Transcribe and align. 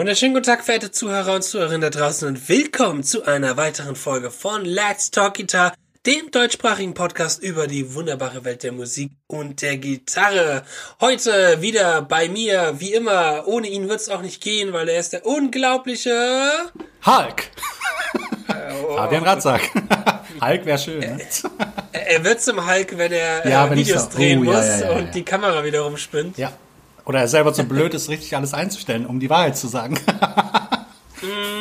wunderschönen 0.00 0.32
guten 0.32 0.46
Tag, 0.46 0.64
verehrte 0.64 0.90
Zuhörer 0.90 1.34
und 1.34 1.42
Zuhörerinnen 1.42 1.82
da 1.82 1.90
draußen 1.90 2.26
und 2.26 2.48
willkommen 2.48 3.02
zu 3.02 3.22
einer 3.26 3.58
weiteren 3.58 3.96
Folge 3.96 4.30
von 4.30 4.64
Let's 4.64 5.10
Talk 5.10 5.34
Guitar, 5.34 5.74
dem 6.06 6.30
deutschsprachigen 6.30 6.94
Podcast 6.94 7.42
über 7.42 7.66
die 7.66 7.92
wunderbare 7.94 8.42
Welt 8.46 8.62
der 8.62 8.72
Musik 8.72 9.12
und 9.26 9.60
der 9.60 9.76
Gitarre. 9.76 10.62
Heute 11.02 11.60
wieder 11.60 12.00
bei 12.00 12.30
mir, 12.30 12.76
wie 12.78 12.94
immer, 12.94 13.46
ohne 13.46 13.68
ihn 13.68 13.90
wird's 13.90 14.08
auch 14.08 14.22
nicht 14.22 14.42
gehen, 14.42 14.72
weil 14.72 14.88
er 14.88 15.00
ist 15.00 15.12
der 15.12 15.26
unglaubliche 15.26 16.70
Hulk. 17.04 17.50
Fabian 18.96 19.22
Ratzak. 19.22 19.60
Hulk 20.40 20.64
wäre 20.64 20.78
schön. 20.78 21.00
Ne? 21.00 21.20
Er 21.92 22.24
wird 22.24 22.40
zum 22.40 22.66
Hulk, 22.66 22.96
wenn 22.96 23.12
er 23.12 23.46
Ja, 23.46 23.66
äh, 23.66 23.76
Videos 23.76 24.08
drehen 24.08 24.38
oh, 24.38 24.44
muss 24.44 24.54
ja, 24.54 24.80
ja, 24.80 24.90
und 24.92 25.14
die 25.14 25.24
Kamera 25.24 25.62
wieder 25.62 25.82
rumspinnt. 25.82 26.38
Ja. 26.38 26.54
Oder 27.04 27.20
er 27.20 27.28
selber 27.28 27.52
zu 27.52 27.64
blöd 27.64 27.94
ist, 27.94 28.08
richtig 28.08 28.36
alles 28.36 28.54
einzustellen, 28.54 29.06
um 29.06 29.20
die 29.20 29.30
Wahrheit 29.30 29.56
zu 29.56 29.68
sagen. 29.68 29.98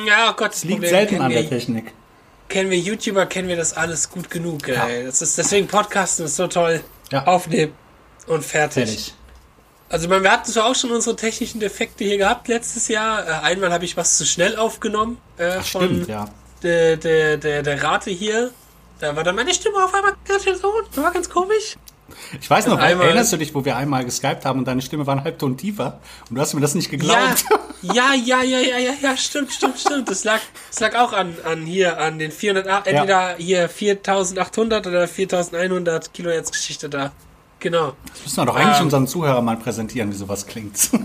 Ja, 0.08 0.30
oh 0.32 0.34
Gott, 0.38 0.54
das 0.54 0.64
Liegt 0.64 0.76
Problem 0.76 0.90
selten 0.90 1.10
kennen 1.16 1.22
an 1.26 1.32
wir- 1.32 1.42
der 1.42 1.50
Technik. 1.50 1.94
kennen 2.48 2.70
wir 2.70 2.80
YouTuber, 2.80 3.26
kennen 3.26 3.48
wir 3.50 3.58
das 3.58 3.74
alles 3.76 4.10
gut 4.10 4.30
genug. 4.30 4.68
Ey. 4.68 4.74
Ja. 5.02 5.06
Das 5.06 5.22
ist 5.22 5.38
deswegen 5.38 5.68
Podcasten 5.68 6.26
ist 6.26 6.36
so 6.38 6.48
toll. 6.48 6.82
Ja. 7.12 7.26
Aufnehmen 7.28 7.74
und 8.28 8.44
fertig. 8.46 8.86
Fertig. 8.86 9.14
Also 9.90 10.10
wir 10.10 10.32
hatten 10.32 10.50
zwar 10.50 10.66
auch 10.68 10.76
schon 10.76 10.92
unsere 10.92 11.16
technischen 11.16 11.60
Defekte 11.60 12.04
hier 12.06 12.18
gehabt 12.18 12.48
letztes 12.48 12.88
Jahr. 12.88 13.28
Äh, 13.28 13.32
einmal 13.46 13.72
habe 13.74 13.86
ich 13.86 13.98
was 13.98 14.18
zu 14.18 14.26
schnell 14.26 14.56
aufgenommen 14.56 15.18
äh, 15.38 15.58
Ach, 15.60 15.66
von 15.66 15.84
stimmt, 15.86 16.08
ja. 16.08 16.28
der, 16.64 16.96
der, 16.98 17.38
der, 17.38 17.62
der 17.64 17.84
Rate 17.84 18.12
hier. 18.12 18.52
Da 19.00 19.16
war 19.16 19.24
dann 19.24 19.36
meine 19.36 19.54
Stimme 19.54 19.84
auf 19.84 19.94
einmal 19.94 20.14
ganz 20.26 20.44
schön 20.44 20.56
so. 20.58 20.72
Das 20.94 21.04
war 21.04 21.12
ganz 21.12 21.30
komisch. 21.30 21.76
Ich 22.42 22.50
weiß 22.50 22.68
noch, 22.68 22.80
Einmal- 22.80 23.08
erinnerst 23.08 23.32
du 23.34 23.38
dich, 23.38 23.54
wo 23.56 23.64
wir 23.66 23.76
einmal 23.78 24.06
geskypt 24.06 24.46
haben 24.46 24.60
und 24.60 24.66
deine 24.68 24.82
Stimme 24.82 25.06
war 25.08 25.16
einen 25.16 25.24
Halbton 25.24 25.58
tiefer 25.58 26.00
und 26.30 26.36
du 26.36 26.42
hast 26.42 26.54
mir 26.54 26.62
das 26.62 26.76
nicht 26.76 26.90
geglaubt? 26.90 27.46
ja, 27.82 28.14
ja, 28.14 28.42
ja, 28.44 28.60
ja, 28.60 28.78
ja, 28.78 28.92
ja, 29.02 29.18
stimmt, 29.18 29.52
stimmt, 29.52 29.80
stimmt. 29.80 30.10
Das 30.10 30.24
lag, 30.24 30.40
das 30.70 30.80
lag 30.80 30.96
auch 30.96 31.14
an, 31.14 31.36
an 31.46 31.66
hier, 31.66 32.00
an 32.00 32.20
den 32.20 32.32
408, 32.32 32.88
entweder 32.88 33.36
hier 33.38 33.70
4800 33.70 34.88
oder 34.88 35.08
4100 35.08 36.14
Kilohertz 36.14 36.52
Geschichte 36.52 36.90
da. 36.90 37.12
Genau. 37.60 37.94
Das 38.14 38.24
müssen 38.24 38.38
wir 38.38 38.46
doch 38.46 38.56
eigentlich 38.56 38.78
Ähm. 38.78 38.84
unseren 38.86 39.08
Zuhörern 39.08 39.44
mal 39.44 39.58
präsentieren, 39.58 40.12
wie 40.12 40.16
sowas 40.16 40.46
klingt. 40.48 40.78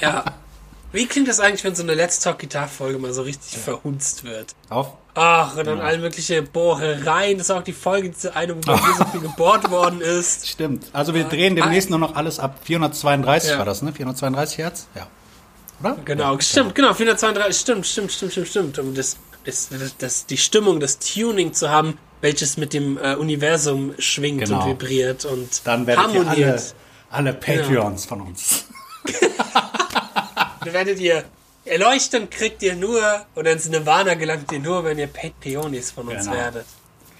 Ja. 0.00 0.24
Wie 0.94 1.06
klingt 1.06 1.26
das 1.26 1.40
eigentlich, 1.40 1.64
wenn 1.64 1.74
so 1.74 1.82
eine 1.82 1.92
Let's 1.94 2.20
Talk 2.20 2.38
Guitar 2.38 2.68
Folge 2.68 2.98
mal 3.00 3.12
so 3.12 3.22
richtig 3.22 3.58
verhunzt 3.58 4.22
wird? 4.22 4.54
Auf. 4.68 4.92
Ach, 5.14 5.56
und 5.56 5.66
dann 5.66 5.80
all 5.80 5.98
mögliche 5.98 6.40
Bohrereien. 6.42 7.36
Das 7.38 7.48
ist 7.48 7.50
auch 7.50 7.62
die 7.64 7.72
Folge, 7.72 8.10
diese 8.10 8.36
eine, 8.36 8.54
wo 8.54 8.70
mir 8.72 8.94
so 8.96 9.04
viel 9.06 9.20
gebohrt 9.20 9.70
worden 9.70 10.00
ist. 10.00 10.48
Stimmt. 10.48 10.86
Also 10.92 11.12
wir 11.12 11.24
drehen 11.24 11.56
demnächst 11.56 11.90
nur 11.90 11.98
noch 11.98 12.14
alles 12.14 12.38
ab 12.38 12.60
432 12.62 13.50
Ja. 13.50 13.58
war 13.58 13.64
das, 13.64 13.82
ne? 13.82 13.92
432 13.92 14.58
Hertz? 14.58 14.86
Ja. 14.94 15.08
Oder? 15.80 15.96
Genau, 16.04 16.34
Ja, 16.34 16.40
stimmt, 16.40 16.76
genau, 16.76 16.94
432, 16.94 17.60
stimmt, 17.60 17.86
stimmt, 17.86 18.12
stimmt, 18.12 18.30
stimmt, 18.32 18.48
stimmt. 18.48 18.78
Um 18.78 18.94
das, 18.94 19.16
das, 19.44 19.68
das, 19.70 19.96
das, 19.98 20.26
die 20.26 20.36
Stimmung, 20.38 20.78
das 20.78 21.00
Tuning 21.00 21.52
zu 21.52 21.70
haben, 21.70 21.98
welches 22.20 22.56
mit 22.56 22.72
dem 22.72 22.98
äh, 22.98 23.16
Universum 23.16 23.94
schwingt 23.98 24.44
Genau. 24.44 24.62
und 24.62 24.68
vibriert 24.70 25.24
und 25.24 25.60
Dann 25.66 25.88
werdet 25.88 26.04
ihr 26.14 26.20
alle, 26.20 26.28
harmoniert. 26.30 26.74
alle 27.10 27.34
Patreons 27.34 28.04
von 28.06 28.20
uns. 28.20 28.64
Werdet 30.72 30.98
ihr 31.00 31.24
erleuchten, 31.64 32.28
kriegt 32.30 32.62
ihr 32.62 32.74
nur, 32.76 33.00
oder 33.34 33.52
ins 33.52 33.68
Nirvana 33.68 34.14
gelangt 34.14 34.52
ihr 34.52 34.58
nur, 34.60 34.84
wenn 34.84 34.98
ihr 34.98 35.06
Patreonis 35.06 35.90
von 35.90 36.08
uns 36.08 36.24
Genau. 36.24 36.36
werdet. 36.36 36.66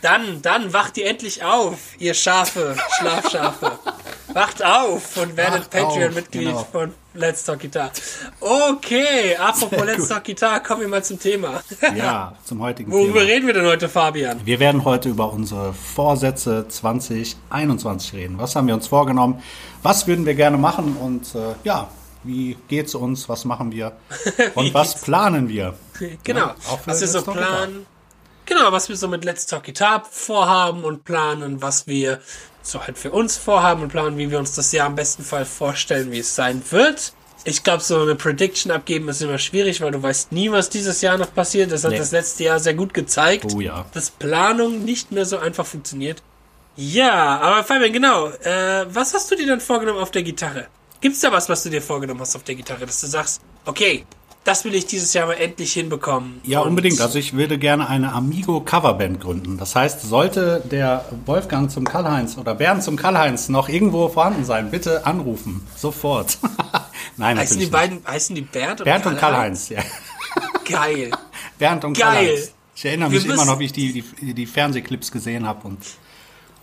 Dann, 0.02 0.42
dann 0.42 0.72
wacht 0.74 0.98
ihr 0.98 1.06
endlich 1.06 1.42
auf, 1.42 1.78
ihr 1.98 2.12
Schafe, 2.12 2.76
Schlafschafe. 2.98 3.78
wacht 4.34 4.62
auf 4.62 5.16
und 5.16 5.34
werdet 5.38 5.70
Patreon-Mitglied 5.70 6.48
genau. 6.48 6.68
von 6.70 6.92
Let's 7.14 7.42
Talk 7.44 7.60
Guitar. 7.60 7.90
Okay, 8.40 9.34
apropos 9.36 9.70
Sehr 9.78 9.86
Let's 9.86 9.98
gut. 10.00 10.08
Talk 10.10 10.24
Guitar, 10.24 10.62
kommen 10.62 10.80
wir 10.82 10.88
mal 10.88 11.02
zum 11.02 11.18
Thema. 11.18 11.62
Ja, 11.96 12.34
zum 12.44 12.60
heutigen 12.60 12.92
Worüber 12.92 13.20
Thema. 13.20 13.30
reden 13.32 13.46
wir 13.46 13.54
denn 13.54 13.64
heute, 13.64 13.88
Fabian? 13.88 14.44
Wir 14.44 14.60
werden 14.60 14.84
heute 14.84 15.08
über 15.08 15.32
unsere 15.32 15.72
Vorsätze 15.72 16.66
2021 16.68 18.12
reden. 18.12 18.38
Was 18.38 18.56
haben 18.56 18.66
wir 18.66 18.74
uns 18.74 18.88
vorgenommen? 18.88 19.42
Was 19.82 20.06
würden 20.06 20.26
wir 20.26 20.34
gerne 20.34 20.58
machen? 20.58 20.96
Und 20.98 21.34
äh, 21.34 21.54
ja, 21.64 21.88
wie 22.24 22.56
geht's 22.68 22.94
uns? 22.94 23.28
Was 23.28 23.44
machen 23.44 23.70
wir? 23.72 23.92
Und 24.54 24.74
was 24.74 24.92
geht's? 24.92 25.04
planen 25.04 25.48
wir? 25.48 25.74
Genau, 26.24 26.46
Ja, 26.48 26.56
was 26.86 27.00
wir 27.00 27.08
so 27.08 27.22
planen. 27.22 27.86
Genau, 28.46 28.72
was 28.72 28.88
wir 28.88 28.96
so 28.96 29.08
mit 29.08 29.24
Let's 29.24 29.46
Talk 29.46 29.64
Guitar 29.64 30.04
vorhaben 30.10 30.84
und 30.84 31.04
planen, 31.04 31.62
was 31.62 31.86
wir 31.86 32.20
so 32.62 32.82
halt 32.82 32.98
für 32.98 33.10
uns 33.10 33.36
vorhaben 33.38 33.82
und 33.82 33.88
planen, 33.88 34.18
wie 34.18 34.30
wir 34.30 34.38
uns 34.38 34.54
das 34.54 34.70
Jahr 34.72 34.86
im 34.88 34.94
besten 34.96 35.22
Fall 35.22 35.46
vorstellen, 35.46 36.10
wie 36.12 36.18
es 36.18 36.34
sein 36.34 36.62
wird. 36.70 37.14
Ich 37.44 37.62
glaube, 37.62 37.82
so 37.82 38.00
eine 38.00 38.14
Prediction 38.16 38.70
abgeben 38.72 39.08
ist 39.08 39.22
immer 39.22 39.38
schwierig, 39.38 39.80
weil 39.80 39.92
du 39.92 40.02
weißt 40.02 40.32
nie, 40.32 40.50
was 40.50 40.68
dieses 40.68 41.00
Jahr 41.00 41.16
noch 41.16 41.32
passiert. 41.34 41.72
Das 41.72 41.84
hat 41.84 41.92
Nee. 41.92 41.98
das 41.98 42.10
letzte 42.10 42.44
Jahr 42.44 42.58
sehr 42.58 42.74
gut 42.74 42.92
gezeigt, 42.92 43.46
Oh 43.54 43.60
ja. 43.60 43.84
dass 43.94 44.10
Planung 44.10 44.84
nicht 44.84 45.12
mehr 45.12 45.24
so 45.26 45.38
einfach 45.38 45.64
funktioniert. 45.64 46.22
Ja, 46.76 47.38
aber 47.40 47.62
Fabian, 47.64 47.92
genau. 47.92 48.28
Äh, 48.28 48.86
was 48.92 49.14
hast 49.14 49.30
du 49.30 49.36
dir 49.36 49.46
dann 49.46 49.60
vorgenommen 49.60 50.00
auf 50.00 50.10
der 50.10 50.22
Gitarre? 50.22 50.66
Gibt's 51.04 51.20
da 51.20 51.30
was, 51.30 51.50
was 51.50 51.62
du 51.62 51.68
dir 51.68 51.82
vorgenommen 51.82 52.20
hast 52.20 52.34
auf 52.34 52.44
der 52.44 52.54
Gitarre, 52.54 52.86
dass 52.86 53.02
du 53.02 53.06
sagst, 53.06 53.42
okay, 53.66 54.06
das 54.42 54.64
will 54.64 54.74
ich 54.74 54.86
dieses 54.86 55.12
Jahr 55.12 55.26
mal 55.26 55.34
endlich 55.34 55.74
hinbekommen? 55.74 56.40
Ja, 56.44 56.60
unbedingt. 56.60 56.98
Also 56.98 57.18
ich 57.18 57.34
würde 57.34 57.58
gerne 57.58 57.90
eine 57.90 58.14
Amigo 58.14 58.62
Coverband 58.62 59.20
gründen. 59.20 59.58
Das 59.58 59.76
heißt, 59.76 60.00
sollte 60.00 60.62
der 60.64 61.04
Wolfgang 61.26 61.70
zum 61.70 61.84
Karl-Heinz 61.84 62.38
oder 62.38 62.54
Bernd 62.54 62.82
zum 62.82 62.96
Karl-Heinz 62.96 63.50
noch 63.50 63.68
irgendwo 63.68 64.08
vorhanden 64.08 64.46
sein, 64.46 64.70
bitte 64.70 65.04
anrufen. 65.04 65.66
Sofort. 65.76 66.38
Nein, 67.18 67.36
Heißen 67.36 67.58
die 67.58 67.64
nicht. 67.64 67.72
beiden, 67.72 68.00
heißen 68.06 68.34
die 68.34 68.40
Bernd 68.40 68.80
und 68.80 68.84
Bernd 68.84 69.04
und 69.04 69.18
Karl-Heinz, 69.18 69.68
ja. 69.68 69.82
Geil. 70.66 71.10
Bernd 71.58 71.84
und 71.84 71.98
Geil. 71.98 72.14
Karl-Heinz. 72.14 72.54
Ich 72.76 72.84
erinnere 72.86 73.10
mich 73.10 73.26
immer 73.26 73.44
noch, 73.44 73.58
wie 73.58 73.66
ich 73.66 73.72
die, 73.72 74.02
die, 74.22 74.32
die 74.32 74.46
Fernsehclips 74.46 75.12
gesehen 75.12 75.46
habe. 75.46 75.68
Und 75.68 75.80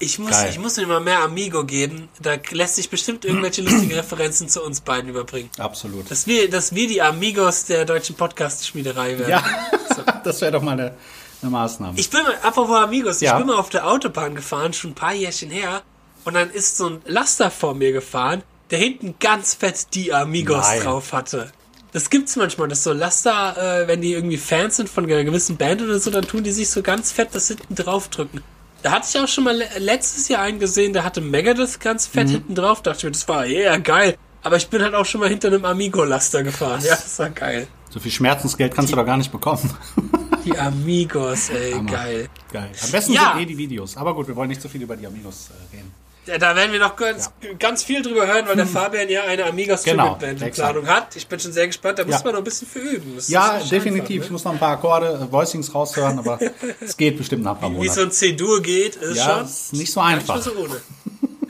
Ich 0.01 0.17
muss, 0.19 0.31
Geil. 0.31 0.49
ich 0.49 0.57
muss 0.59 0.77
mir 0.77 0.87
mal 0.87 0.99
mehr 0.99 1.19
Amigo 1.19 1.63
geben. 1.63 2.09
Da 2.21 2.35
lässt 2.51 2.75
sich 2.75 2.89
bestimmt 2.89 3.23
irgendwelche 3.23 3.61
lustige 3.61 3.95
Referenzen 3.97 4.49
zu 4.49 4.63
uns 4.63 4.81
beiden 4.81 5.09
überbringen. 5.09 5.49
absolut. 5.59 6.09
Dass 6.09 6.25
wir, 6.27 6.49
dass 6.49 6.73
wir 6.73 6.87
die 6.87 7.01
Amigos 7.01 7.65
der 7.65 7.85
deutschen 7.85 8.15
Podcast-Schmiederei 8.15 9.17
werden. 9.19 9.29
Ja, 9.29 9.43
das 10.23 10.41
wäre 10.41 10.51
doch 10.53 10.61
mal 10.61 10.71
eine, 10.73 10.95
eine 11.41 11.51
Maßnahme. 11.51 11.99
Ich 11.99 12.09
bin 12.09 12.23
mal, 12.23 12.35
apropos 12.41 12.75
Amigos, 12.77 13.21
Ja. 13.21 13.33
ich 13.33 13.37
bin 13.37 13.47
mal 13.47 13.57
auf 13.59 13.69
der 13.69 13.87
Autobahn 13.87 14.35
gefahren, 14.35 14.73
schon 14.73 14.91
ein 14.91 14.95
paar 14.95 15.13
Jährchen 15.13 15.51
her. 15.51 15.83
Und 16.25 16.33
dann 16.35 16.49
ist 16.51 16.77
so 16.77 16.87
ein 16.87 17.01
Laster 17.05 17.49
vor 17.51 17.73
mir 17.75 17.91
gefahren, 17.91 18.43
der 18.69 18.79
hinten 18.79 19.15
ganz 19.19 19.53
fett 19.55 19.87
die 19.93 20.13
Amigos 20.13 20.65
Nein. 20.67 20.81
drauf 20.83 21.13
hatte. 21.13 21.51
Das 21.93 22.09
gibt's 22.09 22.35
manchmal, 22.37 22.69
dass 22.69 22.83
so 22.83 22.93
Laster, 22.93 23.81
äh, 23.83 23.87
wenn 23.87 24.01
die 24.01 24.13
irgendwie 24.13 24.37
Fans 24.37 24.77
sind 24.77 24.87
von 24.89 25.03
einer 25.05 25.23
gewissen 25.23 25.57
Band 25.57 25.81
oder 25.81 25.99
so, 25.99 26.09
dann 26.09 26.25
tun 26.25 26.43
die 26.43 26.51
sich 26.51 26.69
so 26.69 26.81
ganz 26.81 27.11
fett 27.11 27.29
das 27.33 27.49
hinten 27.49 27.75
drauf 27.75 28.07
drücken. 28.07 28.41
Da 28.83 28.91
hatte 28.91 29.07
ich 29.09 29.19
auch 29.19 29.27
schon 29.27 29.43
mal 29.43 29.55
le 29.55 29.65
letztes 29.77 30.27
Jahr 30.27 30.41
einen 30.41 30.59
gesehen, 30.59 30.93
der 30.93 31.03
hatte 31.03 31.21
Megadeth 31.21 31.79
ganz 31.79 32.07
fett 32.07 32.27
Mhm. 32.27 32.31
hinten 32.31 32.55
drauf. 32.55 32.81
Dachte 32.81 32.97
ich 32.99 33.03
mir, 33.05 33.11
das 33.11 33.27
war 33.27 33.45
ja 33.45 33.77
geil. 33.77 34.17
Aber 34.43 34.57
ich 34.57 34.67
bin 34.69 34.81
halt 34.81 34.95
auch 34.95 35.05
schon 35.05 35.21
mal 35.21 35.29
hinter 35.29 35.49
einem 35.49 35.63
Amigo-Laster 35.65 36.41
gefahren. 36.43 36.81
Ja, 36.83 36.95
das 36.95 37.19
war 37.19 37.29
geil. 37.29 37.67
so 37.91 37.99
viel 37.99 38.11
Schmerzensgeld 38.11 38.73
kannst 38.73 38.91
du 38.91 38.95
doch 38.95 39.05
gar 39.05 39.17
nicht 39.17 39.31
bekommen. 39.31 39.69
Die 40.45 40.57
Amigos, 40.57 41.49
ey, 41.49 41.73
geil. 41.85 42.27
Geil. 42.51 42.71
Am 42.83 42.91
besten 42.91 43.13
Ja. 43.13 43.33
sind 43.33 43.43
eh 43.43 43.45
die 43.45 43.57
Videos. 43.57 43.95
Aber 43.97 44.15
gut, 44.15 44.27
wir 44.27 44.35
wollen 44.35 44.49
nicht 44.49 44.61
so 44.61 44.67
viel 44.69 44.81
über 44.81 44.95
die 44.95 45.05
Amigos 45.05 45.49
äh, 45.51 45.75
reden. 45.77 45.93
Ja, 46.27 46.37
da 46.37 46.55
werden 46.55 46.71
wir 46.71 46.79
noch 46.79 46.95
ganz, 46.95 47.31
ganz 47.57 47.83
viel 47.83 48.03
drüber 48.03 48.27
hören, 48.27 48.45
weil 48.47 48.55
der 48.55 48.67
Fabian 48.67 49.09
ja 49.09 49.23
eine 49.23 49.43
Amigos 49.45 49.83
Genau, 49.83 50.13
Tribute 50.15 50.19
Band 50.19 50.41
in. 50.43 50.51
Planung 50.51 50.87
hat. 50.87 51.15
Ich 51.15 51.27
bin 51.27 51.39
schon 51.39 51.51
sehr 51.51 51.65
gespannt, 51.65 51.97
da 51.97 52.05
muss 52.05 52.13
Ja. 52.13 52.21
man 52.23 52.33
noch 52.33 52.41
ein 52.41 52.43
bisschen 52.43 52.67
für 52.67 52.77
üben. 52.79 53.13
Das 53.15 53.27
Ja, 53.27 53.57
definitiv. 53.59 53.93
einfach, 54.01 54.09
Ich 54.11 54.19
ne? 54.25 54.31
muss 54.33 54.43
noch 54.43 54.51
ein 54.51 54.59
paar 54.59 54.73
Akkorde, 54.73 55.27
äh, 55.27 55.31
Voicings 55.31 55.73
raushören, 55.73 56.19
aber 56.19 56.37
es 56.79 56.95
geht 56.95 57.17
bestimmt 57.17 57.43
nach 57.43 57.55
ein 57.55 57.59
paar 57.59 57.69
Wie 57.71 57.75
Monaten. 57.77 57.93
so 57.95 58.01
ein 58.01 58.11
C-Dur 58.11 58.61
geht, 58.61 58.97
ist 58.97 59.17
ja, 59.17 59.37
schon 59.37 59.45
ist 59.45 59.73
nicht 59.73 59.91
so 59.91 59.99
einfach. 59.99 60.39
so. 60.41 60.51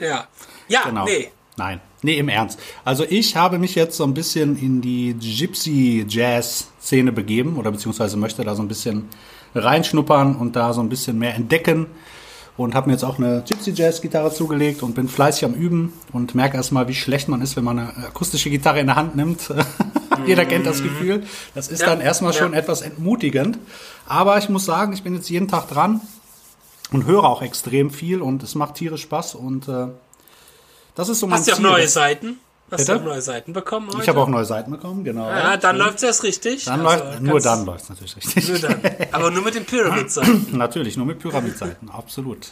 Ja. 0.00 0.26
Ja, 0.68 0.82
Genau. 0.84 1.04
nee. 1.04 1.30
Nein, 1.58 1.82
nee, 2.00 2.16
im 2.16 2.30
Ernst. 2.30 2.58
Also 2.82 3.04
ich 3.06 3.36
habe 3.36 3.58
mich 3.58 3.74
jetzt 3.74 3.94
so 3.98 4.04
ein 4.04 4.14
bisschen 4.14 4.56
in 4.58 4.80
die 4.80 5.14
Gypsy-Jazz-Szene 5.20 7.12
begeben 7.12 7.56
oder 7.58 7.70
beziehungsweise 7.70 8.16
möchte 8.16 8.42
da 8.42 8.54
so 8.54 8.62
ein 8.62 8.68
bisschen 8.68 9.08
reinschnuppern 9.54 10.36
und 10.36 10.56
da 10.56 10.72
so 10.72 10.80
ein 10.80 10.88
bisschen 10.88 11.18
mehr 11.18 11.34
entdecken 11.34 11.88
und 12.62 12.74
habe 12.74 12.88
mir 12.88 12.94
jetzt 12.94 13.04
auch 13.04 13.18
eine 13.18 13.42
Gypsy-Jazz-Gitarre 13.46 14.32
zugelegt 14.32 14.82
und 14.82 14.94
bin 14.94 15.08
fleißig 15.08 15.44
am 15.44 15.54
Üben 15.54 15.92
und 16.12 16.34
merke 16.34 16.56
erstmal, 16.56 16.88
wie 16.88 16.94
schlecht 16.94 17.28
man 17.28 17.40
ist, 17.42 17.56
wenn 17.56 17.64
man 17.64 17.78
eine 17.78 17.96
akustische 18.08 18.50
Gitarre 18.50 18.80
in 18.80 18.86
der 18.86 18.96
Hand 18.96 19.16
nimmt. 19.16 19.52
Jeder 20.26 20.44
kennt 20.44 20.66
das 20.66 20.82
Gefühl. 20.82 21.24
Das 21.54 21.68
ist 21.68 21.80
Ja, 21.80 21.86
dann 21.86 22.00
erstmal 22.00 22.32
ja. 22.32 22.38
schon 22.38 22.54
etwas 22.54 22.82
entmutigend. 22.82 23.58
Aber 24.06 24.38
ich 24.38 24.48
muss 24.48 24.64
sagen, 24.64 24.92
ich 24.92 25.02
bin 25.02 25.14
jetzt 25.14 25.28
jeden 25.30 25.48
Tag 25.48 25.68
dran 25.68 26.00
und 26.92 27.06
höre 27.06 27.24
auch 27.24 27.42
extrem 27.42 27.90
viel 27.90 28.20
und 28.22 28.42
es 28.42 28.54
macht 28.54 28.76
tierisch 28.76 29.02
Spaß 29.02 29.34
und 29.34 29.68
äh, 29.68 29.86
das 30.94 31.08
ist 31.08 31.20
so 31.20 31.26
mein 31.26 31.38
Hast 31.38 31.48
du 31.48 31.52
auch 31.52 31.56
Ziel. 31.56 31.64
neue 31.64 31.88
Seiten? 31.88 32.38
Hast 32.72 32.86
Bitte? 32.86 32.92
du 32.92 33.00
auch 33.00 33.04
neue 33.04 33.20
Seiten 33.20 33.52
bekommen 33.52 33.88
heute? 33.88 34.02
Ich 34.02 34.08
habe 34.08 34.18
auch 34.18 34.28
neue 34.28 34.46
Seiten 34.46 34.70
bekommen, 34.70 35.04
genau. 35.04 35.28
Ja, 35.28 35.58
dann 35.58 35.76
Schön. 35.76 35.84
läuft's 35.84 36.02
erst 36.02 36.22
richtig. 36.22 36.64
Dann 36.64 36.86
Also, 36.86 37.04
läuft, 37.04 37.20
nur 37.20 37.40
dann 37.40 37.66
läuft 37.66 37.82
es 37.84 37.88
natürlich 37.90 38.16
richtig. 38.16 38.48
Nur 38.48 38.58
dann. 38.60 38.80
Aber 39.12 39.30
nur 39.30 39.42
mit 39.44 39.54
den 39.54 39.66
Pyramid-Seiten. 39.66 40.46
natürlich, 40.56 40.96
nur 40.96 41.04
mit 41.04 41.18
Pyramidseiten, 41.18 41.90
absolut. 41.90 42.50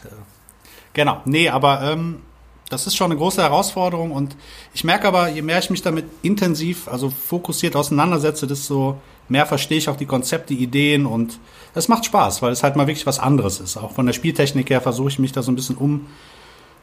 Genau, 0.93 1.21
nee, 1.25 1.49
aber 1.49 1.81
ähm, 1.81 2.21
das 2.69 2.85
ist 2.85 2.95
schon 2.95 3.09
eine 3.11 3.17
große 3.17 3.41
Herausforderung 3.41 4.11
und 4.11 4.35
ich 4.75 4.83
merke 4.83 5.07
aber, 5.07 5.27
je 5.29 5.41
mehr 5.41 5.57
ich 5.57 5.71
mich 5.71 5.81
damit 5.81 6.05
intensiv, 6.21 6.87
also 6.87 7.09
fokussiert 7.09 7.75
auseinandersetze, 7.75 8.45
desto 8.45 9.01
mehr 9.27 9.47
verstehe 9.47 9.79
ich 9.79 9.89
auch 9.89 9.95
die 9.97 10.05
Konzepte, 10.05 10.53
Ideen 10.53 11.07
und 11.07 11.39
es 11.73 11.87
macht 11.87 12.05
Spaß, 12.05 12.43
weil 12.43 12.51
es 12.51 12.61
halt 12.61 12.75
mal 12.75 12.85
wirklich 12.85 13.07
was 13.07 13.17
anderes 13.17 13.59
ist. 13.59 13.77
Auch 13.77 13.93
von 13.93 14.05
der 14.05 14.13
Spieltechnik 14.13 14.69
her 14.69 14.81
versuche 14.81 15.09
ich 15.09 15.17
mich 15.19 15.31
da 15.31 15.41
so 15.41 15.51
ein 15.51 15.55
bisschen 15.55 15.77
um, 15.77 16.05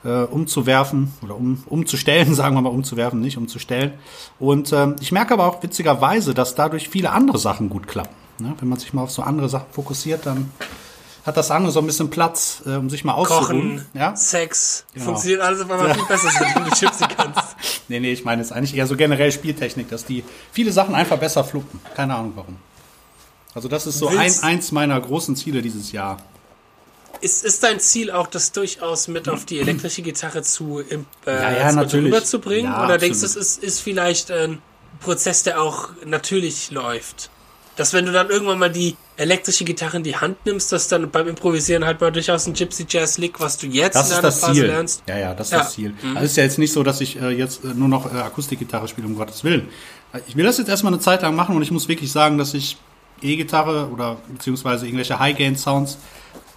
äh, 0.05 0.23
umzuwerfen 0.25 1.12
oder 1.23 1.37
um, 1.37 1.62
umzustellen, 1.67 2.35
sagen 2.37 2.55
wir 2.56 2.62
mal 2.62 2.71
umzuwerfen, 2.71 3.21
nicht 3.21 3.37
umzustellen. 3.37 3.93
Und 4.39 4.73
ähm, 4.73 4.97
ich 5.00 5.12
merke 5.12 5.35
aber 5.35 5.47
auch 5.47 5.62
witzigerweise, 5.62 6.35
dass 6.35 6.55
dadurch 6.55 6.89
viele 6.89 7.11
andere 7.11 7.39
Sachen 7.39 7.69
gut 7.69 7.89
klappen. 7.89 8.15
Ne? 8.39 8.55
Wenn 8.61 8.69
man 8.69 8.79
sich 8.79 8.93
mal 8.93 9.03
auf 9.03 9.11
so 9.11 9.23
andere 9.23 9.49
Sachen 9.49 9.67
fokussiert, 9.73 10.27
dann 10.27 10.50
hat 11.29 11.37
das 11.37 11.50
andere 11.50 11.73
so 11.73 11.81
ein 11.81 11.87
bisschen 11.87 12.11
Platz, 12.11 12.62
äh, 12.67 12.77
um 12.77 12.89
sich 12.89 13.05
mal 13.05 13.12
auszuruhen. 13.12 13.77
Kochen, 13.77 13.87
ja? 13.95 14.17
Sex, 14.17 14.85
genau. 14.95 15.06
funktioniert 15.06 15.43
alles 15.43 15.61
auf 15.61 15.71
einmal 15.71 15.95
viel 15.95 16.06
besser, 16.06 16.29
wenn 16.29 16.65
du 16.65 16.71
Gypsy 16.71 17.05
kannst. 17.17 17.56
nee, 17.89 18.01
nee, 18.01 18.12
ich 18.12 18.25
meine 18.25 18.41
jetzt 18.41 18.53
eigentlich 18.53 18.75
eher 18.75 18.87
so 18.87 18.97
generell 18.97 19.31
Spieltechnik, 19.31 19.91
dass 19.91 20.05
die 20.05 20.25
viele 20.53 20.73
Sachen 20.73 20.94
einfach 20.94 21.19
besser 21.19 21.44
fluppen. 21.44 21.81
Keine 21.94 22.15
Ahnung 22.15 22.33
warum. 22.35 22.56
Also 23.55 23.69
das 23.69 23.87
ist 23.87 23.99
so 23.99 24.09
ein, 24.09 24.33
eins 24.43 24.73
meiner 24.73 25.01
großen 25.01 25.37
Ziele 25.37 25.62
dieses 25.62 25.93
Jahr. 25.93 26.19
Ist, 27.20 27.44
ist 27.44 27.62
dein 27.62 27.81
Ziel 27.81 28.11
auch, 28.11 28.26
das 28.26 28.53
durchaus 28.53 29.09
mit 29.09 29.29
auf 29.29 29.44
die 29.44 29.61
elektrische 29.61 30.03
Gitarre 30.03 30.43
zu, 30.43 30.81
äh, 30.81 30.99
ja, 31.26 31.53
ja, 31.53 31.73
natürlich. 31.73 32.06
rüberzubringen? 32.06 32.70
Ja, 32.70 32.85
Oder 32.85 32.94
absolut. 32.94 33.03
denkst 33.03 33.20
du, 33.20 33.26
es 33.26 33.37
ist, 33.37 33.62
ist 33.62 33.81
vielleicht 33.81 34.31
ein 34.31 34.62
Prozess, 35.00 35.43
der 35.43 35.61
auch 35.61 35.91
natürlich 36.05 36.70
läuft? 36.70 37.31
dass 37.79 37.93
wenn 37.93 38.05
du 38.06 38.12
dann 38.12 38.29
irgendwann 38.29 38.59
mal 38.59 38.70
die 38.70 38.97
elektrische 39.17 39.65
Gitarre 39.65 39.99
in 39.99 40.03
die 40.03 40.17
Hand 40.17 40.44
nimmst, 40.44 40.73
dass 40.73 40.88
dann 40.88 41.09
beim 41.11 41.29
Improvisieren 41.29 41.85
halt 41.85 42.00
mal 42.00 42.11
durchaus 42.11 42.47
ein 42.49 42.55
Gypsy 42.55 42.87
Jazz 42.88 43.19
liegt, 43.19 43.38
was 43.38 43.56
du 43.56 43.69
jetzt 43.69 43.94
das 43.94 44.11
in 44.11 44.17
deiner 44.17 44.32
Phase 44.32 44.53
Ziel. 44.53 44.67
lernst. 44.67 45.03
Ja, 45.09 45.17
ja, 45.17 45.35
das 45.35 45.47
ist 45.47 45.53
ja. 45.53 45.59
das 45.59 45.73
Ziel. 45.73 45.94
Mhm. 46.03 46.17
Also 46.17 46.26
ist 46.26 46.37
ja 46.37 46.43
jetzt 46.43 46.59
nicht 46.59 46.73
so, 46.73 46.82
dass 46.82 47.00
ich 47.00 47.20
äh, 47.20 47.31
jetzt 47.31 47.65
äh, 47.65 47.69
nur 47.69 47.87
noch 47.87 48.12
äh, 48.12 48.19
Akustikgitarre 48.19 48.88
spiele, 48.88 49.06
um 49.06 49.15
Gottes 49.15 49.44
Willen. 49.44 49.69
Ich 50.26 50.35
will 50.35 50.44
das 50.44 50.59
jetzt 50.59 50.69
erstmal 50.69 50.93
eine 50.93 51.00
Zeit 51.00 51.23
lang 51.23 51.37
machen 51.37 51.55
und 51.55 51.62
ich 51.62 51.70
muss 51.70 51.87
wirklich 51.87 52.11
sagen, 52.11 52.37
dass 52.37 52.53
ich 52.53 52.79
E-Gitarre 53.23 53.88
oder 53.93 54.17
beziehungsweise 54.29 54.87
irgendwelche 54.87 55.20
High-Gain-Sounds 55.20 55.99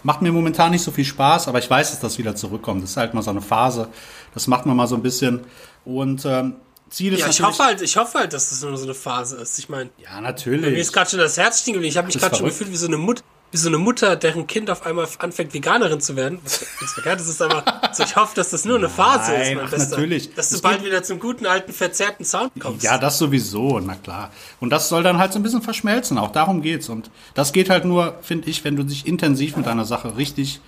macht 0.03 0.21
mir 0.21 0.31
momentan 0.31 0.71
nicht 0.71 0.83
so 0.83 0.91
viel 0.91 1.05
Spaß, 1.05 1.47
aber 1.47 1.59
ich 1.59 1.69
weiß, 1.69 1.91
dass 1.91 1.99
das 1.99 2.17
wieder 2.17 2.35
zurückkommt. 2.35 2.83
Das 2.83 2.91
ist 2.91 2.97
halt 2.97 3.13
mal 3.13 3.21
so 3.21 3.31
eine 3.31 3.41
Phase. 3.41 3.89
Das 4.33 4.47
macht 4.47 4.65
man 4.65 4.75
mal 4.75 4.87
so 4.87 4.95
ein 4.95 5.03
bisschen. 5.03 5.41
Und 5.85 6.25
ähm, 6.25 6.55
Ziel 6.89 7.13
ist 7.13 7.21
ja, 7.21 7.29
ich 7.29 7.41
hoffe 7.41 7.63
halt, 7.63 7.81
ich 7.81 7.97
hoffe 7.97 8.19
halt, 8.19 8.33
dass 8.33 8.49
das 8.49 8.61
nur 8.61 8.75
so 8.77 8.83
eine 8.83 8.93
Phase 8.93 9.37
ist. 9.37 9.57
Ich 9.59 9.69
meine, 9.69 9.89
ja, 9.97 10.19
natürlich. 10.19 10.71
Mir 10.73 10.79
ist 10.79 10.91
gerade 10.91 11.09
schon 11.09 11.19
das 11.19 11.37
Herz 11.37 11.61
stehen 11.61 11.73
geblieben. 11.73 11.91
Ich 11.91 11.97
habe 11.97 12.07
mich 12.07 12.17
gerade 12.17 12.35
schon 12.35 12.45
gefühlt 12.45 12.71
wie 12.71 12.77
so 12.77 12.87
eine 12.87 12.97
Mutter, 12.97 13.23
wie 13.51 13.57
so 13.57 13.67
eine 13.67 13.77
Mutter, 13.77 14.15
deren 14.15 14.47
Kind 14.47 14.69
auf 14.69 14.85
einmal 14.85 15.07
anfängt, 15.19 15.53
Veganerin 15.53 15.99
zu 15.99 16.15
werden. 16.15 16.39
Das 16.43 17.27
ist 17.27 17.41
aber, 17.41 17.63
so, 17.91 18.03
ich 18.03 18.15
hoffe, 18.15 18.33
dass 18.35 18.49
das 18.51 18.63
nur 18.63 18.77
eine 18.77 18.89
Phase 18.89 19.31
Nein, 19.31 19.41
ist, 19.41 19.55
mein 19.55 19.65
ach, 19.65 19.69
Bester. 19.71 19.89
Natürlich. 19.97 20.33
Dass 20.33 20.49
du 20.49 20.55
das 20.55 20.61
bald 20.61 20.85
wieder 20.85 21.03
zum 21.03 21.19
guten 21.19 21.45
alten 21.45 21.73
verzerrten 21.73 22.25
Sound 22.25 22.51
kommst. 22.59 22.83
Ja, 22.83 22.97
das 22.97 23.17
sowieso, 23.17 23.79
na 23.79 23.95
klar. 23.95 24.31
Und 24.61 24.69
das 24.69 24.87
soll 24.87 25.03
dann 25.03 25.17
halt 25.17 25.33
so 25.33 25.39
ein 25.39 25.43
bisschen 25.43 25.61
verschmelzen. 25.61 26.17
Auch 26.17 26.31
darum 26.31 26.61
geht's. 26.61 26.87
Und 26.87 27.11
das 27.33 27.51
geht 27.51 27.69
halt 27.69 27.83
nur, 27.83 28.19
finde 28.21 28.49
ich, 28.49 28.63
wenn 28.63 28.77
du 28.77 28.83
dich 28.83 29.05
intensiv 29.05 29.57
mit 29.57 29.67
einer 29.67 29.85
Sache 29.85 30.15
richtig, 30.15 30.61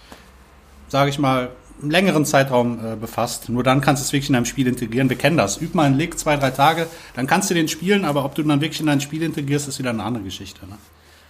sage 0.90 1.10
ich 1.10 1.20
mal, 1.20 1.52
einen 1.82 1.92
längeren 1.92 2.26
Zeitraum 2.26 2.80
äh, 2.86 2.96
befasst. 2.96 3.50
Nur 3.50 3.64
dann 3.64 3.82
kannst 3.82 4.02
du 4.02 4.06
es 4.06 4.14
wirklich 4.14 4.30
in 4.30 4.34
deinem 4.34 4.46
Spiel 4.46 4.68
integrieren. 4.68 5.10
Wir 5.10 5.18
kennen 5.18 5.38
das. 5.38 5.62
Üb 5.62 5.74
mal 5.74 5.84
einen 5.84 5.98
Lick 5.98 6.20
zwei, 6.20 6.38
drei 6.38 6.52
Tage, 6.52 6.88
dann 7.16 7.28
kannst 7.28 7.50
du 7.50 7.54
den 7.54 7.68
spielen, 7.68 8.06
aber 8.06 8.26
ob 8.26 8.36
du 8.36 8.44
dann 8.44 8.62
wirklich 8.62 8.80
in 8.80 8.88
dein 8.88 9.02
Spiel 9.02 9.24
integrierst, 9.24 9.68
ist 9.68 9.80
wieder 9.80 9.90
eine 9.90 10.04
andere 10.04 10.24
Geschichte. 10.24 10.66
Ne? 10.66 10.78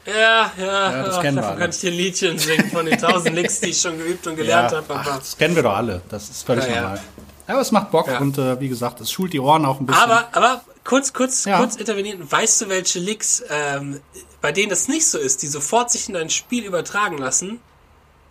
Ja, 0.06 0.52
ja, 0.58 0.66
ja, 0.66 1.04
das 1.04 1.22
kennen 1.22 1.38
wir 1.38 1.48
alle. 1.48 1.60
kann 1.60 1.70
ich 1.70 1.80
dir 1.80 1.92
Liedchen 1.92 2.38
singen 2.38 2.70
von 2.70 2.86
den 2.86 3.00
tausend 3.00 3.36
Licks, 3.36 3.62
die 3.62 3.70
ich 3.70 3.80
schon 3.80 3.98
geübt 3.98 4.28
und 4.28 4.36
gelernt 4.36 4.72
ja, 4.72 4.78
habe. 4.78 5.20
Das 5.20 5.38
kennen 5.38 5.56
wir 5.56 5.64
doch 5.64 5.76
alle. 5.76 6.02
Das 6.10 6.30
ist 6.30 6.46
völlig 6.46 6.66
ja, 6.66 6.82
normal. 6.82 7.02
Ja. 7.48 7.54
aber 7.54 7.62
es 7.62 7.72
macht 7.72 7.92
Bock 7.92 8.20
und 8.20 8.38
äh, 8.38 8.60
wie 8.60 8.68
gesagt, 8.68 9.00
es 9.00 9.12
schult 9.12 9.32
die 9.32 9.40
Ohren 9.40 9.66
auch 9.66 9.80
ein 9.80 9.86
bisschen. 9.86 10.04
Aber, 10.04 10.28
aber 10.34 10.62
kurz, 10.84 11.14
kurz, 11.14 11.46
kurz 11.46 11.78
intervenieren. 11.78 12.30
Weißt 12.30 12.62
du, 12.62 12.70
welche 12.70 13.00
Licks, 13.00 13.44
ähm, 13.50 14.02
bei 14.42 14.52
denen 14.52 14.70
das 14.70 14.90
nicht 14.90 15.06
so 15.08 15.18
ist, 15.18 15.42
die 15.42 15.48
sofort 15.48 15.90
sich 15.90 16.10
in 16.10 16.16
dein 16.16 16.30
Spiel 16.30 16.66
übertragen 16.66 17.18
lassen? 17.18 17.62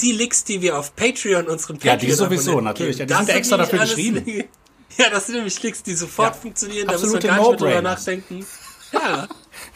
die 0.02 0.12
Licks, 0.12 0.44
die 0.44 0.60
wir 0.60 0.78
auf 0.78 0.94
Patreon, 0.96 1.46
unseren 1.46 1.76
Patreon 1.76 2.00
Ja, 2.00 2.06
die 2.06 2.12
sowieso, 2.12 2.60
natürlich. 2.60 2.98
Ja, 2.98 3.06
die 3.06 3.14
sind 3.14 3.28
ja 3.28 3.34
extra 3.34 3.56
dafür 3.56 3.78
geschrieben. 3.80 4.44
Ja, 4.98 5.08
das 5.08 5.24
sind 5.24 5.36
nämlich 5.36 5.62
Licks, 5.62 5.82
die 5.82 5.94
sofort 5.94 6.34
ja, 6.34 6.40
funktionieren, 6.42 6.86
da 6.86 6.98
müssen 6.98 7.14
wir 7.14 7.20
gar 7.20 7.38
nicht 7.38 7.48
mehr 7.48 7.56
drüber 7.56 7.80
nachdenken. 7.80 8.44
Ja. 8.92 9.26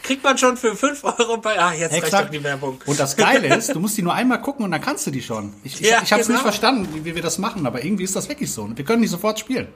Kriegt 0.07 0.23
man 0.23 0.37
schon 0.37 0.55
für 0.55 0.73
5 0.73 1.03
Euro 1.03 1.35
bei. 1.35 1.59
Ah, 1.59 1.73
jetzt 1.73 1.93
Exakt. 1.93 2.13
reicht 2.13 2.25
doch 2.27 2.31
die 2.31 2.43
Werbung. 2.43 2.79
Und 2.85 2.97
das 2.97 3.17
Geile 3.17 3.53
ist, 3.57 3.75
du 3.75 3.79
musst 3.81 3.97
die 3.97 4.01
nur 4.01 4.13
einmal 4.13 4.41
gucken 4.41 4.63
und 4.63 4.71
dann 4.71 4.79
kannst 4.79 5.05
du 5.05 5.11
die 5.11 5.21
schon. 5.21 5.53
Ich, 5.65 5.81
ich, 5.81 5.89
ja, 5.89 6.01
ich 6.01 6.13
habe 6.13 6.21
es 6.21 6.27
genau. 6.27 6.39
nicht 6.39 6.43
verstanden, 6.43 6.87
wie, 6.93 7.03
wie, 7.03 7.13
wir 7.13 7.21
das 7.21 7.37
machen, 7.39 7.65
aber 7.65 7.83
irgendwie 7.83 8.05
ist 8.05 8.15
das 8.15 8.29
wirklich 8.29 8.49
so. 8.49 8.69
Wir 8.73 8.85
können 8.85 9.01
die 9.01 9.09
sofort 9.09 9.37
spielen. 9.37 9.67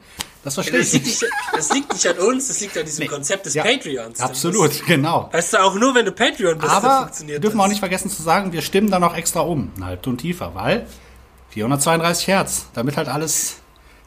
Das 0.45 0.53
verstehe 0.53 0.79
ich 0.79 0.93
nicht. 0.93 1.25
Das 1.53 1.73
liegt 1.73 1.91
nicht 1.91 2.07
an 2.07 2.17
uns, 2.19 2.47
das 2.47 2.61
liegt 2.61 2.77
an 2.77 2.85
diesem 2.85 3.03
nee. 3.03 3.09
Konzept 3.09 3.45
des 3.45 3.55
ja, 3.55 3.63
Patreons. 3.63 4.21
Absolut, 4.21 4.69
das, 4.69 4.85
genau. 4.85 5.29
Weißt 5.33 5.51
du, 5.51 5.63
auch 5.63 5.75
nur 5.75 5.93
wenn 5.95 6.05
du 6.05 6.13
Patreon 6.13 6.57
bist, 6.57 6.71
aber 6.71 6.99
funktioniert 6.99 7.35
wir 7.35 7.41
dürfen 7.41 7.57
das. 7.57 7.65
auch 7.65 7.69
nicht 7.69 7.79
vergessen 7.79 8.09
zu 8.09 8.23
sagen, 8.23 8.53
wir 8.53 8.61
stimmen 8.61 8.89
da 8.89 8.99
noch 8.99 9.17
extra 9.17 9.41
um, 9.41 9.69
einen 9.75 9.85
Halbton 9.85 10.17
tiefer, 10.17 10.55
weil 10.55 10.87
432 11.49 12.27
Hertz, 12.27 12.67
damit 12.73 12.95
halt 12.95 13.09
alles 13.09 13.57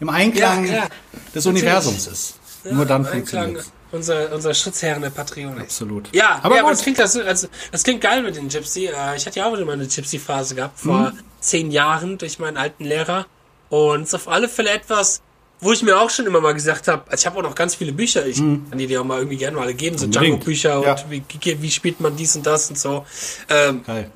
im 0.01 0.09
Einklang 0.09 0.65
ja, 0.65 0.87
des 1.35 1.45
Universums 1.45 2.07
ist. 2.07 2.35
nur 2.65 2.87
dann 2.87 3.05
funktioniert 3.05 3.67
unser, 3.95 4.33
unser 4.33 4.53
Schutzherren 4.53 5.03
der 5.03 5.11
Patreon. 5.11 5.61
Absolut. 5.61 6.09
Ja, 6.13 6.41
aber, 6.43 6.57
ja, 6.57 6.63
aber 6.63 6.71
das, 6.71 6.83
klingt, 6.83 6.99
das, 6.99 7.17
also, 7.17 7.49
das 7.73 7.83
klingt 7.83 8.01
geil 8.01 8.23
mit 8.23 8.37
den 8.37 8.49
Gypsy. 8.49 8.87
Äh, 8.87 9.17
ich 9.17 9.27
hatte 9.27 9.39
ja 9.39 9.47
auch 9.47 9.53
wieder 9.53 9.65
mal 9.65 9.73
eine 9.73 9.87
Gypsy-Phase 9.87 10.55
gehabt, 10.55 10.81
vor 10.81 11.13
mhm. 11.13 11.19
zehn 11.41 11.71
Jahren 11.71 12.19
durch 12.19 12.39
meinen 12.39 12.57
alten 12.57 12.85
Lehrer. 12.85 13.27
Und 13.71 14.03
es 14.03 14.09
ist 14.09 14.15
auf 14.15 14.29
alle 14.29 14.49
Fälle 14.49 14.71
etwas, 14.71 15.23
wo 15.61 15.73
ich 15.73 15.83
mir 15.83 15.99
auch 15.99 16.11
schon 16.11 16.27
immer 16.27 16.41
mal 16.41 16.53
gesagt 16.53 16.89
habe, 16.89 17.11
also 17.11 17.23
ich 17.23 17.27
habe 17.27 17.39
auch 17.39 17.43
noch 17.43 17.55
ganz 17.55 17.75
viele 17.75 17.93
Bücher, 17.93 18.27
ich 18.27 18.39
mhm. 18.39 18.69
kann 18.69 18.79
die 18.79 18.87
dir 18.87 19.01
auch 19.01 19.05
mal 19.05 19.19
irgendwie 19.19 19.39
gerne 19.39 19.57
mal 19.57 19.73
geben, 19.73 19.97
so 19.97 20.07
Django-Bücher 20.07 20.83
ja. 20.83 20.93
und 20.93 21.11
wie, 21.11 21.23
wie 21.63 21.71
spielt 21.71 22.01
man 22.01 22.17
dies 22.17 22.37
und 22.37 22.45
das 22.47 22.69
und 22.69 22.79
so. 22.79 23.07
Ähm, 23.49 23.83
Geil. 23.85 24.11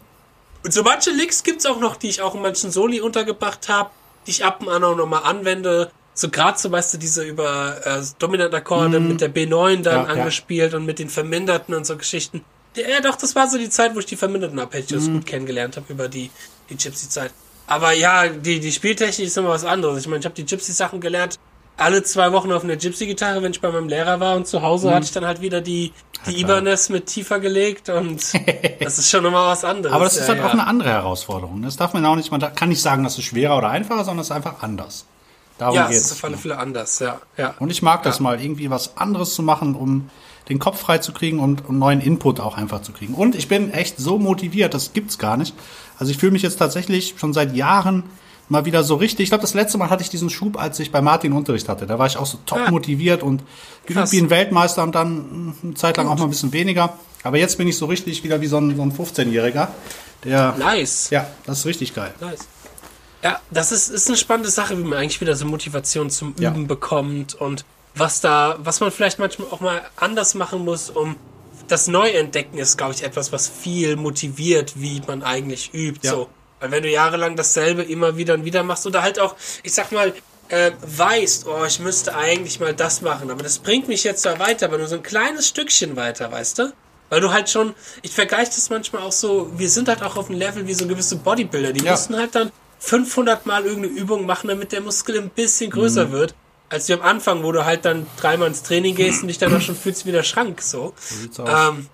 Und 0.64 0.72
so 0.74 0.82
manche 0.82 1.10
Licks 1.10 1.42
gibt's 1.44 1.64
auch 1.64 1.80
noch, 1.80 1.96
die 1.96 2.08
ich 2.08 2.20
auch 2.20 2.34
in 2.34 2.42
manchen 2.42 2.70
Soli 2.70 3.00
untergebracht 3.00 3.68
habe, 3.68 3.90
die 4.26 4.32
ich 4.32 4.44
ab 4.44 4.60
und 4.60 4.68
an 4.68 4.84
auch 4.84 4.96
nochmal 4.96 5.22
anwende 5.22 5.90
so 6.18 6.30
gerade 6.30 6.58
so, 6.58 6.72
weißt 6.72 6.94
du, 6.94 6.98
diese 6.98 7.22
über 7.22 7.76
äh, 7.86 8.02
Dominant-Akkorde 8.18 8.98
mm. 8.98 9.08
mit 9.08 9.20
der 9.20 9.32
B9 9.32 9.82
dann 9.82 9.94
ja, 9.94 10.04
angespielt 10.04 10.72
ja. 10.72 10.78
und 10.78 10.84
mit 10.84 10.98
den 10.98 11.08
Verminderten 11.08 11.74
und 11.74 11.86
so 11.86 11.96
Geschichten. 11.96 12.44
Ja, 12.74 13.00
doch, 13.00 13.14
das 13.14 13.36
war 13.36 13.48
so 13.48 13.56
die 13.56 13.70
Zeit, 13.70 13.94
wo 13.94 14.00
ich 14.00 14.06
die 14.06 14.16
verminderten 14.16 14.58
Arpeggios 14.58 15.06
mm. 15.06 15.12
gut 15.12 15.26
kennengelernt 15.26 15.76
habe 15.76 15.86
über 15.92 16.08
die, 16.08 16.30
die 16.70 16.76
Gypsy-Zeit. 16.76 17.30
Aber 17.68 17.92
ja, 17.92 18.26
die, 18.26 18.58
die 18.58 18.72
Spieltechnik 18.72 19.28
ist 19.28 19.38
immer 19.38 19.50
was 19.50 19.64
anderes. 19.64 20.00
Ich 20.00 20.08
meine, 20.08 20.18
ich 20.18 20.24
habe 20.24 20.34
die 20.34 20.44
Gypsy-Sachen 20.44 21.00
gelernt, 21.00 21.38
alle 21.76 22.02
zwei 22.02 22.32
Wochen 22.32 22.50
auf 22.50 22.64
einer 22.64 22.74
Gypsy-Gitarre, 22.74 23.40
wenn 23.40 23.52
ich 23.52 23.60
bei 23.60 23.70
meinem 23.70 23.88
Lehrer 23.88 24.18
war 24.18 24.34
und 24.34 24.48
zu 24.48 24.62
Hause 24.62 24.88
mhm. 24.88 24.94
hatte 24.94 25.04
ich 25.04 25.12
dann 25.12 25.24
halt 25.24 25.40
wieder 25.40 25.60
die, 25.60 25.92
die 26.26 26.40
Ibanez 26.40 26.88
mit 26.88 27.06
tiefer 27.06 27.38
gelegt 27.38 27.90
und 27.90 28.20
das 28.80 28.98
ist 28.98 29.08
schon 29.08 29.24
immer 29.24 29.46
was 29.46 29.64
anderes. 29.64 29.94
Aber 29.94 30.04
das 30.04 30.16
ist 30.16 30.28
halt 30.28 30.40
ja. 30.40 30.46
auch 30.46 30.52
eine 30.52 30.66
andere 30.66 30.90
Herausforderung. 30.90 31.62
Das 31.62 31.76
darf 31.76 31.92
man 31.92 32.04
auch 32.06 32.16
nicht, 32.16 32.32
man 32.32 32.40
kann 32.56 32.70
nicht 32.70 32.82
sagen, 32.82 33.04
das 33.04 33.16
ist 33.16 33.24
schwerer 33.24 33.56
oder 33.56 33.70
einfacher, 33.70 34.02
sondern 34.02 34.22
es 34.22 34.26
ist 34.26 34.32
einfach 34.32 34.64
anders. 34.64 35.06
Darum 35.58 35.74
ja, 35.74 35.88
geht's. 35.88 36.00
es 36.00 36.06
ist 36.06 36.12
auf 36.12 36.24
alle 36.24 36.36
Fälle 36.36 36.58
anders, 36.58 36.98
ja. 37.00 37.20
ja. 37.36 37.54
Und 37.58 37.70
ich 37.70 37.82
mag 37.82 38.02
das 38.04 38.20
mal, 38.20 38.40
irgendwie 38.40 38.70
was 38.70 38.96
anderes 38.96 39.34
zu 39.34 39.42
machen, 39.42 39.74
um 39.74 40.08
den 40.48 40.58
Kopf 40.58 40.80
frei 40.80 40.98
zu 40.98 41.12
kriegen 41.12 41.40
und, 41.40 41.68
und 41.68 41.78
neuen 41.78 42.00
Input 42.00 42.40
auch 42.40 42.56
einfach 42.56 42.82
zu 42.82 42.92
kriegen. 42.92 43.14
Und 43.14 43.34
ich 43.34 43.48
bin 43.48 43.70
echt 43.70 43.98
so 43.98 44.18
motiviert, 44.18 44.72
das 44.72 44.92
gibt's 44.92 45.18
gar 45.18 45.36
nicht. 45.36 45.54
Also 45.98 46.10
ich 46.10 46.18
fühle 46.18 46.32
mich 46.32 46.42
jetzt 46.42 46.58
tatsächlich 46.58 47.14
schon 47.18 47.32
seit 47.32 47.54
Jahren 47.54 48.04
mal 48.48 48.64
wieder 48.64 48.82
so 48.82 48.94
richtig. 48.94 49.24
Ich 49.24 49.30
glaube, 49.30 49.42
das 49.42 49.54
letzte 49.54 49.78
Mal 49.78 49.90
hatte 49.90 50.02
ich 50.02 50.08
diesen 50.08 50.30
Schub, 50.30 50.58
als 50.58 50.78
ich 50.78 50.90
bei 50.90 51.02
Martin 51.02 51.32
Unterricht 51.32 51.68
hatte. 51.68 51.86
Da 51.86 51.98
war 51.98 52.06
ich 52.06 52.16
auch 52.16 52.26
so 52.26 52.38
top 52.46 52.70
motiviert 52.70 53.22
und 53.22 53.42
geübt 53.84 54.10
wie 54.12 54.18
ein 54.18 54.30
Weltmeister 54.30 54.82
und 54.82 54.94
dann 54.94 55.54
eine 55.62 55.74
Zeit 55.74 55.96
lang 55.96 56.08
auch 56.08 56.16
mal 56.16 56.24
ein 56.24 56.30
bisschen 56.30 56.52
weniger. 56.52 56.94
Aber 57.24 57.36
jetzt 57.36 57.58
bin 57.58 57.68
ich 57.68 57.76
so 57.76 57.86
richtig 57.86 58.24
wieder 58.24 58.40
wie 58.40 58.46
so 58.46 58.58
ein, 58.58 58.74
so 58.76 58.82
ein 58.82 58.92
15-Jähriger. 58.92 59.68
Der, 60.24 60.54
nice. 60.58 61.10
Ja, 61.10 61.26
das 61.44 61.60
ist 61.60 61.66
richtig 61.66 61.94
geil. 61.94 62.12
Nice. 62.20 62.40
Ja, 63.22 63.40
das 63.50 63.72
ist, 63.72 63.88
ist 63.88 64.08
eine 64.08 64.16
spannende 64.16 64.50
Sache, 64.50 64.78
wie 64.78 64.82
man 64.82 64.98
eigentlich 64.98 65.20
wieder 65.20 65.34
so 65.34 65.44
Motivation 65.44 66.10
zum 66.10 66.30
Üben 66.30 66.42
ja. 66.42 66.50
bekommt 66.50 67.34
und 67.34 67.64
was 67.94 68.20
da, 68.20 68.56
was 68.60 68.80
man 68.80 68.92
vielleicht 68.92 69.18
manchmal 69.18 69.48
auch 69.50 69.60
mal 69.60 69.82
anders 69.96 70.34
machen 70.34 70.64
muss, 70.64 70.90
um 70.90 71.16
das 71.66 71.88
Neuentdecken 71.88 72.58
ist, 72.58 72.76
glaube 72.78 72.94
ich, 72.94 73.02
etwas, 73.02 73.32
was 73.32 73.48
viel 73.48 73.96
motiviert, 73.96 74.74
wie 74.76 75.02
man 75.06 75.22
eigentlich 75.22 75.74
übt. 75.74 76.06
Ja. 76.06 76.12
So. 76.12 76.28
Weil 76.60 76.70
wenn 76.70 76.82
du 76.82 76.90
jahrelang 76.90 77.36
dasselbe 77.36 77.82
immer 77.82 78.16
wieder 78.16 78.34
und 78.34 78.44
wieder 78.44 78.62
machst 78.62 78.86
oder 78.86 79.02
halt 79.02 79.20
auch, 79.20 79.36
ich 79.62 79.74
sag 79.74 79.92
mal, 79.92 80.12
äh, 80.48 80.72
weißt, 80.80 81.46
oh, 81.46 81.64
ich 81.66 81.78
müsste 81.78 82.16
eigentlich 82.16 82.58
mal 82.58 82.74
das 82.74 83.02
machen, 83.02 83.30
aber 83.30 83.42
das 83.42 83.58
bringt 83.58 83.86
mich 83.86 84.02
jetzt 84.04 84.24
da 84.24 84.38
weiter, 84.38 84.66
aber 84.66 84.78
nur 84.78 84.88
so 84.88 84.96
ein 84.96 85.02
kleines 85.02 85.46
Stückchen 85.48 85.94
weiter, 85.96 86.32
weißt 86.32 86.58
du? 86.58 86.72
Weil 87.10 87.20
du 87.20 87.32
halt 87.32 87.50
schon, 87.50 87.74
ich 88.02 88.12
vergleiche 88.12 88.50
das 88.54 88.70
manchmal 88.70 89.02
auch 89.02 89.12
so, 89.12 89.50
wir 89.58 89.68
sind 89.68 89.88
halt 89.88 90.02
auch 90.02 90.16
auf 90.16 90.30
einem 90.30 90.38
Level 90.38 90.66
wie 90.66 90.74
so 90.74 90.86
gewisse 90.86 91.16
Bodybuilder, 91.16 91.72
die 91.72 91.84
ja. 91.84 91.92
müssen 91.92 92.16
halt 92.16 92.34
dann 92.34 92.50
500 92.80 93.46
Mal 93.46 93.64
irgendeine 93.64 93.94
Übung 93.94 94.26
machen, 94.26 94.48
damit 94.48 94.72
der 94.72 94.80
Muskel 94.80 95.18
ein 95.18 95.30
bisschen 95.30 95.70
größer 95.70 96.06
mhm. 96.06 96.12
wird. 96.12 96.34
Als 96.70 96.88
wie 96.88 96.92
am 96.94 97.02
Anfang, 97.02 97.42
wo 97.44 97.52
du 97.52 97.64
halt 97.64 97.84
dann 97.84 98.06
dreimal 98.20 98.48
ins 98.48 98.62
Training 98.62 98.94
gehst 98.94 99.22
und 99.22 99.28
dich 99.28 99.38
dann 99.38 99.54
auch 99.56 99.60
schon 99.60 99.74
fühlst 99.76 100.04
wie 100.04 100.12
der 100.12 100.22
Schrank, 100.22 100.60
so. 100.60 100.92
Ähm, 101.46 101.86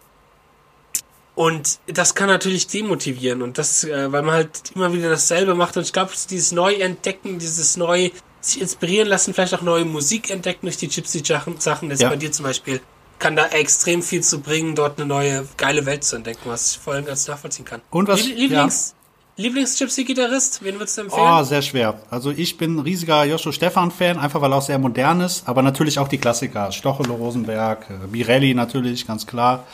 und 1.36 1.78
das 1.86 2.14
kann 2.14 2.28
natürlich 2.28 2.66
demotivieren 2.68 3.42
und 3.42 3.58
das, 3.58 3.84
äh, 3.84 4.12
weil 4.12 4.22
man 4.22 4.34
halt 4.34 4.72
immer 4.74 4.92
wieder 4.92 5.10
dasselbe 5.10 5.54
macht 5.54 5.76
und 5.76 5.82
ich 5.84 5.92
glaube, 5.92 6.12
dieses 6.30 6.52
Neuentdecken, 6.52 7.38
dieses 7.40 7.76
neu 7.76 8.10
sich 8.40 8.60
inspirieren 8.60 9.08
lassen, 9.08 9.34
vielleicht 9.34 9.54
auch 9.54 9.62
neue 9.62 9.84
Musik 9.84 10.30
entdecken 10.30 10.66
durch 10.66 10.76
die 10.76 10.88
Gypsy-Sachen. 10.88 11.90
Jetzt 11.90 12.02
Ja. 12.02 12.08
bei 12.10 12.16
dir 12.16 12.30
zum 12.30 12.44
Beispiel 12.44 12.80
kann 13.18 13.36
da 13.36 13.46
extrem 13.46 14.02
viel 14.02 14.22
zu 14.22 14.40
bringen, 14.40 14.74
dort 14.74 14.98
eine 14.98 15.06
neue 15.06 15.46
geile 15.56 15.86
Welt 15.86 16.04
zu 16.04 16.16
entdecken, 16.16 16.42
was 16.44 16.72
ich 16.72 16.78
voll 16.78 16.96
und 16.98 17.06
ganz 17.06 17.26
nachvollziehen 17.26 17.64
kann. 17.64 17.80
Und 17.90 18.06
was- 18.06 18.22
Lieb- 18.22 18.36
Lieblings, 18.36 18.94
Lieblings-Gypsy-Gitarrist, 19.36 20.62
wen 20.62 20.74
würdest 20.78 20.96
du 20.96 21.02
empfehlen? 21.02 21.26
Oh, 21.28 21.42
sehr 21.42 21.62
schwer. 21.62 21.94
Also 22.10 22.30
ich 22.30 22.56
bin 22.56 22.76
ein 22.76 22.78
riesiger 22.80 23.24
Joshua 23.24 23.52
Stefan-Fan, 23.52 24.18
einfach 24.18 24.40
weil 24.40 24.52
er 24.52 24.58
auch 24.58 24.62
sehr 24.62 24.78
modern 24.78 25.20
ist, 25.20 25.48
aber 25.48 25.62
natürlich 25.62 25.98
auch 25.98 26.08
die 26.08 26.18
Klassiker. 26.18 26.70
Stochelo, 26.70 27.14
Rosenberg, 27.14 27.86
äh, 27.90 28.06
Birelli 28.06 28.54
natürlich, 28.54 29.06
ganz 29.06 29.26
klar. 29.26 29.64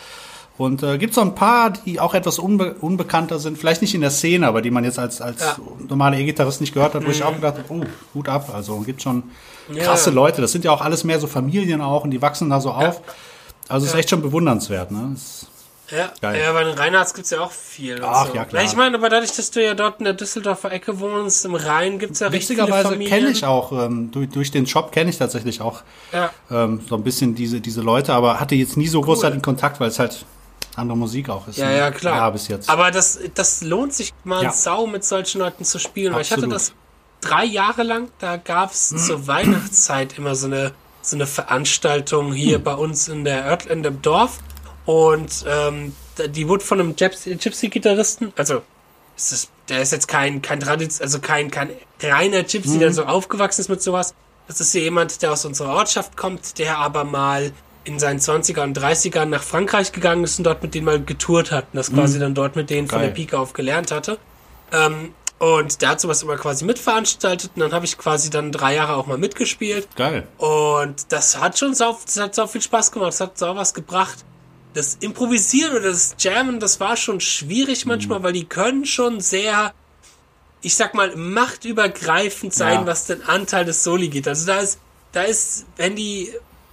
Und 0.57 0.83
äh, 0.83 0.99
gibt 0.99 1.14
so 1.14 1.21
ein 1.23 1.35
paar, 1.35 1.71
die 1.71 2.00
auch 2.00 2.12
etwas 2.14 2.38
unbe 2.38 2.75
unbekannter 2.81 3.38
sind, 3.38 3.57
vielleicht 3.59 3.81
nicht 3.83 3.95
in 3.95 4.00
der 4.02 4.11
Szene, 4.11 4.47
aber 4.47 4.61
die 4.62 4.71
man 4.71 4.85
jetzt 4.85 4.99
als, 4.99 5.21
als 5.21 5.40
Ja. 5.40 5.57
normaler 5.88 6.19
E-Gitarrist 6.19 6.61
nicht 6.61 6.75
gehört 6.75 6.95
hat, 6.95 7.07
wo 7.07 7.11
ich 7.11 7.23
auch 7.23 7.35
gedacht 7.35 7.57
habe, 7.59 7.64
oh, 7.69 7.85
Hut 8.14 8.29
ab. 8.29 8.50
Also 8.55 8.79
gibt 8.81 9.00
schon 9.02 9.25
Ja. 9.73 9.85
krasse 9.85 10.11
Leute. 10.11 10.40
Das 10.43 10.52
sind 10.52 10.64
ja 10.64 10.71
auch 10.73 10.81
alles 10.83 11.05
mehr 11.05 11.19
so 11.21 11.26
Familien 11.26 11.81
auch 11.81 12.05
und 12.05 12.11
die 12.11 12.21
wachsen 12.21 12.50
da 12.50 12.61
so 12.61 12.71
auf. 12.73 13.00
Also 13.69 13.87
ist 13.87 13.95
echt 13.95 14.11
schon 14.11 14.21
bewundernswert. 14.23 14.90
Ne? 14.90 15.11
Das- 15.14 15.47
Ja, 15.90 16.12
Geil. 16.20 16.40
ja 16.40 16.52
bei 16.52 16.64
den 16.64 16.78
Reinhards 16.78 17.14
gibt's 17.14 17.30
ja 17.30 17.40
auch 17.40 17.50
viel. 17.50 18.00
Ach, 18.04 18.28
so. 18.28 18.35
ja, 18.35 18.44
klar. 18.44 18.62
Ich 18.62 18.76
meine, 18.76 18.97
aber 18.97 19.09
dadurch, 19.09 19.32
dass 19.32 19.50
du 19.50 19.64
ja 19.64 19.75
dort 19.75 19.99
in 19.99 20.04
der 20.04 20.14
Düsseldorfer 20.14 20.70
Ecke 20.73 21.00
wohnst, 21.00 21.44
im 21.44 21.54
Rhein 21.54 21.99
gibt's 21.99 22.20
ja 22.20 22.28
recht 22.28 22.47
viele 22.47 22.61
Witzigerweise 22.62 22.88
Familien. 22.90 23.11
kenne 23.18 23.30
ich 23.30 23.44
auch, 23.44 23.73
ähm, 23.73 24.11
durch, 24.12 24.28
durch 24.30 24.50
den 24.50 24.66
Shop 24.66 24.92
kenne 24.92 25.11
ich 25.11 25.18
tatsächlich 25.18 25.61
auch 25.61 25.82
Ja. 26.12 26.30
ähm, 26.50 26.80
so 26.88 26.94
ein 26.97 27.02
bisschen 27.02 27.35
diese, 27.35 27.61
diese 27.61 27.80
Leute, 27.80 28.12
aber 28.14 28.38
hatte 28.40 28.54
jetzt 28.54 28.76
nie 28.76 28.88
so 28.88 29.00
großartigen 29.00 29.42
Kontakt, 29.42 29.80
weil 29.80 29.88
es 29.88 29.99
halt 29.99 30.25
andere 30.76 30.97
Musik 30.97 31.28
auch 31.28 31.49
ist. 31.49 31.59
Ja, 31.59 31.66
ne? 31.68 31.78
ja, 31.78 31.90
klar. 31.90 32.16
Ja, 32.16 32.30
bis 32.30 32.47
jetzt. 32.49 32.70
Aber 32.70 32.90
das, 32.92 33.18
das 33.35 33.61
lohnt 33.62 33.92
sich 33.92 34.12
mal 34.25 34.44
Ja. 34.44 34.52
sau 34.52 34.87
mit 34.87 35.04
solchen 35.04 35.40
Leuten 35.40 35.64
zu 35.64 35.78
spielen. 35.80 36.14
Weil 36.14 36.23
ich 36.23 36.30
hatte 36.30 36.44
Absolut. 36.44 36.54
das 36.54 36.73
drei 37.20 37.44
Jahre 37.44 37.82
lang, 37.82 38.09
da 38.20 38.37
gab's 38.37 38.88
zur 39.06 39.26
Weihnachtszeit 39.26 40.16
immer 40.16 40.35
so 40.37 40.47
eine, 40.47 40.73
so 41.02 41.16
eine 41.16 41.26
Veranstaltung 41.26 42.32
hier 42.32 42.56
Hm. 42.59 42.62
bei 42.64 42.75
uns 42.75 43.09
in 43.09 43.25
der 43.25 43.44
Ört, 43.44 43.66
in 43.66 43.82
dem 43.82 44.00
Dorf. 44.02 44.38
Und 44.87 45.44
ähm, 45.49 45.94
die 46.28 46.49
wurde 46.49 46.64
von 46.64 46.80
einem 46.80 46.94
Gypsy- 46.96 47.37
Gypsy-Gitarristen, 47.37 48.32
also 48.37 48.62
ist, 49.16 49.50
der 49.68 49.82
ist 49.82 49.92
jetzt 49.92 50.08
kein, 50.08 50.40
kein 50.42 50.60
Tradition, 50.60 51.02
also 51.04 51.18
kein, 51.20 51.50
kein 51.50 51.70
reiner 52.02 52.42
Gypsy, 52.42 52.76
Mhm. 52.76 52.80
der 52.80 52.92
so 52.92 53.04
aufgewachsen 53.04 53.60
ist 53.60 53.68
mit 53.68 53.82
sowas. 53.82 54.14
Das 54.49 54.60
ist 54.60 54.72
hier 54.72 54.82
jemand, 54.82 55.20
der 55.22 55.32
aus 55.32 55.44
unserer 55.44 55.75
Ortschaft 55.75 56.16
kommt, 56.16 56.58
der 56.58 56.78
aber 56.78 57.04
mal 57.04 57.52
in 57.84 57.99
seinen 57.99 58.18
20er 58.18 58.62
und 58.62 58.76
30ern 58.78 59.26
nach 59.26 59.42
Frankreich 59.42 59.92
gegangen 59.92 60.25
ist 60.25 60.38
und 60.38 60.44
dort 60.44 60.62
mit 60.62 60.75
denen 60.75 60.87
mal 60.87 61.02
getourt 61.02 61.50
hat 61.52 61.64
und 61.72 61.76
das 61.76 61.92
quasi 61.92 62.18
dann 62.18 62.34
dort 62.34 62.56
mit 62.56 62.68
denen 62.70 62.88
von 62.88 62.99
Mhm. 62.99 63.02
Geil. 63.02 63.08
der 63.10 63.14
Pike 63.14 63.38
auf 63.38 63.52
gelernt 63.52 63.90
hatte. 63.90 64.18
Ähm, 64.72 65.14
und 65.38 65.80
der 65.80 65.90
hat 65.90 66.00
sowas 66.00 66.22
immer 66.22 66.37
quasi 66.37 66.64
mitveranstaltet 66.66 67.52
und 67.54 67.60
dann 67.60 67.72
habe 67.72 67.87
ich 67.87 67.96
quasi 67.96 68.28
dann 68.28 68.52
drei 68.52 68.75
Jahre 68.75 68.96
auch 68.96 69.06
mal 69.06 69.16
mitgespielt. 69.18 69.88
Geil. 69.96 70.26
Und 70.38 71.10
das 71.12 71.38
hat 71.40 71.58
schon 71.58 71.75
sau, 71.75 71.99
das 72.04 72.18
hat 72.18 72.34
sau 72.34 72.46
viel 72.46 72.60
Spaß 72.60 72.92
gemacht, 72.92 73.08
das 73.08 73.20
hat 73.20 73.38
sau 73.38 73.54
was 73.56 73.72
gebracht. 73.72 74.25
Das 74.74 74.94
Improvisieren 75.00 75.72
oder 75.72 75.90
das 75.90 76.14
Jammen, 76.18 76.60
das 76.60 76.78
war 76.80 76.96
schon 76.96 77.20
schwierig 77.20 77.86
manchmal, 77.86 78.22
weil 78.22 78.32
die 78.32 78.44
können 78.44 78.84
schon 78.84 79.20
sehr, 79.20 79.72
ich 80.62 80.76
sag 80.76 80.94
mal, 80.94 81.14
machtübergreifend 81.16 82.54
sein, 82.54 82.80
Ja. 82.80 82.86
was 82.86 83.06
den 83.06 83.22
Anteil 83.24 83.64
des 83.64 83.82
Soli 83.84 84.08
geht. 84.08 84.28
Also 84.28 84.46
da 84.46 84.58
ist, 84.58 84.78
da 85.12 85.22
ist, 85.22 85.66
wenn 85.76 85.96
die, 85.96 86.32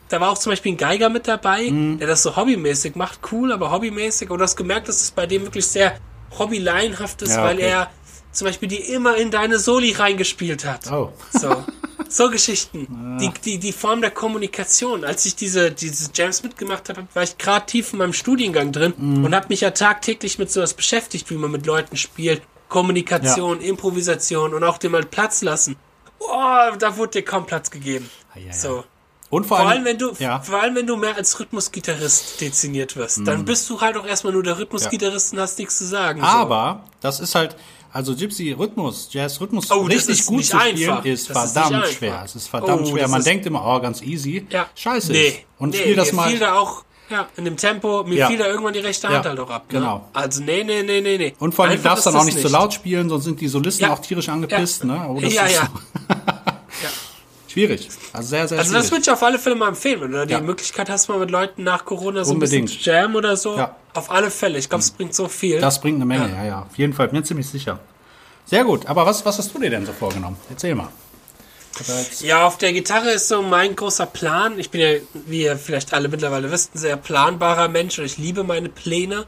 da 0.10 0.22
war 0.22 0.30
auch 0.32 0.38
zum 0.38 0.52
Beispiel 0.52 0.74
ein 0.74 0.78
Geiger 0.78 1.10
mit 1.10 1.28
dabei, 1.28 1.70
Mhm. 1.72 1.98
der 2.00 2.08
das 2.08 2.24
so 2.24 2.36
hobbymäßig 2.36 2.96
macht, 2.96 3.20
cool, 3.32 3.52
aber 3.52 3.72
hobbymäßig. 3.72 4.30
Aber 4.30 4.38
du 4.38 4.44
hast 4.44 4.56
gemerkt, 4.56 4.88
dass 4.88 5.02
es 5.02 5.12
bei 5.12 5.26
dem 5.26 5.44
wirklich 5.44 5.66
sehr 5.66 5.98
hobbylaienhaft 6.38 7.22
ist, 7.24 7.32
Ja, 7.36 7.44
weil 7.44 7.56
okay. 7.56 7.68
er 7.70 7.92
zum 8.32 8.46
Beispiel 8.46 8.70
die 8.70 8.76
immer 8.94 9.16
in 9.18 9.32
deine 9.32 9.58
Soli 9.58 9.94
reingespielt 9.94 10.66
hat. 10.66 10.92
Oh. 10.92 11.12
So, 11.34 11.64
so 12.10 12.30
Geschichten. 12.30 13.18
Die, 13.20 13.32
die, 13.44 13.58
die 13.58 13.72
Form 13.72 14.02
der 14.02 14.12
Kommunikation. 14.12 15.04
Als 15.04 15.26
ich 15.26 15.36
diese, 15.36 15.72
diese 15.72 16.10
Jams 16.14 16.44
mitgemacht 16.44 16.90
habe, 16.90 17.08
war 17.14 17.24
ich 17.24 17.38
gerade 17.38 17.66
tief 17.66 17.94
in 17.94 18.00
meinem 18.00 18.14
Studiengang 18.14 18.72
drin 18.72 18.94
Mhm. 18.98 19.26
und 19.26 19.36
habe 19.36 19.48
mich 19.50 19.62
ja 19.62 19.72
tagtäglich 19.72 20.40
mit 20.40 20.52
sowas 20.52 20.74
beschäftigt, 20.74 21.30
wie 21.30 21.36
man 21.36 21.52
mit 21.52 21.66
Leuten 21.66 21.98
spielt. 21.98 22.42
Kommunikation, 22.70 23.62
Improvisation 23.62 24.54
und 24.54 24.64
auch 24.64 24.78
dem 24.78 24.92
mal 24.92 25.04
Platz 25.06 25.42
lassen. 25.42 25.78
Oh, 26.20 26.76
da 26.80 26.98
wurde 26.98 27.12
dir 27.20 27.26
kaum 27.26 27.46
Platz 27.46 27.70
gegeben. 27.72 28.10
ja, 28.36 28.42
ja. 28.48 28.54
So. 28.54 28.84
Und 29.30 29.46
vor, 29.46 29.58
Vor 29.58 29.68
allem, 29.68 29.84
wenn 29.84 29.98
du, 29.98 30.14
ja, 30.20 30.40
vor 30.40 30.62
allem, 30.62 30.76
wenn 30.76 30.88
du 30.88 30.96
mehr 30.96 31.16
als 31.18 31.38
Rhythmusgitarrist 31.38 32.40
deziniert 32.40 32.96
wirst, 32.96 33.18
Mhm. 33.20 33.26
dann 33.26 33.46
bist 33.46 33.70
du 33.70 33.82
halt 33.82 33.98
auch 33.98 34.06
erstmal 34.06 34.32
nur 34.32 34.42
der 34.44 34.58
Rhythmusgitarrist 34.58 35.34
und 35.34 35.40
hast 35.42 35.60
nichts 35.60 35.78
zu 35.78 35.86
sagen. 35.86 36.22
so. 36.22 36.26
aber 36.28 36.86
das 37.02 37.20
ist 37.20 37.36
halt, 37.36 37.56
also 37.94 38.16
Gypsy 38.16 38.52
Rhythmus, 38.52 39.10
Jazz 39.12 39.40
Rhythmus 39.42 39.70
Oh, 39.72 39.82
richtig 39.82 40.20
ist 40.20 40.26
gut 40.28 40.38
nicht 40.38 40.50
zu 40.52 40.60
spielen 40.60 40.90
einfach. 40.90 41.06
ist 41.06 41.30
Das 41.30 41.46
ist 41.46 41.52
verdammt 41.54 41.72
nicht 41.76 41.84
einfach. 41.86 41.98
schwer. 41.98 42.22
Es 42.26 42.36
ist 42.36 42.48
verdammt 42.48 42.82
Oh, 42.84 42.92
schwer. 42.92 43.08
Man 43.08 43.20
ist- 43.20 43.26
denkt 43.28 43.46
immer, 43.46 43.64
oh, 43.66 43.80
ganz 43.82 44.02
easy. 44.02 44.46
Ja. 44.50 44.68
Scheiße. 44.76 45.12
Nee. 45.12 45.46
Und 45.60 45.72
nee, 45.72 45.78
spiel 45.78 45.96
das 45.96 46.12
mal. 46.14 46.30
fiel 46.30 46.40
da 46.40 46.56
auch, 46.60 46.84
ja, 47.10 47.28
in 47.38 47.46
dem 47.46 47.58
Tempo, 47.58 48.04
mir 48.04 48.16
Ja. 48.18 48.28
fiel 48.28 48.38
da 48.38 48.48
irgendwann 48.48 48.74
die 48.74 48.80
rechte 48.80 49.08
Hand 49.08 49.24
Ja, 49.24 49.30
halt 49.32 49.40
auch 49.40 49.50
ab. 49.50 49.66
Ne? 49.72 49.80
genau. 49.80 50.10
Also, 50.14 50.44
nee, 50.44 50.64
nee, 50.64 50.84
nee, 50.84 51.02
nee, 51.02 51.18
nee. 51.18 51.34
Und 51.40 51.56
vor 51.56 51.66
allem, 51.66 51.78
du 51.78 51.84
darfst 51.84 52.06
dann 52.06 52.14
ist 52.14 52.20
auch 52.20 52.26
das 52.26 52.34
nicht 52.36 52.46
zu 52.46 52.52
laut 52.52 52.74
spielen, 52.74 53.08
sonst 53.10 53.24
sind 53.24 53.40
die 53.42 53.48
Solisten 53.48 53.90
auch 53.90 54.00
tierisch 54.00 54.30
angepisst. 54.30 54.82
Ja. 54.84 54.88
Ne? 54.88 55.06
Oh, 55.10 55.20
das 55.22 55.34
Ja, 55.34 55.46
ist 55.46 55.56
ja. 55.56 55.70
So 56.10 56.16
schwierig. 57.58 57.90
Also 58.14 58.30
sehr, 58.30 58.48
sehr 58.48 58.60
Also, 58.60 58.72
das 58.74 58.88
schwierig. 58.88 58.92
würde 58.92 59.02
ich 59.02 59.12
auf 59.12 59.24
alle 59.24 59.40
Fälle 59.40 59.56
mal 59.56 59.70
empfehlen, 59.70 60.02
wenn 60.02 60.12
du 60.12 60.26
die 60.28 60.34
Ja. 60.34 60.42
Möglichkeit 60.42 60.90
hast, 60.90 61.08
mal 61.10 61.18
mit 61.20 61.32
Leuten 61.32 61.64
nach 61.64 61.86
Corona 61.86 62.24
so 62.24 62.32
ein 62.32 62.36
Unbedingt. 62.36 62.66
bisschen 62.68 62.82
zu 62.84 62.90
jam 62.90 63.16
oder 63.16 63.36
so. 63.36 63.58
Ja. 63.58 63.76
Auf 63.94 64.12
alle 64.12 64.30
Fälle. 64.30 64.60
Ich 64.60 64.70
glaube, 64.70 64.84
es 64.84 64.92
bringt 64.92 65.16
so 65.16 65.28
viel. 65.28 65.60
Das 65.60 65.82
bringt 65.82 65.96
eine 65.98 66.06
Menge, 66.06 66.30
ja. 66.36 66.46
ja, 66.46 66.62
Auf 66.70 66.78
jeden 66.78 66.94
Fall, 66.94 67.08
bin 67.08 67.20
mir 67.20 67.24
ziemlich 67.26 67.48
sicher. 67.48 67.80
Sehr 68.46 68.64
gut. 68.64 68.86
Aber 68.86 69.06
was, 69.06 69.26
was 69.26 69.38
hast 69.40 69.54
du 69.54 69.60
dir 69.60 69.70
denn 69.72 69.86
so 69.86 69.92
vorgenommen? 69.94 70.38
Erzähl 70.50 70.76
mal. 70.76 70.90
Ja, 72.22 72.46
auf 72.48 72.58
der 72.58 72.74
Gitarre 72.74 73.12
ist 73.12 73.28
so 73.28 73.42
mein 73.44 73.76
großer 73.76 74.08
Plan. 74.08 74.58
Ich 74.58 74.72
bin 74.72 74.82
ja, 74.82 74.90
wie 75.14 75.44
ihr 75.44 75.58
vielleicht 75.58 75.94
alle 75.94 76.08
mittlerweile 76.10 76.52
wisst, 76.52 76.74
ein 76.74 76.80
sehr 76.80 76.98
planbarer 76.98 77.68
Mensch 77.68 78.00
und 78.00 78.06
ich 78.06 78.18
liebe 78.18 78.44
meine 78.44 78.70
Pläne. 78.70 79.26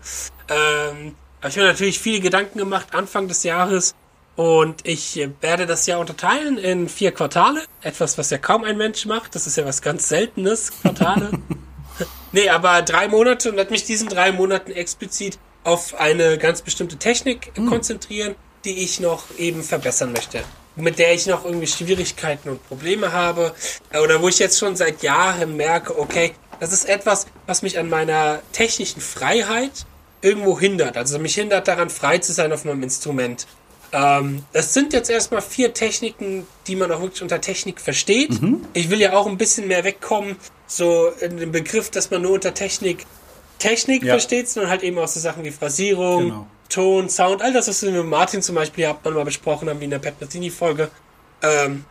Ähm, 0.50 1.15
ich 1.41 1.55
habe 1.55 1.62
mir 1.62 1.67
natürlich 1.67 2.00
viele 2.00 2.19
Gedanken 2.21 2.57
gemacht 2.57 2.88
Anfang 2.93 3.27
des 3.27 3.43
Jahres 3.43 3.93
und 4.39 4.88
ich 4.88 5.19
werde 5.41 5.65
das 5.65 5.86
Jahr 5.86 6.00
unterteilen 6.00 6.58
in 6.58 6.88
vier 6.88 7.12
Quartale. 7.12 7.62
Etwas, 7.81 8.17
was 8.17 8.29
ja 8.29 8.38
kaum 8.38 8.63
ein 8.63 8.77
Mensch 8.77 9.05
macht. 9.05 9.36
Das 9.36 9.46
ist 9.46 9.58
ja 9.58 9.65
was 9.65 9.81
ganz 9.81 10.08
Seltenes, 10.08 10.72
Quartale. 10.81 11.31
nee, 12.31 12.48
aber 12.48 12.81
drei 12.81 13.10
Monate 13.10 13.50
und 13.50 13.58
werde 13.58 13.72
mich 13.72 13.84
diesen 13.84 14.08
drei 14.08 14.31
Monaten 14.31 14.72
explizit 14.72 15.38
auf 15.65 15.93
eine 16.00 16.38
ganz 16.38 16.62
bestimmte 16.62 16.96
Technik 16.96 17.51
konzentrieren, 17.67 18.36
die 18.63 18.81
ich 18.81 19.01
noch 19.01 19.25
eben 19.38 19.62
verbessern 19.62 20.13
möchte. 20.13 20.41
Mit 20.77 21.00
der 21.00 21.13
ich 21.13 21.27
noch 21.27 21.43
irgendwie 21.43 21.67
Schwierigkeiten 21.67 22.48
und 22.48 22.65
Probleme 22.65 23.12
habe. 23.12 23.53
Oder 24.01 24.22
wo 24.22 24.29
ich 24.29 24.39
jetzt 24.39 24.58
schon 24.58 24.77
seit 24.77 25.03
Jahren 25.03 25.58
merke, 25.58 26.00
okay, 26.00 26.31
das 26.62 26.72
ist 26.72 26.88
etwas, 26.88 27.27
was 27.46 27.62
mich 27.62 27.77
an 27.77 27.89
meiner 27.89 28.39
technischen 28.53 29.01
Freiheit 29.01 29.86
irgendwo 30.22 30.58
hindert. 30.58 30.96
Also 30.96 31.19
mich 31.19 31.36
hindert 31.36 31.67
daran, 31.67 31.89
frei 31.89 32.19
zu 32.19 32.31
sein 32.31 32.53
auf 32.53 32.63
meinem 32.63 32.84
Instrument. 32.84 33.46
Ähm, 33.91 34.43
das 34.53 34.74
sind 34.74 34.93
jetzt 34.93 35.10
erstmal 35.10 35.41
vier 35.41 35.74
Techniken, 35.74 36.46
die 36.67 36.75
man 36.75 36.91
auch 36.91 37.01
wirklich 37.01 37.22
unter 37.22 37.41
Technik 37.41 37.81
versteht. 37.81 38.31
Ich 38.74 38.89
will 38.89 39.00
ja 39.01 39.13
auch 39.13 39.25
ein 39.27 39.38
bisschen 39.38 39.67
mehr 39.67 39.84
wegkommen, 39.84 40.36
so 40.67 41.08
in 41.19 41.38
dem 41.38 41.51
Begriff, 41.51 41.89
dass 41.89 42.12
man 42.12 42.22
nur 42.22 42.31
unter 42.34 42.53
Technik 42.53 43.05
Technik 43.58 44.03
Ja. 44.03 44.13
versteht, 44.13 44.48
sondern 44.48 44.69
halt 44.72 44.84
eben 44.84 44.98
auch 45.00 45.08
so 45.08 45.19
Sachen 45.19 45.43
wie 45.43 45.51
Phrasierung, 45.51 46.24
Genau. 46.25 46.48
Ton, 46.69 47.10
Sound, 47.10 47.41
all 47.41 47.51
das, 47.51 47.67
was 47.67 47.81
wir 47.81 47.91
mit 47.91 48.05
Martin 48.05 48.41
zum 48.41 48.55
Beispiel 48.55 48.88
habt 48.88 49.03
man 49.03 49.15
mal 49.15 49.25
besprochen 49.25 49.67
haben, 49.69 49.79
wie 49.81 49.86
in 49.86 49.89
der 49.89 50.00
Pat 50.00 50.22
Metheny-Folge. 50.22 50.89
Ähm, 51.41 51.84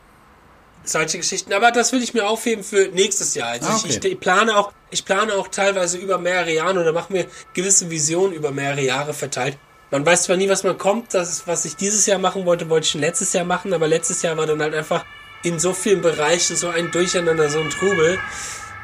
solche 0.85 1.19
Geschichten. 1.19 1.52
Aber 1.52 1.71
das 1.73 1.93
will 1.93 2.02
ich 2.02 2.14
mir 2.14 2.26
aufheben 2.28 2.64
für 2.64 2.88
nächstes 2.95 3.35
Jahr. 3.35 3.50
Also 3.50 3.69
Ah, 3.69 3.81
ich, 3.87 3.97
okay. 3.99 4.09
ich 4.09 4.21
plane 4.21 4.57
auch, 4.57 4.73
ich 4.90 5.05
plane 5.05 5.35
auch 5.35 5.49
teilweise 5.49 5.99
über 5.99 6.17
mehrere 6.19 6.55
Jahre 6.55 6.81
oder 6.81 6.93
mache 6.93 7.12
mir 7.12 7.26
gewisse 7.55 7.90
Visionen 7.90 8.33
über 8.33 8.50
mehrere 8.52 8.81
Jahre 8.83 9.12
verteilt. 9.12 9.59
Man 9.90 10.04
weiß 10.04 10.25
zwar 10.25 10.37
nie, 10.37 10.49
was 10.49 10.64
man 10.64 10.76
kommt, 10.76 11.14
das 11.14 11.47
was 11.47 11.64
ich 11.64 11.76
dieses 11.76 12.04
Jahr 12.07 12.18
machen 12.18 12.45
wollte, 12.45 12.68
wollte 12.68 12.85
ich 12.85 12.90
schon 12.90 13.00
letztes 13.00 13.33
Jahr 13.33 13.45
machen, 13.45 13.73
aber 13.73 13.88
letztes 13.88 14.23
Jahr 14.23 14.37
war 14.37 14.47
dann 14.47 14.61
halt 14.61 14.75
einfach 14.75 15.04
in 15.42 15.59
so 15.59 15.73
vielen 15.73 16.02
Bereichen 16.02 16.57
so 16.57 16.68
ein 16.68 16.90
Durcheinander, 16.90 17.49
so 17.49 17.61
ein 17.61 17.71
Trubel, 17.71 18.18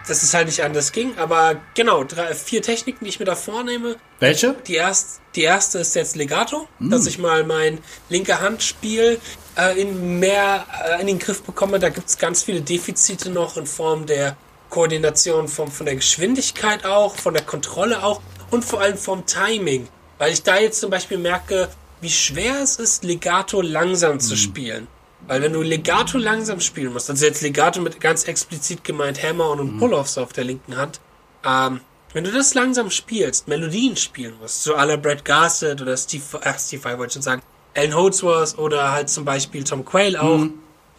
dass 0.07 0.23
es 0.23 0.33
halt 0.33 0.47
nicht 0.47 0.63
anders 0.63 0.93
ging. 0.93 1.17
Aber 1.19 1.57
genau, 1.75 2.05
drei, 2.05 2.35
vier 2.35 2.63
Techniken, 2.63 3.05
die 3.05 3.11
ich 3.11 3.19
mir 3.19 3.27
da 3.27 3.35
vornehme. 3.35 3.97
Welche? 4.21 4.55
Die, 4.67 4.75
erst, 4.75 5.21
die 5.35 5.43
erste 5.43 5.79
ist 5.79 5.95
jetzt 5.95 6.17
Legato, 6.17 6.69
dass 6.79 7.07
ich 7.07 7.19
mal 7.19 7.45
mein 7.45 7.79
linke 8.09 8.41
Handspiel 8.41 9.21
äh, 9.57 9.81
in 9.81 10.19
mehr 10.21 10.65
äh, 10.87 11.01
in 11.01 11.07
den 11.07 11.19
Griff 11.19 11.43
bekomme. 11.43 11.79
Da 11.79 11.89
gibt 11.89 12.09
es 12.09 12.19
ganz 12.19 12.43
viele 12.43 12.61
Defizite 12.61 13.31
noch 13.31 13.57
in 13.57 13.67
Form 13.67 14.07
der 14.07 14.37
Koordination, 14.71 15.49
von, 15.49 15.71
von 15.71 15.87
der 15.87 15.97
Geschwindigkeit 15.97 16.85
auch, 16.85 17.17
von 17.17 17.35
der 17.35 17.45
Kontrolle 17.45 18.03
auch 18.03 18.21
und 18.51 18.65
vor 18.65 18.81
allem 18.81 18.97
vom 18.97 19.27
Timing. 19.27 19.89
Weil 20.19 20.33
ich 20.33 20.43
da 20.43 20.59
jetzt 20.59 20.81
zum 20.81 20.91
Beispiel 20.91 21.19
merke, 21.19 21.69
wie 22.01 22.11
schwer 22.11 22.63
es 22.63 22.77
ist, 22.77 23.05
Legato 23.05 23.61
langsam 23.61 24.21
zu 24.21 24.37
spielen. 24.37 24.87
Weil 25.27 25.41
wenn 25.43 25.53
du 25.53 25.63
Legato 25.63 26.19
langsam 26.19 26.61
spielen 26.61 26.93
musst, 26.93 27.09
also 27.09 27.25
jetzt 27.25 27.41
Legato 27.41 27.81
mit 27.81 28.01
ganz 28.01 28.25
explizit 28.25 28.85
gemeint 28.85 29.23
Hammer 29.23 29.51
und 29.51 29.79
Pull-Offs 29.79 30.19
auf 30.19 30.33
der 30.33 30.45
linken 30.45 30.77
Hand, 30.77 31.01
ähm, 31.45 31.81
wenn 32.13 32.25
du 32.25 32.31
das 32.31 32.55
langsam 32.55 32.91
spielst, 32.91 33.49
Melodien 33.49 33.97
spielen 33.97 34.35
musst, 34.41 34.63
so 34.63 34.77
à 34.77 34.85
la 34.85 34.97
Brad 34.97 35.25
Garsett 35.25 35.81
oder 35.81 35.97
Steve, 35.97 36.23
ach, 36.45 36.59
Steve 36.59 36.85
Vai 36.85 36.99
wollte 36.99 37.11
ich 37.11 37.15
schon 37.15 37.23
sagen, 37.23 37.43
Alan 37.75 37.95
Holdsworth 37.95 38.59
oder 38.59 38.93
halt 38.93 39.09
zum 39.09 39.25
Beispiel 39.25 39.65
Tom 39.65 39.85
Quayle 39.85 40.23
auch, 40.23 40.47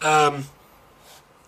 ähm, 0.02 0.46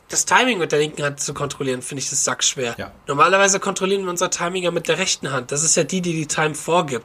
das 0.08 0.24
Timing 0.24 0.58
mit 0.58 0.72
der 0.72 0.78
linken 0.78 1.02
Hand 1.02 1.20
zu 1.20 1.34
kontrollieren, 1.34 1.82
finde 1.82 2.02
ich 2.02 2.08
das 2.08 2.24
sackschwer. 2.24 2.76
Ja. 2.78 2.92
Normalerweise 3.06 3.60
kontrollieren 3.60 4.04
wir 4.04 4.10
unser 4.10 4.30
Timing 4.30 4.62
ja 4.62 4.70
mit 4.70 4.88
der 4.88 4.98
rechten 4.98 5.32
Hand. 5.32 5.52
Das 5.52 5.62
ist 5.62 5.76
ja 5.76 5.84
die, 5.84 6.00
die 6.00 6.14
die 6.14 6.26
Time 6.26 6.54
vorgibt. 6.54 7.04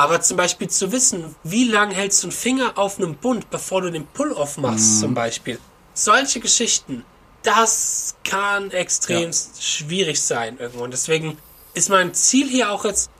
Aber 0.00 0.22
zum 0.22 0.38
Beispiel 0.38 0.68
zu 0.68 0.92
wissen, 0.92 1.34
wie 1.44 1.64
lang 1.68 1.90
hältst 1.90 2.22
du 2.22 2.28
einen 2.28 2.32
Finger 2.32 2.78
auf 2.78 2.96
einem 2.98 3.16
Bund, 3.16 3.50
bevor 3.50 3.82
du 3.82 3.90
den 3.90 4.06
Pull-Off 4.06 4.56
machst, 4.56 4.96
Mhm. 4.96 5.00
zum 5.00 5.14
Beispiel. 5.14 5.58
Solche 5.92 6.40
Geschichten, 6.40 7.04
das 7.42 8.14
kann 8.24 8.70
extrem 8.70 9.30
schwierig 9.60 10.22
sein 10.22 10.56
irgendwo. 10.58 10.84
Und 10.84 10.92
deswegen 10.92 11.36
ist 11.74 11.90
mein 11.90 12.14
Ziel 12.14 12.48
hier 12.48 12.70
auch 12.72 12.86
jetzt 12.86 13.10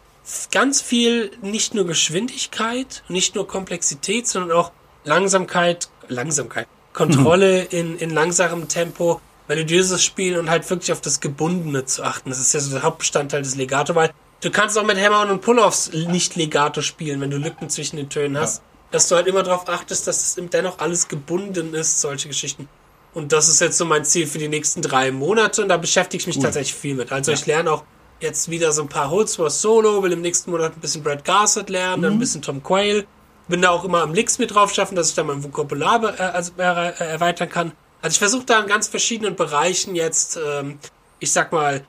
ganz 0.50 0.80
viel 0.80 1.30
nicht 1.42 1.74
nur 1.74 1.84
Geschwindigkeit, 1.86 3.02
nicht 3.08 3.34
nur 3.34 3.46
Komplexität, 3.46 4.26
sondern 4.26 4.52
auch 4.56 4.72
Langsamkeit, 5.04 5.90
Langsamkeit, 6.08 6.66
Kontrolle 6.94 7.62
in, 7.64 7.98
in 7.98 8.08
langsamem 8.08 8.68
Tempo, 8.68 9.20
melodiöses 9.48 10.02
Spiel 10.02 10.38
und 10.38 10.48
halt 10.48 10.68
wirklich 10.70 10.92
auf 10.92 11.02
das 11.02 11.20
Gebundene 11.20 11.84
zu 11.84 12.04
achten. 12.04 12.30
Das 12.30 12.38
ist 12.38 12.54
ja 12.54 12.60
so 12.60 12.70
der 12.70 12.82
Hauptbestandteil 12.84 13.42
des 13.42 13.56
Legato, 13.56 13.94
weil 13.94 14.10
du 14.40 14.50
kannst 14.50 14.78
auch 14.78 14.84
mit 14.84 14.98
Hammer 14.98 15.30
und 15.30 15.40
Pull-Offs 15.40 15.92
nicht 15.92 16.36
Legato 16.36 16.82
spielen, 16.82 17.20
wenn 17.20 17.30
du 17.30 17.36
Lücken 17.36 17.68
zwischen 17.68 17.96
den 17.96 18.08
Tönen 18.08 18.38
hast. 18.38 18.62
Dass 18.90 19.08
du 19.08 19.14
halt 19.14 19.28
immer 19.28 19.44
darauf 19.44 19.68
achtest, 19.68 20.08
dass 20.08 20.36
es 20.36 20.50
dennoch 20.50 20.80
alles 20.80 21.06
gebunden 21.06 21.74
ist, 21.74 22.00
solche 22.00 22.26
Geschichten. 22.26 22.68
Und 23.14 23.32
das 23.32 23.48
ist 23.48 23.60
jetzt 23.60 23.78
so 23.78 23.84
mein 23.84 24.04
Ziel 24.04 24.26
für 24.26 24.38
die 24.38 24.48
nächsten 24.48 24.82
drei 24.82 25.12
Monate 25.12 25.62
und 25.62 25.68
da 25.68 25.76
beschäftige 25.76 26.20
ich 26.20 26.26
mich 26.26 26.38
tatsächlich 26.38 26.74
viel 26.74 26.94
mit. 26.94 27.12
Also 27.12 27.32
ich 27.32 27.46
lerne 27.46 27.72
auch 27.72 27.84
jetzt 28.20 28.50
wieder 28.50 28.72
so 28.72 28.82
ein 28.82 28.88
paar 28.88 29.10
Holdsworth 29.10 29.52
Solo, 29.52 30.02
will 30.02 30.12
im 30.12 30.20
nächsten 30.20 30.50
Monat 30.50 30.76
ein 30.76 30.80
bisschen 30.80 31.02
Brad 31.02 31.24
Garsett 31.24 31.70
lernen, 31.70 32.02
dann 32.02 32.12
ein 32.14 32.18
bisschen 32.18 32.42
Tom 32.42 32.62
Quayle. 32.62 33.06
Bin 33.48 33.62
da 33.62 33.70
auch 33.70 33.84
immer 33.84 34.02
am 34.02 34.14
Licks 34.14 34.38
mit 34.38 34.54
drauf 34.54 34.72
schaffen, 34.72 34.94
dass 34.94 35.08
ich 35.08 35.14
da 35.16 35.24
mein 35.24 35.42
Vokabular 35.42 36.18
äh, 36.18 36.22
also, 36.22 36.52
äh, 36.58 36.90
äh, 36.90 37.04
erweitern 37.04 37.48
kann. 37.48 37.72
Also 38.00 38.14
ich 38.14 38.18
versuche 38.18 38.44
da 38.44 38.60
in 38.60 38.68
ganz 38.68 38.86
verschiedenen 38.86 39.34
Bereichen 39.34 39.96
jetzt, 39.96 40.38
ähm, 40.44 40.78
ich 41.18 41.32
sag 41.32 41.50
mal, 41.52 41.84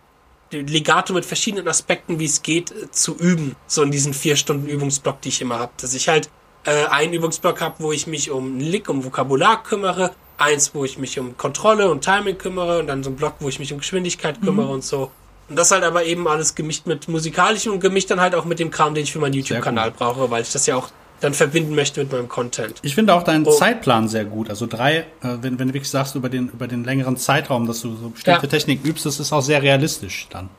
Legato 0.52 1.14
mit 1.14 1.26
verschiedenen 1.26 1.68
Aspekten, 1.68 2.20
wie 2.20 2.26
es 2.26 2.42
geht, 2.42 2.72
äh, 2.72 2.92
zu 2.92 3.16
üben. 3.16 3.56
So 3.68 3.84
in 3.84 3.92
diesen 3.92 4.14
vier 4.14 4.36
Stunden 4.36 4.68
Übungsblock, 4.68 5.22
die 5.22 5.30
ich 5.30 5.42
immer 5.42 5.60
habe. 5.60 5.72
Dass 5.78 5.94
ich 5.94 6.08
halt 6.08 6.30
äh, 6.66 6.86
einen 6.86 7.14
Übungsblock 7.14 7.62
habe, 7.62 7.76
wo 7.80 7.92
ich 7.92 8.08
mich 8.08 8.32
um 8.32 8.60
Lick, 8.60 8.90
um 8.90 9.04
Vokabular 9.04 9.64
kümmere, 9.64 10.12
eins, 10.38 10.74
wo 10.74 10.86
ich 10.86 10.98
mich 10.98 11.20
um 11.20 11.38
Kontrolle 11.38 11.90
und 11.90 12.04
Timing 12.04 12.38
kümmere 12.38 12.80
und 12.80 12.88
dann 12.88 13.04
so 13.04 13.10
ein 13.10 13.16
Block, 13.16 13.36
wo 13.40 13.50
ich 13.50 13.60
mich 13.60 13.72
um 13.74 13.80
Geschwindigkeit 13.80 14.42
kümmere 14.42 14.70
und 14.70 14.84
so. 14.84 15.12
Und 15.50 15.58
das 15.58 15.72
halt 15.72 15.84
aber 15.84 16.06
eben 16.06 16.28
alles 16.28 16.56
gemischt 16.56 16.86
mit 16.86 17.08
musikalischem 17.08 17.74
und 17.74 17.80
gemischt 17.80 18.10
dann 18.10 18.22
halt 18.22 18.36
auch 18.36 18.46
mit 18.46 18.60
dem 18.60 18.72
Kram, 18.72 18.94
den 18.94 19.04
ich 19.04 19.12
für 19.12 19.20
meinen 19.20 19.34
YouTube-Kanal 19.34 19.92
brauche, 19.92 20.32
weil 20.32 20.42
ich 20.44 20.52
das 20.52 20.66
ja 20.66 20.78
auch 20.78 20.90
dann 21.22 21.34
verbinden 21.34 21.74
möchte 21.76 22.02
mit 22.02 22.12
meinem 22.12 22.28
Content. 22.28 22.76
Ich 22.82 22.96
finde 22.96 23.14
auch 23.14 23.24
deinen 23.24 23.46
Oh. 23.48 23.52
Zeitplan 23.52 24.08
sehr 24.10 24.26
gut. 24.26 24.50
Also 24.50 24.68
drei, 24.68 24.98
äh, 24.98 25.04
wenn, 25.42 25.58
wenn 25.60 25.70
du 25.70 25.74
wirklich 25.74 25.90
sagst, 25.90 26.16
über 26.16 26.28
den, 26.30 26.50
über 26.50 26.68
den 26.68 26.84
längeren 26.84 27.16
Zeitraum, 27.16 27.68
dass 27.68 27.82
du 27.82 27.96
so 27.96 28.10
bestimmte 28.10 28.42
Ja. 28.48 28.50
Techniken 28.50 28.86
übst, 28.88 29.06
das 29.06 29.20
ist 29.20 29.32
auch 29.32 29.42
sehr 29.42 29.62
realistisch 29.62 30.28
dann. 30.30 30.50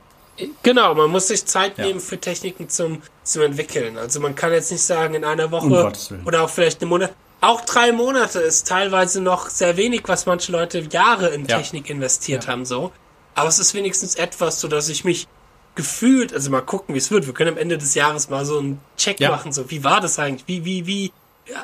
Genau, 0.62 0.94
man 0.94 1.10
muss 1.10 1.28
sich 1.28 1.44
Zeit 1.44 1.76
Ja. 1.78 1.84
nehmen 1.86 2.00
für 2.00 2.18
Techniken 2.18 2.68
zum, 2.68 3.02
zum 3.22 3.42
entwickeln. 3.42 3.98
Also 3.98 4.18
man 4.18 4.34
kann 4.34 4.52
jetzt 4.52 4.72
nicht 4.72 4.82
sagen, 4.82 5.14
in 5.14 5.24
einer 5.24 5.50
Woche 5.50 5.66
Um 5.66 6.24
oder 6.24 6.42
auch 6.42 6.50
vielleicht 6.50 6.80
einen 6.80 6.88
Monat. 6.88 7.12
Auch 7.40 7.60
drei 7.62 7.92
Monate 7.92 8.38
ist 8.38 8.66
teilweise 8.68 9.20
noch 9.20 9.50
sehr 9.50 9.76
wenig, 9.76 10.02
was 10.06 10.26
manche 10.26 10.52
Leute 10.52 10.78
Jahre 10.90 11.28
in 11.28 11.44
Ja. 11.44 11.58
Technik 11.58 11.90
investiert 11.90 12.46
haben, 12.48 12.64
so. 12.64 12.92
Aber 13.34 13.48
es 13.48 13.58
ist 13.58 13.74
wenigstens 13.74 14.14
etwas, 14.14 14.60
so 14.60 14.68
dass 14.68 14.88
ich 14.88 15.04
mich 15.04 15.26
gefühlt, 15.74 16.32
also 16.34 16.50
mal 16.50 16.60
gucken, 16.60 16.94
wie 16.94 16.98
es 16.98 17.10
wird. 17.10 17.26
Wir 17.26 17.34
können 17.34 17.52
am 17.52 17.58
Ende 17.58 17.78
des 17.78 17.94
Jahres 17.94 18.28
mal 18.28 18.44
so 18.44 18.58
einen 18.58 18.80
Check 18.96 19.20
Ja. 19.20 19.30
machen, 19.30 19.52
so 19.52 19.70
wie 19.70 19.82
war 19.84 20.00
das 20.00 20.18
eigentlich? 20.18 20.44
Wie, 20.46 20.64
wie, 20.64 20.86
wie, 20.86 21.12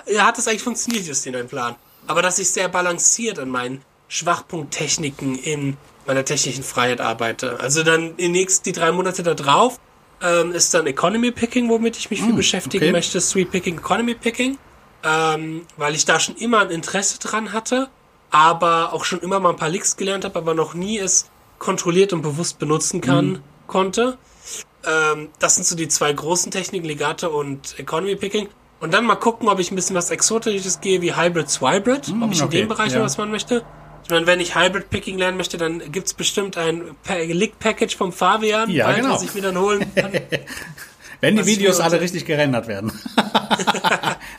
ja, 0.06 0.26
hat 0.26 0.38
das 0.38 0.48
eigentlich 0.48 0.62
funktioniert, 0.62 1.06
Justin, 1.06 1.34
dein 1.34 1.48
Plan? 1.48 1.74
Aber 2.06 2.22
dass 2.22 2.38
ich 2.38 2.50
sehr 2.50 2.68
balanciert 2.68 3.38
an 3.38 3.50
meinen 3.50 3.82
Schwachpunkttechniken 4.08 5.36
in 5.36 5.76
meiner 6.06 6.24
technischen 6.24 6.64
Freiheit 6.64 7.00
arbeite. 7.00 7.60
Also 7.60 7.82
dann 7.82 8.16
die 8.16 8.28
nächsten, 8.28 8.64
die 8.64 8.72
drei 8.72 8.92
Monate 8.92 9.22
da 9.22 9.34
drauf, 9.34 9.78
ähm, 10.22 10.52
ist 10.52 10.72
dann 10.72 10.86
Economy 10.86 11.30
Picking, 11.30 11.68
womit 11.68 11.98
ich 11.98 12.10
mich 12.10 12.22
viel 12.22 12.32
beschäftigen 12.32 12.84
okay. 12.84 12.92
möchte. 12.92 13.20
Street 13.20 13.50
Picking, 13.50 13.78
Economy 13.78 14.14
Picking. 14.14 14.58
Ähm, 15.04 15.66
weil 15.76 15.94
ich 15.94 16.06
da 16.06 16.18
schon 16.18 16.34
immer 16.36 16.60
ein 16.60 16.70
Interesse 16.70 17.20
dran 17.20 17.52
hatte, 17.52 17.88
aber 18.30 18.92
auch 18.92 19.04
schon 19.04 19.20
immer 19.20 19.38
mal 19.38 19.50
ein 19.50 19.56
paar 19.56 19.68
Licks 19.68 19.96
gelernt 19.96 20.24
habe, 20.24 20.36
aber 20.36 20.54
noch 20.54 20.74
nie 20.74 20.98
es 20.98 21.26
kontrolliert 21.60 22.12
und 22.12 22.22
bewusst 22.22 22.58
benutzen 22.58 23.00
kann, 23.00 23.42
konnte. 23.68 24.18
Ähm, 24.84 25.28
das 25.38 25.54
sind 25.54 25.66
so 25.66 25.76
die 25.76 25.86
zwei 25.88 26.12
großen 26.12 26.50
Techniken, 26.50 26.86
Legato 26.86 27.28
und 27.28 27.78
Economy 27.78 28.16
Picking. 28.16 28.48
Und 28.80 28.94
dann 28.94 29.04
mal 29.04 29.16
gucken, 29.16 29.48
ob 29.48 29.58
ich 29.58 29.70
ein 29.70 29.76
bisschen 29.76 29.96
was 29.96 30.10
Exotisches 30.10 30.80
gehe, 30.80 31.00
wie 31.02 31.14
Hybrid 31.14 31.50
Swibrid, 31.50 32.12
ob 32.20 32.32
ich 32.32 32.38
in 32.38 32.44
okay, 32.46 32.58
dem 32.58 32.68
Bereich 32.68 32.92
ja. 32.92 33.02
was 33.02 33.18
machen 33.18 33.30
möchte. 33.30 33.64
Ich 34.04 34.10
meine, 34.10 34.26
wenn 34.26 34.40
ich 34.40 34.54
Hybrid 34.56 34.88
Picking 34.88 35.18
lernen 35.18 35.36
möchte, 35.36 35.58
dann 35.58 35.92
gibt's 35.92 36.14
bestimmt 36.14 36.56
ein 36.56 36.96
Pa- 37.04 37.16
Lick-Package 37.16 37.96
vom 37.96 38.12
Fabian, 38.12 38.70
Ja, 38.70 38.92
genau. 38.92 39.14
was 39.14 39.22
ich 39.22 39.34
mir 39.34 39.42
dann 39.42 39.58
holen 39.58 39.92
kann. 39.94 40.12
Wenn 41.20 41.34
die 41.36 41.44
Videos 41.46 41.80
alle 41.80 42.00
richtig 42.00 42.24
gerendert 42.24 42.68
werden. 42.68 42.92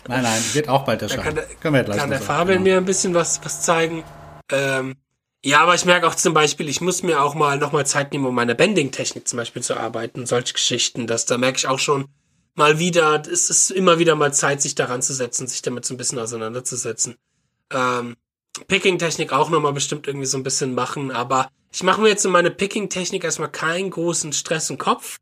nein, 0.07 0.23
nein, 0.23 0.41
wird 0.53 0.69
auch 0.69 0.85
bald 0.85 1.01
erscheinen. 1.01 1.23
kann 1.23 1.35
der, 1.35 1.43
Können 1.59 1.73
wir 1.73 1.79
ja 1.81 1.83
gleich 1.85 1.97
kann 1.97 2.09
der 2.09 2.21
Fabian 2.21 2.63
genau. 2.63 2.75
mir 2.75 2.77
ein 2.77 2.85
bisschen 2.85 3.13
was, 3.13 3.41
was 3.43 3.61
zeigen. 3.63 4.03
Ähm, 4.49 4.95
ja, 5.43 5.61
aber 5.61 5.73
ich 5.75 5.85
merke 5.85 6.07
auch 6.07 6.15
zum 6.15 6.33
Beispiel, 6.33 6.67
ich 6.67 6.81
muss 6.81 7.01
mir 7.01 7.21
auch 7.21 7.33
mal 7.33 7.57
nochmal 7.57 7.85
Zeit 7.85 8.11
nehmen, 8.11 8.25
um 8.25 8.35
meine 8.35 8.55
Bending-Technik 8.55 9.27
zum 9.27 9.37
Beispiel 9.37 9.63
zu 9.63 9.77
arbeiten. 9.77 10.25
Solche 10.25 10.53
Geschichten, 10.53 11.07
dass 11.07 11.25
da 11.25 11.37
merke 11.37 11.57
ich 11.57 11.67
auch 11.67 11.79
schon 11.79 12.09
mal 12.55 12.77
wieder, 12.77 13.21
es 13.21 13.49
ist 13.49 13.71
immer 13.71 13.99
wieder 13.99 14.15
mal 14.15 14.33
Zeit, 14.33 14.61
sich 14.61 14.75
daran 14.75 15.01
zu 15.01 15.13
setzen, 15.13 15.47
sich 15.47 15.61
damit 15.61 15.85
so 15.85 15.93
ein 15.93 15.97
bisschen 15.97 16.19
auseinanderzusetzen. 16.19 17.15
Ähm, 17.71 18.17
Picking-Technik 18.67 19.31
auch 19.31 19.49
nochmal 19.49 19.71
bestimmt 19.71 20.07
irgendwie 20.07 20.25
so 20.25 20.37
ein 20.37 20.43
bisschen 20.43 20.75
machen, 20.75 21.11
aber 21.11 21.49
ich 21.71 21.83
mache 21.83 22.01
mir 22.01 22.09
jetzt 22.09 22.25
in 22.25 22.31
meine 22.31 22.51
Picking-Technik 22.51 23.23
erstmal 23.23 23.51
keinen 23.51 23.91
großen 23.91 24.33
Stress 24.33 24.69
im 24.69 24.77
Kopf. 24.77 25.19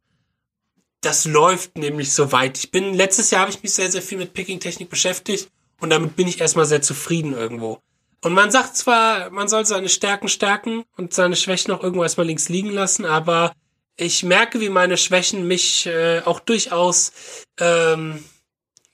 Das 1.01 1.25
läuft 1.25 1.77
nämlich 1.77 2.11
so 2.11 2.31
weit. 2.31 2.57
Ich 2.57 2.71
bin, 2.71 2.95
letztes 2.95 3.29
Jahr 3.29 3.41
habe 3.41 3.51
ich 3.51 3.61
mich 3.61 3.73
sehr, 3.73 3.91
sehr 3.91 4.01
viel 4.01 4.17
mit 4.17 4.33
Picking-Technik 4.33 4.89
beschäftigt 4.89 5.49
und 5.79 5.91
damit 5.91 6.15
bin 6.15 6.27
ich 6.27 6.41
erstmal 6.41 6.65
sehr 6.65 6.81
zufrieden 6.81 7.33
irgendwo. 7.33 7.79
Und 8.21 8.33
man 8.33 8.51
sagt 8.51 8.75
zwar, 8.75 9.29
man 9.29 9.47
soll 9.47 9.65
seine 9.65 9.89
Stärken 9.89 10.27
stärken 10.27 10.83
und 10.97 11.13
seine 11.13 11.35
Schwächen 11.35 11.71
auch 11.71 11.83
irgendwo 11.83 12.03
erstmal 12.03 12.27
links 12.27 12.49
liegen 12.49 12.71
lassen, 12.71 13.05
aber 13.05 13.53
ich 13.95 14.23
merke, 14.23 14.59
wie 14.59 14.69
meine 14.69 14.97
Schwächen 14.97 15.47
mich 15.47 15.87
äh, 15.87 16.21
auch 16.23 16.39
durchaus, 16.39 17.11
ähm, 17.59 18.23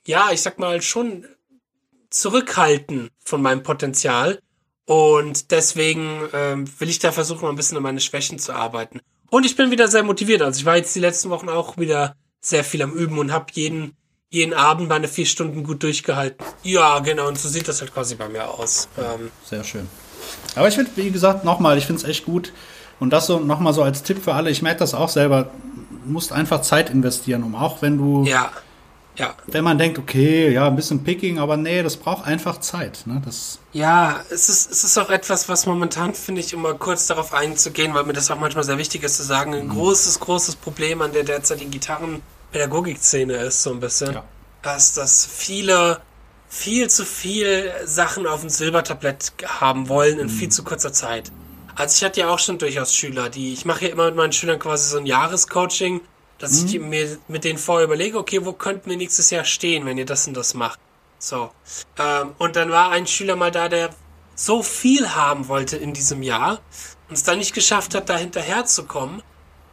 ja, 0.06 0.30
ich 0.32 0.40
sag 0.40 0.58
mal, 0.58 0.80
schon 0.82 1.26
zurückhalten 2.10 3.10
von 3.22 3.42
meinem 3.42 3.62
Potenzial. 3.62 4.38
Und 4.86 5.50
deswegen 5.50 6.28
ähm, 6.32 6.68
will 6.78 6.88
ich 6.88 6.98
da 6.98 7.12
versuchen, 7.12 7.42
mal 7.42 7.50
ein 7.50 7.56
bisschen 7.56 7.76
an 7.76 7.82
meine 7.82 8.00
Schwächen 8.00 8.38
zu 8.38 8.52
arbeiten. 8.52 9.00
Und 9.30 9.44
ich 9.44 9.56
bin 9.56 9.70
wieder 9.70 9.88
sehr 9.88 10.02
motiviert. 10.02 10.42
Also 10.42 10.60
ich 10.60 10.66
war 10.66 10.76
jetzt 10.76 10.94
die 10.94 11.00
letzten 11.00 11.30
Wochen 11.30 11.48
auch 11.48 11.76
wieder 11.76 12.16
sehr 12.40 12.64
viel 12.64 12.82
am 12.82 12.92
Üben 12.92 13.18
und 13.18 13.32
habe 13.32 13.46
jeden, 13.52 13.96
jeden 14.34 14.52
Abend 14.52 14.88
meine 14.88 15.08
vier 15.08 15.26
Stunden 15.26 15.62
gut 15.62 15.82
durchgehalten. 15.82 16.44
Ja, 16.64 16.98
genau. 16.98 17.28
Und 17.28 17.38
so 17.38 17.48
sieht 17.48 17.68
das 17.68 17.80
halt 17.80 17.94
quasi 17.94 18.16
bei 18.16 18.28
mir 18.28 18.48
aus. 18.48 18.88
Ähm, 18.98 19.30
Sehr 19.48 19.64
schön. 19.64 19.88
Aber 20.56 20.68
ich 20.68 20.74
finde, 20.74 20.90
wie 20.96 21.10
gesagt, 21.10 21.44
nochmal, 21.44 21.78
ich 21.78 21.86
finde 21.86 22.02
es 22.02 22.08
echt 22.08 22.24
gut. 22.24 22.52
Und 23.00 23.10
das 23.10 23.26
so 23.26 23.38
nochmal 23.38 23.72
so 23.72 23.82
als 23.82 24.02
Tipp 24.02 24.22
für 24.22 24.34
alle. 24.34 24.50
Ich 24.50 24.60
merke 24.60 24.80
das 24.80 24.92
auch 24.92 25.08
selber. 25.08 25.50
Du 26.04 26.10
musst 26.10 26.32
einfach 26.32 26.62
Zeit 26.62 26.90
investieren, 26.90 27.42
um 27.42 27.54
auch 27.54 27.80
wenn 27.80 27.96
du, 27.96 28.24
ja, 28.24 28.50
ja. 29.16 29.34
wenn 29.46 29.64
man 29.64 29.78
denkt, 29.78 29.98
okay, 29.98 30.52
ja, 30.52 30.66
ein 30.66 30.76
bisschen 30.76 31.04
Picking, 31.04 31.38
aber 31.38 31.56
nee, 31.56 31.82
das 31.82 31.96
braucht 31.96 32.26
einfach 32.26 32.58
Zeit. 32.60 33.06
Ne? 33.06 33.22
Das, 33.24 33.58
Ja, 33.72 34.20
es 34.30 34.48
ist, 34.48 34.70
es 34.70 34.84
ist 34.84 34.98
auch 34.98 35.10
etwas, 35.10 35.48
was 35.48 35.66
momentan 35.66 36.14
finde 36.14 36.40
ich, 36.40 36.54
um 36.54 36.62
mal 36.62 36.74
kurz 36.74 37.06
darauf 37.06 37.32
einzugehen, 37.32 37.94
weil 37.94 38.04
mir 38.04 38.12
das 38.12 38.30
auch 38.30 38.38
manchmal 38.38 38.64
sehr 38.64 38.78
wichtig 38.78 39.02
ist 39.04 39.16
zu 39.16 39.22
sagen, 39.22 39.54
ein 39.54 39.68
großes, 39.68 40.20
großes 40.20 40.56
Problem 40.56 41.02
an 41.02 41.12
der 41.12 41.24
derzeitigen 41.24 41.70
Gitarrenpädagogik-Szene 42.54 43.34
ist 43.34 43.62
so 43.62 43.70
ein 43.70 43.80
bisschen, 43.80 44.14
Ja. 44.14 44.24
dass, 44.62 44.94
dass 44.94 45.26
viele 45.26 46.00
viel 46.48 46.88
zu 46.88 47.04
viel 47.04 47.72
Sachen 47.84 48.26
auf 48.26 48.40
dem 48.40 48.48
Silbertablett 48.48 49.32
haben 49.44 49.88
wollen 49.88 50.18
in 50.20 50.28
viel 50.28 50.50
zu 50.50 50.62
kurzer 50.62 50.92
Zeit. 50.92 51.32
Also 51.74 51.96
ich 51.96 52.04
hatte 52.04 52.20
ja 52.20 52.28
auch 52.28 52.38
schon 52.38 52.58
durchaus 52.58 52.94
Schüler, 52.94 53.28
die, 53.28 53.52
ich 53.52 53.64
mache 53.64 53.86
ja 53.86 53.90
immer 53.92 54.06
mit 54.06 54.14
meinen 54.14 54.32
Schülern 54.32 54.60
quasi 54.60 54.88
so 54.88 54.98
ein 54.98 55.06
Jahrescoaching, 55.06 56.00
dass 56.38 56.56
ich 56.56 56.66
die, 56.66 56.78
mir 56.78 57.18
mit 57.26 57.42
denen 57.44 57.58
vorher 57.58 57.86
überlege, 57.86 58.18
okay, 58.18 58.44
wo 58.44 58.52
könnten 58.52 58.88
wir 58.90 58.96
nächstes 58.96 59.30
Jahr 59.30 59.44
stehen, 59.44 59.84
wenn 59.84 59.98
ihr 59.98 60.06
das 60.06 60.28
und 60.28 60.36
das 60.36 60.54
macht. 60.54 60.78
So. 61.18 61.50
Ähm, 61.98 62.34
und 62.38 62.54
dann 62.54 62.70
war 62.70 62.90
ein 62.90 63.06
Schüler 63.08 63.34
mal 63.34 63.50
da, 63.50 63.68
der 63.68 63.90
so 64.36 64.62
viel 64.62 65.10
haben 65.14 65.48
wollte 65.48 65.76
in 65.76 65.92
diesem 65.92 66.22
Jahr 66.22 66.60
und 67.08 67.14
es 67.14 67.24
dann 67.24 67.38
nicht 67.38 67.54
geschafft 67.54 67.94
hat, 67.96 68.08
da 68.08 68.16
hinterherzukommen, 68.16 69.22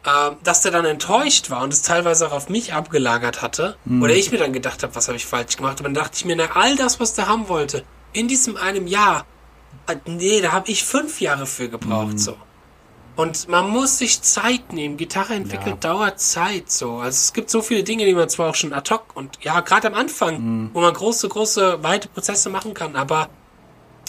ähm, 0.06 0.36
dass 0.42 0.62
der 0.62 0.72
dann 0.72 0.84
enttäuscht 0.84 1.50
war 1.50 1.62
und 1.62 1.72
es 1.72 1.82
teilweise 1.82 2.26
auch 2.26 2.32
auf 2.32 2.48
mich 2.48 2.72
abgelagert 2.74 3.40
hatte. 3.42 3.76
Oder 4.02 4.14
ich 4.14 4.32
mir 4.32 4.38
dann 4.38 4.52
gedacht 4.52 4.82
habe, 4.82 4.94
was 4.94 5.06
habe 5.08 5.16
ich 5.16 5.26
falsch 5.26 5.56
gemacht. 5.56 5.78
Aber 5.78 5.84
dann 5.84 5.94
dachte 5.94 6.16
ich 6.16 6.24
mir, 6.24 6.34
na, 6.36 6.50
all 6.54 6.74
das, 6.76 6.98
was 6.98 7.14
der 7.14 7.28
haben 7.28 7.48
wollte, 7.48 7.84
in 8.12 8.26
diesem 8.28 8.56
einem 8.56 8.86
Jahr, 8.86 9.24
äh, 9.86 9.96
nee, 10.06 10.40
da 10.40 10.52
habe 10.52 10.70
ich 10.70 10.84
fünf 10.84 11.20
Jahre 11.20 11.46
für 11.46 11.68
gebraucht, 11.68 12.18
so. 12.18 12.36
Und 13.14 13.46
man 13.48 13.68
muss 13.68 13.98
sich 13.98 14.22
Zeit 14.22 14.72
nehmen. 14.72 14.96
Gitarre 14.96 15.34
entwickeln 15.34 15.76
Ja. 15.82 15.92
dauert 15.92 16.18
Zeit 16.18 16.70
so. 16.70 16.96
Also 16.96 17.16
es 17.16 17.32
gibt 17.34 17.50
so 17.50 17.60
viele 17.60 17.84
Dinge, 17.84 18.06
die 18.06 18.14
man 18.14 18.28
zwar 18.28 18.48
auch 18.50 18.54
schon 18.54 18.72
ad 18.72 18.92
hoc 18.92 19.04
und 19.14 19.38
ja, 19.42 19.60
gerade 19.60 19.88
am 19.88 19.94
Anfang, 19.94 20.70
wo 20.72 20.80
man 20.80 20.94
große, 20.94 21.28
große, 21.28 21.82
weite 21.82 22.08
Prozesse 22.08 22.48
machen 22.48 22.72
kann, 22.74 22.96
aber 22.96 23.28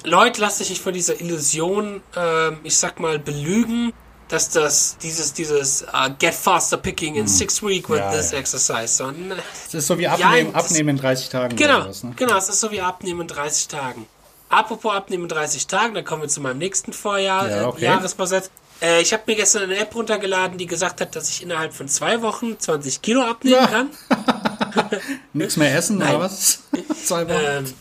Leute, 0.06 0.42
lasst 0.42 0.60
euch 0.62 0.70
nicht 0.70 0.82
von 0.82 0.94
dieser 0.94 1.20
Illusion, 1.22 2.02
ähm, 2.16 2.60
ich 2.64 2.78
sag 2.78 3.00
mal, 3.00 3.20
belügen, 3.20 3.94
dass 4.30 4.50
das 4.50 4.98
dieses 5.02 5.34
dieses 5.34 5.84
uh, 5.94 6.10
get 6.20 6.34
faster 6.34 6.78
picking 6.78 7.16
in 7.16 7.28
six 7.28 7.62
week 7.62 7.90
with 7.90 8.00
Ja, 8.00 8.12
this 8.12 8.32
ja. 8.32 8.38
exercise. 8.40 8.88
So, 8.96 9.12
ne, 9.12 9.36
Es 9.68 9.74
ist 9.74 9.88
so 9.88 9.98
wie 9.98 10.08
abnehmen, 10.08 10.54
das- 10.54 10.66
abnehmen 10.66 10.90
in 10.90 10.98
30 10.98 11.30
Tagen. 11.30 11.56
genau, 11.56 11.82
sowas, 11.82 12.04
ne? 12.04 12.14
genau, 12.16 12.38
es 12.38 12.50
ist 12.50 12.60
so 12.60 12.72
wie 12.72 12.82
Abnehmen 12.82 13.22
in 13.22 13.28
30 13.28 13.68
Tagen. 13.68 14.06
Apropos 14.50 14.94
Abnehmen 14.94 15.24
in 15.24 15.30
30 15.30 15.68
Tagen, 15.68 15.94
dann 15.96 16.06
kommen 16.06 16.22
wir 16.24 16.30
zu 16.30 16.40
meinem 16.42 16.60
nächsten 16.60 16.94
Vorjahr, 16.94 17.50
Ja, 17.50 17.62
äh, 17.62 17.66
okay. 17.66 17.84
Jahresvorsatz. 17.86 18.50
Äh, 18.82 19.02
ich 19.02 19.12
habe 19.14 19.24
mir 19.28 19.36
gestern 19.36 19.64
eine 19.64 19.78
App 19.78 19.96
runtergeladen, 19.96 20.58
die 20.58 20.66
gesagt 20.68 21.02
hat, 21.02 21.16
dass 21.16 21.30
ich 21.30 21.42
innerhalb 21.42 21.74
von 21.74 21.88
zwei 21.88 22.22
Wochen 22.22 22.60
20 22.60 23.02
Kilo 23.02 23.22
abnehmen 23.24 23.56
Ja. 23.56 23.68
kann. 23.68 23.90
Nichts 25.34 25.58
mehr 25.58 25.76
essen 25.76 25.98
Nein. 25.98 26.10
oder 26.16 26.26
was? 26.26 26.60
Zwei 27.06 27.28
Wochen. 27.28 27.40
Ähm, 27.46 27.74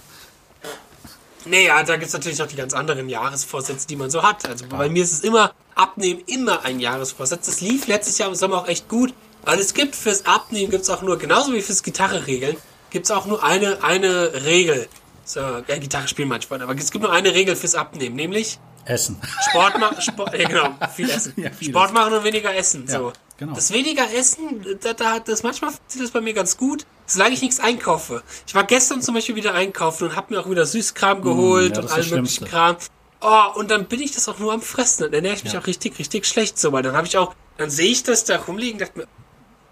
nee, 1.44 1.66
ja, 1.66 1.82
da 1.82 1.96
gibt's 1.96 2.12
natürlich 2.12 2.38
noch 2.38 2.46
die 2.46 2.56
ganz 2.56 2.74
anderen 2.74 3.08
Jahresvorsätze, 3.08 3.86
die 3.86 3.96
man 3.96 4.10
so 4.10 4.22
hat. 4.22 4.48
Also 4.48 4.66
bei 4.66 4.88
mir 4.88 5.02
ist 5.02 5.12
es 5.12 5.20
immer, 5.20 5.52
Abnehmen 5.74 6.22
immer 6.26 6.64
ein 6.64 6.80
Jahresvorsatz. 6.80 7.46
Das 7.46 7.60
lief 7.60 7.86
letztes 7.86 8.18
Jahr 8.18 8.28
im 8.28 8.34
Sommer 8.34 8.58
auch 8.58 8.68
echt 8.68 8.88
gut, 8.88 9.14
weil 9.44 9.58
es 9.58 9.74
gibt 9.74 9.96
fürs 9.96 10.26
Abnehmen 10.26 10.70
gibt's 10.70 10.90
auch 10.90 11.02
nur, 11.02 11.18
genauso 11.18 11.52
wie 11.52 11.62
fürs 11.62 11.82
Gitarre 11.82 12.26
regeln, 12.26 12.56
gibt's 12.90 13.10
auch 13.10 13.26
nur 13.26 13.42
eine, 13.42 13.82
eine 13.82 14.44
Regel. 14.44 14.88
So, 15.24 15.40
ja, 15.40 15.78
Gitarre 15.78 16.08
spielen 16.08 16.28
manchmal, 16.28 16.60
aber 16.62 16.74
es 16.74 16.90
gibt 16.90 17.02
nur 17.02 17.12
eine 17.12 17.32
Regel 17.34 17.56
fürs 17.56 17.74
Abnehmen, 17.74 18.16
nämlich 18.16 18.58
Essen. 18.84 19.20
Sport 19.48 19.78
machen, 19.78 20.00
Sport, 20.00 20.36
ja 20.36 20.48
genau, 20.48 20.74
viel 20.94 21.08
essen. 21.10 21.34
Ja, 21.36 21.50
Sport 21.60 21.92
machen 21.92 22.14
und 22.14 22.24
weniger 22.24 22.54
essen. 22.54 22.86
Ja, 22.88 22.98
so. 22.98 23.12
Genau. 23.42 23.54
Das 23.54 23.72
weniger 23.72 24.12
Essen, 24.14 24.64
da, 24.82 24.92
da, 24.92 25.18
das 25.20 25.42
manchmal 25.42 25.70
funktioniert 25.72 26.08
das 26.08 26.12
bei 26.12 26.20
mir 26.20 26.32
ganz 26.34 26.56
gut, 26.56 26.86
solange 27.06 27.34
ich 27.34 27.42
nichts 27.42 27.60
einkaufe. 27.60 28.22
Ich 28.46 28.54
war 28.54 28.64
gestern 28.64 29.02
zum 29.02 29.14
Beispiel 29.14 29.34
wieder 29.36 29.54
einkaufen 29.54 30.08
und 30.08 30.16
habe 30.16 30.34
mir 30.34 30.40
auch 30.40 30.48
wieder 30.50 30.64
Süßkram 30.66 31.22
geholt 31.22 31.72
Mm, 31.72 31.74
ja, 31.74 31.80
und 31.82 31.90
allen 31.92 32.10
möglichen. 32.10 32.46
Kram. 32.46 32.76
Oh, 33.20 33.58
und 33.58 33.70
dann 33.70 33.86
bin 33.86 34.00
ich 34.00 34.12
das 34.12 34.28
auch 34.28 34.38
nur 34.38 34.52
am 34.52 34.62
Fressen. 34.62 35.04
Dann 35.04 35.12
ernähre 35.12 35.34
ich 35.36 35.44
mich 35.44 35.52
Ja. 35.52 35.60
auch 35.60 35.66
richtig, 35.66 35.98
richtig 35.98 36.26
schlecht 36.26 36.58
so, 36.58 36.72
weil 36.72 36.82
dann 36.82 36.96
habe 36.96 37.06
ich 37.06 37.16
auch, 37.16 37.34
dann 37.56 37.70
sehe 37.70 37.90
ich 37.90 38.02
das 38.02 38.24
da 38.24 38.36
rumliegen, 38.36 38.78
dachte 38.80 38.98
mir, 38.98 39.06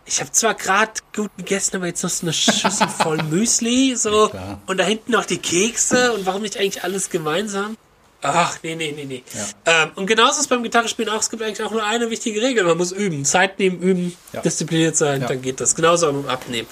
ich 0.06 0.20
habe 0.20 0.30
zwar 0.32 0.54
gerade 0.54 0.92
gut 1.14 1.30
gegessen, 1.36 1.76
aber 1.76 1.86
jetzt 1.86 2.02
noch 2.02 2.10
so 2.10 2.24
eine 2.26 2.32
Schüssel 2.32 2.88
voll 2.88 3.22
Müsli, 3.30 3.94
so, 3.96 4.28
klar. 4.28 4.60
und 4.66 4.76
da 4.78 4.84
hinten 4.84 5.12
noch 5.12 5.24
die 5.24 5.38
Kekse 5.38 6.12
und 6.14 6.26
warum 6.26 6.42
nicht 6.42 6.56
eigentlich 6.56 6.82
alles 6.84 7.10
gemeinsam? 7.10 7.76
Ach, 8.22 8.58
nee, 8.62 8.74
nee, 8.74 8.92
nee, 8.94 9.04
nee. 9.06 9.22
Ähm, 9.64 9.90
und 9.96 10.06
genauso 10.06 10.32
ist 10.32 10.40
es 10.40 10.46
beim 10.48 10.62
Gitarrespielen 10.62 11.10
auch. 11.10 11.20
Es 11.20 11.30
gibt 11.30 11.42
eigentlich 11.42 11.62
auch 11.66 11.70
nur 11.70 11.82
eine 11.84 12.10
wichtige 12.10 12.42
Regel. 12.42 12.64
Man 12.64 12.76
muss 12.76 12.92
üben. 12.92 13.24
Zeit 13.24 13.58
nehmen, 13.58 13.80
üben, 13.80 14.16
Ja. 14.32 14.42
diszipliniert 14.42 14.96
sein, 14.96 15.22
Ja. 15.22 15.28
dann 15.28 15.40
geht 15.40 15.58
das. 15.60 15.74
Genauso 15.74 16.08
auch 16.08 16.12
beim 16.12 16.28
Abnehmen. 16.28 16.68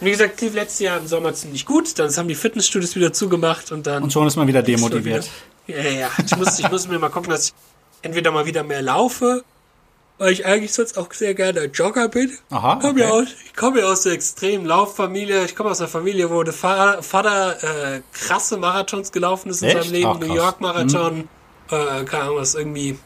Und 0.00 0.06
wie 0.06 0.10
gesagt, 0.12 0.40
lief 0.40 0.54
letztes 0.54 0.78
Jahr 0.80 0.98
im 0.98 1.06
Sommer 1.08 1.34
ziemlich 1.34 1.66
gut. 1.66 1.98
Dann 1.98 2.14
haben 2.16 2.28
die 2.28 2.34
Fitnessstudios 2.36 2.94
wieder 2.94 3.12
zugemacht 3.12 3.72
und 3.72 3.86
dann. 3.86 4.04
Und 4.04 4.12
schon 4.12 4.26
ist 4.28 4.36
man 4.36 4.46
wieder 4.46 4.62
demotiviert. 4.62 5.28
Ja, 5.66 5.78
ja, 5.78 5.90
ja. 5.90 6.10
Ich 6.24 6.36
muss, 6.36 6.58
ich 6.58 6.70
muss 6.70 6.86
mir 6.86 6.98
mal 6.98 7.08
gucken, 7.08 7.30
dass 7.30 7.46
ich 7.46 7.54
entweder 8.02 8.30
mal 8.30 8.46
wieder 8.46 8.62
mehr 8.62 8.82
laufe, 8.82 9.42
weil 10.18 10.32
ich 10.32 10.46
eigentlich 10.46 10.72
sonst 10.72 10.96
auch 10.96 11.12
sehr 11.12 11.34
gerne 11.34 11.64
Jogger 11.64 12.08
bin. 12.08 12.36
Aha, 12.50 12.74
Ich 12.74 12.80
komme 12.86 13.00
ja, 13.00 13.06
okay. 13.10 13.22
aus, 13.22 13.28
ich 13.44 13.54
komme 13.56 13.80
ja 13.80 13.86
aus 13.86 14.02
der 14.02 14.12
extremen 14.12 14.64
Lauffamilie. 14.66 15.44
Ich 15.44 15.56
komme 15.56 15.70
aus 15.70 15.80
einer 15.80 15.88
Familie, 15.88 16.30
wo 16.30 16.42
der 16.42 16.54
Vater, 16.54 17.02
Vater 17.02 17.94
äh, 17.96 18.00
krasse 18.12 18.56
Marathons 18.56 19.10
gelaufen 19.12 19.50
ist 19.50 19.62
in 19.62 19.68
Echt? 19.68 19.82
seinem 19.82 19.92
Leben. 19.92 20.10
Ach. 20.14 20.18
New 20.20 20.34
York 20.34 20.60
Marathon, 20.60 21.28
äh, 21.70 22.04
keine 22.04 22.24
Ahnung, 22.24 22.36
was 22.36 22.54
irgendwie 22.54 22.98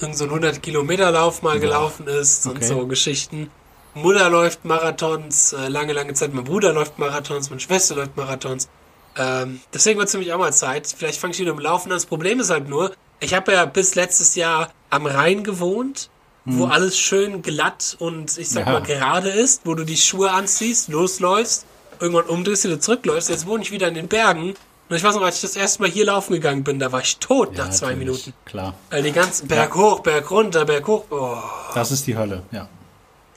irgend 0.00 0.16
so 0.16 0.24
ein 0.24 0.30
100 0.30 0.62
Kilometer 0.62 1.10
Lauf 1.10 1.42
mal 1.42 1.58
gelaufen 1.60 2.06
ist 2.06 2.46
und 2.46 2.56
Okay. 2.58 2.66
so 2.66 2.86
Geschichten. 2.86 3.50
Mutter 3.94 4.30
läuft 4.30 4.64
Marathons, 4.64 5.52
äh, 5.52 5.66
lange, 5.68 5.92
lange 5.92 6.14
Zeit. 6.14 6.32
Mein 6.32 6.44
Bruder 6.44 6.72
läuft 6.72 6.98
Marathons, 6.98 7.50
meine 7.50 7.60
Schwester 7.60 7.96
läuft 7.96 8.16
Marathons. 8.16 8.68
Ähm, 9.16 9.60
deswegen 9.74 9.98
wird 9.98 10.06
es 10.06 10.12
für 10.12 10.18
mich 10.18 10.32
auch 10.32 10.38
mal 10.38 10.52
Zeit. 10.52 10.94
Vielleicht 10.96 11.18
fange 11.20 11.32
ich 11.34 11.40
wieder 11.40 11.52
mit 11.52 11.60
dem 11.60 11.64
Laufen 11.64 11.90
an. 11.90 11.96
Das 11.96 12.06
Problem 12.06 12.38
ist 12.38 12.50
halt 12.50 12.68
nur, 12.68 12.92
ich 13.18 13.34
habe 13.34 13.52
ja 13.52 13.64
bis 13.64 13.96
letztes 13.96 14.36
Jahr 14.36 14.70
am 14.90 15.06
Rhein 15.06 15.42
gewohnt, 15.42 16.09
wo 16.44 16.64
alles 16.66 16.98
schön 16.98 17.42
glatt 17.42 17.96
und 17.98 18.36
ich 18.38 18.48
sag 18.50 18.66
Ja. 18.66 18.72
mal 18.72 18.82
gerade 18.82 19.28
ist, 19.30 19.62
wo 19.64 19.74
du 19.74 19.84
die 19.84 19.96
Schuhe 19.96 20.30
anziehst, 20.30 20.88
losläufst, 20.88 21.66
irgendwann 22.00 22.24
umdrehst, 22.26 22.64
wieder 22.64 22.80
zurückläufst. 22.80 23.28
Jetzt 23.28 23.46
wohne 23.46 23.62
ich 23.62 23.70
wieder 23.70 23.88
in 23.88 23.94
den 23.94 24.08
Bergen. 24.08 24.54
Und 24.88 24.96
ich 24.96 25.04
weiß 25.04 25.14
noch, 25.14 25.22
als 25.22 25.36
ich 25.36 25.42
das 25.42 25.54
erste 25.54 25.82
Mal 25.82 25.90
hier 25.90 26.06
laufen 26.06 26.32
gegangen 26.32 26.64
bin, 26.64 26.78
da 26.80 26.90
war 26.90 27.00
ich 27.02 27.18
tot 27.18 27.56
nach 27.56 27.70
zwei 27.70 27.88
natürlich. 27.90 27.98
Minuten. 28.26 28.32
Klar. 28.44 28.74
Weil 28.90 29.02
die 29.04 29.12
ganzen 29.12 29.46
Berg 29.46 29.74
hoch, 29.76 30.00
Berg 30.00 30.28
runter, 30.30 30.64
Berg 30.64 30.86
hoch. 30.88 31.04
Oh. 31.10 31.36
Das 31.74 31.92
ist 31.92 32.06
die 32.08 32.16
Hölle, 32.16 32.42
ja. 32.50 32.68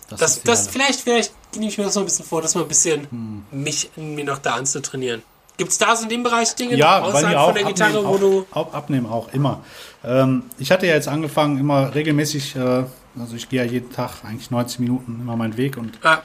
Das, 0.09 0.21
ist 0.37 0.43
die 0.43 0.47
das, 0.47 0.61
Hölle. 0.61 0.69
vielleicht, 0.71 1.01
vielleicht 1.01 1.33
nehme 1.55 1.67
ich 1.67 1.77
mir 1.77 1.83
das 1.83 1.93
noch 1.95 2.01
ein 2.01 2.05
bisschen 2.05 2.25
vor, 2.25 2.41
das 2.41 2.55
mal 2.55 2.61
ein 2.61 2.67
bisschen 2.67 3.45
mich 3.51 3.91
mir 3.95 4.23
noch 4.25 4.39
da 4.39 4.55
anzutrainieren. 4.55 5.21
Gibt's 5.57 5.77
da 5.77 5.95
so 5.95 6.03
in 6.03 6.09
dem 6.09 6.23
Bereich 6.23 6.55
Dinge 6.55 6.75
Ja, 6.75 7.01
außerhalb 7.01 7.37
auch. 7.37 7.45
von 7.47 7.53
der 7.55 7.63
Gitarre, 7.65 7.97
abnehmen, 7.99 8.07
wo 8.07 8.17
du. 8.17 8.45
auch, 8.51 8.69
auch 8.69 8.73
abnehmen 8.73 9.05
auch 9.05 9.31
immer. 9.33 9.63
Ähm, 10.03 10.43
ich 10.57 10.71
hatte 10.71 10.85
ja 10.87 10.93
jetzt 10.93 11.07
angefangen, 11.07 11.57
immer 11.59 11.93
regelmäßig, 11.95 12.55
äh, 12.55 12.59
also 13.19 13.35
ich 13.35 13.47
gehe 13.49 13.63
ja 13.63 13.69
jeden 13.71 13.91
Tag 13.91 14.23
eigentlich 14.23 14.51
90 14.51 14.79
Minuten 14.79 15.19
immer 15.21 15.35
meinen 15.35 15.57
Weg 15.57 15.77
und 15.77 15.97
Ah, 16.03 16.19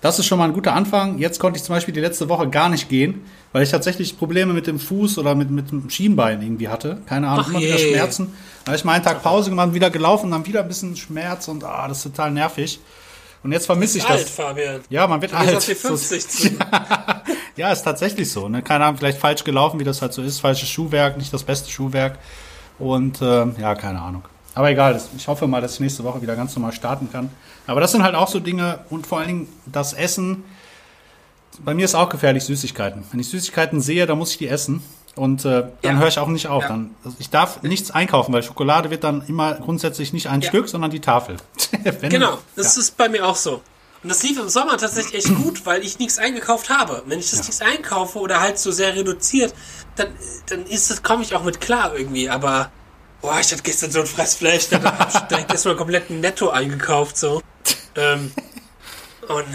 das 0.00 0.18
ist 0.18 0.26
schon 0.26 0.38
mal 0.38 0.44
ein 0.44 0.52
guter 0.52 0.74
Anfang. 0.74 1.18
Jetzt 1.18 1.40
konnte 1.40 1.56
ich 1.58 1.64
zum 1.64 1.74
Beispiel 1.74 1.94
die 1.94 2.00
letzte 2.00 2.28
Woche 2.28 2.48
gar 2.48 2.68
nicht 2.68 2.88
gehen, 2.90 3.22
weil 3.52 3.62
ich 3.62 3.70
tatsächlich 3.70 4.18
Probleme 4.18 4.52
mit 4.52 4.66
dem 4.66 4.78
Fuß 4.78 5.16
oder 5.18 5.34
mit, 5.34 5.50
mit 5.50 5.70
dem 5.70 5.88
Schienbein 5.88 6.42
irgendwie 6.42 6.68
hatte. 6.68 6.98
Keine 7.06 7.28
Ahnung, 7.28 7.44
Ach 7.46 7.50
immer 7.50 7.60
wieder. 7.60 7.78
Schmerzen. 7.78 8.32
Da 8.64 8.70
habe 8.72 8.76
ich 8.76 8.84
mal 8.84 8.92
einen 8.92 9.04
Tag 9.04 9.22
Pause 9.22 9.50
gemacht, 9.50 9.72
wieder 9.72 9.90
gelaufen, 9.90 10.30
dann 10.30 10.44
wieder 10.46 10.60
ein 10.60 10.68
bisschen 10.68 10.94
Schmerz 10.94 11.48
und 11.48 11.64
ah, 11.64 11.88
das 11.88 11.98
ist 11.98 12.02
total 12.04 12.30
nervig. 12.30 12.78
Und 13.42 13.52
jetzt 13.52 13.66
vermisse 13.66 13.98
ich 13.98 14.06
alt, 14.06 14.22
das. 14.22 14.30
Fabian. 14.30 14.80
Ja, 14.88 15.06
man 15.06 15.20
wird 15.20 15.32
Du 15.32 15.36
alt. 15.36 15.54
auf 15.56 15.64
die 15.66 15.74
50 15.74 16.28
zu. 16.28 16.50
Ja, 17.56 17.70
ist 17.70 17.82
tatsächlich 17.82 18.32
so. 18.32 18.48
Ne? 18.48 18.62
Keine 18.62 18.84
Ahnung, 18.84 18.98
vielleicht 18.98 19.18
falsch 19.18 19.44
gelaufen, 19.44 19.78
wie 19.78 19.84
das 19.84 20.02
halt 20.02 20.12
so 20.12 20.22
ist. 20.22 20.40
Falsches 20.40 20.68
Schuhwerk, 20.68 21.16
nicht 21.16 21.32
das 21.32 21.44
beste 21.44 21.70
Schuhwerk. 21.70 22.18
Und 22.78 23.20
ähm, 23.22 23.54
ja, 23.60 23.74
keine 23.74 24.00
Ahnung. 24.00 24.22
Aber 24.54 24.70
egal, 24.70 25.00
ich 25.16 25.26
hoffe 25.28 25.46
mal, 25.46 25.60
dass 25.60 25.74
ich 25.74 25.80
nächste 25.80 26.04
Woche 26.04 26.22
wieder 26.22 26.36
ganz 26.36 26.54
normal 26.54 26.72
starten 26.72 27.10
kann. 27.10 27.30
Aber 27.66 27.80
das 27.80 27.92
sind 27.92 28.02
halt 28.02 28.14
auch 28.14 28.28
so 28.28 28.40
Dinge 28.40 28.80
und 28.90 29.06
vor 29.06 29.18
allen 29.18 29.28
Dingen 29.28 29.48
das 29.66 29.92
Essen. 29.92 30.44
Bei 31.64 31.74
mir 31.74 31.84
ist 31.84 31.94
auch 31.94 32.08
gefährlich 32.08 32.44
Süßigkeiten. 32.44 33.04
Wenn 33.10 33.20
ich 33.20 33.28
Süßigkeiten 33.28 33.80
sehe, 33.80 34.06
dann 34.06 34.18
muss 34.18 34.32
ich 34.32 34.38
die 34.38 34.48
essen. 34.48 34.82
Und 35.16 35.44
äh, 35.44 35.64
dann 35.82 35.94
Ja. 35.94 36.00
höre 36.00 36.08
ich 36.08 36.18
auch 36.18 36.26
nicht 36.28 36.48
auf. 36.48 36.64
Ja. 36.64 36.68
Dann, 36.70 36.90
also 37.04 37.16
ich 37.20 37.30
darf 37.30 37.62
nichts 37.62 37.92
einkaufen, 37.92 38.32
weil 38.32 38.42
Schokolade 38.42 38.90
wird 38.90 39.04
dann 39.04 39.22
immer 39.28 39.54
grundsätzlich 39.54 40.12
nicht 40.12 40.28
ein 40.28 40.40
Ja. 40.40 40.48
Stück, 40.48 40.68
sondern 40.68 40.90
die 40.90 41.00
Tafel. 41.00 41.36
Genau, 42.00 42.38
das 42.56 42.76
ist 42.76 42.96
bei 42.96 43.08
mir 43.08 43.26
auch 43.26 43.36
so. 43.36 43.60
Und 44.04 44.10
das 44.10 44.22
lief 44.22 44.38
im 44.38 44.48
Sommer 44.50 44.76
tatsächlich 44.76 45.24
echt 45.26 45.34
gut, 45.34 45.64
weil 45.66 45.82
ich 45.82 45.98
nichts 45.98 46.18
eingekauft 46.18 46.68
habe. 46.70 47.02
Wenn 47.06 47.18
ich 47.18 47.30
das 47.30 47.40
nichts 47.40 47.60
einkaufe 47.62 48.18
oder 48.20 48.38
halt 48.40 48.58
so 48.58 48.70
sehr 48.70 48.94
reduziert, 48.94 49.52
dann, 49.96 50.08
dann 50.46 50.66
ist 50.66 50.90
das, 50.90 51.02
komme 51.02 51.22
ich 51.22 51.34
auch 51.34 51.42
mit 51.42 51.60
klar 51.60 51.96
irgendwie. 51.96 52.28
Aber, 52.28 52.70
boah, 53.22 53.40
ich 53.40 53.50
hatte 53.50 53.62
gestern 53.62 53.90
so 53.90 54.00
ein 54.00 54.06
Fressfleisch, 54.06 54.68
da 54.68 54.80
hab 54.82 55.08
ich 55.12 55.20
direkt 55.22 55.50
erstmal 55.50 55.74
komplett 55.76 56.10
ein 56.10 56.20
Netto 56.20 56.50
eingekauft, 56.50 57.16
so. 57.16 57.40
Ähm, 57.96 58.30
und 59.28 59.46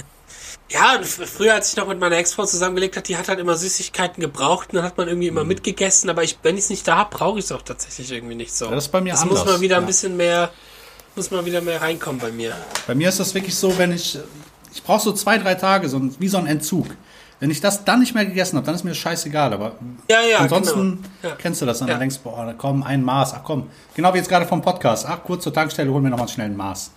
ja, 0.71 0.95
und 0.97 1.05
fr- 1.05 1.25
früher, 1.25 1.53
als 1.55 1.69
ich 1.71 1.77
noch 1.77 1.87
mit 1.87 1.99
meiner 1.99 2.17
Ex-Frau 2.17 2.45
zusammengelebt 2.45 2.95
hat, 2.97 3.07
die 3.07 3.17
hat 3.17 3.27
halt 3.27 3.39
immer 3.39 3.55
Süßigkeiten 3.55 4.21
gebraucht 4.21 4.69
und 4.71 4.75
dann 4.77 4.83
hat 4.85 4.97
man 4.97 5.07
irgendwie 5.07 5.29
Mhm. 5.31 5.37
immer 5.37 5.45
mitgegessen, 5.45 6.09
aber 6.09 6.23
ich, 6.23 6.37
wenn 6.43 6.57
ich 6.57 6.65
es 6.65 6.69
nicht 6.69 6.87
da 6.87 6.97
habe, 6.97 7.15
brauche 7.15 7.39
ich 7.39 7.45
es 7.45 7.51
auch 7.51 7.61
tatsächlich 7.61 8.11
irgendwie 8.11 8.35
nicht 8.35 8.53
so. 8.55 8.69
Das 8.69 8.85
ist 8.85 8.91
bei 8.91 9.01
mir 9.01 9.13
das 9.13 9.25
muss 9.25 9.39
anders, 9.41 9.53
man 9.53 9.61
wieder 9.61 9.77
ein 9.77 9.83
ja. 9.83 9.87
bisschen 9.87 10.17
mehr, 10.17 10.51
muss 11.19 11.31
man 11.31 11.43
wieder 11.45 11.59
mehr 11.59 11.81
reinkommen 11.81 12.21
bei 12.21 12.31
mir. 12.31 12.53
Bei 12.87 12.95
mir 12.95 13.09
ist 13.09 13.19
das 13.19 13.33
wirklich 13.35 13.53
so, 13.53 13.77
wenn 13.77 13.91
ich, 13.91 14.17
ich 14.73 14.81
brauche 14.81 15.01
so 15.03 15.11
zwei, 15.11 15.37
drei 15.37 15.55
Tage, 15.55 15.89
so 15.89 15.97
ein, 15.97 16.15
wie 16.17 16.29
so 16.29 16.37
ein 16.37 16.47
Entzug. 16.47 16.87
Wenn 17.41 17.51
ich 17.51 17.59
das 17.59 17.83
dann 17.83 17.99
nicht 17.99 18.15
mehr 18.15 18.25
gegessen 18.25 18.55
habe, 18.55 18.65
dann 18.65 18.75
ist 18.75 18.85
mir 18.85 18.91
das 18.91 18.99
scheißegal. 18.99 19.51
Aber 19.51 19.73
Ja, 20.09 20.21
ja, 20.21 20.37
ansonsten 20.37 21.03
genau. 21.21 21.33
Ja. 21.33 21.35
kennst 21.41 21.61
du 21.61 21.65
das. 21.65 21.81
Und 21.81 21.87
dann 21.89 21.99
denkst 21.99 22.17
du, 22.17 22.23
boah, 22.23 22.53
komm, 22.57 22.83
ein 22.83 23.03
Maß. 23.03 23.33
Ach 23.33 23.43
komm, 23.43 23.69
genau 23.95 24.13
wie 24.13 24.17
jetzt 24.19 24.29
gerade 24.29 24.45
vom 24.45 24.61
Podcast. 24.61 25.05
Ach, 25.05 25.21
kurz 25.25 25.43
zur 25.43 25.53
Tankstelle, 25.53 25.91
hol 25.91 25.99
mir 26.01 26.09
noch 26.09 26.19
mal 26.19 26.27
schnell 26.29 26.45
ein 26.47 26.55
Maß. 26.55 26.91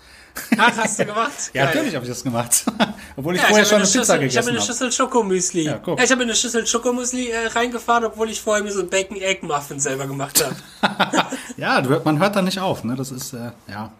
Ach, 0.56 0.76
hast 0.78 0.98
du 1.00 1.04
gemacht? 1.04 1.32
Ja, 1.52 1.64
Geil. 1.64 1.74
natürlich 1.74 1.94
habe 1.96 2.04
ich 2.06 2.10
das 2.10 2.22
gemacht. 2.24 2.64
obwohl 3.16 3.34
ich 3.34 3.42
Ja, 3.42 3.48
vorher 3.48 3.64
ich 3.64 3.68
schon 3.68 3.76
eine 3.76 3.84
eine 3.84 3.92
Pizza 3.92 3.98
Schüssel, 3.98 4.14
ich 4.14 4.36
habe 4.36 4.46
gegessen 4.46 4.48
eine 4.48 4.58
habe. 4.58 4.66
Schüssel 4.66 4.92
Schokomüsli. 4.92 5.62
Ja, 5.64 5.78
guck. 5.84 6.00
ich 6.02 6.10
habe 6.12 6.22
eine 6.22 6.34
Schüssel 6.34 6.66
Schokomüsli 6.66 7.28
äh, 7.30 7.46
reingefahren, 7.48 8.04
obwohl 8.06 8.30
ich 8.30 8.40
vorher 8.40 8.64
mir 8.64 8.72
so 8.72 8.80
ein 8.80 8.88
Bacon 8.88 9.18
Egg 9.18 9.44
Muffin 9.46 9.78
selber 9.80 10.06
gemacht 10.06 10.42
habe. 10.44 11.26
Ja, 11.56 11.82
man 12.04 12.18
hört 12.18 12.34
da 12.34 12.42
nicht 12.42 12.58
auf. 12.58 12.82
Ne? 12.82 12.96
Das 12.96 13.10
ist, 13.10 13.32
äh, 13.34 13.50
ja, 13.68 13.92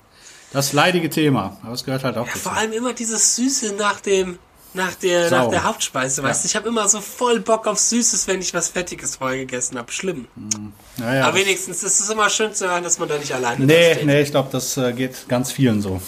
das 0.52 0.72
leidige 0.72 1.10
Thema. 1.10 1.56
Aber 1.62 1.72
es 1.72 1.84
gehört 1.84 2.04
halt 2.04 2.16
auch 2.16 2.26
dazu. 2.26 2.38
Vor 2.38 2.52
allem 2.52 2.72
immer 2.72 2.92
dieses 2.92 3.36
Süße 3.36 3.74
nach 3.74 4.00
dem 4.00 4.38
nach 4.74 4.94
der 4.94 5.28
Sau. 5.28 5.36
nach 5.36 5.50
der 5.50 5.64
Hauptspeise, 5.64 6.22
weißt 6.22 6.44
du? 6.44 6.46
Ich 6.46 6.56
habe 6.56 6.68
immer 6.68 6.88
so 6.88 7.00
voll 7.00 7.40
Bock 7.40 7.66
auf 7.66 7.78
Süßes, 7.78 8.26
wenn 8.26 8.40
ich 8.40 8.54
was 8.54 8.68
Fettiges 8.68 9.16
vorher 9.16 9.38
gegessen 9.40 9.76
habe. 9.76 9.92
Schlimm. 9.92 10.26
Ja, 10.98 11.14
ja. 11.14 11.24
Aber 11.26 11.36
wenigstens 11.36 11.82
ist 11.82 12.00
es 12.00 12.08
immer 12.08 12.30
schön 12.30 12.54
zu 12.54 12.68
hören, 12.68 12.82
dass 12.82 12.98
man 12.98 13.08
da 13.08 13.18
nicht 13.18 13.34
alleine 13.34 13.58
da 13.58 13.64
Nee, 13.66 13.98
nee, 14.04 14.22
ich 14.22 14.30
glaube, 14.30 14.48
das 14.50 14.76
äh, 14.78 14.92
geht 14.92 15.28
ganz 15.28 15.52
vielen 15.52 15.82
so. 15.82 16.00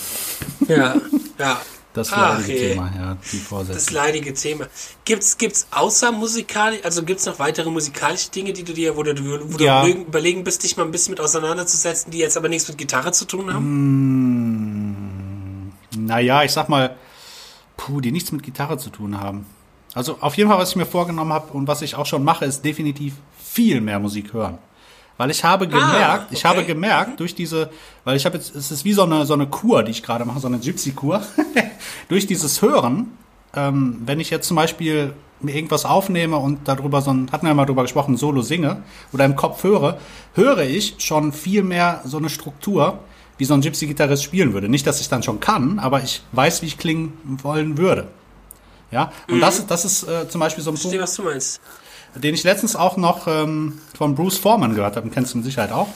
Ja, 0.66 0.96
ja. 1.38 1.60
Das 1.94 2.12
Ach, 2.12 2.38
leidige 2.38 2.52
je. 2.60 2.68
Thema, 2.70 2.90
ja, 2.96 3.16
die 3.32 3.38
Das 3.38 3.46
Vorsätze. 3.46 3.94
leidige 3.94 4.34
Thema. 4.34 4.66
Gibt's, 5.04 5.38
gibt's 5.38 5.66
außer 5.70 6.10
musikalisch, 6.12 6.80
also 6.84 7.02
gibt's 7.04 7.24
noch 7.24 7.38
weitere 7.38 7.70
musikalische 7.70 8.30
Dinge, 8.30 8.52
die 8.52 8.64
du 8.64 8.72
dir, 8.74 8.96
wo 8.96 9.02
du, 9.04 9.12
wo 9.52 9.56
du 9.56 9.64
Ja. 9.64 9.80
überlegen, 9.84 10.06
überlegen 10.06 10.44
bist, 10.44 10.64
dich 10.64 10.76
mal 10.76 10.84
ein 10.84 10.90
bisschen 10.90 11.12
mit 11.12 11.20
auseinanderzusetzen, 11.20 12.10
die 12.10 12.18
jetzt 12.18 12.36
aber 12.36 12.48
nichts 12.48 12.66
mit 12.68 12.76
Gitarre 12.78 13.12
zu 13.12 13.24
tun 13.26 13.52
haben? 13.54 13.64
Naja, 15.96 16.42
ich 16.42 16.52
sag 16.52 16.68
mal, 16.68 16.96
puh, 17.76 18.00
die 18.00 18.12
nichts 18.12 18.32
mit 18.32 18.42
Gitarre 18.42 18.78
zu 18.78 18.90
tun 18.90 19.20
haben. 19.20 19.46
Also 19.94 20.16
auf 20.20 20.36
jeden 20.36 20.50
Fall, 20.50 20.58
was 20.58 20.70
ich 20.70 20.76
mir 20.76 20.86
vorgenommen 20.86 21.32
habe 21.32 21.52
und 21.52 21.68
was 21.68 21.80
ich 21.80 21.94
auch 21.94 22.06
schon 22.06 22.24
mache, 22.24 22.44
ist 22.44 22.64
definitiv 22.64 23.14
viel 23.40 23.80
mehr 23.80 24.00
Musik 24.00 24.32
hören. 24.32 24.58
Weil 25.16 25.30
ich 25.30 25.44
habe 25.44 25.68
gemerkt, 25.68 25.92
Ah, 25.94 26.14
okay. 26.16 26.26
ich 26.30 26.44
habe 26.44 26.64
gemerkt 26.64 27.20
durch 27.20 27.34
diese, 27.34 27.70
weil 28.04 28.16
ich 28.16 28.26
habe 28.26 28.36
jetzt, 28.36 28.54
es 28.54 28.70
ist 28.72 28.84
wie 28.84 28.92
so 28.92 29.04
eine 29.04 29.26
so 29.26 29.34
eine 29.34 29.46
Kur, 29.46 29.82
die 29.84 29.92
ich 29.92 30.02
gerade 30.02 30.24
mache, 30.24 30.40
so 30.40 30.48
eine 30.48 30.58
Gypsy-Kur. 30.58 31.22
durch 32.08 32.26
dieses 32.26 32.60
Hören, 32.62 33.12
ähm, 33.54 34.02
wenn 34.04 34.18
ich 34.18 34.30
jetzt 34.30 34.48
zum 34.48 34.56
Beispiel 34.56 35.12
mir 35.40 35.54
irgendwas 35.54 35.84
aufnehme 35.84 36.36
und 36.36 36.66
darüber 36.66 37.00
so 37.02 37.12
ein, 37.12 37.30
hatten 37.30 37.46
wir 37.46 37.54
mal 37.54 37.66
drüber 37.66 37.82
gesprochen, 37.82 38.16
Solo 38.16 38.42
singe 38.42 38.82
oder 39.12 39.24
im 39.24 39.36
Kopf 39.36 39.62
höre, 39.62 39.98
höre 40.34 40.62
ich 40.62 40.96
schon 40.98 41.32
viel 41.32 41.62
mehr 41.62 42.00
so 42.04 42.16
eine 42.16 42.28
Struktur, 42.30 42.98
wie 43.38 43.44
so 43.44 43.54
ein 43.54 43.60
Gypsy-Gitarrist 43.60 44.22
spielen 44.24 44.52
würde. 44.52 44.68
Nicht, 44.68 44.86
dass 44.86 45.00
ich 45.00 45.08
dann 45.08 45.22
schon 45.22 45.38
kann, 45.40 45.78
aber 45.78 46.02
ich 46.02 46.22
weiß, 46.32 46.62
wie 46.62 46.66
ich 46.66 46.78
klingen 46.78 47.12
wollen 47.42 47.78
würde. 47.78 48.08
Ja, 48.90 49.12
und 49.28 49.40
das, 49.40 49.66
das 49.66 49.84
ist 49.84 50.04
äh, 50.04 50.28
zum 50.28 50.40
Beispiel 50.40 50.62
so 50.62 50.70
ein 50.70 50.74
Ich 50.74 50.80
verstehe, 50.80 51.00
Punkt, 51.00 51.10
was 51.10 51.16
du 51.16 51.22
meinst. 51.24 51.60
Den 52.16 52.34
ich 52.34 52.42
letztens 52.44 52.76
auch 52.76 52.96
noch 52.96 53.26
ähm, 53.26 53.80
von 53.96 54.14
Bruce 54.14 54.38
Foreman 54.38 54.74
gehört 54.74 54.96
habe, 54.96 55.08
den 55.08 55.12
kennst 55.14 55.32
du 55.34 55.38
mit 55.38 55.44
Sicherheit 55.46 55.72
auch. 55.72 55.88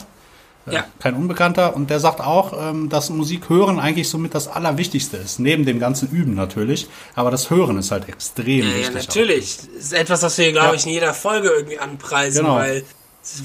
Äh, 0.67 0.75
Ja. 0.75 0.83
Kein 0.99 1.15
Unbekannter. 1.15 1.75
Und 1.75 1.89
der 1.89 1.99
sagt 1.99 2.19
auch, 2.21 2.53
ähm, 2.69 2.89
dass 2.89 3.09
Musik 3.09 3.49
hören 3.49 3.79
eigentlich 3.79 4.09
somit 4.09 4.35
das 4.35 4.47
Allerwichtigste 4.47 5.17
ist. 5.17 5.39
Neben 5.39 5.65
dem 5.65 5.79
ganzen 5.79 6.09
Üben 6.11 6.35
natürlich. 6.35 6.87
Aber 7.15 7.31
das 7.31 7.49
Hören 7.49 7.77
ist 7.77 7.91
halt 7.91 8.07
extrem 8.09 8.59
Ja, 8.59 8.65
ja, 8.65 8.75
wichtig. 8.77 9.07
natürlich. 9.07 9.57
Das 9.57 9.65
ist 9.85 9.93
etwas, 9.93 10.21
was 10.23 10.37
wir, 10.37 10.51
glaube 10.51 10.67
Ja. 10.69 10.73
ich, 10.75 10.85
in 10.85 10.91
jeder 10.91 11.13
Folge 11.13 11.49
irgendwie 11.49 11.79
anpreisen, 11.79 12.43
Genau. 12.45 12.57
weil 12.57 12.83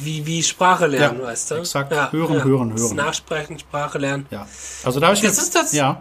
wie, 0.03 0.25
wie 0.27 0.43
Sprache 0.43 0.87
lernen, 0.87 1.21
Ja, 1.21 1.27
weißt 1.27 1.51
du? 1.51 1.55
exakt. 1.57 1.93
Hören, 2.13 2.45
hören, 2.45 2.71
Das 2.71 2.81
ist 2.81 2.87
hören. 2.89 2.97
Nachsprechen, 2.97 3.59
Sprache 3.59 3.99
lernen. 3.99 4.27
Auch. 4.29 4.33
Ja. 4.33 4.47
Also 4.85 5.01
da 5.01 5.07
habe 5.07 5.17
ich 5.17 5.23
Das 5.23 5.31
jetzt, 5.37 5.43
ist 5.43 5.55
das- 5.55 5.73
Ja. 5.73 6.01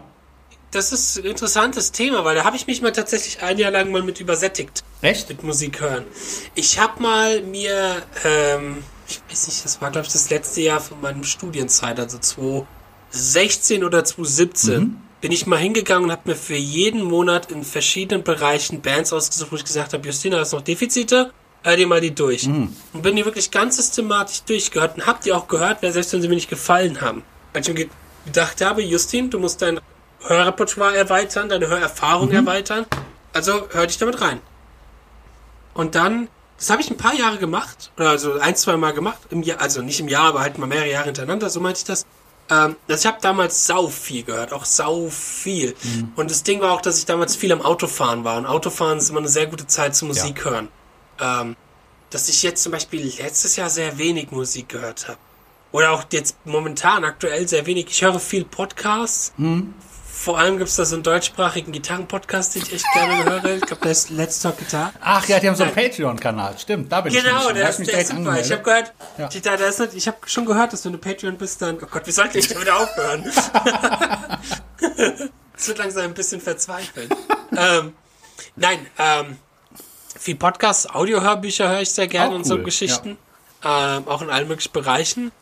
Das 0.74 0.92
ist 0.92 1.18
ein 1.18 1.24
interessantes 1.24 1.92
Thema, 1.92 2.24
weil 2.24 2.34
da 2.34 2.44
habe 2.44 2.56
ich 2.56 2.66
mich 2.66 2.82
mal 2.82 2.92
tatsächlich 2.92 3.42
ein 3.42 3.58
Jahr 3.58 3.70
lang 3.70 3.90
mal 3.92 4.02
mit 4.02 4.20
übersättigt. 4.20 4.82
Echt? 5.02 5.28
mit 5.28 5.42
Musik 5.42 5.80
hören. 5.80 6.04
Ich 6.54 6.78
habe 6.78 7.00
mal 7.02 7.42
mir, 7.42 8.02
ähm, 8.24 8.78
ich 9.08 9.20
weiß 9.30 9.46
nicht, 9.48 9.64
das 9.64 9.80
war 9.80 9.90
glaube 9.90 10.06
ich 10.06 10.12
das 10.12 10.30
letzte 10.30 10.62
Jahr 10.62 10.80
von 10.80 11.00
meinem 11.00 11.24
Studienzeit, 11.24 12.00
also 12.00 12.18
2016 13.10 13.84
oder 13.84 14.04
2017, 14.04 14.80
Mhm. 14.80 14.96
bin 15.20 15.32
ich 15.32 15.46
mal 15.46 15.58
hingegangen 15.58 16.04
und 16.06 16.10
habe 16.12 16.30
mir 16.30 16.36
für 16.36 16.56
jeden 16.56 17.02
Monat 17.02 17.50
in 17.50 17.64
verschiedenen 17.64 18.22
Bereichen 18.24 18.80
Bands 18.82 19.12
ausgesucht, 19.12 19.52
wo 19.52 19.56
ich 19.56 19.64
gesagt 19.64 19.92
habe, 19.92 20.06
Justina, 20.06 20.38
hast 20.38 20.52
noch 20.52 20.60
Defizite? 20.62 21.32
Hör 21.62 21.76
dir 21.76 21.86
mal 21.86 22.00
die 22.00 22.14
durch. 22.14 22.46
Mhm. 22.46 22.74
Und 22.92 23.02
bin 23.02 23.16
die 23.16 23.24
wirklich 23.24 23.50
ganz 23.50 23.76
systematisch 23.76 24.42
durchgehört 24.42 24.96
und 24.96 25.06
hab 25.06 25.22
die 25.22 25.32
auch 25.32 25.48
gehört, 25.48 25.78
wer 25.80 25.92
selbst 25.92 26.12
wenn 26.12 26.20
sie 26.20 26.28
mir 26.28 26.34
nicht 26.34 26.50
gefallen 26.50 27.00
haben. 27.00 27.22
Weil 27.52 27.62
ich 27.62 27.68
mir 27.68 27.74
ge- 27.74 27.88
gedacht 28.26 28.60
habe, 28.60 28.82
Justin, 28.82 29.30
du 29.30 29.38
musst 29.38 29.62
dein 29.62 29.80
Hörrepertoire 30.26 30.96
erweitern, 30.96 31.48
deine 31.48 31.68
Hörerfahrung 31.68 32.28
Mhm. 32.28 32.34
erweitern. 32.34 32.86
Also 33.32 33.68
hör 33.70 33.86
dich 33.86 33.98
damit 33.98 34.20
rein. 34.20 34.40
Und 35.74 35.94
dann, 35.94 36.28
das 36.56 36.70
habe 36.70 36.80
ich 36.82 36.90
ein 36.90 36.96
paar 36.96 37.14
Jahre 37.14 37.38
gemacht, 37.38 37.90
oder 37.96 38.10
also 38.10 38.38
ein, 38.38 38.54
zwei 38.56 38.76
Mal 38.76 38.92
gemacht, 38.92 39.18
im 39.30 39.42
Jahr, 39.42 39.60
also 39.60 39.82
nicht 39.82 40.00
im 40.00 40.08
Jahr, 40.08 40.26
aber 40.28 40.40
halt 40.40 40.56
mal 40.58 40.66
mehrere 40.66 40.88
Jahre 40.90 41.06
hintereinander, 41.06 41.50
so 41.50 41.60
meinte 41.60 41.78
ich 41.78 41.84
das. 41.84 42.06
Ähm, 42.50 42.76
also 42.88 43.00
ich 43.00 43.06
habe 43.06 43.18
damals 43.20 43.66
sau 43.66 43.88
viel 43.88 44.22
gehört, 44.22 44.52
auch 44.52 44.64
sau 44.64 45.08
viel. 45.08 45.74
Und 46.14 46.30
das 46.30 46.42
Ding 46.42 46.60
war 46.60 46.72
auch, 46.72 46.80
dass 46.82 46.98
ich 46.98 47.06
damals 47.06 47.34
viel 47.36 47.50
am 47.52 47.62
Autofahren 47.62 48.22
war. 48.24 48.36
Und 48.36 48.46
Autofahren 48.46 48.98
ist 48.98 49.10
immer 49.10 49.20
eine 49.20 49.28
sehr 49.28 49.46
gute 49.46 49.66
Zeit 49.66 49.96
zum 49.96 50.08
Musik 50.08 50.44
hören. 50.44 50.68
Ähm, 51.20 51.56
dass 52.10 52.28
ich 52.28 52.42
jetzt 52.42 52.62
zum 52.62 52.70
Beispiel 52.70 53.02
letztes 53.18 53.56
Jahr 53.56 53.70
sehr 53.70 53.98
wenig 53.98 54.30
Musik 54.30 54.68
gehört 54.68 55.08
habe. 55.08 55.18
Oder 55.72 55.90
auch 55.90 56.04
jetzt 56.12 56.36
momentan 56.44 57.04
aktuell 57.04 57.48
sehr 57.48 57.66
wenig. 57.66 57.86
Ich 57.88 58.02
höre 58.02 58.20
viel 58.20 58.44
Podcasts. 58.44 59.32
Vor 60.16 60.38
allem 60.38 60.58
gibt 60.58 60.70
es 60.70 60.76
da 60.76 60.84
so 60.84 60.94
einen 60.94 61.02
deutschsprachigen 61.02 61.72
Gitarrenpodcast, 61.72 62.54
den 62.54 62.62
ich 62.62 62.72
echt 62.72 62.86
gerne 62.94 63.24
höre. 63.24 63.56
Ich 63.56 63.62
glaube, 63.62 63.82
der 63.82 63.90
ist 63.90 64.10
Let's 64.10 64.40
Talk 64.40 64.56
Guitar. 64.58 64.92
Ach 65.00 65.26
ja, 65.26 65.40
die 65.40 65.48
haben 65.48 65.56
so 65.56 65.64
einen. 65.64 65.74
Patreon-Kanal. 65.74 66.56
Stimmt, 66.56 66.90
da 66.90 67.00
bin 67.00 67.12
ich 67.12 67.20
Genau, 67.22 67.40
schon. 67.40 67.48
Da 67.48 67.52
der 67.54 67.68
ist, 67.70 67.80
ich 67.80 67.88
der 67.88 68.00
ist 68.00 68.08
super. 68.10 68.38
Ich 68.38 68.52
habe 68.52 68.60
angemeldet. 68.60 68.64
gehört, 68.64 68.92
Ja. 69.58 69.68
Ist 69.68 69.80
nicht, 69.80 69.94
ich 69.94 70.06
habe 70.06 70.16
schon 70.26 70.46
gehört, 70.46 70.72
dass 70.72 70.82
du 70.82 70.88
eine 70.88 70.98
Patreon 70.98 71.36
bist. 71.36 71.60
Dann, 71.60 71.76
oh 71.82 71.86
Gott, 71.90 72.06
wie 72.06 72.12
sollte 72.12 72.38
ich 72.38 72.46
denn 72.46 72.60
wieder 72.60 72.76
aufhören? 72.78 73.24
Es 75.56 75.68
wird 75.68 75.78
langsam 75.78 76.04
ein 76.04 76.14
bisschen 76.14 76.40
verzweifeln. 76.40 77.08
ähm, 77.56 77.94
nein, 78.56 78.86
ähm, 78.98 79.36
viel 80.18 80.34
Podcasts, 80.36 80.88
Audiohörbücher 80.90 81.68
höre 81.68 81.80
ich 81.80 81.90
sehr 81.90 82.08
gerne 82.08 82.32
Auch 82.32 82.36
und 82.36 82.44
so 82.44 82.54
cool, 82.56 82.64
Geschichten. 82.64 83.16
Ähm, 83.64 84.06
auch 84.08 84.20
in 84.22 84.30
allen 84.30 84.48
möglichen 84.48 84.72
Bereichen. 84.72 85.32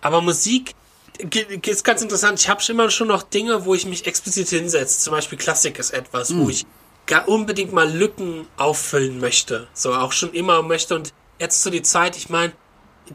Aber 0.00 0.20
Musik 0.20 0.74
ist 1.18 1.84
ganz 1.84 2.02
interessant. 2.02 2.40
Ich 2.40 2.48
habe 2.48 2.62
immer 2.68 2.90
schon 2.90 3.08
noch 3.08 3.22
Dinge, 3.22 3.64
wo 3.64 3.74
ich 3.74 3.86
mich 3.86 4.06
explizit 4.06 4.48
hinsetze. 4.48 4.98
Zum 5.00 5.12
Beispiel 5.12 5.38
Klassik 5.38 5.78
ist 5.78 5.90
etwas, 5.92 6.30
Hm. 6.30 6.44
wo 6.44 6.48
ich 6.50 6.66
gar 7.06 7.28
unbedingt 7.28 7.72
mal 7.72 7.90
Lücken 7.90 8.46
auffüllen 8.56 9.20
möchte. 9.20 9.68
So 9.74 9.94
auch 9.94 10.12
schon 10.12 10.32
immer 10.32 10.62
möchte. 10.62 10.94
Und 10.94 11.12
jetzt 11.38 11.62
zu 11.62 11.70
die 11.70 11.82
Zeit, 11.82 12.16
ich 12.16 12.28
meine, 12.30 12.52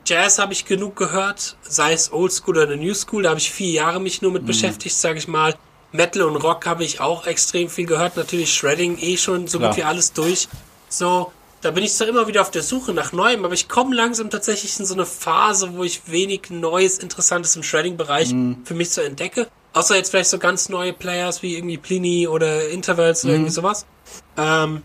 Jazz 0.05 0.37
habe 0.37 0.53
ich 0.53 0.65
genug 0.65 0.95
gehört, 0.95 1.57
sei 1.61 1.93
es 1.93 2.13
Oldschool 2.13 2.57
oder 2.59 2.75
New 2.75 2.93
School, 2.93 3.23
da 3.23 3.29
habe 3.29 3.39
ich 3.39 3.51
vier 3.51 3.71
Jahre 3.71 3.99
mich 3.99 4.15
Hm. 4.17 4.23
nur 4.23 4.31
mit 4.33 4.45
beschäftigt, 4.45 4.95
sage 4.95 5.17
ich 5.17 5.27
mal. 5.27 5.55
Metal 5.91 6.21
und 6.21 6.35
Rock 6.35 6.67
habe 6.67 6.83
ich 6.83 6.99
auch 7.01 7.25
extrem 7.25 7.67
viel 7.67 7.87
gehört, 7.87 8.15
natürlich 8.15 8.53
Shredding 8.53 8.99
eh 8.99 9.17
schon 9.17 9.47
so 9.47 9.57
Klar. 9.57 9.71
gut 9.71 9.77
wie 9.77 9.83
alles 9.83 10.13
durch. 10.13 10.47
So, 10.87 11.31
da 11.61 11.71
bin 11.71 11.83
ich 11.83 11.93
zwar 11.93 12.07
immer 12.07 12.27
wieder 12.27 12.41
auf 12.41 12.51
der 12.51 12.63
Suche 12.63 12.93
nach 12.93 13.11
Neuem, 13.11 13.43
aber 13.45 13.53
ich 13.53 13.67
komme 13.67 13.95
langsam 13.95 14.29
tatsächlich 14.29 14.79
in 14.79 14.85
so 14.85 14.93
eine 14.93 15.05
Phase, 15.05 15.73
wo 15.75 15.83
ich 15.83 16.01
wenig 16.09 16.49
Neues, 16.49 16.97
Interessantes 16.99 17.55
im 17.55 17.63
Shredding-Bereich 17.63 18.31
Mhm. 18.33 18.61
für 18.65 18.73
mich 18.73 18.91
so 18.91 19.01
entdecke. 19.01 19.47
Außer 19.73 19.95
jetzt 19.95 20.09
vielleicht 20.11 20.29
so 20.29 20.39
ganz 20.39 20.69
neue 20.69 20.93
Players 20.93 21.43
wie 21.43 21.55
irgendwie 21.55 21.77
Pliny 21.77 22.27
oder 22.27 22.69
Intervals 22.69 23.23
oder 23.23 23.33
irgendwie 23.33 23.51
sowas. 23.51 23.85
Ähm, 24.37 24.81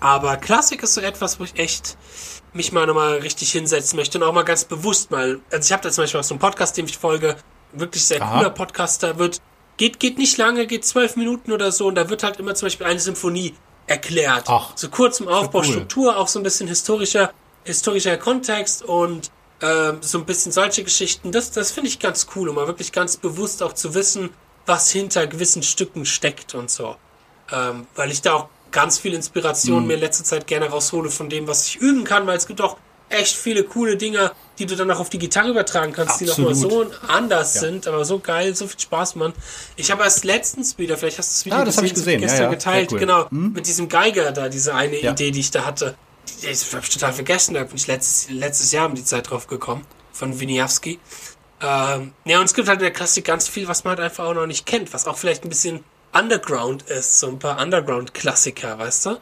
aber 0.00 0.36
Klassik 0.36 0.82
ist 0.82 0.94
so 0.94 1.00
etwas, 1.00 1.38
wo 1.38 1.44
ich 1.44 1.56
echt 1.58 1.96
mich 2.52 2.72
mal 2.72 2.86
nochmal 2.86 3.18
richtig 3.18 3.52
hinsetzen 3.52 3.96
möchte 3.96 4.18
und 4.18 4.24
auch 4.24 4.32
mal 4.32 4.42
ganz 4.42 4.64
bewusst 4.64 5.10
mal. 5.10 5.40
Also 5.50 5.66
ich 5.66 5.72
habe 5.72 5.82
da 5.82 5.90
zum 5.90 6.02
Beispiel 6.04 6.20
auch 6.20 6.24
so 6.24 6.34
einen 6.34 6.40
Podcast, 6.40 6.76
dem 6.76 6.86
ich 6.86 6.98
folge, 6.98 7.36
wirklich 7.72 8.04
sehr 8.04 8.20
Aha. 8.22 8.38
cooler 8.38 8.50
Podcast, 8.50 9.02
da 9.02 9.18
wird, 9.18 9.40
geht, 9.76 10.00
geht 10.00 10.18
nicht 10.18 10.36
lange, 10.38 10.66
geht 10.66 10.84
zwölf 10.84 11.16
Minuten 11.16 11.52
oder 11.52 11.70
so 11.70 11.86
und 11.86 11.94
da 11.94 12.08
wird 12.08 12.22
halt 12.22 12.38
immer 12.38 12.54
zum 12.54 12.66
Beispiel 12.66 12.86
eine 12.86 12.98
Symphonie 13.00 13.54
erklärt. 13.86 14.44
Ach, 14.48 14.72
so 14.74 14.88
kurz 14.88 15.20
im 15.20 15.28
Aufbau, 15.28 15.60
cool. 15.60 15.64
Struktur, 15.64 16.16
auch 16.16 16.28
so 16.28 16.38
ein 16.40 16.42
bisschen 16.42 16.68
historischer, 16.68 17.32
historischer 17.64 18.16
Kontext 18.16 18.82
und 18.82 19.30
ähm, 19.62 19.98
so 20.00 20.18
ein 20.18 20.24
bisschen 20.26 20.52
solche 20.52 20.84
Geschichten. 20.84 21.32
Das, 21.32 21.50
das 21.50 21.70
finde 21.70 21.88
ich 21.88 21.98
ganz 21.98 22.26
cool, 22.34 22.48
um 22.48 22.56
mal 22.56 22.66
wirklich 22.66 22.92
ganz 22.92 23.16
bewusst 23.16 23.62
auch 23.62 23.72
zu 23.72 23.94
wissen, 23.94 24.30
was 24.66 24.90
hinter 24.90 25.26
gewissen 25.26 25.62
Stücken 25.62 26.04
steckt 26.04 26.54
und 26.54 26.70
so. 26.70 26.96
Ähm, 27.52 27.86
weil 27.94 28.10
ich 28.10 28.22
da 28.22 28.34
auch 28.34 28.48
ganz 28.72 28.98
viel 28.98 29.14
Inspiration 29.14 29.82
Mhm. 29.82 29.86
mir 29.86 29.94
in 29.94 30.00
letzter 30.00 30.24
Zeit 30.24 30.46
gerne 30.46 30.68
raushole 30.68 31.10
von 31.10 31.28
dem, 31.30 31.46
was 31.46 31.66
ich 31.68 31.76
üben 31.76 32.04
kann, 32.04 32.26
weil 32.26 32.36
es 32.36 32.46
gibt 32.46 32.60
auch 32.60 32.76
echt 33.08 33.36
viele 33.36 33.62
coole 33.64 33.96
Dinge, 33.96 34.32
die 34.58 34.66
du 34.66 34.74
dann 34.76 34.90
auch 34.90 34.98
auf 35.00 35.10
die 35.10 35.18
Gitarre 35.18 35.50
übertragen 35.50 35.92
kannst, 35.92 36.20
die 36.20 36.24
nochmal 36.24 36.54
so 36.54 36.82
Absolut. 36.82 37.00
anders 37.08 37.54
Ja. 37.54 37.60
sind, 37.60 37.86
aber 37.86 38.04
so 38.04 38.18
geil, 38.18 38.56
so 38.56 38.66
viel 38.66 38.80
Spaß, 38.80 39.14
Mann. 39.16 39.32
Ich 39.76 39.90
habe 39.90 40.02
erst 40.02 40.24
letztens 40.24 40.76
wieder, 40.78 40.96
vielleicht 40.96 41.18
hast 41.18 41.30
du 41.30 41.34
es 41.34 41.44
wieder 41.46 41.56
Ah, 41.58 41.64
das 41.64 41.76
hab 41.76 41.84
ich 41.84 41.94
gesehen, 41.94 42.20
ja, 42.20 42.26
gestern 42.26 42.44
ja, 42.44 42.50
geteilt, 42.50 42.90
sehr 42.90 42.96
cool. 42.96 43.00
genau, 43.00 43.26
mit 43.30 43.66
diesem 43.66 43.88
Geiger 43.88 44.32
da, 44.32 44.48
diese 44.48 44.74
eine 44.74 45.00
Ja. 45.00 45.12
Idee, 45.12 45.30
die 45.30 45.40
ich 45.40 45.50
da 45.50 45.64
hatte. 45.64 45.94
Das 46.42 46.72
habe 46.74 46.82
ich 46.84 46.90
total 46.90 47.12
vergessen, 47.12 47.54
da 47.54 47.62
bin 47.64 47.76
ich 47.76 47.86
letztes, 47.86 48.30
letztes 48.30 48.72
Jahr 48.72 48.86
um 48.86 48.94
die 48.94 49.04
Zeit 49.04 49.30
drauf 49.30 49.46
gekommen, 49.46 49.86
von 50.12 50.38
Winiawski. 50.40 50.98
Ähm, 51.62 52.12
ja, 52.24 52.38
und 52.40 52.44
es 52.46 52.54
gibt 52.54 52.68
halt 52.68 52.80
in 52.80 52.84
der 52.84 52.92
Klassik 52.92 53.24
ganz 53.24 53.48
viel, 53.48 53.68
was 53.68 53.84
man 53.84 53.92
halt 53.92 54.00
einfach 54.00 54.24
auch 54.24 54.34
noch 54.34 54.46
nicht 54.46 54.66
kennt, 54.66 54.92
was 54.92 55.06
auch 55.06 55.16
vielleicht 55.16 55.44
ein 55.44 55.48
bisschen 55.48 55.84
Underground 56.12 56.82
ist, 56.84 57.18
so 57.20 57.28
ein 57.28 57.38
paar 57.38 57.60
Underground-Klassiker, 57.60 58.78
weißt 58.78 59.06
du? 59.06 59.16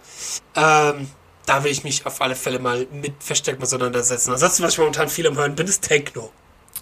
Ähm, 0.57 1.09
da 1.47 1.63
will 1.65 1.71
ich 1.71 1.85
mich 1.85 2.07
auf 2.07 2.21
alle 2.21 2.35
Fälle 2.37 2.59
mal 2.59 2.87
mit 2.93 3.15
verstärkt 3.21 3.63
auseinandersetzen. 3.63 4.33
Ansonsten, 4.33 4.63
was 4.63 4.73
ich 4.75 4.79
momentan 4.79 5.09
viel 5.09 5.27
am 5.27 5.37
Hören 5.37 5.55
bin, 5.55 5.67
ist 5.67 5.83
Techno. 5.83 6.31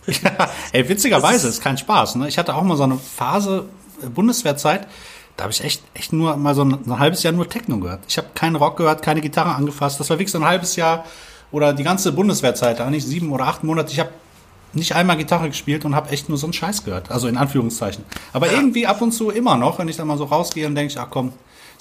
Ey, 0.73 0.89
witzigerweise 0.89 1.49
ist 1.49 1.63
kein 1.63 1.79
Spaß. 1.79 2.17
Ne? 2.17 2.29
Ich 2.29 2.39
hatte 2.39 2.55
auch 2.55 2.63
mal 2.63 2.77
so 2.77 2.83
eine 2.83 2.99
Phase 2.99 3.67
äh, 4.03 4.07
Bundeswehrzeit, 4.09 4.87
da 5.37 5.45
habe 5.45 5.53
ich 5.53 5.63
echt, 5.65 5.83
echt 5.95 6.13
nur 6.13 6.37
mal 6.37 6.55
so 6.55 6.63
ein, 6.65 6.73
ein 6.87 6.99
halbes 6.99 7.23
Jahr 7.23 7.33
nur 7.33 7.49
Techno 7.49 7.79
gehört. 7.79 8.01
Ich 8.09 8.19
habe 8.19 8.29
keinen 8.35 8.57
Rock 8.57 8.77
gehört, 8.77 9.03
keine 9.03 9.21
Gitarre 9.21 9.55
angefasst. 9.55 9.99
Das 9.99 10.11
war 10.11 10.19
wirklich 10.19 10.31
so 10.33 10.39
ein 10.39 10.45
halbes 10.45 10.77
Jahr 10.77 11.05
oder 11.51 11.73
die 11.73 11.85
ganze 11.85 12.13
Bundeswehrzeit, 12.13 12.81
da 12.81 12.91
nicht 12.91 13.07
sieben 13.07 13.33
oder 13.33 13.47
acht 13.47 13.65
Monate. 13.65 13.93
Ich 13.93 14.01
habe 14.01 14.11
nicht 14.75 14.95
einmal 14.95 15.17
Gitarre 15.17 15.49
gespielt 15.49 15.85
und 15.85 15.95
habe 15.95 16.11
echt 16.11 16.29
nur 16.29 16.37
so 16.39 16.47
einen 16.47 16.53
Scheiß 16.53 16.85
gehört. 16.85 17.11
Also 17.11 17.29
in 17.29 17.37
Anführungszeichen. 17.37 18.05
Aber 18.33 18.47
Ja. 18.49 18.55
irgendwie 18.55 18.87
ab 18.87 19.01
und 19.03 19.13
zu 19.13 19.31
immer 19.31 19.57
noch, 19.57 19.79
wenn 19.79 19.89
ich 19.89 19.97
dann 19.97 20.07
mal 20.07 20.19
so 20.19 20.25
rausgehe 20.25 20.67
und 20.67 20.75
denke 20.75 20.95
ach 20.99 21.09
komm, 21.11 21.33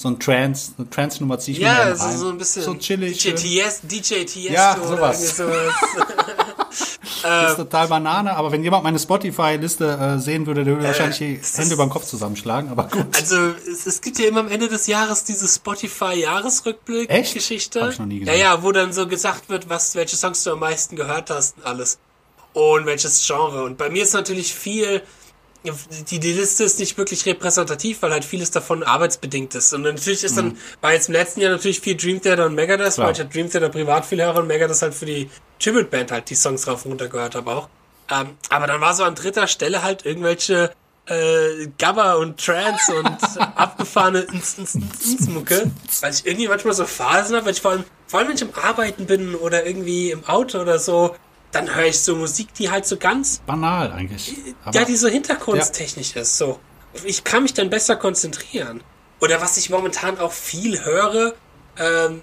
so 0.02 0.10
ein 0.10 0.20
Trance, 0.20 0.74
eine 0.78 0.90
Trance-Nummer 0.90 1.40
ziehe 1.40 1.58
ich 1.58 1.64
mir 1.64 1.70
Ja, 1.70 1.80
also 1.84 2.04
rein. 2.06 2.18
so 2.18 2.30
ein 2.30 2.38
bisschen 2.38 2.64
So 2.64 2.74
chillig. 2.76 3.18
DJ. 3.20 3.32
TS, 3.34 3.82
DJ 3.84 4.24
TS 4.26 4.50
Ja, 4.52 4.76
oder 4.78 4.88
sowas. 4.88 5.40
irgendwie 5.40 5.54
sowas. 5.54 5.74
ist 7.52 7.56
total 7.58 7.88
Banane, 7.88 8.36
aber 8.36 8.52
wenn 8.52 8.64
jemand 8.64 8.84
meine 8.84 8.98
Spotify-Liste 8.98 9.86
äh, 9.86 10.18
sehen 10.20 10.48
würde, 10.48 10.64
der 10.64 10.74
würde 10.76 10.88
wahrscheinlich 10.88 11.18
die 11.20 11.40
Hände 11.58 11.76
über 11.76 11.86
den 11.86 11.92
Kopf 11.92 12.06
zusammenschlagen, 12.06 12.72
aber 12.72 12.88
gut. 12.88 13.06
Also 13.16 13.38
es, 13.72 13.86
es 13.86 14.02
gibt 14.02 14.18
ja 14.18 14.28
immer 14.28 14.40
am 14.40 14.48
Ende 14.50 14.68
des 14.68 14.88
Jahres 14.88 15.24
diese? 15.24 15.48
Spotify-Jahresrückblick-Geschichte. 15.48 17.82
Hab 17.82 17.92
ich 17.92 18.00
noch 18.00 18.06
nie 18.06 18.20
Ja, 18.20 18.26
gesehen. 18.26 18.40
ja, 18.40 18.64
wo 18.64 18.72
dann 18.72 18.94
so 18.94 19.08
gesagt 19.08 19.50
wird, 19.50 19.70
was, 19.70 19.96
welche 19.96 20.16
Songs 20.16 20.44
du 20.44 20.52
am 20.52 20.60
meisten 20.60 20.96
gehört 20.96 21.30
hast 21.30 21.58
und 21.58 21.66
alles. 21.66 21.98
Und 22.54 22.86
welches 22.86 23.26
Genre. 23.26 23.64
Und 23.64 23.78
bei 23.78 23.90
mir 23.90 24.04
ist 24.04 24.14
natürlich 24.14 24.54
viel 24.54 25.02
die, 26.10 26.20
die 26.20 26.34
Liste 26.34 26.64
ist 26.64 26.80
nicht 26.80 26.98
wirklich 26.98 27.26
repräsentativ, 27.26 28.02
weil 28.02 28.12
halt 28.12 28.26
vieles 28.26 28.52
davon 28.52 28.84
arbeitsbedingt 28.84 29.54
ist. 29.54 29.74
Und 29.74 29.84
natürlich 29.84 30.24
ist 30.24 30.38
dann, 30.38 30.58
war 30.82 30.94
jetzt 30.94 31.08
im 31.08 31.14
letzten 31.14 31.42
Jahr 31.42 31.52
natürlich 31.52 31.80
viel 31.80 31.96
Dream 31.96 32.22
Theater 32.22 32.48
und 32.48 32.56
Megadeth, 32.56 32.98
weil 32.98 33.12
ich 33.12 33.20
halt 33.20 33.34
Dream 33.34 33.50
Theater 33.50 33.70
privat 33.70 34.06
viel 34.06 34.24
höre 34.24 34.38
und 34.38 34.48
Megadeth 34.48 34.82
halt 34.82 34.94
für 34.94 35.06
die 35.06 35.30
Tribute 35.60 35.92
Band 35.92 36.12
halt 36.12 36.30
die 36.30 36.36
Songs 36.36 36.68
rauf 36.68 36.86
und 36.86 36.92
runter 36.92 37.08
gehört 37.08 37.36
habe 37.36 37.52
auch. 37.52 37.70
Ähm, 38.10 38.30
aber 38.50 38.68
dann 38.68 38.82
war 38.82 38.94
so 38.94 39.04
an 39.04 39.16
dritter 39.16 39.48
Stelle 39.48 39.84
halt 39.84 40.06
irgendwelche 40.06 40.72
äh, 41.06 41.68
Gabba 41.78 42.16
und 42.16 42.44
Trance 42.44 42.94
und 42.94 43.18
abgefahrene 43.56 44.28
Mucke, 45.28 45.72
weil 46.02 46.14
ich 46.14 46.26
irgendwie 46.26 46.48
manchmal 46.48 46.74
so 46.74 46.86
Phasen 46.86 47.36
habe, 47.36 47.46
weil 47.46 47.54
ich 47.54 47.62
vor 47.62 47.72
allem, 47.72 47.84
vor 48.08 48.20
allem 48.20 48.30
wenn 48.30 48.36
ich 48.36 48.42
im 48.42 48.54
Arbeiten 48.56 49.06
bin 49.06 49.36
oder 49.36 49.66
irgendwie 49.66 50.12
im 50.12 50.26
Auto 50.26 50.60
oder 50.60 50.80
so, 50.80 51.16
dann 51.52 51.76
höre 51.76 51.86
ich 51.86 52.00
so 52.00 52.16
Musik, 52.16 52.54
die 52.54 52.70
halt 52.70 52.86
so 52.86 52.98
ganz 52.98 53.40
Banal 53.46 53.92
eigentlich. 53.92 54.36
Aber 54.64 54.78
ja, 54.78 54.86
die 54.86 54.96
so 54.96 55.08
hintergrundstechnisch 55.08 56.16
ist. 56.16 56.38
So. 56.38 56.60
Ich 57.04 57.24
kann 57.24 57.44
mich 57.44 57.54
dann 57.54 57.70
besser 57.70 57.96
konzentrieren. 57.96 58.84
Oder 59.20 59.42
was 59.42 59.58
ich 59.58 59.70
momentan 59.70 60.20
auch 60.20 60.32
viel 60.32 60.84
höre, 60.84 61.34
ähm, 61.78 62.22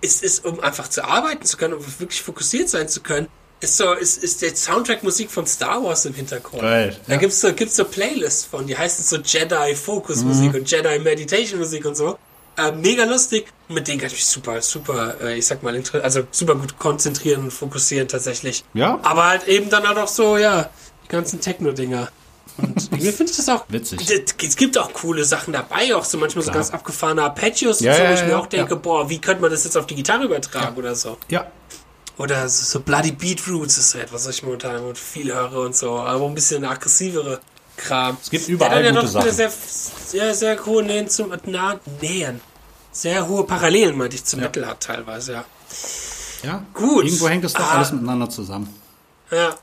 ist, 0.00 0.22
ist, 0.22 0.44
um 0.44 0.60
einfach 0.60 0.88
zu 0.88 1.04
arbeiten 1.04 1.44
zu 1.44 1.56
können, 1.56 1.74
um 1.74 2.00
wirklich 2.00 2.22
fokussiert 2.22 2.68
sein 2.68 2.88
zu 2.88 3.00
können, 3.00 3.28
ist 3.60 3.76
so, 3.76 3.92
ist, 3.92 4.22
ist 4.22 4.40
der 4.42 4.56
Soundtrack-Musik 4.56 5.30
von 5.30 5.46
Star 5.46 5.84
Wars 5.84 6.06
im 6.06 6.14
Hintergrund. 6.14 6.62
Geil, 6.62 6.96
Da 7.06 7.14
ja. 7.14 7.18
gibt's 7.18 7.40
so, 7.40 7.52
gibt's 7.52 7.76
so 7.76 7.84
Playlists 7.84 8.44
von, 8.44 8.66
die 8.66 8.76
heißen 8.76 9.04
so 9.04 9.16
Jedi 9.18 9.74
Focus 9.74 10.24
Musik 10.24 10.54
und 10.54 10.70
Jedi 10.70 10.98
Meditation 10.98 11.60
Musik 11.60 11.84
und 11.84 11.96
so. 11.96 12.18
Äh, 12.60 12.72
mega 12.72 13.04
lustig. 13.04 13.46
Mit 13.68 13.88
denen 13.88 13.98
kann 13.98 14.08
ich 14.08 14.14
mich 14.14 14.26
super, 14.26 14.60
super, 14.60 15.16
äh, 15.22 15.38
ich 15.38 15.46
sag 15.46 15.62
mal, 15.62 15.80
also 16.02 16.22
super 16.30 16.54
gut 16.56 16.78
konzentrieren 16.78 17.44
und 17.44 17.50
fokussieren 17.52 18.08
tatsächlich. 18.08 18.64
Ja. 18.74 18.98
Aber 19.02 19.26
halt 19.28 19.46
eben 19.48 19.70
dann 19.70 19.86
auch 19.86 19.94
noch 19.94 20.08
so, 20.08 20.36
ja, 20.36 20.70
die 21.04 21.08
ganzen 21.08 21.40
Techno-Dinger. 21.40 22.08
Und 22.58 22.82
irgendwie 22.92 23.12
finde 23.12 23.30
ich 23.30 23.36
das 23.36 23.48
auch 23.48 23.64
Witzig. 23.68 24.00
Es 24.42 24.56
gibt 24.56 24.76
auch 24.76 24.92
coole 24.92 25.24
Sachen 25.24 25.52
dabei, 25.52 25.94
auch 25.94 26.04
so 26.04 26.18
manchmal 26.18 26.44
so 26.44 26.50
Klar. 26.50 26.62
ganz 26.62 26.74
abgefahrene 26.74 27.22
Arpeggios 27.22 27.80
Ja, 27.80 27.92
und 27.92 27.98
so, 27.98 28.04
wo 28.04 28.12
ich 28.12 28.18
ja, 28.18 28.24
mir 28.26 28.32
ja, 28.32 28.38
auch 28.38 28.46
denke, 28.46 28.76
boah, 28.76 29.08
wie 29.08 29.20
könnte 29.20 29.40
man 29.40 29.50
das 29.50 29.64
jetzt 29.64 29.76
auf 29.76 29.86
die 29.86 29.94
Gitarre 29.94 30.24
übertragen 30.24 30.76
oder 30.76 30.94
so. 30.94 31.16
Ja, 31.28 31.46
Oder 32.18 32.48
so, 32.48 32.64
so 32.64 32.80
Bloody 32.80 33.12
Beetroots 33.12 33.78
ist 33.78 33.90
so 33.92 33.98
etwas, 33.98 34.26
was 34.26 34.34
ich 34.34 34.42
momentan 34.42 34.94
viel 34.94 35.32
höre 35.32 35.60
und 35.60 35.76
so, 35.76 35.92
aber 35.98 36.26
ein 36.26 36.34
bisschen 36.34 36.64
aggressivere 36.64 37.40
Kram. 37.76 38.18
Es 38.20 38.28
gibt 38.28 38.48
überall 38.48 38.84
ja 38.84 38.90
gute 38.90 39.08
Sachen. 39.08 39.30
sehr, 39.30 39.50
sehr, 40.06 40.34
sehr 40.34 40.66
hohe 40.66 40.82
Nähen 40.82 41.08
zum 41.08 41.32
Nähen. 42.02 42.40
Sehr 42.92 43.28
hohe 43.28 43.44
Parallelen, 43.44 43.96
meinte 43.96 44.16
ich, 44.16 44.24
zum 44.24 44.40
Ja. 44.40 44.46
Metal 44.46 44.66
hat 44.66 44.80
teilweise, 44.80 45.32
ja. 45.34 45.44
ja. 46.42 46.64
Gut. 46.74 47.04
Irgendwo 47.04 47.28
hängt 47.28 47.44
es 47.44 47.52
doch 47.52 47.60
Ah. 47.64 47.76
alles 47.76 47.92
miteinander 47.92 48.28
zusammen. 48.28 48.68
Ja. 49.30 49.54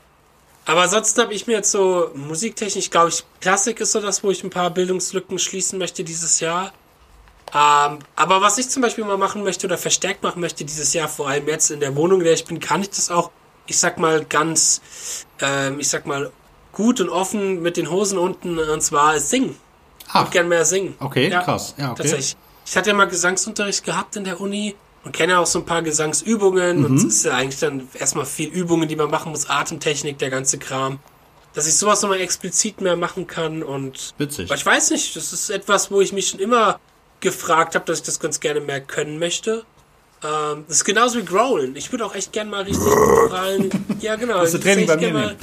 Aber 0.64 0.82
ansonsten 0.82 1.20
habe 1.22 1.32
ich 1.34 1.46
mir 1.46 1.54
jetzt 1.54 1.70
so 1.70 2.10
musiktechnisch, 2.14 2.90
glaube 2.90 3.08
ich, 3.08 3.24
Klassik 3.40 3.80
ist 3.80 3.92
so 3.92 4.00
das, 4.00 4.22
wo 4.22 4.30
ich 4.30 4.44
ein 4.44 4.50
paar 4.50 4.70
Bildungslücken 4.70 5.38
schließen 5.38 5.78
möchte 5.78 6.04
dieses 6.04 6.40
Jahr. 6.40 6.72
Ähm, 7.54 8.00
aber 8.16 8.42
was 8.42 8.58
ich 8.58 8.68
zum 8.68 8.82
Beispiel 8.82 9.04
mal 9.04 9.16
machen 9.16 9.42
möchte 9.42 9.66
oder 9.66 9.78
verstärkt 9.78 10.22
machen 10.22 10.40
möchte 10.40 10.66
dieses 10.66 10.92
Jahr, 10.92 11.08
vor 11.08 11.28
allem 11.28 11.46
jetzt 11.48 11.70
in 11.70 11.80
der 11.80 11.96
Wohnung, 11.96 12.18
in 12.20 12.24
der 12.24 12.34
ich 12.34 12.44
bin, 12.44 12.60
kann 12.60 12.82
ich 12.82 12.90
das 12.90 13.10
auch, 13.10 13.30
ich 13.66 13.78
sag 13.78 13.98
mal, 13.98 14.24
ganz, 14.26 14.82
ähm, 15.40 15.80
ich 15.80 15.88
sag 15.88 16.04
mal, 16.06 16.30
gut 16.72 17.00
und 17.00 17.08
offen 17.08 17.62
mit 17.62 17.78
den 17.78 17.90
Hosen 17.90 18.18
unten, 18.18 18.58
und 18.58 18.82
zwar 18.82 19.18
singen. 19.20 19.56
Ich 20.06 20.14
Ah, 20.14 20.20
würde 20.20 20.30
gern 20.32 20.48
mehr 20.48 20.64
singen. 20.66 20.94
Okay, 21.00 21.30
krass. 21.30 21.74
Ja, 21.78 21.92
okay. 21.92 22.02
Tatsächlich. 22.02 22.36
Ich 22.70 22.76
hatte 22.76 22.90
ja 22.90 22.94
mal 22.94 23.06
Gesangsunterricht 23.06 23.82
gehabt 23.82 24.16
in 24.16 24.24
der 24.24 24.40
Uni 24.40 24.74
und 25.04 25.12
kenne 25.12 25.38
auch 25.38 25.46
so 25.46 25.60
ein 25.60 25.64
paar 25.64 25.80
Gesangsübungen. 25.80 26.80
Mhm. 26.80 26.84
Und 26.84 26.96
es 26.98 27.04
ist 27.04 27.24
ja 27.24 27.32
eigentlich 27.32 27.60
dann 27.60 27.88
erstmal 27.94 28.26
viel 28.26 28.48
Übungen, 28.48 28.88
die 28.88 28.96
man 28.96 29.10
machen 29.10 29.32
muss, 29.32 29.48
Atemtechnik, 29.48 30.18
der 30.18 30.28
ganze 30.28 30.58
Kram. 30.58 30.98
Dass 31.54 31.66
ich 31.66 31.76
sowas 31.76 32.02
nochmal 32.02 32.20
explizit 32.20 32.82
mehr 32.82 32.96
machen 32.96 33.26
kann 33.26 33.62
und. 33.62 34.14
Witzig. 34.18 34.50
Aber 34.50 34.54
ich 34.54 34.66
weiß 34.66 34.90
nicht, 34.90 35.16
das 35.16 35.32
ist 35.32 35.48
etwas, 35.48 35.90
wo 35.90 36.02
ich 36.02 36.12
mich 36.12 36.28
schon 36.28 36.40
immer 36.40 36.78
gefragt 37.20 37.74
habe, 37.74 37.86
dass 37.86 38.00
ich 38.00 38.04
das 38.04 38.20
ganz 38.20 38.38
gerne 38.38 38.60
mehr 38.60 38.82
können 38.82 39.18
möchte. 39.18 39.64
Ähm, 40.22 40.64
das 40.68 40.78
ist 40.78 40.84
genauso 40.84 41.18
wie 41.18 41.24
Growlen. 41.24 41.74
Ich 41.74 41.90
würde 41.90 42.04
auch 42.04 42.14
echt 42.14 42.32
gern 42.32 42.50
mal 42.50 42.64
richtig 42.64 42.86
oralen. 42.86 43.70
Ja, 44.00 44.16
genau. 44.16 44.44
Du 44.44 44.56
ich 44.56 44.60
Training 44.62 44.86
bei 44.86 44.96
mir 44.96 45.12
mal, 45.12 45.36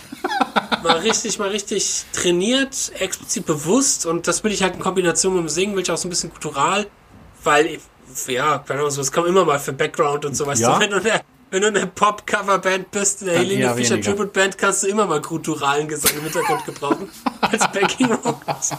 mal 0.83 0.97
richtig, 0.97 1.39
mal 1.39 1.49
richtig 1.49 2.05
trainiert, 2.13 2.91
explizit 2.99 3.45
bewusst 3.47 4.05
und 4.05 4.27
das 4.27 4.43
will 4.43 4.51
ich 4.51 4.61
halt 4.61 4.75
in 4.75 4.81
Kombination 4.81 5.33
mit 5.33 5.43
dem 5.43 5.49
Singen, 5.49 5.75
will 5.75 5.81
ich 5.81 5.91
auch 5.91 5.97
so 5.97 6.07
ein 6.07 6.11
bisschen 6.11 6.29
kultural, 6.29 6.87
weil, 7.45 7.77
ja, 8.27 8.59
keine 8.59 8.79
Ahnung, 8.81 8.91
so, 8.91 9.01
es 9.01 9.11
kommt 9.11 9.27
immer 9.27 9.45
mal 9.45 9.59
für 9.59 9.73
Background 9.73 10.25
und 10.25 10.35
so, 10.35 10.45
weißt 10.45 10.61
Ja. 10.61 10.79
wenn 10.79 10.89
du 10.91 10.97
eine, 10.97 11.21
wenn 11.51 11.61
du 11.61 11.67
eine 11.67 11.87
Pop-Cover-Band 11.87 12.91
bist, 12.91 13.21
eine 13.23 13.31
Helene 13.33 13.73
Fischer. 13.75 14.01
Tribute-Band, 14.01 14.57
kannst 14.57 14.83
du 14.83 14.87
immer 14.87 15.05
mal 15.05 15.21
kulturalen 15.21 15.87
Gesang 15.87 16.11
im 16.17 16.23
Hintergrund 16.23 16.65
gebrauchen, 16.65 17.09
als 17.41 17.61
backing 17.71 18.09
vocals 18.09 18.71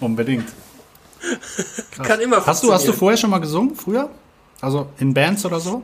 Unbedingt. 0.00 0.48
Kann 2.02 2.20
immer 2.20 2.44
Hast 2.46 2.62
du, 2.62 2.72
hast 2.72 2.86
du 2.86 2.92
vorher 2.92 3.16
schon 3.16 3.30
mal 3.30 3.38
gesungen? 3.40 3.74
Früher? 3.74 4.08
Also 4.60 4.88
in 4.98 5.12
Bands 5.14 5.44
oder 5.44 5.58
so? 5.60 5.82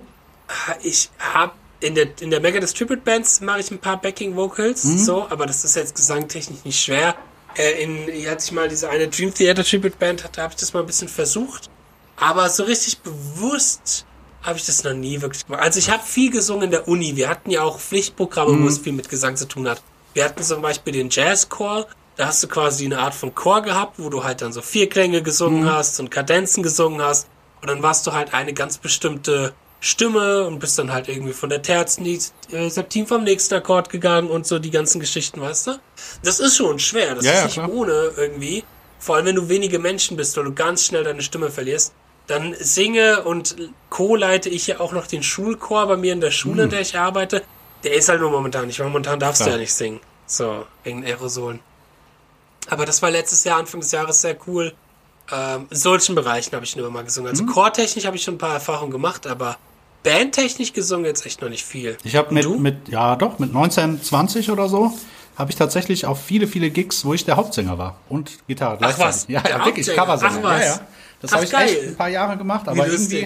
Ich 0.83 1.11
habe 1.19 1.53
in 1.81 1.95
der, 1.95 2.07
in 2.21 2.31
der 2.31 2.41
Megadeth 2.41 2.75
Tribute 2.77 3.05
Bands 3.05 3.41
mache 3.41 3.61
ich 3.61 3.71
ein 3.71 3.79
paar 3.79 4.01
Backing 4.01 4.37
Vocals, 4.37 4.85
Mhm. 4.85 4.99
so, 4.99 5.27
aber 5.29 5.47
das 5.47 5.65
ist 5.65 5.75
jetzt 5.77 5.95
gesangtechnisch 5.97 6.65
nicht 6.65 6.83
schwer. 6.83 7.15
Äh, 7.57 7.83
in, 7.83 7.97
hier 8.13 8.31
hatte 8.31 8.45
ich 8.45 8.53
mal 8.53 8.69
diese 8.69 8.89
eine 8.89 9.09
Dream 9.09 9.33
Theater 9.35 9.65
Tribute 9.65 9.99
Band, 9.99 10.25
da 10.33 10.43
habe 10.43 10.53
ich 10.53 10.61
das 10.61 10.73
mal 10.73 10.81
ein 10.81 10.87
bisschen 10.87 11.09
versucht. 11.09 11.69
Aber 12.17 12.49
so 12.49 12.65
richtig 12.65 12.99
bewusst 13.01 14.07
habe 14.43 14.59
ich 14.59 14.67
das 14.67 14.85
noch 14.85 14.93
nie 14.93 15.21
wirklich 15.21 15.47
gemacht. 15.47 15.63
Also 15.63 15.79
ich 15.79 15.91
habe 15.91 16.03
viel 16.05 16.31
gesungen 16.31 16.65
in 16.65 16.71
der 16.71 16.87
Uni. 16.87 17.17
Wir 17.17 17.29
hatten 17.29 17.51
ja 17.51 17.63
auch 17.63 17.79
Pflichtprogramme, 17.81 18.53
Mhm. 18.53 18.65
wo 18.65 18.69
es 18.69 18.79
viel 18.79 18.93
mit 18.93 19.09
Gesang 19.09 19.37
zu 19.37 19.47
tun 19.47 19.69
hat. 19.69 19.83
Wir 20.13 20.25
hatten 20.25 20.43
zum 20.43 20.63
Beispiel 20.63 20.93
den 20.93 21.09
Jazzchor. 21.11 21.87
Da 22.17 22.27
hast 22.27 22.43
du 22.43 22.47
quasi 22.49 22.85
eine 22.85 22.99
Art 23.01 23.15
von 23.15 23.35
Chor 23.35 23.63
gehabt, 23.63 23.99
wo 23.99 24.09
du 24.11 24.23
halt 24.23 24.43
dann 24.43 24.53
so 24.53 24.63
Vierklänge 24.63 25.23
gesungen 25.23 25.63
Mhm. 25.65 25.71
hast 25.73 25.99
und 25.99 26.11
Kadenzen 26.11 26.63
gesungen 26.63 27.03
hast. 27.03 27.27
Und 27.63 27.69
dann 27.69 27.83
warst 27.83 28.07
du 28.07 28.13
halt 28.13 28.35
eine 28.35 28.53
ganz 28.53 28.79
bestimmte 28.79 29.55
Stimme 29.81 30.47
und 30.47 30.61
bist 30.61 30.79
dann 30.79 30.93
halt 30.93 31.09
irgendwie 31.09 31.33
von 31.33 31.49
der 31.51 31.61
Terz 31.63 31.99
in 31.99 32.05
die 32.05 32.21
äh, 32.53 32.69
Septim 32.71 33.07
vom 33.07 33.25
nächsten 33.25 33.55
Akkord 33.55 33.89
gegangen 33.91 34.31
und 34.31 34.47
so 34.47 34.59
die 34.59 34.71
ganzen 34.71 35.01
Geschichten, 35.01 35.41
weißt 35.41 35.67
du? 35.67 35.79
Das 36.23 36.39
ist 36.41 36.57
schon 36.57 36.79
schwer. 36.79 37.15
Das 37.17 37.25
Ja, 37.25 37.33
ist 37.33 37.39
ja, 37.39 37.45
nicht 37.47 37.55
klar. 37.55 37.71
ohne 37.73 38.13
irgendwie. 38.17 38.63
Vor 38.99 39.17
allem, 39.17 39.27
wenn 39.27 39.35
du 39.37 39.49
wenige 39.49 39.79
Menschen 39.79 40.17
bist 40.17 40.39
oder 40.39 40.49
du 40.49 40.55
ganz 40.55 40.85
schnell 40.85 41.05
deine 41.05 41.21
Stimme 41.23 41.51
verlierst. 41.51 41.93
Dann 42.27 42.55
singe 42.59 43.23
und 43.25 43.57
co-leite 43.91 44.49
ich 44.49 44.67
ja 44.67 44.81
auch 44.81 44.93
noch 44.93 45.07
den 45.07 45.23
Schulchor 45.23 45.87
bei 45.87 45.97
mir 45.97 46.13
in 46.13 46.21
der 46.21 46.31
Schule, 46.31 46.65
in 46.65 46.71
der 46.71 46.81
ich 46.81 46.99
arbeite. 46.99 47.43
Der 47.83 47.95
ist 47.95 48.09
halt 48.09 48.21
nur 48.21 48.31
momentan 48.31 48.67
nicht, 48.67 48.81
weil 48.81 48.87
momentan 48.87 49.21
darfst 49.21 49.43
du 49.43 49.45
Klar. 49.45 49.57
ja 49.57 49.61
nicht 49.61 49.75
singen. 49.75 50.01
So, 50.27 50.65
wegen 50.85 51.05
Aerosolen. 51.05 51.61
Aber 52.71 52.87
das 52.87 53.03
war 53.03 53.11
letztes 53.11 53.45
Jahr, 53.45 53.59
Anfang 53.59 53.81
des 53.81 53.93
Jahres, 53.93 54.23
sehr 54.23 54.37
cool. 54.47 54.73
Ähm, 55.31 55.67
in 55.71 55.77
solchen 55.77 56.15
Bereichen 56.15 56.55
habe 56.55 56.65
ich 56.65 56.77
nur 56.77 56.91
mal 56.91 57.05
gesungen. 57.05 57.31
Also 57.31 57.45
chortechnisch 57.45 58.07
habe 58.07 58.17
ich 58.17 58.23
schon 58.23 58.35
ein 58.35 58.39
paar 58.39 58.55
Erfahrungen 58.55 58.91
gemacht, 58.91 59.27
aber 59.27 59.59
bandtechnisch 60.03 60.73
gesungen 60.73 61.07
jetzt 61.07 61.25
echt 61.27 61.43
noch 61.43 61.49
nicht 61.49 61.65
viel. 61.65 61.97
Ich 62.05 62.17
habe 62.17 62.33
mit, 62.33 62.45
du? 62.45 62.59
mit, 62.59 62.89
ja 62.89 63.17
doch, 63.17 63.39
mit 63.39 63.53
19, 63.53 64.03
20 64.03 64.51
oder 64.51 64.69
so, 64.69 64.93
habe 65.37 65.51
ich 65.51 65.57
tatsächlich 65.57 66.07
auf 66.07 66.23
viele, 66.23 66.47
viele 66.47 66.71
Gigs, 66.71 67.05
wo 67.05 67.15
ich 67.15 67.25
der 67.25 67.37
Hauptsänger 67.37 67.79
war 67.79 67.97
und 68.09 68.47
Gitarre 68.47 68.79
Ach 68.83 68.99
was, 68.99 69.27
Ja, 69.29 69.43
ja, 69.49 69.65
wirklich. 69.65 69.87
Coversänger. 69.89 70.39
Ach 70.39 70.43
was. 70.43 70.61
Ja, 70.61 70.67
ja. 70.67 70.81
Das 71.25 71.33
habe 71.33 71.45
ich 71.45 71.51
geil. 71.51 71.69
echt 71.69 71.89
ein 71.89 71.97
paar 71.97 72.09
Jahre 72.09 72.37
gemacht, 72.37 72.69
aber 72.69 72.87
irgendwie 72.87 73.23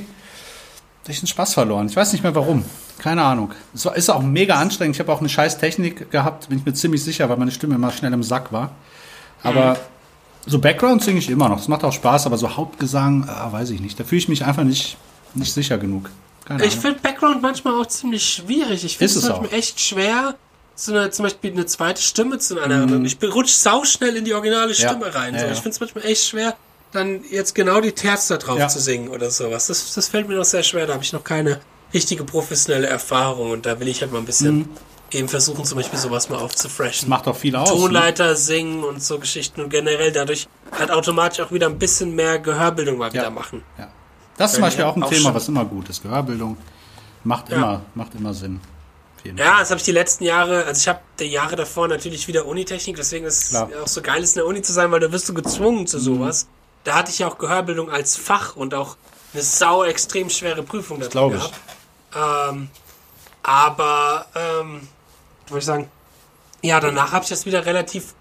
habe 1.03 1.13
ich 1.13 1.21
den 1.21 1.27
Spaß 1.27 1.55
verloren. 1.55 1.87
Ich 1.89 1.97
weiß 1.97 2.13
nicht 2.13 2.23
mehr 2.23 2.35
warum. 2.35 2.65
Keine 2.99 3.23
Ahnung. 3.23 3.53
Es 3.75 3.85
war- 3.85 3.97
ist 3.97 4.11
auch 4.11 4.23
mega 4.23 4.57
anstrengend. 4.57 4.97
Ich 4.97 5.01
habe 5.01 5.13
auch 5.13 5.21
eine 5.21 5.29
scheiß 5.29 5.59
Technik 5.59 6.11
gehabt, 6.11 6.49
bin 6.49 6.59
ich 6.59 6.65
mir 6.67 6.75
ziemlich 6.75 7.03
sicher, 7.05 7.29
weil 7.29 7.37
meine 7.37 7.51
Stimme 7.53 7.77
immer 7.77 7.93
schnell 7.93 8.13
im 8.13 8.23
Sack 8.25 8.53
war. 8.53 8.73
Aber 9.43 9.75
Mhm. 9.75 10.51
so 10.51 10.59
Background 10.59 11.03
singe 11.05 11.19
ich 11.21 11.31
immer 11.31 11.49
noch. 11.49 11.59
Das 11.59 11.69
macht 11.69 11.85
auch 11.85 11.93
Spaß, 11.93 12.27
aber 12.27 12.37
so 12.39 12.57
Hauptgesang, 12.57 13.29
ah, 13.29 13.53
weiß 13.53 13.71
ich 13.71 13.81
nicht. 13.81 13.99
Da 14.01 14.05
fühle 14.05 14.19
ich 14.19 14.29
mich 14.29 14.45
einfach 14.45 14.65
nicht, 14.65 14.97
nicht 15.35 15.53
sicher 15.53 15.79
genug. 15.79 16.11
Keine 16.45 16.65
Ich 16.65 16.75
finde 16.77 16.99
Background 17.01 17.41
manchmal 17.41 17.75
auch 17.81 17.87
ziemlich 17.87 18.25
schwierig. 18.29 18.85
Ich 18.85 18.99
finde 18.99 19.15
es 19.15 19.23
manchmal 19.23 19.49
auch. 19.49 19.53
echt 19.53 19.81
schwer, 19.81 20.35
so 20.75 20.93
eine, 20.93 21.11
zum 21.11 21.25
Beispiel 21.25 21.53
eine 21.53 21.67
zweite 21.67 22.03
Stimme 22.03 22.39
zu 22.39 22.59
einer 22.61 22.83
anderen. 22.83 23.05
Ich 23.05 23.17
rutsch 23.23 23.51
sauschnell 23.53 24.17
in 24.17 24.25
die 24.25 24.35
originale 24.35 24.73
Mhm. 24.73 24.75
Ja. 24.79 24.89
Stimme 24.89 25.15
rein. 25.15 25.35
Ja, 25.35 25.41
so. 25.41 25.47
ja. 25.47 25.53
Ich 25.53 25.59
finde 25.59 25.71
es 25.71 25.81
manchmal 25.81 26.05
echt 26.07 26.25
schwer, 26.25 26.57
dann 26.92 27.22
jetzt 27.31 27.55
genau 27.55 27.81
die 27.81 27.92
Terz 27.92 28.29
da 28.29 28.37
drauf 28.38 28.59
Ja. 28.59 28.68
zu 28.68 28.80
singen 28.80 29.09
oder 29.09 29.30
sowas. 29.30 29.66
Das, 29.66 29.95
das 29.95 30.09
fällt 30.09 30.28
mir 30.28 30.36
noch 30.36 30.45
sehr 30.45 30.62
schwer. 30.62 30.86
Da 30.86 30.95
habe 30.95 31.05
ich 31.05 31.12
noch 31.12 31.24
keine 31.24 31.61
richtige 31.93 32.24
professionelle 32.24 32.86
Erfahrung 32.86 33.51
und 33.51 33.66
da 33.66 33.78
will 33.80 33.89
ich 33.89 34.01
halt 34.03 34.12
mal 34.12 34.18
ein 34.18 34.24
bisschen 34.26 34.68
eben 35.11 35.28
versuchen, 35.28 35.64
zum 35.64 35.76
Beispiel 35.78 35.99
sowas 35.99 36.28
mal 36.28 36.39
aufzufreshen. 36.39 37.09
Mhm. 37.09 37.11
Macht 37.11 37.26
auch 37.28 37.36
viel 37.36 37.57
aus. 37.57 37.70
Ne? 37.70 37.76
Tonleiter 37.76 38.36
singen 38.36 38.84
und 38.84 39.03
so 39.03 39.18
Geschichten 39.18 39.62
und 39.62 39.70
generell 39.70 40.12
dadurch 40.12 40.49
halt 40.70 40.91
automatisch 40.91 41.41
auch 41.41 41.51
wieder 41.53 41.66
ein 41.66 41.78
bisschen 41.78 42.14
mehr 42.14 42.39
Gehörbildung 42.39 42.99
mal 42.99 43.12
wieder 43.12 43.24
Ja. 43.24 43.30
machen. 43.30 43.62
Ja. 43.78 43.89
Das 44.36 44.51
ist 44.51 44.55
zum 44.57 44.62
Beispiel 44.62 44.84
auch 44.84 44.97
ein 44.97 45.03
auch 45.03 45.09
Thema, 45.09 45.22
schon. 45.24 45.34
was 45.34 45.49
immer 45.49 45.64
gut 45.64 45.89
ist. 45.89 46.03
Gehörbildung 46.03 46.57
macht 47.24 47.49
immer, 47.51 47.82
macht 47.95 48.14
immer 48.14 48.32
Sinn. 48.34 48.61
Ja, 49.36 49.59
das 49.59 49.70
habe 49.70 49.78
ich 49.78 49.84
die 49.84 49.93
letzten 49.93 50.24
Jahre, 50.24 50.64
also 50.64 50.78
ich 50.80 50.89
habe 50.89 51.01
die 51.18 51.24
Jahre 51.24 51.57
davor 51.57 51.89
natürlich 51.89 52.28
wieder 52.28 52.47
Unitechnik, 52.47 52.97
deswegen 52.97 53.26
ist 53.26 53.51
es 53.51 53.55
auch 53.57 53.68
so 53.86 54.01
geil, 54.01 54.22
ist 54.22 54.36
in 54.36 54.41
der 54.41 54.47
Uni 54.47 54.62
zu 54.62 54.72
sein, 54.72 54.91
weil 54.91 55.01
da 55.01 55.11
wirst 55.12 55.28
du 55.28 55.34
gezwungen 55.34 55.86
zu 55.86 55.99
sowas. 55.99 56.47
Da 56.89 56.95
hatte 56.95 57.11
ich 57.11 57.18
ja 57.18 57.28
auch 57.28 57.36
Gehörbildung 57.36 57.91
als 57.91 58.16
Fach 58.16 58.57
und 58.57 58.72
auch 58.72 58.97
eine 59.34 59.43
sau 59.43 59.84
extrem 59.84 60.30
schwere 60.30 60.62
Prüfung 60.62 60.99
dazu 60.99 61.11
glaube 61.11 61.36
ich. 61.36 61.53
Ähm, 62.16 62.70
aber, 63.43 64.24
ähm, 64.34 64.89
wollte 65.49 65.59
ich 65.59 65.64
sagen, 65.66 65.91
ja, 66.62 66.80
danach 66.80 67.12
habe 67.12 67.24
ich 67.24 67.28
das 67.28 67.45
wieder 67.45 67.66
relativ, 67.66 68.14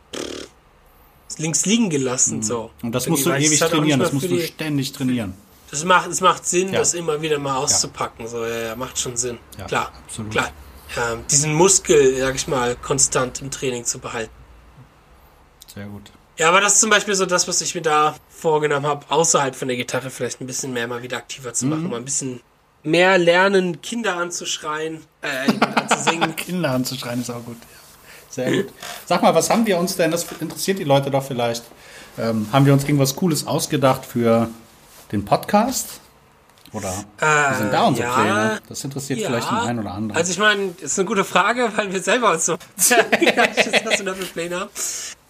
links 1.37 1.65
liegen 1.65 1.89
gelassen. 1.89 2.43
So. 2.43 2.71
Und 2.83 2.91
das 2.91 3.07
musst 3.07 3.25
du 3.25 3.31
ewig 3.31 3.57
trainieren, 3.57 4.01
das 4.01 4.11
musst 4.11 4.29
du 4.29 4.37
ständig 4.37 4.91
trainieren. 4.91 5.33
Das 5.71 5.85
macht, 5.85 6.09
es 6.09 6.19
macht 6.19 6.45
Sinn, 6.45 6.73
Ja. 6.73 6.79
das 6.79 6.93
immer 6.93 7.21
wieder 7.21 7.39
mal 7.39 7.55
auszupacken. 7.55 8.27
So, 8.27 8.45
ja, 8.45 8.59
ja, 8.59 8.75
macht 8.75 8.99
schon 8.99 9.15
Sinn. 9.15 9.37
Ja, 9.57 9.63
klar, 9.63 9.93
absolut. 10.05 10.31
klar. 10.31 10.51
Ähm, 10.97 11.23
diesen 11.31 11.53
Muskel, 11.53 12.17
sag 12.19 12.35
ich 12.35 12.49
mal, 12.49 12.75
konstant 12.75 13.41
im 13.41 13.49
Training 13.49 13.85
zu 13.85 13.99
behalten. 13.99 14.33
Sehr 15.73 15.85
gut. 15.85 16.11
Ja, 16.37 16.49
aber 16.49 16.61
das 16.61 16.73
ist 16.75 16.81
zum 16.81 16.89
Beispiel 16.89 17.15
so 17.15 17.25
das, 17.25 17.47
was 17.47 17.61
ich 17.61 17.73
mir 17.75 17.81
da 17.81 18.15
vorgenommen 18.29 18.85
habe, 18.85 19.05
außerhalb 19.09 19.55
von 19.55 19.67
der 19.67 19.77
Gitarre 19.77 20.09
vielleicht 20.09 20.39
ein 20.41 20.47
bisschen 20.47 20.71
mehr 20.73 20.87
mal 20.87 21.01
wieder 21.01 21.17
aktiver 21.17 21.53
zu 21.53 21.65
Mhm. 21.65 21.71
machen, 21.71 21.89
mal 21.89 21.97
ein 21.97 22.05
bisschen 22.05 22.41
mehr 22.83 23.17
lernen, 23.17 23.81
Kinder 23.81 24.15
anzuschreien, 24.17 25.03
äh, 25.21 25.65
anzusingen. 25.65 26.35
Kinder 26.35 26.71
anzuschreien 26.71 27.21
ist 27.21 27.29
auch 27.31 27.43
gut. 27.43 27.57
Ja. 27.59 27.67
Sehr 28.29 28.51
gut. 28.63 28.73
Sag 29.05 29.23
mal, 29.23 29.33
was 29.33 29.49
haben 29.49 29.65
wir 29.65 29.77
uns 29.79 29.95
denn, 29.95 30.11
das 30.11 30.25
interessiert 30.39 30.77
die 30.79 30.83
Leute 30.83 31.09
doch 31.09 31.23
vielleicht, 31.25 31.63
ähm, 32.19 32.47
haben 32.51 32.65
wir 32.65 32.73
uns 32.73 32.83
irgendwas 32.83 33.15
Cooles 33.15 33.47
ausgedacht 33.47 34.05
für 34.05 34.49
den 35.11 35.25
Podcast? 35.25 36.01
Oder 36.73 36.93
wie 37.19 37.55
sind 37.57 37.73
da 37.73 37.85
unsere 37.87 38.07
ja. 38.07 38.13
Pläne? 38.15 38.61
Das 38.67 38.83
interessiert 38.83 39.21
vielleicht 39.21 39.49
den 39.49 39.57
einen 39.57 39.79
oder 39.79 39.91
anderen. 39.93 40.17
Also 40.17 40.31
ich 40.31 40.37
meine, 40.39 40.73
das 40.81 40.91
ist 40.91 40.99
eine 40.99 41.07
gute 41.07 41.23
Frage, 41.23 41.71
weil 41.75 41.91
wir 41.93 42.01
selber 42.01 42.31
uns 42.31 42.45
so 42.45 42.57
was 42.77 42.89
wir 42.91 44.05
da 44.05 44.13
für 44.13 44.25
Pläne 44.25 44.59
haben. 44.59 44.69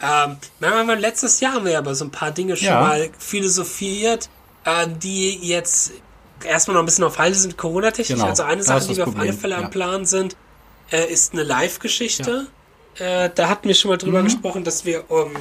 Ähm, 0.02 0.38
haben 0.72 1.00
letztes 1.00 1.40
Jahr 1.40 1.54
haben 1.54 1.66
wir 1.66 1.78
aber 1.78 1.96
so 1.96 2.06
ein 2.06 2.12
paar 2.12 2.32
Dinge 2.32 2.56
schon 2.56 2.68
Ja. 2.68 2.82
mal 2.82 3.10
philosophiert, 3.18 4.30
äh, 4.66 4.88
die 4.88 5.38
jetzt 5.48 5.92
erstmal 6.44 6.76
noch 6.76 6.84
ein 6.84 6.86
bisschen 6.86 7.04
auf 7.04 7.18
Halde 7.18 7.36
sind, 7.38 7.58
Corona-technisch. 7.58 8.18
Genau, 8.18 8.30
also 8.30 8.44
eine 8.44 8.64
Sache, 8.64 8.88
die 8.88 8.98
wir 8.98 9.04
auf 9.08 9.10
alle 9.16 9.16
Problem, 9.34 9.38
Fälle 9.40 9.56
ja. 9.56 9.62
am 9.62 9.70
Plan 9.70 10.06
sind, 10.06 10.36
äh, 10.92 11.06
ist 11.12 11.34
eine 11.34 11.44
Live-Geschichte. 11.44 12.48
Äh, 13.00 13.30
da 13.34 13.50
hatten 13.50 13.68
wir 13.68 13.76
schon 13.76 13.90
mal 13.90 13.96
Mhm. 13.96 14.00
drüber 14.00 14.24
gesprochen, 14.24 14.64
dass 14.64 14.86
wir 14.86 15.10
um, 15.10 15.32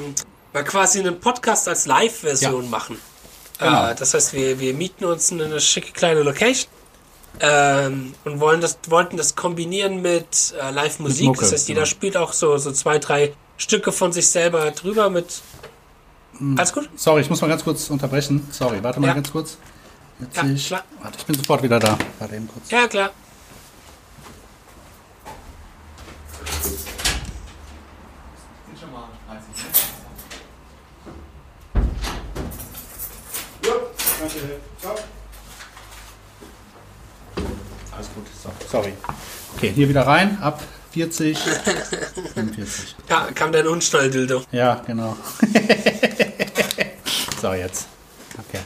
mal 0.53 0.65
quasi 0.65 1.01
einen 1.01 1.21
Podcast 1.21 1.69
als 1.69 1.87
Live-Version 1.87 2.65
Ja. 2.65 2.71
machen. 2.71 2.99
Genau. 3.59 3.91
Äh, 3.91 3.95
das 3.95 4.15
heißt, 4.15 4.33
wir, 4.33 4.61
wir 4.61 4.75
mieten 4.75 5.05
uns 5.05 5.33
eine 5.33 5.61
schicke 5.61 5.93
kleine 5.93 6.23
Location 6.23 6.71
ähm, 7.41 8.15
und 8.25 8.41
wollen 8.41 8.61
das, 8.61 8.79
wollten 8.89 9.17
das 9.17 9.35
kombinieren 9.35 10.03
mit 10.03 10.55
äh, 10.61 10.71
Live-Musik. 10.71 11.37
Das 11.39 11.53
heißt, 11.53 11.69
jeder 11.69 11.83
genau. 11.83 11.91
spielt 11.91 12.17
auch 12.17 12.33
so, 12.33 12.57
so 12.59 12.73
zwei, 12.73 12.99
drei 12.99 13.33
Stücke 13.57 13.93
von 13.93 14.13
sich 14.13 14.29
selber 14.29 14.71
drüber 14.71 15.11
mit. 15.11 15.41
Hm. 16.39 16.59
Alles 16.59 16.73
gut? 16.73 16.89
Sorry, 16.97 17.23
ich 17.23 17.31
muss 17.31 17.41
mal 17.41 17.49
ganz 17.49 17.65
kurz 17.65 17.89
unterbrechen. 17.91 18.47
Sorry, 18.51 18.83
warte 18.83 19.01
mal 19.01 19.09
Ja. 19.09 19.15
ganz 19.15 19.31
kurz. 19.33 19.57
Jetzt 20.19 20.37
Ja, 20.37 20.45
ich, 20.47 20.67
klar. 20.67 20.85
warte, 21.03 21.19
ich 21.19 21.27
bin 21.27 21.37
sofort 21.37 21.63
wieder 21.63 21.79
da. 21.79 21.99
Warte 22.19 22.37
eben 22.37 22.49
kurz. 22.49 22.71
Ja, 22.71 22.87
klar. 22.89 23.11
Alles 37.93 38.09
gut, 38.15 38.27
so, 38.43 38.51
sorry. 38.69 38.93
Okay, 39.57 39.73
hier 39.75 39.89
wieder 39.89 40.07
rein, 40.07 40.39
ab 40.43 40.63
40, 40.93 41.39
45. 42.35 42.95
Ja, 43.09 43.29
kam 43.35 43.53
dein 43.53 43.67
Unschnall-Dildo. 43.67 44.43
Ja, 44.53 44.83
genau. 44.87 45.17
so, 47.41 47.53
jetzt. 47.53 47.87
Okay. 48.49 48.61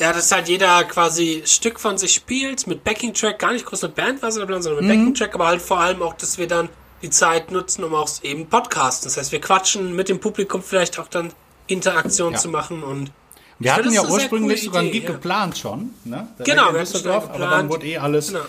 Ja, 0.00 0.12
dass 0.12 0.32
halt 0.32 0.48
jeder 0.48 0.84
quasi 0.84 1.42
Stück 1.46 1.78
von 1.78 1.98
sich 1.98 2.14
spielt, 2.14 2.66
mit 2.66 2.82
Backing-Track, 2.84 3.38
gar 3.38 3.52
nicht 3.52 3.64
groß 3.66 3.82
mit 3.82 3.94
Band, 3.94 4.22
was 4.22 4.34
sondern 4.34 4.60
Mhm. 4.62 4.80
mit 4.80 4.88
Backing-Track, 4.88 5.34
aber 5.34 5.46
halt 5.46 5.62
vor 5.62 5.78
allem 5.80 6.02
auch, 6.02 6.14
dass 6.14 6.38
wir 6.38 6.48
dann 6.48 6.68
die 7.02 7.10
Zeit 7.10 7.50
nutzen, 7.52 7.84
um 7.84 7.94
auch 7.94 8.08
eben 8.22 8.46
Podcasten. 8.48 9.06
Das 9.08 9.16
heißt, 9.16 9.30
wir 9.32 9.40
quatschen 9.40 9.94
mit 9.94 10.08
dem 10.08 10.20
Publikum 10.20 10.62
vielleicht 10.62 10.98
auch 10.98 11.08
dann 11.08 11.32
Interaktion 11.66 12.32
Ja. 12.32 12.38
zu 12.38 12.48
machen 12.48 12.82
und 12.82 13.10
Wir 13.58 13.74
hatten 13.74 13.92
ja 13.92 14.02
ursprünglich 14.04 14.62
sogar 14.62 14.80
einen 14.82 14.90
Gig 14.90 15.04
ja. 15.04 15.12
geplant 15.12 15.56
schon. 15.58 15.90
Ne? 16.04 16.26
Der 16.38 16.44
Genau, 16.44 16.72
wir 16.72 16.80
hatten 16.80 16.86
schon 16.86 16.92
Düsseldorf, 17.02 17.24
aber 17.30 17.38
dann 17.38 17.48
geplant. 17.50 17.70
wurde 17.70 17.86
eh 17.86 17.98
alles 17.98 18.28
Genau. 18.28 18.40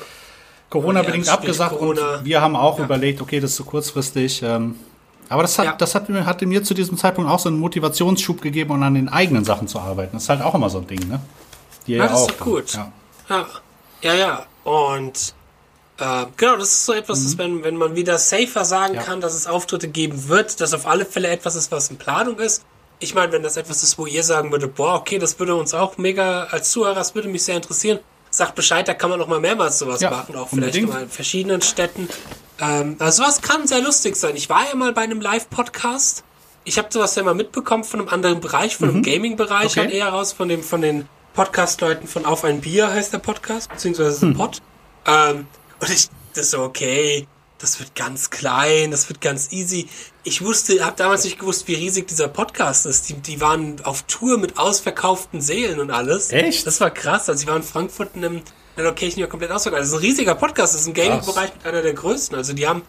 Corona-bedingt 0.69 1.29
abgesagt 1.29 1.77
Corona. 1.77 2.15
und 2.17 2.25
wir 2.25 2.41
haben 2.41 2.55
auch 2.55 2.79
Ja. 2.79 2.85
überlegt, 2.85 3.21
okay, 3.21 3.39
das 3.39 3.51
ist 3.51 3.55
zu 3.57 3.65
kurzfristig. 3.65 4.41
Ähm, 4.43 4.75
aber 5.29 5.41
das 5.43 5.57
hat, 5.57 5.65
Ja. 5.65 5.71
das 5.73 5.95
hat, 5.95 6.09
mir- 6.09 6.25
hatte 6.25 6.45
mir 6.45 6.63
zu 6.63 6.73
diesem 6.73 6.97
Zeitpunkt 6.97 7.29
auch 7.29 7.39
so 7.39 7.49
einen 7.49 7.59
Motivationsschub 7.59 8.41
gegeben, 8.41 8.71
um 8.71 8.83
an 8.83 8.93
den 8.95 9.09
eigenen 9.09 9.45
Sachen 9.45 9.67
zu 9.67 9.79
arbeiten. 9.79 10.11
Das 10.13 10.23
ist 10.23 10.29
halt 10.29 10.41
auch 10.41 10.55
immer 10.55 10.69
so 10.69 10.79
ein 10.79 10.87
Ding, 10.87 11.07
ne? 11.07 11.19
Dir 11.87 11.97
Ja, 11.97 12.03
ja 12.05 12.09
das 12.11 12.21
ist 12.21 12.25
auch. 12.25 12.31
doch 12.31 12.39
gut. 12.45 12.73
Ja. 12.73 12.91
Ja, 14.01 14.13
ja. 14.13 14.45
Und 14.63 15.33
äh, 15.97 16.25
genau, 16.35 16.57
das 16.57 16.69
ist 16.69 16.85
so 16.85 16.93
etwas, 16.93 17.23
dass 17.23 17.37
wenn, 17.37 17.63
wenn 17.63 17.77
man 17.77 17.95
wieder 17.95 18.17
safer 18.17 18.65
sagen 18.65 18.95
Mhm. 18.95 18.99
Kann, 18.99 19.21
dass 19.21 19.33
es 19.33 19.47
Auftritte 19.47 19.87
geben 19.87 20.27
wird, 20.27 20.59
dass 20.61 20.73
auf 20.73 20.85
alle 20.87 21.05
Fälle 21.05 21.29
etwas 21.29 21.55
ist, 21.55 21.71
was 21.71 21.89
in 21.89 21.97
Planung 21.97 22.37
ist. 22.39 22.63
Ich 22.99 23.13
meine, 23.15 23.31
wenn 23.31 23.43
das 23.43 23.55
etwas 23.57 23.83
ist, 23.83 23.97
wo 23.97 24.05
ihr 24.05 24.23
sagen 24.23 24.51
würdet, 24.51 24.75
boah, 24.75 24.95
okay, 24.95 25.19
das 25.19 25.37
würde 25.39 25.55
uns 25.55 25.73
auch 25.73 25.97
mega 25.97 26.43
als 26.45 26.71
Zuhörer, 26.71 26.95
das 26.95 27.13
würde 27.15 27.27
mich 27.29 27.43
sehr 27.43 27.55
interessieren, 27.55 27.99
sagt 28.37 28.55
Bescheid, 28.55 28.87
da 28.87 28.93
kann 28.93 29.09
man 29.09 29.19
noch 29.19 29.27
mal 29.27 29.39
mehrmals 29.39 29.79
sowas 29.79 30.01
Ja, 30.01 30.09
machen, 30.11 30.35
auch 30.35 30.49
vielleicht 30.49 30.75
unbedingt. 30.75 30.89
mal 30.89 31.03
in 31.03 31.09
verschiedenen 31.09 31.61
Städten. 31.61 32.09
Ähm, 32.59 32.95
also 32.99 33.23
sowas 33.23 33.41
kann 33.41 33.67
sehr 33.67 33.81
lustig 33.81 34.15
sein. 34.15 34.35
Ich 34.35 34.49
war 34.49 34.67
ja 34.67 34.75
mal 34.75 34.93
bei 34.93 35.01
einem 35.01 35.21
Live-Podcast. 35.21 36.23
Ich 36.63 36.77
habe 36.77 36.87
sowas 36.91 37.15
ja 37.15 37.23
mal 37.23 37.35
mitbekommen 37.35 37.83
von 37.83 37.99
einem 38.01 38.09
anderen 38.09 38.39
Bereich, 38.39 38.75
von 38.77 38.89
einem 38.89 39.03
Gaming-Bereich 39.03 39.63
Mhm. 39.63 39.69
Okay. 39.69 39.79
halt 39.81 39.91
eher 39.91 40.09
raus, 40.09 40.33
von 40.33 40.49
dem, 40.49 40.63
von 40.63 40.81
den 40.81 41.07
Podcast-Leuten 41.33 42.07
von 42.07 42.25
Auf 42.25 42.43
ein 42.45 42.61
Bier 42.61 42.89
heißt 42.91 43.13
der 43.13 43.19
Podcast, 43.19 43.69
beziehungsweise 43.69 44.21
Hm. 44.21 44.33
Pod. 44.35 44.61
Ähm, 45.05 45.47
und 45.79 45.89
ich 45.89 46.07
das 46.33 46.51
so, 46.51 46.61
okay, 46.61 47.27
das 47.65 47.79
wird 47.79 47.95
ganz 47.95 48.29
klein, 48.29 48.91
das 48.91 49.09
wird 49.09 49.21
ganz 49.21 49.51
easy. 49.51 49.87
Ich 50.23 50.43
wusste, 50.43 50.85
habe 50.85 50.95
damals 50.95 51.23
nicht 51.23 51.39
gewusst, 51.39 51.67
wie 51.67 51.73
riesig 51.73 52.07
dieser 52.07 52.27
Podcast 52.27 52.85
ist. 52.85 53.09
Die, 53.09 53.15
die 53.15 53.41
waren 53.41 53.83
auf 53.83 54.03
Tour 54.03 54.37
mit 54.37 54.59
ausverkauften 54.59 55.41
Seelen 55.41 55.79
und 55.79 55.89
alles. 55.89 56.31
Echt? 56.31 56.67
Das 56.67 56.79
war 56.79 56.91
krass. 56.91 57.27
Also 57.27 57.41
ich 57.41 57.47
war 57.47 57.55
in 57.55 57.63
Frankfurt 57.63 58.11
in 58.13 58.23
einem, 58.23 58.35
in 58.35 58.43
einer 58.75 58.89
Location, 58.89 59.19
war 59.23 59.29
komplett 59.29 59.49
ausverkauft. 59.49 59.81
Das 59.81 59.87
ist 59.87 59.95
ein 59.95 59.99
riesiger 59.99 60.35
Podcast, 60.35 60.75
das 60.75 60.81
ist 60.81 60.87
ein 60.87 60.93
Gaming-Bereich 60.93 61.55
mit 61.55 61.65
einer 61.65 61.81
der 61.81 61.93
größten. 61.93 62.37
Also 62.37 62.53
die 62.53 62.67
haben, 62.67 62.83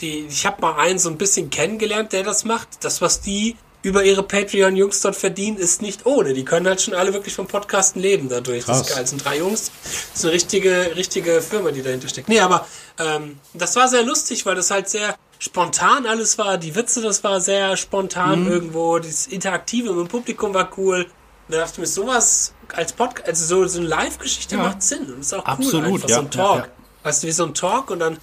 die, 0.00 0.26
ich 0.28 0.44
habe 0.44 0.60
mal 0.60 0.74
einen 0.76 0.98
so 0.98 1.08
ein 1.08 1.18
bisschen 1.18 1.48
kennengelernt, 1.48 2.12
der 2.12 2.24
das 2.24 2.44
macht. 2.44 2.84
Das, 2.84 3.00
was 3.00 3.20
die 3.20 3.54
über 3.86 4.02
ihre 4.02 4.24
Patreon-Jungs 4.24 5.00
dort 5.00 5.14
verdienen, 5.14 5.58
ist 5.58 5.80
nicht 5.80 6.06
ohne. 6.06 6.34
Die 6.34 6.44
können 6.44 6.66
halt 6.66 6.82
schon 6.82 6.92
alle 6.94 7.12
wirklich 7.14 7.34
vom 7.34 7.46
Podcasten 7.46 8.02
leben 8.02 8.28
dadurch. 8.28 8.64
Das 8.64 8.78
ist 8.80 8.86
Krass. 8.86 8.94
geil. 8.94 9.02
Das 9.04 9.10
sind 9.10 9.24
drei 9.24 9.38
Jungs. 9.38 9.70
Das 9.84 10.18
ist 10.18 10.24
eine 10.24 10.32
richtige, 10.34 10.96
richtige 10.96 11.40
Firma, 11.40 11.70
die 11.70 11.82
dahinter 11.82 12.08
steckt. 12.08 12.28
Nee, 12.28 12.40
aber 12.40 12.66
ähm, 12.98 13.38
das 13.54 13.76
war 13.76 13.86
sehr 13.86 14.02
lustig, 14.02 14.44
weil 14.44 14.56
das 14.56 14.72
halt 14.72 14.88
sehr 14.88 15.14
spontan 15.38 16.04
alles 16.06 16.36
war. 16.36 16.58
Die 16.58 16.74
Witze, 16.74 17.00
das 17.00 17.22
war 17.22 17.40
sehr 17.40 17.76
spontan 17.76 18.44
Mhm. 18.46 18.50
irgendwo. 18.50 18.98
Das 18.98 19.28
Interaktive 19.28 19.90
mit 19.92 20.00
dem 20.06 20.08
Publikum 20.08 20.52
war 20.52 20.68
cool. 20.76 21.06
Da 21.48 21.58
dachte 21.58 21.74
ich 21.74 21.78
mir, 21.78 21.86
sowas 21.86 22.54
als 22.74 22.92
Podcast, 22.92 23.28
also 23.28 23.44
so, 23.62 23.66
so 23.68 23.78
eine 23.78 23.86
Live-Geschichte 23.86 24.56
Ja. 24.56 24.62
macht 24.62 24.82
Sinn. 24.82 25.06
Und 25.12 25.20
ist 25.20 25.32
auch 25.32 25.44
cool. 25.46 25.52
Absolut, 25.52 25.84
einfach 25.94 26.08
ja, 26.08 26.14
so 26.16 26.20
ein 26.22 26.24
ja, 26.26 26.30
Talk. 26.30 26.58
ja. 26.64 26.68
Weißt 27.04 27.22
du, 27.22 27.26
wie 27.28 27.32
so 27.32 27.44
ein 27.44 27.54
Talk 27.54 27.90
und 27.90 28.00
dann 28.00 28.18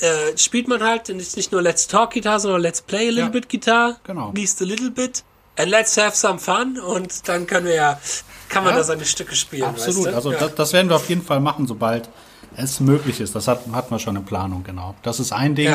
äh, 0.00 0.36
spielt 0.36 0.68
man 0.68 0.82
halt 0.82 1.08
nicht, 1.08 1.36
nicht 1.36 1.52
nur 1.52 1.62
Let's 1.62 1.86
Talk 1.88 2.12
Guitar, 2.12 2.40
sondern 2.40 2.60
Let's 2.62 2.82
Play 2.82 3.06
a 3.08 3.10
little 3.10 3.22
Ja. 3.24 3.28
bit 3.28 3.48
Guitar. 3.48 3.96
Genau. 4.04 4.32
Least 4.34 4.60
a 4.62 4.64
little 4.64 4.90
bit. 4.90 5.22
And 5.56 5.68
let's 5.70 5.96
have 5.96 6.16
some 6.16 6.38
fun. 6.38 6.78
Und 6.80 7.28
dann 7.28 7.46
können 7.46 7.66
wir 7.66 7.74
ja, 7.74 8.00
kann 8.48 8.64
man 8.64 8.72
Ja. 8.72 8.78
da 8.78 8.84
seine 8.84 9.04
Stücke 9.04 9.34
spielen. 9.36 9.62
Absolut. 9.64 10.06
Weißt 10.06 10.12
du? 10.12 10.16
Also 10.16 10.32
ja. 10.32 10.38
das, 10.38 10.54
das 10.54 10.72
werden 10.72 10.88
wir 10.88 10.96
auf 10.96 11.08
jeden 11.08 11.22
Fall 11.22 11.40
machen, 11.40 11.66
sobald 11.66 12.08
es 12.56 12.80
möglich 12.80 13.20
ist. 13.20 13.34
Das 13.34 13.48
hat, 13.48 13.60
hatten 13.72 13.90
wir 13.94 13.98
schon 13.98 14.16
in 14.16 14.24
Planung, 14.24 14.62
genau. 14.64 14.94
Das 15.02 15.20
ist 15.20 15.32
ein 15.32 15.54
Ding. 15.54 15.74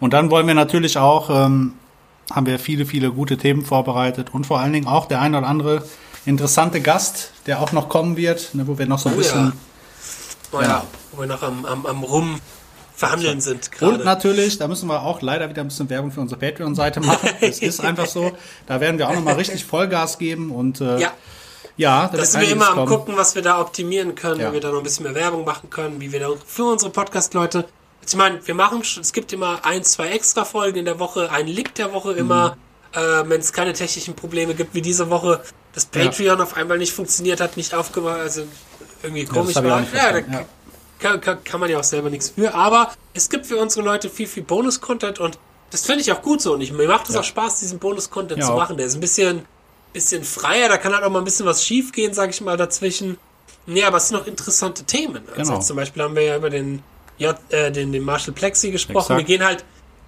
Und 0.00 0.12
dann 0.12 0.30
wollen 0.30 0.46
wir 0.46 0.54
natürlich 0.54 0.98
auch, 0.98 1.30
ähm, 1.30 1.74
haben 2.32 2.46
wir 2.46 2.58
viele, 2.58 2.86
viele 2.86 3.12
gute 3.12 3.36
Themen 3.36 3.64
vorbereitet 3.64 4.32
und 4.34 4.46
vor 4.46 4.58
allen 4.60 4.72
Dingen 4.72 4.88
auch 4.88 5.06
der 5.06 5.20
ein 5.20 5.34
oder 5.34 5.46
andere 5.46 5.84
interessante 6.24 6.80
Gast, 6.80 7.30
der 7.46 7.60
auch 7.60 7.70
noch 7.70 7.88
kommen 7.88 8.16
wird, 8.16 8.54
ne, 8.54 8.66
wo 8.66 8.76
wir 8.78 8.86
noch 8.86 8.98
so 8.98 9.08
ein 9.08 9.14
Oh 9.14 9.18
bisschen. 9.18 9.44
ja. 9.46 9.52
Oh 10.52 10.60
ja, 10.60 10.66
Ja. 10.68 10.84
wo 11.12 11.20
wir 11.20 11.28
noch 11.28 11.42
am, 11.42 11.64
am, 11.64 11.86
am 11.86 12.02
Rum 12.02 12.40
verhandeln 12.96 13.40
sind 13.40 13.66
Und 13.66 13.70
gerade. 13.78 14.04
natürlich, 14.04 14.58
da 14.58 14.66
müssen 14.68 14.88
wir 14.88 15.02
auch 15.02 15.20
leider 15.22 15.48
wieder 15.50 15.60
ein 15.62 15.68
bisschen 15.68 15.88
Werbung 15.90 16.10
für 16.10 16.20
unsere 16.20 16.40
Patreon-Seite 16.40 17.00
machen. 17.00 17.28
Es 17.40 17.60
ist 17.60 17.80
einfach 17.80 18.06
so. 18.06 18.32
Da 18.66 18.80
werden 18.80 18.98
wir 18.98 19.08
auch 19.08 19.14
nochmal 19.14 19.34
richtig 19.34 19.64
Vollgas 19.70 20.18
geben 20.18 20.50
und 20.50 20.80
äh, 20.80 20.98
Ja, 20.98 21.12
ja, 21.76 22.08
da 22.12 22.24
sind 22.24 22.40
wir 22.40 22.48
immer 22.50 22.68
am 22.70 22.74
kommen. 22.76 22.88
gucken, 22.88 23.16
was 23.18 23.34
wir 23.34 23.42
da 23.42 23.60
optimieren 23.60 24.14
können, 24.14 24.40
Ja. 24.40 24.48
wie 24.48 24.54
wir 24.54 24.60
da 24.62 24.70
noch 24.70 24.78
ein 24.78 24.82
bisschen 24.82 25.04
mehr 25.04 25.14
Werbung 25.14 25.44
machen 25.44 25.68
können, 25.68 26.00
wie 26.00 26.10
wir 26.10 26.20
da 26.20 26.28
für 26.46 26.64
unsere 26.64 26.90
Podcast-Leute. 26.90 27.66
Ich 28.08 28.16
meine, 28.16 28.44
wir 28.46 28.54
machen, 28.54 28.82
schon- 28.82 29.02
es 29.02 29.12
gibt 29.12 29.32
immer 29.32 29.64
ein, 29.64 29.82
zwei 29.84 30.08
extra 30.08 30.44
Folgen 30.44 30.78
in 30.78 30.84
der 30.86 30.98
Woche, 30.98 31.30
ein 31.30 31.46
Lick 31.46 31.74
der 31.74 31.92
Woche 31.92 32.12
immer, 32.14 32.56
Mhm. 32.94 32.98
äh, 32.98 33.28
wenn 33.28 33.40
es 33.40 33.52
keine 33.52 33.74
technischen 33.74 34.14
Probleme 34.14 34.54
gibt, 34.54 34.74
wie 34.74 34.80
diese 34.80 35.10
Woche, 35.10 35.42
das 35.74 35.84
Patreon 35.84 36.40
auf 36.40 36.56
einmal 36.56 36.78
nicht 36.78 36.92
funktioniert 36.94 37.40
hat, 37.42 37.58
nicht 37.58 37.74
aufgemacht, 37.74 38.20
also 38.20 38.42
irgendwie 39.02 39.26
komisch 39.26 39.56
auch 39.56 39.64
war. 39.64 39.82
Ja, 39.94 40.12
da 40.12 40.18
ja. 40.18 40.44
Kann, 40.98 41.20
kann, 41.20 41.44
kann 41.44 41.60
man 41.60 41.70
ja 41.70 41.78
auch 41.78 41.84
selber 41.84 42.08
nichts 42.10 42.30
für, 42.30 42.54
aber 42.54 42.92
es 43.12 43.28
gibt 43.28 43.46
für 43.46 43.58
unsere 43.58 43.84
Leute 43.84 44.08
viel, 44.08 44.26
viel 44.26 44.42
Bonus-Content 44.42 45.18
und 45.18 45.38
das 45.70 45.84
finde 45.84 46.00
ich 46.00 46.10
auch 46.12 46.22
gut 46.22 46.40
so 46.40 46.54
und 46.54 46.60
ich, 46.62 46.72
mir 46.72 46.88
macht 46.88 47.08
es 47.08 47.14
Ja. 47.14 47.20
auch 47.20 47.24
Spaß, 47.24 47.58
diesen 47.60 47.78
Bonus-Content 47.78 48.40
Ja, 48.40 48.46
zu 48.46 48.52
machen. 48.54 48.76
Der 48.78 48.86
ist 48.86 48.94
ein 48.94 49.00
bisschen, 49.00 49.42
bisschen 49.92 50.24
freier, 50.24 50.68
da 50.68 50.78
kann 50.78 50.94
halt 50.94 51.04
auch 51.04 51.10
mal 51.10 51.18
ein 51.18 51.24
bisschen 51.24 51.44
was 51.44 51.64
schief 51.64 51.92
gehen, 51.92 52.14
sag 52.14 52.30
ich 52.30 52.40
mal, 52.40 52.56
dazwischen. 52.56 53.18
Nee, 53.66 53.82
aber 53.84 53.96
es 53.98 54.08
sind 54.08 54.16
noch 54.18 54.26
interessante 54.26 54.84
Themen. 54.84 55.22
Also 55.36 55.52
Genau. 55.52 55.62
zum 55.62 55.76
Beispiel 55.76 56.02
haben 56.02 56.14
wir 56.14 56.22
ja 56.22 56.36
über 56.36 56.50
den, 56.50 56.82
J, 57.18 57.36
äh, 57.50 57.70
den, 57.72 57.92
den 57.92 58.04
Marshall 58.04 58.32
Plexi 58.32 58.70
gesprochen. 58.70 59.12
Exakt. 59.14 59.18
Wir 59.18 59.24
gehen 59.36 59.44
halt, 59.46 59.64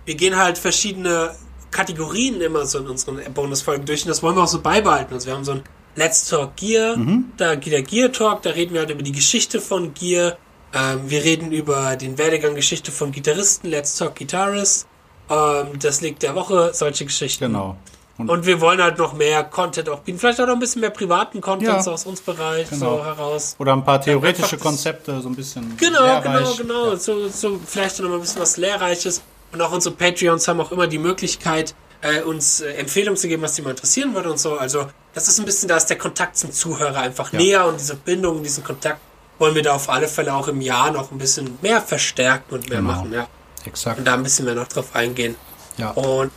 wir 0.06 0.14
gehen 0.14 0.36
halt 0.36 0.56
verschiedene 0.58 1.34
Kategorien 1.70 2.40
immer 2.40 2.64
so 2.66 2.78
in 2.78 2.86
unseren 2.88 3.20
Bonusfolgen 3.34 3.84
durch 3.84 4.02
und 4.04 4.08
das 4.08 4.22
wollen 4.22 4.36
wir 4.36 4.44
auch 4.44 4.48
so 4.48 4.60
beibehalten. 4.60 5.12
Also 5.12 5.26
wir 5.26 5.34
haben 5.34 5.44
so 5.44 5.52
ein 5.52 5.62
Let's 5.96 6.28
Talk 6.28 6.56
Gear, 6.56 6.96
Mhm. 6.96 7.32
da 7.36 7.56
geht 7.56 7.72
der 7.72 7.82
Gear 7.82 8.12
Talk, 8.12 8.42
da 8.42 8.50
reden 8.50 8.72
wir 8.72 8.80
halt 8.80 8.90
über 8.90 9.02
die 9.02 9.12
Geschichte 9.12 9.60
von 9.60 9.92
Gear. 9.92 10.38
Ähm, 10.74 11.08
wir 11.08 11.24
reden 11.24 11.50
über 11.52 11.96
den 11.96 12.18
Werdegang 12.18 12.54
Geschichte 12.54 12.92
von 12.92 13.10
Gitarristen, 13.12 13.68
Let's 13.70 13.96
Talk 13.96 14.16
Guitarist. 14.16 14.86
Ähm, 15.30 15.78
das 15.80 16.00
Lied 16.00 16.22
der 16.22 16.34
Woche, 16.34 16.70
solche 16.74 17.04
Geschichten. 17.04 17.44
Genau. 17.46 17.76
Und, 18.18 18.28
Und 18.30 18.46
wir 18.46 18.60
wollen 18.60 18.82
halt 18.82 18.98
noch 18.98 19.12
mehr 19.12 19.44
Content 19.44 19.88
auch 19.88 20.00
bieten. 20.00 20.18
Vielleicht 20.18 20.40
auch 20.40 20.46
noch 20.46 20.54
ein 20.54 20.58
bisschen 20.58 20.80
mehr 20.80 20.90
privaten 20.90 21.40
Content 21.40 21.86
Ja. 21.86 21.92
aus 21.92 22.04
uns 22.04 22.20
Bereich 22.20 22.68
Genau. 22.68 22.96
so 22.98 23.04
heraus. 23.04 23.54
oder 23.60 23.72
ein 23.74 23.84
paar 23.84 24.00
theoretische 24.00 24.56
das- 24.56 24.60
Konzepte, 24.60 25.20
so 25.20 25.28
ein 25.28 25.36
bisschen 25.36 25.76
Genau, 25.76 26.02
lehrreich. 26.02 26.56
genau, 26.56 26.82
genau. 26.88 26.96
So, 26.96 27.28
so 27.28 27.60
vielleicht 27.64 28.00
noch 28.00 28.08
mal 28.08 28.16
ein 28.16 28.20
bisschen 28.20 28.42
was 28.42 28.56
Lehrreiches. 28.56 29.22
Und 29.52 29.62
auch 29.62 29.70
unsere 29.70 29.94
Patreons 29.94 30.48
haben 30.48 30.60
auch 30.60 30.72
immer 30.72 30.88
die 30.88 30.98
Möglichkeit, 30.98 31.74
äh, 32.02 32.20
uns 32.22 32.60
äh, 32.60 32.72
Empfehlungen 32.72 33.16
zu 33.16 33.28
geben, 33.28 33.42
was 33.42 33.54
die 33.54 33.62
mal 33.62 33.70
interessieren 33.70 34.12
würde 34.14 34.30
und 34.32 34.38
so. 34.40 34.58
Also 34.58 34.86
das 35.14 35.28
ist 35.28 35.38
ein 35.38 35.44
bisschen, 35.46 35.68
da 35.68 35.76
ist 35.76 35.86
der 35.86 35.96
Kontakt 35.98 36.36
zum 36.36 36.50
Zuhörer 36.52 36.98
einfach 36.98 37.32
Ja. 37.32 37.38
näher 37.38 37.66
und 37.66 37.78
diese 37.78 37.94
Bindung, 37.94 38.42
diesen 38.42 38.64
Kontakt 38.64 39.00
wollen 39.38 39.54
wir 39.54 39.62
da 39.62 39.74
auf 39.74 39.88
alle 39.88 40.08
Fälle 40.08 40.34
auch 40.34 40.48
im 40.48 40.60
Jahr 40.60 40.90
noch 40.90 41.10
ein 41.12 41.18
bisschen 41.18 41.58
mehr 41.62 41.80
verstärken 41.80 42.54
und 42.54 42.68
mehr 42.68 42.78
Genau. 42.80 42.92
machen, 42.92 43.12
ja. 43.12 43.28
Exakt. 43.64 43.98
Und 43.98 44.04
da 44.06 44.14
ein 44.14 44.22
bisschen 44.22 44.44
mehr 44.44 44.54
noch 44.54 44.68
drauf 44.68 44.94
eingehen. 44.94 45.36
Ja. 45.76 45.90
Und 45.90 46.30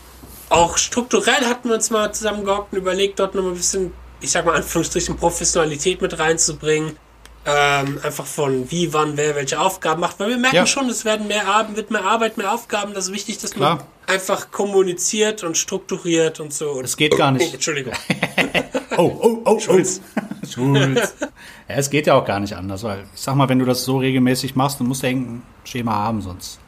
auch 0.49 0.77
strukturell 0.77 1.45
hatten 1.45 1.69
wir 1.69 1.75
uns 1.75 1.89
mal 1.89 2.13
zusammengehockt 2.13 2.73
und 2.73 2.79
überlegt, 2.79 3.19
dort 3.19 3.35
noch 3.35 3.43
ein 3.45 3.53
bisschen, 3.53 3.93
ich 4.19 4.31
sag 4.31 4.45
mal 4.45 4.55
Anführungsstrichen, 4.55 5.15
Professionalität 5.17 6.01
mit 6.01 6.17
reinzubringen. 6.19 6.97
Ähm, 7.43 7.99
einfach 8.03 8.25
von 8.27 8.69
wie, 8.69 8.93
wann, 8.93 9.17
wer 9.17 9.35
welche 9.35 9.59
Aufgaben 9.59 10.01
macht. 10.01 10.19
Weil 10.19 10.29
wir 10.29 10.37
merken 10.37 10.57
Ja. 10.57 10.65
schon, 10.67 10.87
es 10.89 11.05
werden 11.05 11.27
mehr 11.27 11.47
Arbeit, 11.47 11.75
wird 11.75 11.91
mehr 11.91 12.03
Arbeit, 12.05 12.37
mehr 12.37 12.53
Aufgaben. 12.53 12.93
Das 12.93 13.05
ist 13.07 13.13
wichtig, 13.13 13.39
dass 13.39 13.55
man 13.55 13.77
Klar. 13.77 13.87
einfach 14.05 14.51
kommuniziert 14.51 15.43
und 15.43 15.57
strukturiert 15.57 16.39
und 16.39 16.53
so. 16.53 16.79
Es 16.81 16.95
geht 16.97 17.17
gar 17.17 17.29
oh, 17.29 17.31
nicht. 17.31 17.53
Entschuldigung. 17.53 17.93
Oh, 18.97 19.17
oh, 19.21 19.41
oh, 19.45 19.59
Schulz. 19.59 20.01
Oh. 20.17 20.45
Schulz. 20.47 21.15
Ja, 21.21 21.75
es 21.75 21.89
geht 21.89 22.07
ja 22.07 22.13
auch 22.13 22.25
gar 22.25 22.41
nicht 22.41 22.53
anders, 22.53 22.83
weil 22.83 23.05
ich 23.15 23.21
sag 23.21 23.35
mal, 23.35 23.47
wenn 23.47 23.57
du 23.57 23.65
das 23.65 23.85
so 23.85 23.97
regelmäßig 23.97 24.55
machst, 24.55 24.81
dann 24.81 24.87
musst 24.87 25.01
du 25.01 25.07
irgendein 25.07 25.43
Schema 25.63 25.95
haben, 25.95 26.21
sonst, 26.21 26.59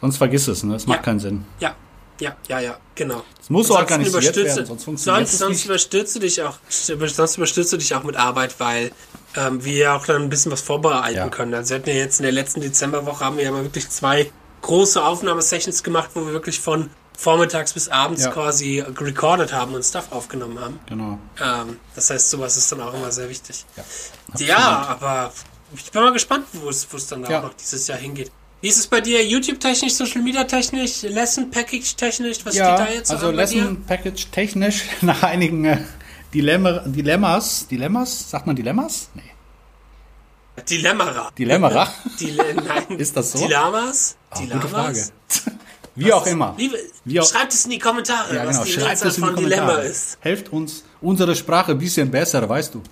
sonst 0.00 0.16
vergiss 0.16 0.48
es, 0.48 0.64
ne? 0.64 0.74
Es 0.74 0.86
macht 0.88 0.98
Ja. 0.98 1.02
keinen 1.04 1.20
Sinn. 1.20 1.44
Ja, 1.60 1.76
ja, 2.20 2.36
ja, 2.48 2.60
ja, 2.60 2.76
genau. 2.94 3.22
Es 3.40 3.50
muss 3.50 3.70
Ansonsten 3.70 3.92
organisiert 3.94 4.36
überstürze- 4.36 4.44
werden, 4.44 4.66
sonst 4.66 4.84
funktioniert 4.84 5.28
sonst, 5.28 5.38
sonst 5.38 5.56
nicht. 5.56 5.64
überstürzt 5.66 6.14
du 6.16 6.18
dich 6.20 6.42
auch, 6.42 6.58
sonst 6.68 7.36
überstürzt 7.36 7.72
du 7.72 7.76
dich 7.76 7.94
auch 7.94 8.02
mit 8.02 8.16
Arbeit, 8.16 8.54
weil 8.58 8.92
ähm, 9.36 9.64
wir 9.64 9.74
ja 9.76 9.96
auch 9.96 10.06
dann 10.06 10.22
ein 10.22 10.28
bisschen 10.28 10.50
was 10.52 10.60
vorbereiten 10.62 11.16
Ja. 11.16 11.28
können. 11.28 11.52
Also 11.54 11.70
wir 11.70 11.78
hatten 11.80 11.90
ja 11.90 11.96
jetzt 11.96 12.18
in 12.20 12.24
der 12.24 12.32
letzten 12.32 12.60
Dezemberwoche 12.60 13.24
haben 13.24 13.36
wir 13.36 13.44
ja 13.44 13.50
mal 13.52 13.62
wirklich 13.64 13.88
zwei 13.90 14.30
große 14.62 15.02
Aufnahmesessions 15.04 15.82
gemacht, 15.82 16.10
wo 16.14 16.24
wir 16.26 16.32
wirklich 16.32 16.58
von 16.60 16.90
vormittags 17.18 17.72
bis 17.72 17.88
abends 17.88 18.24
Ja. 18.24 18.30
quasi 18.30 18.80
recorded 18.80 19.52
haben 19.52 19.74
und 19.74 19.82
Stuff 19.84 20.06
aufgenommen 20.10 20.60
haben. 20.60 20.80
Genau. 20.86 21.18
Ähm, 21.42 21.78
das 21.94 22.10
heißt, 22.10 22.30
sowas 22.30 22.56
ist 22.56 22.70
dann 22.72 22.80
auch 22.82 22.92
immer 22.94 23.10
sehr 23.12 23.28
wichtig. 23.28 23.64
Ja, 23.76 24.46
Ja, 24.46 24.86
aber 25.00 25.32
ich 25.74 25.90
bin 25.90 26.02
mal 26.02 26.12
gespannt, 26.12 26.46
wo 26.52 26.68
es 26.68 26.86
wo 26.90 26.96
es 26.96 27.06
dann 27.06 27.24
Ja. 27.24 27.38
auch 27.38 27.44
noch 27.44 27.54
dieses 27.54 27.86
Jahr 27.86 27.98
hingeht. 27.98 28.30
Wie 28.66 28.70
ist 28.70 28.78
es 28.78 28.88
bei 28.88 29.00
dir 29.00 29.24
YouTube-technisch, 29.24 29.92
Social-Media-technisch, 29.92 31.02
Lesson-Package-technisch? 31.02 32.38
Was 32.44 32.56
Ja, 32.56 32.74
steht 32.74 32.88
da 32.88 32.92
jetzt 32.92 33.08
so 33.10 33.14
also 33.14 33.28
an 33.28 33.36
bei 33.36 33.44
dir? 33.44 33.60
Lesson 33.60 33.84
Package 33.84 34.26
technisch 34.32 34.82
nach 35.02 35.22
einigen 35.22 35.64
äh, 35.66 35.78
Dilemma, 36.34 36.80
Dilemmas, 36.84 37.68
Dilemmas, 37.68 38.28
sagt 38.28 38.44
man 38.48 38.56
Dilemmas? 38.56 39.08
Nee. 39.14 39.22
Dilemmara. 40.68 41.30
Dilemmara? 41.38 41.94
Dile 42.20 42.54
nein. 42.56 42.98
Ist 42.98 43.16
das 43.16 43.30
so? 43.30 43.38
Dilamas? 43.46 44.16
Oh, 44.34 44.40
gute 44.40 44.66
Frage. 44.68 45.06
Wie 45.94 46.12
auch 46.12 46.26
immer. 46.26 46.56
Liebe, 46.58 46.76
Wie 47.04 47.20
auch- 47.20 47.24
schreibt 47.30 47.52
es 47.54 47.66
in 47.66 47.70
die 47.70 47.78
Kommentare, 47.78 48.34
Ja, 48.34 48.46
genau. 48.46 48.58
was 48.58 48.64
die 48.66 48.72
Schreibt 48.72 48.86
Mehrzahl 48.88 49.08
es 49.10 49.18
in 49.18 49.22
die 49.22 49.30
von 49.30 49.36
Dilemma 49.44 49.74
ist. 49.76 50.18
Helft 50.18 50.52
uns, 50.52 50.82
unsere 51.00 51.36
Sprache 51.36 51.70
ein 51.70 51.78
bisschen 51.78 52.10
besser, 52.10 52.48
weißt 52.48 52.74
du. 52.74 52.82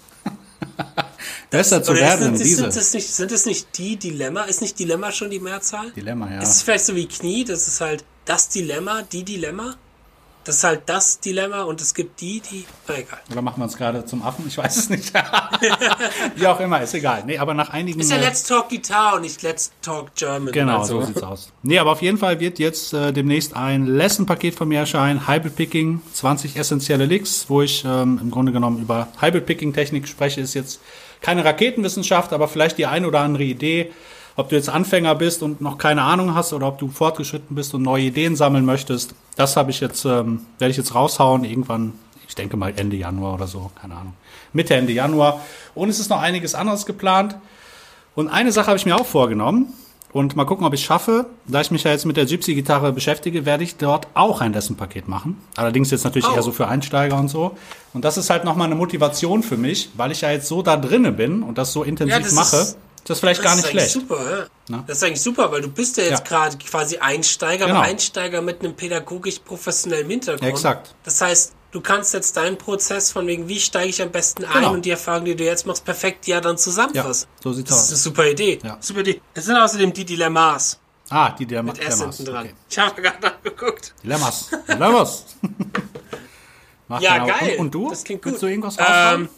Besser 1.59 1.82
zu 1.82 1.94
werden, 1.94 2.36
sind, 2.36 2.46
sind, 2.46 2.76
es 2.76 2.94
nicht, 2.94 3.09
sind 3.09 3.32
es 3.32 3.46
nicht 3.46 3.78
die 3.78 3.96
Dilemma? 3.96 4.42
Ist 4.42 4.61
nicht 4.61 4.78
Dilemma 4.78 5.12
schon 5.12 5.30
die 5.30 5.40
Mehrzahl? 5.40 5.90
Dilemma, 5.92 6.30
ja. 6.30 6.42
Ist 6.42 6.50
es 6.50 6.62
vielleicht 6.62 6.84
so 6.84 6.94
wie 6.94 7.07
Knie? 7.07 7.44
Das 7.44 7.68
ist 7.68 7.80
halt 7.80 8.05
das 8.24 8.48
Dilemma, 8.48 9.02
die 9.02 9.24
Dilemma? 9.24 9.74
Das 10.44 10.57
ist 10.57 10.64
halt 10.64 10.82
das 10.86 11.20
Dilemma 11.20 11.62
und 11.62 11.80
es 11.80 11.94
gibt 11.94 12.20
die, 12.20 12.40
die. 12.40 12.66
Na 12.86 12.98
egal. 12.98 13.18
Oder 13.32 13.40
machen 13.40 13.61
wir 13.61 13.64
uns 13.64 13.78
gerade 13.78 14.05
zum 14.05 14.22
Affen? 14.22 14.44
Ich 14.46 14.59
weiß 14.59 14.76
es 14.76 14.90
nicht. 14.90 15.11
Wie 16.36 16.46
auch 16.46 16.61
immer, 16.61 16.82
ist 16.82 16.92
egal. 16.92 17.24
Nee, 17.24 17.38
aber 17.38 17.55
nach 17.55 17.70
einigen. 17.70 17.98
Ist 17.98 18.11
ja 18.11 18.18
Let's 18.18 18.42
Talk 18.42 18.68
Guitar 18.68 19.14
und 19.14 19.22
nicht 19.22 19.40
Let's 19.42 19.72
Talk 19.80 20.14
German. 20.14 20.52
Genau, 20.52 20.80
also. 20.80 21.00
so 21.00 21.07
sieht's 21.07 21.22
aus. 21.22 21.50
Nee, 21.62 21.78
aber 21.78 21.92
auf 21.92 22.02
jeden 22.02 22.18
Fall 22.18 22.40
wird 22.40 22.59
jetzt 22.59 22.92
äh, 22.92 23.11
demnächst 23.12 23.57
ein 23.57 23.86
Lesson-Paket 23.86 24.55
von 24.55 24.68
mir 24.68 24.80
erscheinen, 24.80 25.26
Hybrid 25.26 25.57
Picking, 25.57 26.02
20 26.12 26.57
essentielle 26.57 27.07
Licks, 27.07 27.46
wo 27.48 27.62
ich 27.62 27.82
ähm, 27.86 28.20
im 28.20 28.30
Grunde 28.30 28.52
genommen 28.52 28.82
über 28.82 29.09
Hybrid 29.20 29.46
Picking-Technik 29.46 30.07
spreche, 30.07 30.42
ist 30.42 30.52
jetzt 30.52 30.78
keine 31.24 31.44
Raketenwissenschaft, 31.44 32.34
aber 32.34 32.48
vielleicht 32.48 32.76
die 32.76 32.84
ein 32.84 33.06
oder 33.06 33.20
andere 33.20 33.44
Idee, 33.44 33.90
ob 34.36 34.50
du 34.50 34.56
jetzt 34.56 34.68
Anfänger 34.68 35.14
bist 35.14 35.42
und 35.42 35.62
noch 35.62 35.78
keine 35.78 36.02
Ahnung 36.02 36.34
hast 36.34 36.52
oder 36.52 36.68
ob 36.68 36.78
du 36.78 36.88
fortgeschritten 36.88 37.56
bist 37.56 37.72
und 37.72 37.82
neue 37.82 38.04
Ideen 38.04 38.36
sammeln 38.36 38.66
möchtest. 38.66 39.14
Das 39.34 39.56
habe 39.56 39.70
ich 39.70 39.80
jetzt, 39.80 40.04
ähm, 40.04 40.44
werde 40.58 40.70
ich 40.70 40.76
jetzt 40.76 40.94
raushauen, 40.94 41.44
irgendwann, 41.44 41.94
ich 42.28 42.34
denke 42.34 42.58
mal 42.58 42.74
Ende 42.76 42.96
Januar 42.96 43.34
oder 43.34 43.46
so, 43.46 43.70
keine 43.80 43.94
Ahnung. 43.94 44.12
Mitte, 44.52 44.74
Ende 44.74 44.92
Januar. 44.92 45.40
Und 45.74 45.88
es 45.88 45.98
ist 45.98 46.10
noch 46.10 46.20
einiges 46.20 46.54
anderes 46.54 46.84
geplant. 46.84 47.36
Und 48.14 48.28
eine 48.28 48.52
Sache 48.52 48.66
habe 48.66 48.76
ich 48.76 48.84
mir 48.84 48.96
auch 48.96 49.06
vorgenommen. 49.06 49.72
Und 50.14 50.36
mal 50.36 50.44
gucken, 50.46 50.64
ob 50.64 50.72
ich 50.72 50.80
es 50.80 50.86
schaffe. 50.86 51.26
Da 51.48 51.60
ich 51.60 51.72
mich 51.72 51.82
ja 51.82 51.90
jetzt 51.90 52.06
mit 52.06 52.16
der 52.16 52.24
Gypsy-Gitarre 52.24 52.92
beschäftige, 52.92 53.44
werde 53.44 53.64
ich 53.64 53.76
dort 53.76 54.06
auch 54.14 54.40
ein 54.40 54.52
Lesson-Paket 54.52 55.08
machen. 55.08 55.36
Allerdings 55.56 55.90
jetzt 55.90 56.04
natürlich 56.04 56.28
Oh. 56.28 56.34
eher 56.36 56.42
so 56.42 56.52
für 56.52 56.68
Einsteiger 56.68 57.18
und 57.18 57.28
so. 57.28 57.56
Und 57.94 58.04
das 58.04 58.16
ist 58.16 58.30
halt 58.30 58.44
nochmal 58.44 58.66
eine 58.66 58.76
Motivation 58.76 59.42
für 59.42 59.56
mich, 59.56 59.90
weil 59.96 60.12
ich 60.12 60.20
ja 60.20 60.30
jetzt 60.30 60.46
so 60.46 60.62
da 60.62 60.76
drinne 60.76 61.10
bin 61.10 61.42
und 61.42 61.58
das 61.58 61.72
so 61.72 61.82
intensiv 61.82 62.14
Ja, 62.16 62.20
das 62.22 62.32
mache. 62.32 62.56
ist- 62.58 62.78
das 63.04 63.16
ist 63.16 63.20
vielleicht 63.20 63.42
gar 63.42 63.56
nicht 63.56 63.66
schlecht. 63.68 63.90
Super, 63.90 64.46
ja. 64.70 64.84
Das 64.86 64.98
ist 64.98 65.02
eigentlich 65.04 65.20
super, 65.20 65.50
weil 65.50 65.60
du 65.62 65.68
bist 65.68 65.96
ja 65.96 66.04
jetzt 66.04 66.20
Ja. 66.30 66.38
gerade 66.38 66.56
quasi 66.58 66.98
Einsteiger, 66.98 67.66
Genau. 67.66 67.80
aber 67.80 67.88
Einsteiger 67.88 68.40
mit 68.40 68.60
einem 68.62 68.74
pädagogisch 68.74 69.40
professionellen 69.40 70.08
Hintergrund. 70.08 70.48
Exakt. 70.48 70.94
Das 71.02 71.20
heißt, 71.20 71.52
du 71.74 71.80
kannst 71.80 72.14
jetzt 72.14 72.36
deinen 72.36 72.56
Prozess 72.56 73.10
von 73.12 73.26
wegen, 73.26 73.48
wie 73.48 73.58
steige 73.60 73.90
ich 73.90 74.00
am 74.00 74.10
besten 74.10 74.44
ein 74.44 74.52
Genau. 74.52 74.72
und 74.72 74.84
die 74.86 74.90
Erfahrung, 74.90 75.24
die 75.26 75.34
du 75.36 75.44
jetzt 75.44 75.66
machst, 75.66 75.84
perfekt 75.84 76.26
ja 76.26 76.40
dann 76.40 76.56
zusammenfassen. 76.56 77.28
Ja, 77.36 77.42
so 77.42 77.52
sieht's 77.52 77.68
das 77.68 77.78
aus. 77.78 77.84
ist 77.86 77.90
eine 77.90 77.98
super 77.98 78.26
Idee. 78.30 78.58
Ja. 78.62 78.78
Super 78.80 79.00
Idee. 79.00 79.20
Es 79.34 79.44
sind 79.44 79.56
außerdem 79.56 79.92
die 79.92 80.04
Dilemmas 80.04 80.78
Ah, 81.10 81.30
die 81.32 81.44
Dilemma 81.44 81.72
mit 81.72 81.82
S 81.82 81.96
Dilemmas. 81.96 82.18
dran. 82.18 82.44
Okay. 82.46 82.54
Ich 82.70 82.78
habe 82.78 83.02
gerade 83.02 83.20
nachgeguckt. 83.20 83.92
Dilemmas. 84.02 84.50
Dilemmas. 84.68 85.24
Ja, 87.00 87.18
genau. 87.24 87.26
geil. 87.38 87.52
Und, 87.58 87.60
und 87.66 87.74
du? 87.74 87.90
Das 87.90 88.04
klingt 88.04 88.24
Willst 88.24 88.40
gut. 88.40 88.42
du 88.48 88.50
irgendwas? 88.50 88.76
Ähm, 88.78 89.28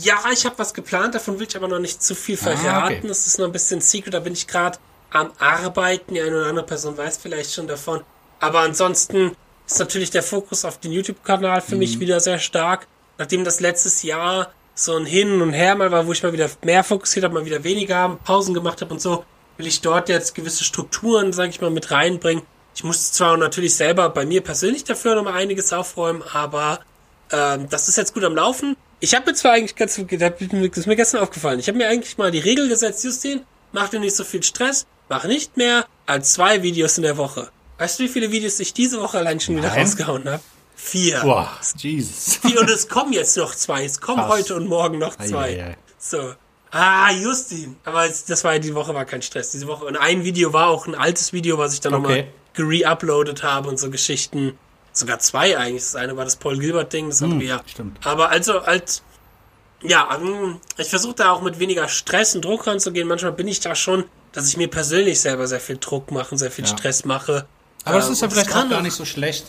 ja, 0.00 0.16
ich 0.32 0.44
habe 0.44 0.58
was 0.58 0.74
geplant, 0.74 1.14
davon 1.14 1.38
will 1.38 1.46
ich 1.48 1.56
aber 1.56 1.66
noch 1.68 1.78
nicht 1.78 2.02
zu 2.02 2.14
viel 2.14 2.36
Ah, 2.42 2.44
verraten. 2.56 2.96
okay. 2.98 3.08
Das 3.08 3.26
ist 3.26 3.38
noch 3.38 3.46
ein 3.46 3.52
bisschen 3.52 3.80
Secret, 3.80 4.14
da 4.14 4.20
bin 4.20 4.32
ich 4.34 4.46
gerade 4.46 4.78
am 5.10 5.32
Arbeiten. 5.38 6.14
Die 6.14 6.20
eine 6.20 6.36
oder 6.36 6.46
andere 6.46 6.66
Person 6.66 6.96
weiß 6.96 7.16
vielleicht 7.18 7.52
schon 7.54 7.66
davon. 7.66 8.02
Aber 8.40 8.60
ansonsten 8.60 9.32
ist 9.72 9.78
natürlich 9.78 10.10
der 10.10 10.22
Fokus 10.22 10.64
auf 10.64 10.78
den 10.80 10.92
YouTube-Kanal 10.92 11.60
für 11.60 11.74
Mhm. 11.74 11.78
mich 11.80 12.00
wieder 12.00 12.20
sehr 12.20 12.38
stark. 12.38 12.86
Nachdem 13.18 13.44
das 13.44 13.60
letztes 13.60 14.02
Jahr 14.02 14.52
so 14.74 14.96
ein 14.96 15.06
Hin 15.06 15.42
und 15.42 15.52
Her 15.52 15.74
mal 15.74 15.90
war, 15.90 16.06
wo 16.06 16.12
ich 16.12 16.22
mal 16.22 16.32
wieder 16.32 16.48
mehr 16.62 16.84
fokussiert 16.84 17.24
habe, 17.24 17.34
mal 17.34 17.44
wieder 17.44 17.64
weniger 17.64 18.16
Pausen 18.24 18.54
gemacht 18.54 18.80
habe 18.80 18.92
und 18.94 19.00
so, 19.00 19.24
will 19.56 19.66
ich 19.66 19.80
dort 19.80 20.08
jetzt 20.08 20.34
gewisse 20.34 20.62
Strukturen, 20.64 21.32
sage 21.32 21.50
ich 21.50 21.60
mal, 21.60 21.70
mit 21.70 21.90
reinbringen. 21.90 22.44
Ich 22.76 22.84
musste 22.84 23.12
zwar 23.12 23.36
natürlich 23.36 23.74
selber 23.74 24.08
bei 24.10 24.24
mir 24.24 24.40
persönlich 24.40 24.84
dafür 24.84 25.16
noch 25.16 25.24
mal 25.24 25.34
einiges 25.34 25.72
aufräumen, 25.72 26.22
aber 26.32 26.78
ähm, 27.32 27.68
das 27.68 27.88
ist 27.88 27.96
jetzt 27.96 28.14
gut 28.14 28.22
am 28.22 28.36
Laufen. 28.36 28.76
Ich 29.00 29.14
habe 29.16 29.26
mir 29.30 29.34
zwar 29.34 29.52
eigentlich 29.52 29.74
ganz, 29.74 29.96
das 29.96 30.78
ist 30.78 30.86
mir 30.86 30.96
gestern 30.96 31.20
aufgefallen, 31.20 31.58
ich 31.58 31.66
habe 31.68 31.76
mir 31.76 31.88
eigentlich 31.88 32.16
mal 32.18 32.30
die 32.30 32.38
Regel 32.38 32.68
gesetzt, 32.68 33.02
Justin, 33.04 33.40
mach 33.72 33.88
dir 33.88 33.98
nicht 33.98 34.14
so 34.14 34.22
viel 34.22 34.44
Stress, 34.44 34.86
mach 35.08 35.24
nicht 35.24 35.56
mehr 35.56 35.86
als 36.06 36.32
zwei 36.34 36.62
Videos 36.62 36.96
in 36.98 37.02
der 37.02 37.16
Woche. 37.16 37.50
Weißt 37.78 37.98
du, 37.98 38.04
wie 38.04 38.08
viele 38.08 38.30
Videos 38.32 38.58
ich 38.60 38.72
diese 38.74 39.00
Woche 39.00 39.18
allein 39.18 39.40
schon 39.40 39.56
wieder 39.56 39.68
Nein. 39.68 39.80
rausgehauen 39.80 40.28
habe? 40.28 40.42
Vier. 40.76 41.20
Boah, 41.20 41.50
Jesus. 41.76 42.36
Vier 42.36 42.60
und 42.60 42.70
es 42.70 42.88
kommen 42.88 43.12
jetzt 43.12 43.36
noch 43.36 43.54
zwei. 43.54 43.84
Es 43.84 44.00
kommen 44.00 44.18
Krass. 44.18 44.30
heute 44.30 44.54
und 44.56 44.66
morgen 44.66 44.98
noch 44.98 45.16
zwei. 45.16 45.54
Eieiei. 45.54 45.76
So. 45.98 46.34
Ah, 46.70 47.10
Justin. 47.12 47.76
Aber 47.84 48.04
es- 48.06 48.24
das 48.24 48.44
war 48.44 48.58
die 48.58 48.74
Woche 48.74 48.94
war 48.94 49.04
kein 49.04 49.22
Stress. 49.22 49.50
Diese 49.50 49.66
Woche. 49.66 49.84
Und 49.86 49.96
ein 49.96 50.22
Video 50.24 50.52
war 50.52 50.68
auch 50.68 50.86
ein 50.86 50.94
altes 50.94 51.32
Video, 51.32 51.56
was 51.58 51.72
ich 51.74 51.80
dann 51.80 51.94
Okay. 51.94 52.02
nochmal 52.02 52.28
gereuploadet 52.54 53.42
habe 53.42 53.68
und 53.68 53.78
so 53.78 53.90
Geschichten. 53.90 54.58
Sogar 54.92 55.18
zwei 55.20 55.56
eigentlich. 55.56 55.82
Das 55.82 55.96
eine 55.96 56.16
war 56.16 56.24
das 56.24 56.36
Paul 56.36 56.58
Gilbert-Ding, 56.58 57.08
das 57.08 57.22
andere 57.22 57.42
ja. 57.44 57.56
Hm, 57.58 57.68
stimmt. 57.68 58.06
Aber 58.06 58.30
also 58.30 58.58
als 58.60 59.02
ja, 59.82 60.08
ich 60.76 60.88
versuche 60.88 61.14
da 61.14 61.30
auch 61.30 61.40
mit 61.42 61.58
weniger 61.60 61.88
Stress 61.88 62.34
und 62.34 62.44
Druck 62.44 62.66
ranzugehen. 62.66 63.06
Manchmal 63.06 63.32
bin 63.32 63.46
ich 63.46 63.60
da 63.60 63.74
schon, 63.76 64.04
dass 64.32 64.48
ich 64.48 64.56
mir 64.56 64.68
persönlich 64.68 65.20
selber 65.20 65.46
sehr 65.46 65.60
viel 65.60 65.78
Druck 65.78 66.10
mache 66.10 66.36
sehr 66.36 66.50
viel 66.50 66.64
Ja. 66.64 66.76
Stress 66.76 67.04
mache. 67.04 67.46
Aber 67.88 67.98
das 67.98 68.06
Ähm, 68.08 68.12
ist 68.12 68.22
ja 68.22 68.30
vielleicht 68.30 68.54
auch 68.54 68.68
gar 68.68 68.82
nicht 68.82 68.94
so 68.94 69.04
schlecht. 69.04 69.46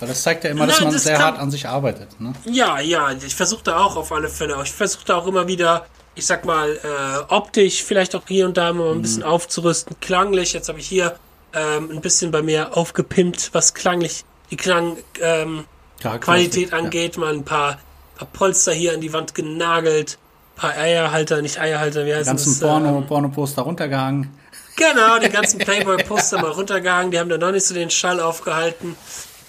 Weil 0.00 0.08
das 0.08 0.22
zeigt 0.22 0.44
ja 0.44 0.50
immer, 0.50 0.66
dass 0.66 0.76
Nein, 0.76 0.84
man 0.86 0.94
das 0.94 1.04
sehr 1.04 1.18
hart 1.18 1.38
an 1.38 1.50
sich 1.50 1.66
arbeitet. 1.68 2.20
Ne? 2.20 2.32
Ja, 2.44 2.80
ja, 2.80 3.12
ich 3.12 3.34
versuche 3.34 3.62
da 3.64 3.78
auch 3.78 3.96
auf 3.96 4.10
alle 4.12 4.28
Fälle. 4.28 4.58
Ich 4.64 4.72
versuche 4.72 5.04
da 5.04 5.16
auch 5.16 5.26
immer 5.28 5.46
wieder, 5.46 5.86
ich 6.16 6.26
sag 6.26 6.44
mal, 6.44 6.70
äh, 6.76 7.32
optisch 7.32 7.82
vielleicht 7.84 8.16
auch 8.16 8.22
hier 8.26 8.46
und 8.46 8.56
da 8.56 8.72
mal 8.72 8.90
ein 8.90 8.98
Mhm. 8.98 9.02
bisschen 9.02 9.22
aufzurüsten, 9.22 9.96
klanglich. 10.00 10.52
Jetzt 10.54 10.68
habe 10.68 10.80
ich 10.80 10.88
hier 10.88 11.14
ähm, 11.54 11.90
ein 11.92 12.00
bisschen 12.00 12.30
bei 12.32 12.42
mir 12.42 12.76
aufgepimpt, 12.76 13.50
was 13.52 13.74
klanglich 13.74 14.24
die 14.50 14.56
Klangqualität 14.56 16.72
ähm, 16.72 16.78
angeht, 16.78 17.16
mal 17.16 17.32
ein 17.34 17.44
paar, 17.44 17.78
paar 18.16 18.28
Polster 18.32 18.72
hier 18.72 18.94
an 18.94 19.00
die 19.00 19.12
Wand 19.12 19.34
genagelt, 19.34 20.18
paar 20.56 20.72
Eierhalter, 20.76 21.42
nicht 21.42 21.58
Eierhalter, 21.60 22.04
wie 22.06 22.14
heißt 22.14 22.26
ganzen 22.26 22.52
das? 22.52 22.60
Porno, 22.60 22.98
Ähm, 22.98 23.06
Porno-Poster 23.06 23.62
runtergehangen. 23.62 24.30
Genau, 24.76 25.18
die 25.18 25.28
ganzen 25.28 25.58
Playboy-Poster 25.58 26.40
mal 26.40 26.50
runtergehangen, 26.50 27.10
die 27.10 27.18
haben 27.18 27.28
da 27.28 27.38
noch 27.38 27.52
nicht 27.52 27.66
so 27.66 27.74
den 27.74 27.90
Schall 27.90 28.20
aufgehalten 28.20 28.96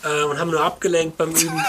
äh, 0.03 0.23
und 0.23 0.39
haben 0.39 0.51
nur 0.51 0.61
abgelenkt 0.61 1.17
beim 1.17 1.31
Üben. 1.31 1.63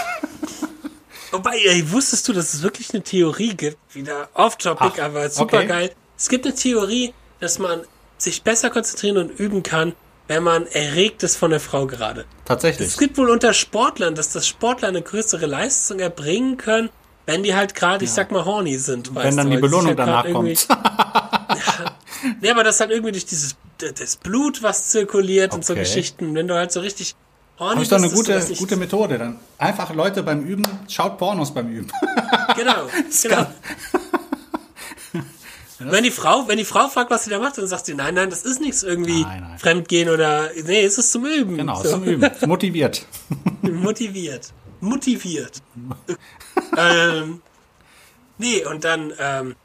Wobei, 1.31 1.57
ey, 1.65 1.91
wusstest 1.91 2.27
du, 2.27 2.33
dass 2.33 2.53
es 2.53 2.61
wirklich 2.61 2.93
eine 2.93 3.03
Theorie 3.03 3.55
gibt? 3.55 3.77
Wieder 3.93 4.29
off-topic, 4.33 5.01
aber 5.01 5.29
super 5.29 5.57
okay. 5.57 5.67
geil. 5.67 5.91
Es 6.17 6.29
gibt 6.29 6.45
eine 6.45 6.55
Theorie, 6.55 7.13
dass 7.39 7.59
man 7.59 7.81
sich 8.17 8.43
besser 8.43 8.69
konzentrieren 8.69 9.17
und 9.17 9.39
üben 9.39 9.63
kann, 9.63 9.93
wenn 10.27 10.43
man 10.43 10.65
erregt 10.67 11.23
ist 11.23 11.35
von 11.35 11.51
der 11.51 11.59
Frau 11.59 11.85
gerade. 11.85 12.25
Tatsächlich. 12.45 12.87
Es 12.87 12.97
gibt 12.97 13.17
wohl 13.17 13.29
unter 13.29 13.53
Sportlern, 13.53 14.15
dass 14.15 14.31
das 14.31 14.47
Sportler 14.47 14.87
eine 14.87 15.01
größere 15.01 15.45
Leistung 15.45 15.99
erbringen 15.99 16.57
können, 16.57 16.89
wenn 17.25 17.43
die 17.43 17.55
halt 17.55 17.75
gerade, 17.75 18.03
ich 18.05 18.11
sag 18.11 18.31
mal, 18.31 18.45
horny 18.45 18.77
sind. 18.77 19.13
weißt 19.13 19.25
Wenn 19.27 19.37
dann 19.37 19.49
du, 19.49 19.55
die 19.55 19.61
Belohnung 19.61 19.87
halt 19.87 19.99
danach 19.99 20.31
kommt. 20.31 20.67
Nee, 22.41 22.49
aber 22.51 22.63
das 22.63 22.79
halt 22.79 22.91
irgendwie 22.91 23.11
durch 23.11 23.25
dieses 23.25 23.55
das 23.77 24.15
Blut, 24.15 24.63
was 24.63 24.89
zirkuliert 24.89 25.53
und 25.53 25.65
so 25.65 25.73
Okay. 25.73 25.81
Geschichten. 25.81 26.33
Wenn 26.33 26.47
du 26.47 26.55
halt 26.55 26.71
so 26.71 26.79
richtig 26.79 27.15
horny 27.59 27.71
Habe 27.73 27.83
ich 27.83 27.89
doch 27.89 27.97
eine 27.97 28.07
bist, 28.07 28.15
gute, 28.15 28.33
das 28.33 28.57
gute 28.57 28.77
Methode. 28.77 29.17
Dann 29.17 29.39
einfach 29.57 29.93
Leute 29.93 30.23
beim 30.23 30.43
Üben, 30.45 30.63
schaut 30.87 31.17
Pornos 31.17 31.53
beim 31.53 31.69
Üben. 31.69 31.91
Genau, 32.55 32.87
genau. 33.21 33.47
Wenn 35.79 36.03
die 36.05 36.11
Frau, 36.11 36.47
wenn 36.47 36.57
die 36.57 36.63
Frau 36.63 36.87
fragt, 36.87 37.11
was 37.11 37.25
sie 37.25 37.29
da 37.29 37.37
macht, 37.39 37.57
dann 37.57 37.67
sagt 37.67 37.85
sie, 37.85 37.93
nein, 37.93 38.13
nein, 38.13 38.29
das 38.29 38.43
ist 38.43 38.61
nichts 38.61 38.81
irgendwie 38.81 39.23
Nein, 39.23 39.41
nein. 39.41 39.59
Fremdgehen 39.59 40.07
oder, 40.09 40.49
nee, 40.63 40.85
es 40.85 40.97
ist 40.97 41.11
zum 41.11 41.25
Üben. 41.25 41.57
Genau, 41.57 41.83
So. 41.83 41.89
zum 41.89 42.03
Üben. 42.05 42.31
Motiviert. 42.45 43.05
Motiviert. 43.61 44.53
Motiviert. 44.79 45.61
Ähm, 46.77 47.41
nee, 48.37 48.65
und 48.65 48.83
dann, 48.83 49.13
ähm, 49.19 49.55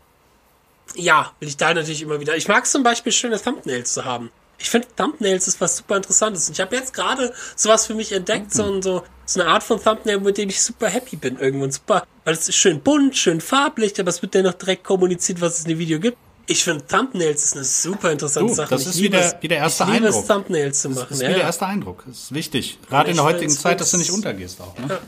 ja, 0.96 1.30
will 1.40 1.48
ich 1.48 1.56
da 1.56 1.72
natürlich 1.74 2.02
immer 2.02 2.20
wieder. 2.20 2.36
Ich 2.36 2.48
mag 2.48 2.66
zum 2.66 2.82
Beispiel 2.82 3.12
schöne 3.12 3.40
Thumbnails 3.40 3.92
zu 3.92 4.04
haben. 4.04 4.30
Ich 4.58 4.68
finde 4.68 4.88
Thumbnails 4.96 5.48
ist 5.48 5.60
was 5.60 5.76
super 5.78 5.96
Interessantes. 5.96 6.48
Und 6.48 6.54
ich 6.54 6.60
habe 6.60 6.76
jetzt 6.76 6.92
gerade 6.92 7.32
sowas 7.56 7.86
für 7.86 7.94
mich 7.94 8.12
entdeckt, 8.12 8.52
so, 8.52 8.64
ein- 8.64 8.82
so, 8.82 9.02
so 9.24 9.40
eine 9.40 9.48
Art 9.48 9.62
von 9.62 9.82
Thumbnail, 9.82 10.20
mit 10.20 10.36
dem 10.36 10.48
ich 10.50 10.60
super 10.60 10.88
happy 10.88 11.16
bin 11.16 11.38
irgendwo 11.38 11.64
und 11.64 11.72
super, 11.72 12.06
weil 12.24 12.34
es 12.34 12.48
ist 12.48 12.56
schön 12.56 12.80
bunt, 12.80 13.16
schön 13.16 13.40
farblich, 13.40 13.98
aber 13.98 14.10
es 14.10 14.20
wird 14.20 14.34
dennoch 14.34 14.54
direkt 14.54 14.84
kommuniziert, 14.84 15.40
was 15.40 15.54
es 15.54 15.62
in 15.62 15.68
dem 15.70 15.78
Video 15.78 15.98
gibt. 16.00 16.18
Ich 16.46 16.64
finde 16.64 16.84
Thumbnails 16.86 17.44
ist 17.44 17.54
eine 17.54 17.64
super 17.64 18.10
interessante 18.10 18.48
Du, 18.50 18.54
Sache. 18.54 18.70
das 18.70 18.84
ist 18.84 18.98
wieder- 18.98 19.20
es- 19.20 19.36
wie 19.40 19.48
der 19.48 19.58
erste 19.58 19.84
ich 19.84 19.90
liebe 19.90 20.08
es, 20.08 20.16
Eindruck. 20.16 20.28
Thumbnails 20.28 20.80
zu 20.82 20.88
machen. 20.90 21.06
Das 21.08 21.10
ist 21.12 21.22
ja, 21.22 21.28
wie 21.28 21.32
der 21.32 21.40
ja. 21.40 21.46
erste 21.46 21.66
Eindruck. 21.66 22.04
Das 22.06 22.18
ist 22.18 22.34
wichtig. 22.34 22.78
Gerade 22.88 23.10
in 23.10 23.16
der 23.16 23.24
heutigen 23.24 23.50
Zeit, 23.52 23.80
dass 23.80 23.92
du 23.92 23.96
nicht 23.98 24.10
untergehst 24.10 24.60
auch. 24.60 24.76
Ne? 24.78 24.98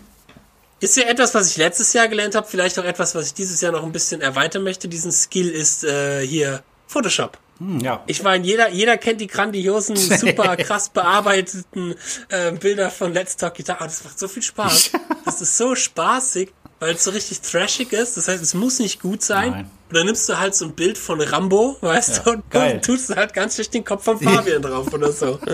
Ist 0.83 0.97
ja 0.97 1.05
etwas, 1.05 1.33
was 1.33 1.49
ich 1.51 1.57
letztes 1.59 1.93
Jahr 1.93 2.09
gelernt 2.09 2.35
habe, 2.35 2.47
vielleicht 2.47 2.77
auch 2.79 2.85
etwas, 2.85 3.15
was 3.15 3.27
ich 3.27 3.35
dieses 3.35 3.61
Jahr 3.61 3.71
noch 3.73 3.85
ein 3.85 3.93
bisschen 3.93 4.21
erweitern 4.21 4.65
möchte. 4.65 4.89
Diesen 4.89 5.13
Skill 5.13 5.49
ist 5.49 5.85
äh, 5.85 6.27
hier 6.27 6.63
Photoshop. 6.89 7.39
Hm, 7.59 7.79
ja. 7.81 8.03
Ich 8.09 8.23
meine, 8.25 8.45
jeder, 8.45 8.69
jeder 8.71 8.97
kennt 8.99 9.21
die 9.21 9.29
grandiosen, 9.29 9.95
super 10.19 10.57
krass 10.57 10.89
bearbeiteten 10.89 11.95
äh, 12.31 12.51
Bilder 12.53 12.91
von 12.91 13.13
Let's 13.15 13.37
Talk 13.37 13.55
Guitar. 13.55 13.77
Aber 13.77 13.85
das 13.87 14.03
macht 14.03 14.19
so 14.19 14.27
viel 14.27 14.43
Spaß. 14.43 14.91
Das 15.25 15.41
ist 15.41 15.57
so 15.57 15.77
spaßig, 15.77 16.53
weil 16.81 16.97
es 16.97 17.05
so 17.05 17.13
richtig 17.13 17.41
thrashig 17.43 17.93
ist. 17.93 18.17
Das 18.17 18.27
heißt, 18.27 18.43
es 18.43 18.55
muss 18.55 18.81
nicht 18.81 19.01
gut 19.01 19.23
sein. 19.23 19.51
Nein. 19.53 19.71
Und 19.89 19.97
dann 19.97 20.07
nimmst 20.07 20.29
du 20.29 20.37
halt 20.39 20.55
so 20.57 20.65
ein 20.65 20.75
Bild 20.75 20.99
von 20.99 21.21
Rambo, 21.21 21.77
weißt 21.81 22.17
Ja, 22.17 22.23
du, 22.25 22.31
und 22.33 22.51
geil. 22.51 22.81
tust 22.81 23.09
du 23.11 23.15
halt 23.15 23.33
ganz 23.35 23.55
schlecht 23.55 23.73
den 23.75 23.85
Kopf 23.85 24.03
von 24.05 24.19
Fabian 24.19 24.61
drauf 24.63 24.93
oder 24.93 25.13
so. 25.13 25.39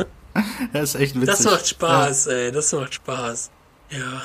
Das 0.73 0.95
ist 0.95 1.01
echt 1.01 1.15
witzig. 1.17 1.27
Das 1.31 1.43
macht 1.45 1.67
Spaß, 1.67 2.27
ey. 2.29 2.53
Das 2.53 2.73
macht 2.73 2.95
Spaß. 2.95 3.51
Ja. 3.91 4.23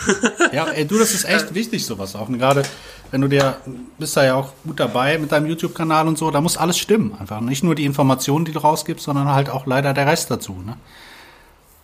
Ja, 0.51 0.67
ey, 0.71 0.85
du, 0.85 0.99
das 0.99 1.13
ist 1.13 1.23
echt 1.25 1.53
wichtig, 1.53 1.85
sowas 1.85 2.15
auch. 2.15 2.27
Und 2.27 2.37
gerade, 2.39 2.63
wenn 3.11 3.21
du 3.21 3.27
dir, 3.29 3.57
bist 3.97 4.17
da 4.17 4.25
ja 4.25 4.35
auch 4.35 4.51
gut 4.65 4.79
dabei 4.79 5.17
mit 5.17 5.31
deinem 5.31 5.45
YouTube-Kanal 5.47 6.07
und 6.07 6.17
so, 6.17 6.31
da 6.31 6.41
muss 6.41 6.57
alles 6.57 6.77
stimmen. 6.77 7.15
Einfach 7.19 7.39
nicht 7.39 7.63
nur 7.63 7.73
die 7.75 7.85
Informationen, 7.85 8.43
die 8.45 8.51
du 8.51 8.59
rausgibst, 8.59 9.05
sondern 9.05 9.29
halt 9.29 9.49
auch 9.49 9.65
leider 9.65 9.93
der 9.93 10.05
Rest 10.05 10.29
dazu. 10.31 10.53
Ne? 10.65 10.77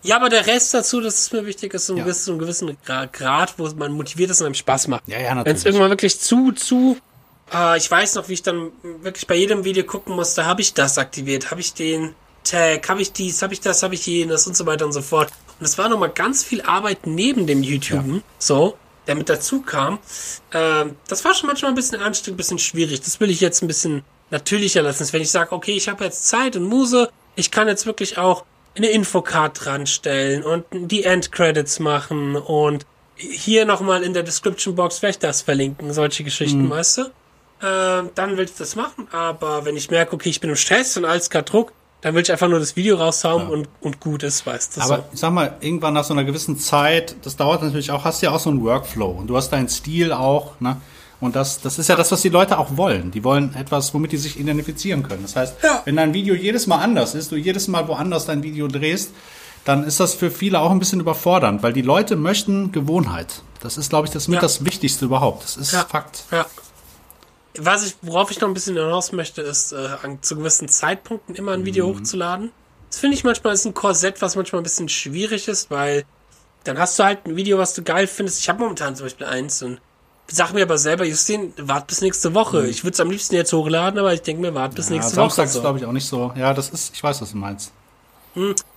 Ja, 0.02 0.16
aber 0.16 0.28
der 0.28 0.46
Rest 0.46 0.74
dazu, 0.74 1.00
das 1.00 1.18
ist 1.20 1.32
mir 1.32 1.46
wichtig, 1.46 1.72
ist 1.74 1.86
so 1.86 1.94
ein, 1.94 1.98
Ja. 1.98 2.04
gewissen, 2.04 2.24
so 2.24 2.32
ein 2.32 2.38
gewissen 2.38 2.76
Gra- 2.86 3.06
Grad, 3.10 3.54
wo 3.58 3.66
man 3.70 3.92
motiviert 3.92 4.30
ist 4.30 4.40
und 4.40 4.46
einem 4.46 4.54
Spaß 4.54 4.88
macht. 4.88 5.02
Ja, 5.06 5.18
ja, 5.18 5.28
Wenn 5.30 5.38
es 5.38 5.44
natürlich. 5.44 5.64
irgendwann 5.66 5.90
wirklich 5.90 6.20
zu, 6.20 6.52
zu, 6.52 6.96
äh, 7.52 7.76
ich 7.78 7.90
weiß 7.90 8.14
noch, 8.16 8.28
wie 8.28 8.34
ich 8.34 8.42
dann 8.42 8.70
wirklich 9.02 9.26
bei 9.26 9.34
jedem 9.36 9.64
Video 9.64 9.84
gucken 9.84 10.14
musste, 10.16 10.44
habe 10.46 10.60
ich 10.60 10.74
das 10.74 10.98
aktiviert, 10.98 11.50
habe 11.50 11.60
ich 11.60 11.74
den 11.74 12.14
Tag, 12.44 12.88
habe 12.88 13.02
ich 13.02 13.12
dies, 13.12 13.42
habe 13.42 13.52
ich 13.52 13.60
das, 13.60 13.82
habe 13.82 13.94
ich 13.94 14.06
jenes 14.06 14.46
und 14.46 14.56
so 14.56 14.64
weiter 14.66 14.86
und 14.86 14.92
so 14.92 15.02
fort. 15.02 15.30
Und 15.60 15.66
es 15.66 15.76
war 15.76 15.88
nochmal 15.88 16.10
ganz 16.10 16.42
viel 16.42 16.62
Arbeit 16.62 17.06
neben 17.06 17.46
dem 17.46 17.62
YouTube, 17.62 18.22
so, 18.38 18.76
der 19.06 19.14
mit 19.14 19.28
dazu 19.28 19.60
kam. 19.60 19.98
Ähm, 20.52 20.96
das 21.06 21.24
war 21.24 21.34
schon 21.34 21.48
manchmal 21.48 21.70
ein 21.70 21.74
bisschen 21.74 22.00
anstrengend, 22.00 22.36
ein 22.36 22.38
bisschen 22.38 22.58
schwierig. 22.58 23.02
Das 23.02 23.20
will 23.20 23.30
ich 23.30 23.40
jetzt 23.40 23.62
ein 23.62 23.68
bisschen 23.68 24.02
natürlicher 24.30 24.80
lassen. 24.80 25.06
Wenn 25.12 25.20
ich 25.20 25.30
sage, 25.30 25.52
okay, 25.52 25.72
ich 25.72 25.88
habe 25.88 26.04
jetzt 26.04 26.26
Zeit 26.28 26.56
und 26.56 26.64
Muse, 26.64 27.10
ich 27.36 27.50
kann 27.50 27.68
jetzt 27.68 27.84
wirklich 27.84 28.16
auch 28.16 28.44
eine 28.74 28.88
Infocard 28.88 29.64
dran 29.64 29.86
stellen 29.86 30.44
und 30.44 30.64
die 30.72 31.04
Endcredits 31.04 31.78
machen 31.78 32.36
und 32.36 32.86
hier 33.16 33.66
nochmal 33.66 34.02
in 34.02 34.14
der 34.14 34.22
Description 34.22 34.74
Box 34.74 34.98
vielleicht 34.98 35.22
das 35.22 35.42
verlinken, 35.42 35.92
solche 35.92 36.24
Geschichten, 36.24 36.70
weißt 36.70 36.98
du? 36.98 37.02
Ähm, 37.62 38.10
dann 38.14 38.38
will 38.38 38.46
ich 38.46 38.54
das 38.54 38.76
machen, 38.76 39.08
aber 39.12 39.66
wenn 39.66 39.76
ich 39.76 39.90
merke, 39.90 40.14
okay, 40.14 40.30
ich 40.30 40.40
bin 40.40 40.48
im 40.48 40.56
Stress 40.56 40.96
und 40.96 41.04
alles 41.04 41.28
gerade 41.28 41.44
Druck, 41.44 41.72
dann 42.02 42.14
will 42.14 42.22
ich 42.22 42.32
einfach 42.32 42.48
nur 42.48 42.58
das 42.58 42.76
Video 42.76 42.96
raushauen 42.96 43.48
und, 43.48 43.68
und 43.80 44.00
gut 44.00 44.22
ist, 44.22 44.46
weißt 44.46 44.76
du? 44.76 44.80
Aber 44.80 44.96
so. 44.96 45.04
ich 45.12 45.20
sag 45.20 45.32
mal, 45.32 45.56
irgendwann 45.60 45.94
nach 45.94 46.04
so 46.04 46.14
einer 46.14 46.24
gewissen 46.24 46.58
Zeit, 46.58 47.14
das 47.22 47.36
dauert 47.36 47.62
natürlich 47.62 47.90
auch, 47.90 48.04
hast 48.04 48.22
ja 48.22 48.30
auch 48.30 48.40
so 48.40 48.50
einen 48.50 48.62
Workflow 48.64 49.10
und 49.10 49.26
du 49.26 49.36
hast 49.36 49.50
deinen 49.50 49.68
Stil 49.68 50.12
auch, 50.12 50.58
ne? 50.60 50.76
Und 51.20 51.36
das, 51.36 51.60
das 51.60 51.78
ist 51.78 51.88
ja 51.90 51.96
das, 51.96 52.10
was 52.12 52.22
die 52.22 52.30
Leute 52.30 52.58
auch 52.58 52.78
wollen. 52.78 53.10
Die 53.10 53.22
wollen 53.24 53.54
etwas, 53.54 53.92
womit 53.92 54.12
die 54.12 54.16
sich 54.16 54.40
identifizieren 54.40 55.02
können. 55.02 55.20
Das 55.20 55.36
heißt, 55.36 55.56
Ja. 55.62 55.82
wenn 55.84 55.96
dein 55.96 56.14
Video 56.14 56.34
jedes 56.34 56.66
Mal 56.66 56.78
anders 56.78 57.14
ist, 57.14 57.30
du 57.30 57.36
jedes 57.36 57.68
Mal 57.68 57.86
woanders 57.88 58.24
dein 58.24 58.42
Video 58.42 58.68
drehst, 58.68 59.10
dann 59.66 59.84
ist 59.84 60.00
das 60.00 60.14
für 60.14 60.30
viele 60.30 60.58
auch 60.60 60.70
ein 60.70 60.78
bisschen 60.78 60.98
überfordernd, 61.00 61.62
weil 61.62 61.74
die 61.74 61.82
Leute 61.82 62.16
möchten 62.16 62.72
Gewohnheit. 62.72 63.42
Das 63.60 63.76
ist, 63.76 63.90
glaube 63.90 64.06
ich, 64.06 64.12
das 64.14 64.28
mit 64.28 64.36
Ja. 64.36 64.40
das 64.40 64.64
Wichtigste 64.64 65.04
überhaupt. 65.04 65.44
Das 65.44 65.58
ist 65.58 65.72
Ja. 65.72 65.84
Fakt. 65.86 66.24
Ja. 66.32 66.46
Was 67.58 67.84
ich, 67.86 67.96
worauf 68.02 68.30
ich 68.30 68.40
noch 68.40 68.48
ein 68.48 68.54
bisschen 68.54 68.76
hinaus 68.76 69.12
möchte, 69.12 69.42
ist, 69.42 69.72
äh, 69.72 69.88
an, 70.02 70.22
zu 70.22 70.36
gewissen 70.36 70.68
Zeitpunkten 70.68 71.34
immer 71.34 71.52
ein 71.52 71.64
Video 71.64 71.86
hochzuladen. 71.88 72.52
Das 72.90 72.98
finde 73.00 73.16
ich 73.16 73.24
manchmal 73.24 73.54
ist 73.54 73.64
ein 73.66 73.74
Korsett, 73.74 74.22
was 74.22 74.36
manchmal 74.36 74.60
ein 74.60 74.64
bisschen 74.64 74.88
schwierig 74.88 75.48
ist, 75.48 75.70
weil 75.70 76.04
dann 76.64 76.78
hast 76.78 76.98
du 76.98 77.04
halt 77.04 77.26
ein 77.26 77.36
Video, 77.36 77.58
was 77.58 77.74
du 77.74 77.82
geil 77.82 78.06
findest. 78.06 78.40
Ich 78.40 78.48
habe 78.48 78.60
momentan 78.60 78.94
zum 78.96 79.06
Beispiel 79.06 79.26
eins 79.26 79.62
und 79.62 79.80
sag 80.28 80.52
mir 80.52 80.62
aber 80.62 80.78
selber, 80.78 81.04
Justin, 81.04 81.52
wart 81.56 81.86
bis 81.88 82.00
nächste 82.02 82.34
Woche. 82.34 82.66
Ich 82.68 82.84
würde 82.84 82.94
es 82.94 83.00
am 83.00 83.10
liebsten 83.10 83.34
jetzt 83.34 83.52
hochladen, 83.52 83.98
aber 83.98 84.12
ich 84.14 84.22
denke 84.22 84.42
mir, 84.42 84.54
wart 84.54 84.74
bis 84.76 84.88
Ja, 84.88 84.96
nächste 84.96 85.14
Samstag 85.14 85.42
Woche. 85.44 85.46
ist, 85.48 85.52
So. 85.54 85.60
glaube 85.60 85.78
ich, 85.78 85.84
auch 85.86 85.92
nicht 85.92 86.06
so. 86.06 86.32
Ja, 86.36 86.54
das 86.54 86.70
ist, 86.70 86.94
ich 86.94 87.02
weiß, 87.02 87.20
was 87.20 87.32
du 87.32 87.36
meinst. 87.36 87.72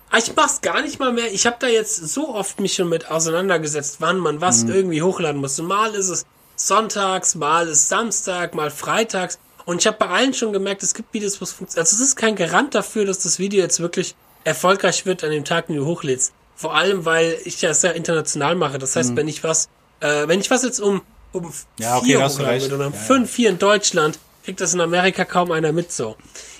Ah, 0.10 0.18
Ich 0.18 0.36
mach's 0.36 0.62
gar 0.62 0.82
nicht 0.82 1.00
mal 1.00 1.12
mehr. 1.14 1.32
Ich 1.32 1.46
habe 1.46 1.58
da 1.60 1.68
jetzt 1.68 1.96
so 1.98 2.34
oft 2.34 2.60
mich 2.60 2.74
schon 2.74 2.90
mit 2.90 3.10
auseinandergesetzt, 3.12 3.98
wann 4.00 4.18
man 4.18 4.42
was 4.42 4.64
irgendwie 4.64 5.02
hochladen 5.02 5.42
muss. 5.42 5.60
Und 5.60 5.68
mal 5.68 5.94
ist 5.94 6.10
es 6.10 6.26
sonntags, 6.56 7.36
mal 7.36 7.68
ist 7.68 7.90
Samstag, 7.90 8.56
mal 8.56 8.72
freitags. 8.72 9.40
Und 9.66 9.80
ich 9.80 9.88
habe 9.88 9.98
bei 9.98 10.08
allen 10.08 10.34
schon 10.34 10.52
gemerkt, 10.54 10.84
es 10.84 10.94
gibt 10.94 11.14
Videos, 11.14 11.40
wo 11.40 11.46
es 11.46 11.52
funktioniert. 11.52 11.88
Also 11.88 11.96
es 11.96 12.10
ist 12.10 12.16
kein 12.16 12.36
Garant 12.36 12.76
dafür, 12.76 13.06
dass 13.06 13.20
das 13.20 13.40
Video 13.40 13.62
jetzt 13.62 13.80
wirklich 13.80 14.16
erfolgreich 14.44 15.06
wird 15.06 15.24
an 15.24 15.32
dem 15.32 15.46
Tag, 15.46 15.68
den 15.68 15.78
du 15.78 15.86
hochlädst. 15.86 16.34
Vor 16.56 16.76
allem, 16.76 17.06
weil 17.06 17.38
ich 17.46 17.60
das 17.60 17.82
sehr 17.82 17.96
international 17.96 18.56
mache. 18.56 18.78
Das 18.78 18.96
heißt, 18.96 19.16
wenn 19.16 19.28
ich 19.28 19.44
was, 19.44 19.70
äh, 20.02 20.28
wenn 20.28 20.40
ich 20.40 20.52
was 20.52 20.64
jetzt 20.64 20.80
um 20.80 21.02
um 21.32 21.52
Ja, 21.80 21.98
okay, 21.98 22.06
vier 22.06 22.20
du 22.20 22.26
hochladen 22.26 22.62
würde 22.62 22.76
oder 22.76 22.88
um 22.88 22.94
Ja, 22.94 23.00
ja. 23.00 23.06
fünf 23.06 23.36
hier 23.36 23.50
in 23.50 23.60
Deutschland, 23.60 24.20
kriegt 24.44 24.62
das 24.62 24.74
in 24.74 24.82
Amerika 24.82 25.26
kaum 25.26 25.52
einer 25.52 25.72
mit 25.72 25.92
so. 25.92 26.16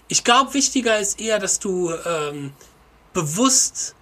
Ich 0.08 0.24
glaube, 0.24 0.54
wichtiger 0.54 1.00
ist 1.00 1.22
eher, 1.22 1.40
dass 1.40 1.60
du 1.60 1.94
ähm, 2.06 2.54
bewusst 3.14 3.96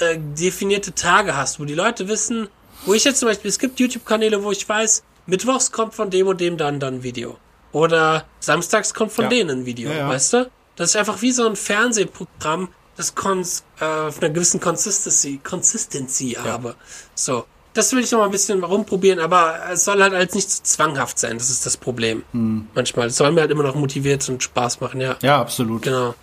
äh, 0.00 0.18
definierte 0.18 0.94
Tage 0.94 1.36
hast, 1.36 1.60
wo 1.60 1.64
die 1.64 1.74
Leute 1.74 2.08
wissen, 2.08 2.48
wo 2.86 2.94
ich 2.94 3.04
jetzt 3.04 3.20
zum 3.20 3.28
Beispiel, 3.28 3.48
es 3.48 3.58
gibt 3.58 3.78
YouTube-Kanäle, 3.80 4.42
wo 4.42 4.50
ich 4.52 4.68
weiß, 4.68 5.02
mittwochs 5.26 5.72
kommt 5.72 5.94
von 5.94 6.10
dem 6.10 6.26
und 6.26 6.40
dem 6.40 6.56
dann 6.56 6.80
dann 6.80 6.94
ein 6.96 7.02
Video. 7.02 7.36
Oder 7.72 8.24
samstags 8.40 8.94
kommt 8.94 9.12
von 9.12 9.24
Ja. 9.24 9.28
denen 9.30 9.50
ein 9.60 9.66
Video, 9.66 9.90
Ja, 9.90 9.96
ja. 9.98 10.08
weißt 10.08 10.32
du? 10.34 10.50
Das 10.76 10.90
ist 10.90 10.96
einfach 10.96 11.20
wie 11.22 11.32
so 11.32 11.46
ein 11.46 11.56
Fernsehprogramm, 11.56 12.68
das 12.96 13.14
kons 13.14 13.64
äh, 13.80 13.84
auf 13.84 14.20
einer 14.22 14.30
gewissen 14.30 14.60
Consistency, 14.60 15.40
Consistency 15.42 16.36
habe. 16.40 16.74
So. 17.14 17.44
Das 17.72 17.92
will 17.92 18.04
ich 18.04 18.12
noch 18.12 18.20
mal 18.20 18.26
ein 18.26 18.30
bisschen 18.30 18.62
rumprobieren, 18.62 19.18
aber 19.18 19.58
es 19.72 19.84
soll 19.84 20.00
halt 20.00 20.14
als 20.14 20.32
nicht 20.34 20.48
zu 20.48 20.62
zwanghaft 20.62 21.18
sein, 21.18 21.38
das 21.38 21.50
ist 21.50 21.66
das 21.66 21.76
Problem. 21.76 22.22
Hm. 22.30 22.68
Manchmal. 22.72 23.08
Es 23.08 23.16
soll 23.16 23.32
mir 23.32 23.40
halt 23.40 23.50
immer 23.50 23.64
noch 23.64 23.74
motiviert 23.74 24.28
und 24.28 24.40
Spaß 24.44 24.80
machen, 24.80 25.00
ja. 25.00 25.16
Ja, 25.22 25.40
absolut. 25.40 25.82
Genau. 25.82 26.14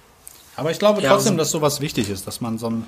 Aber 0.55 0.71
ich 0.71 0.79
glaube 0.79 1.01
trotzdem, 1.01 1.33
so- 1.33 1.37
dass 1.39 1.51
sowas 1.51 1.81
wichtig 1.81 2.09
ist, 2.09 2.25
dass 2.25 2.39
man 2.39 2.57
so 2.57 2.69
ein, 2.69 2.85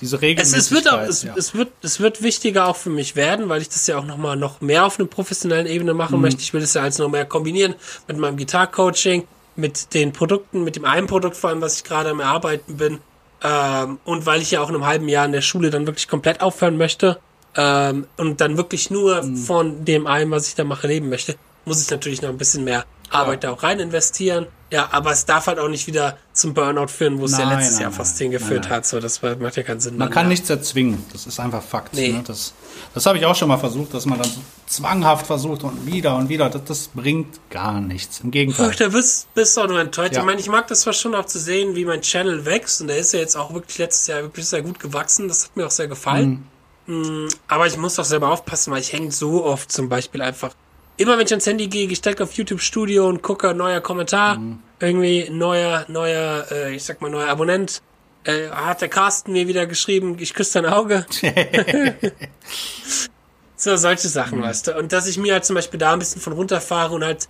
diese 0.00 0.16
Es, 0.16 0.22
Regelmäßigkeit... 0.22 0.60
es, 0.62 0.70
wird 0.72 0.92
auch, 0.92 1.00
es, 1.00 1.22
ja. 1.22 1.34
es, 1.36 1.54
wird, 1.54 1.68
es 1.82 2.00
wird 2.00 2.22
wichtiger 2.22 2.66
auch 2.68 2.76
für 2.76 2.90
mich 2.90 3.16
werden, 3.16 3.48
weil 3.48 3.62
ich 3.62 3.68
das 3.68 3.86
ja 3.86 3.98
auch 3.98 4.04
noch 4.04 4.16
mal 4.18 4.36
noch 4.36 4.60
mehr 4.60 4.84
auf 4.86 4.98
einer 4.98 5.08
professionellen 5.08 5.66
Ebene 5.66 5.92
Mhm. 5.92 5.98
machen 5.98 6.20
möchte. 6.20 6.40
Ich 6.40 6.52
will 6.52 6.60
das 6.60 6.74
ja 6.74 6.82
als 6.82 6.98
noch 6.98 7.08
mehr 7.08 7.24
kombinieren 7.24 7.74
mit 8.08 8.18
meinem 8.18 8.36
Gitarcoaching, 8.36 9.26
mit 9.56 9.94
den 9.94 10.12
Produkten, 10.12 10.64
mit 10.64 10.76
dem 10.76 10.84
einen 10.84 11.06
Produkt 11.06 11.36
vor 11.36 11.50
allem, 11.50 11.60
was 11.60 11.76
ich 11.76 11.84
gerade 11.84 12.10
am 12.10 12.20
Erarbeiten 12.20 12.76
bin. 12.76 12.98
Ähm, 13.42 13.98
und 14.04 14.26
weil 14.26 14.40
ich 14.42 14.50
ja 14.50 14.60
auch 14.60 14.68
in 14.68 14.74
einem 14.74 14.86
halben 14.86 15.08
Jahr 15.08 15.24
in 15.26 15.32
der 15.32 15.42
Schule 15.42 15.70
dann 15.70 15.86
wirklich 15.86 16.08
komplett 16.08 16.40
aufhören 16.40 16.76
möchte 16.78 17.18
ähm, 17.54 18.06
und 18.16 18.40
dann 18.40 18.56
wirklich 18.56 18.90
nur 18.90 19.22
Mhm. 19.22 19.36
von 19.36 19.84
dem 19.84 20.06
einen, 20.06 20.30
was 20.30 20.48
ich 20.48 20.54
da 20.54 20.64
mache, 20.64 20.86
leben 20.86 21.08
möchte, 21.10 21.36
muss 21.64 21.82
ich 21.82 21.90
natürlich 21.90 22.22
noch 22.22 22.28
ein 22.30 22.38
bisschen 22.38 22.64
mehr 22.64 22.84
Arbeit 23.10 23.44
da 23.44 23.50
auch 23.52 23.62
rein 23.62 23.78
investieren. 23.80 24.46
Ja, 24.70 24.88
aber 24.90 25.12
es 25.12 25.24
darf 25.24 25.46
halt 25.46 25.60
auch 25.60 25.68
nicht 25.68 25.86
wieder 25.86 26.18
zum 26.32 26.52
Burnout 26.52 26.88
führen, 26.88 27.20
wo 27.20 27.26
es 27.26 27.38
ja 27.38 27.48
letztes 27.48 27.74
nein, 27.74 27.82
Jahr 27.82 27.90
nein, 27.90 27.96
fast 27.96 28.18
hingeführt 28.18 28.64
nein. 28.64 28.72
hat. 28.72 28.86
So, 28.86 28.98
das 28.98 29.22
macht 29.22 29.56
ja 29.56 29.62
keinen 29.62 29.78
Sinn. 29.78 29.96
Man 29.96 30.08
dann, 30.08 30.14
kann 30.14 30.24
ja. 30.24 30.30
nichts 30.30 30.50
erzwingen. 30.50 31.04
Das 31.12 31.26
ist 31.26 31.38
einfach 31.38 31.62
Fakt. 31.62 31.94
Nee. 31.94 32.08
Ne? 32.08 32.24
Das, 32.26 32.52
das 32.92 33.06
habe 33.06 33.16
ich 33.18 33.24
auch 33.24 33.36
schon 33.36 33.48
mal 33.48 33.58
versucht, 33.58 33.94
dass 33.94 34.06
man 34.06 34.18
dann 34.18 34.28
so 34.28 34.40
zwanghaft 34.66 35.26
versucht 35.26 35.62
und 35.62 35.86
wieder 35.86 36.16
und 36.16 36.28
wieder. 36.28 36.50
Das, 36.50 36.64
das 36.64 36.88
bringt 36.88 37.38
gar 37.48 37.80
nichts. 37.80 38.20
Im 38.20 38.32
Gegenteil. 38.32 38.70
Ach, 38.72 38.76
da 38.76 38.88
bist, 38.88 39.32
bist 39.34 39.56
du 39.56 39.60
auch 39.60 39.68
nur 39.68 39.80
enttäuscht. 39.80 40.14
Ja. 40.14 40.20
Ich 40.20 40.26
meine, 40.26 40.40
ich 40.40 40.48
mag 40.48 40.66
das 40.66 40.80
zwar 40.80 40.94
schon 40.94 41.14
auch 41.14 41.26
zu 41.26 41.38
sehen, 41.38 41.76
wie 41.76 41.84
mein 41.84 42.02
Channel 42.02 42.44
wächst. 42.44 42.80
Und 42.80 42.88
der 42.88 42.98
ist 42.98 43.12
ja 43.12 43.20
jetzt 43.20 43.36
auch 43.36 43.54
wirklich 43.54 43.78
letztes 43.78 44.08
Jahr 44.08 44.22
wirklich 44.22 44.46
sehr 44.46 44.62
gut 44.62 44.80
gewachsen. 44.80 45.28
Das 45.28 45.44
hat 45.44 45.56
mir 45.56 45.66
auch 45.66 45.70
sehr 45.70 45.86
gefallen. 45.86 46.44
Mm, 46.86 47.28
Aber 47.46 47.68
ich 47.68 47.76
muss 47.76 47.98
auch 48.00 48.04
selber 48.04 48.30
aufpassen, 48.30 48.72
weil 48.72 48.80
ich 48.80 48.92
hänge 48.92 49.12
so 49.12 49.44
oft 49.44 49.70
zum 49.70 49.88
Beispiel 49.88 50.22
einfach. 50.22 50.52
Immer 50.98 51.18
wenn 51.18 51.26
ich 51.26 51.32
ans 51.32 51.46
Handy 51.46 51.68
gehe, 51.68 51.88
ich 51.88 51.98
stecke 51.98 52.22
auf 52.22 52.32
YouTube 52.32 52.60
Studio 52.60 53.06
und 53.08 53.22
gucke, 53.22 53.52
neuer 53.54 53.80
Kommentar, 53.80 54.40
irgendwie 54.80 55.28
neuer, 55.30 55.84
neuer, 55.88 56.46
äh, 56.50 56.74
ich 56.74 56.84
sag 56.84 57.00
mal, 57.00 57.10
neuer 57.10 57.28
Abonnent. 57.28 57.82
Äh, 58.24 58.48
hat 58.48 58.80
der 58.80 58.88
Carsten 58.88 59.32
mir 59.32 59.46
wieder 59.46 59.66
geschrieben, 59.66 60.16
ich 60.18 60.34
küsse 60.34 60.60
dein 60.62 60.72
Auge. 60.72 61.06
so, 63.56 63.76
solche 63.76 64.08
Sachen, 64.08 64.42
weißt 64.42 64.68
du. 64.68 64.78
Und 64.78 64.92
dass 64.92 65.06
ich 65.06 65.18
mir 65.18 65.34
halt 65.34 65.44
zum 65.44 65.54
Beispiel 65.54 65.78
da 65.78 65.92
ein 65.92 65.98
bisschen 65.98 66.20
von 66.20 66.32
runterfahre 66.32 66.94
und 66.94 67.04
halt 67.04 67.28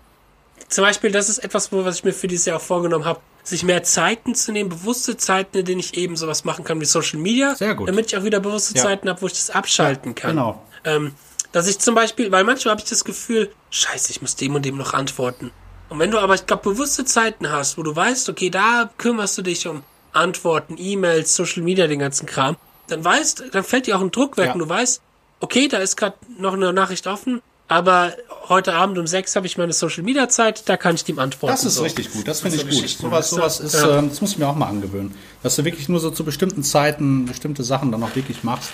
zum 0.68 0.82
Beispiel, 0.82 1.10
das 1.10 1.28
ist 1.28 1.38
etwas, 1.38 1.70
wo, 1.70 1.84
was 1.84 1.96
ich 1.96 2.04
mir 2.04 2.12
für 2.12 2.28
dieses 2.28 2.46
Jahr 2.46 2.56
auch 2.56 2.62
vorgenommen 2.62 3.04
habe, 3.04 3.20
sich 3.44 3.62
mehr 3.62 3.82
Zeiten 3.84 4.34
zu 4.34 4.50
nehmen, 4.52 4.70
bewusste 4.70 5.16
Zeiten, 5.16 5.58
in 5.58 5.64
denen 5.64 5.80
ich 5.80 5.96
eben 5.96 6.16
sowas 6.16 6.44
machen 6.44 6.64
kann 6.64 6.80
wie 6.80 6.84
Social 6.84 7.20
Media. 7.20 7.54
Sehr 7.54 7.74
gut. 7.74 7.88
Damit 7.88 8.06
ich 8.06 8.16
auch 8.16 8.24
wieder 8.24 8.40
bewusste 8.40 8.76
Ja. 8.76 8.82
Zeiten 8.82 9.08
habe, 9.08 9.22
wo 9.22 9.26
ich 9.26 9.34
das 9.34 9.50
abschalten 9.50 10.14
kann. 10.14 10.30
Genau. 10.30 10.62
Ähm, 10.84 11.12
dass 11.56 11.66
ich 11.68 11.78
zum 11.78 11.94
Beispiel, 11.94 12.30
weil 12.30 12.44
manchmal 12.44 12.72
habe 12.72 12.82
ich 12.82 12.88
das 12.90 13.02
Gefühl, 13.02 13.50
scheiße, 13.70 14.10
ich 14.10 14.20
muss 14.20 14.36
dem 14.36 14.54
und 14.54 14.66
dem 14.66 14.76
noch 14.76 14.92
antworten. 14.92 15.50
Und 15.88 15.98
wenn 15.98 16.10
du 16.10 16.18
aber, 16.18 16.34
ich 16.34 16.44
glaube, 16.44 16.70
bewusste 16.70 17.06
Zeiten 17.06 17.50
hast, 17.50 17.78
wo 17.78 17.82
du 17.82 17.96
weißt, 17.96 18.28
okay, 18.28 18.50
da 18.50 18.90
kümmerst 18.98 19.38
du 19.38 19.42
dich 19.42 19.66
um 19.66 19.82
Antworten, 20.12 20.76
E-Mails, 20.78 21.34
Social 21.34 21.62
Media, 21.62 21.86
den 21.86 22.00
ganzen 22.00 22.26
Kram, 22.26 22.56
dann 22.88 23.02
weißt, 23.02 23.44
dann 23.52 23.64
fällt 23.64 23.86
dir 23.86 23.96
auch 23.96 24.02
ein 24.02 24.10
Druck 24.10 24.36
weg 24.36 24.48
Ja. 24.48 24.52
und 24.52 24.58
du 24.58 24.68
weißt, 24.68 25.00
okay, 25.40 25.66
da 25.68 25.78
ist 25.78 25.96
gerade 25.96 26.16
noch 26.38 26.52
eine 26.52 26.74
Nachricht 26.74 27.06
offen, 27.06 27.40
aber 27.68 28.12
heute 28.50 28.74
Abend 28.74 28.98
um 28.98 29.06
sechs 29.06 29.34
habe 29.34 29.46
ich 29.46 29.56
meine 29.56 29.72
Social 29.72 30.02
Media 30.04 30.28
Zeit, 30.28 30.68
da 30.68 30.76
kann 30.76 30.94
ich 30.94 31.04
dem 31.04 31.18
antworten. 31.18 31.52
Das 31.54 31.64
ist 31.64 31.76
so. 31.76 31.84
richtig 31.84 32.12
gut, 32.12 32.28
das 32.28 32.40
finde 32.42 32.58
so 32.58 32.66
ich 32.68 32.98
gut. 32.98 33.10
Sowas, 33.10 33.30
sowas 33.30 33.60
ist, 33.60 33.74
Ja. 33.74 33.98
ähm, 34.00 34.10
das 34.10 34.20
muss 34.20 34.32
ich 34.32 34.38
mir 34.38 34.46
auch 34.46 34.56
mal 34.56 34.68
angewöhnen. 34.68 35.14
Dass 35.42 35.56
du 35.56 35.64
wirklich 35.64 35.88
nur 35.88 36.00
so 36.00 36.10
zu 36.10 36.22
bestimmten 36.22 36.62
Zeiten 36.62 37.24
bestimmte 37.24 37.64
Sachen 37.64 37.90
dann 37.92 38.02
auch 38.02 38.14
wirklich 38.14 38.44
machst. 38.44 38.72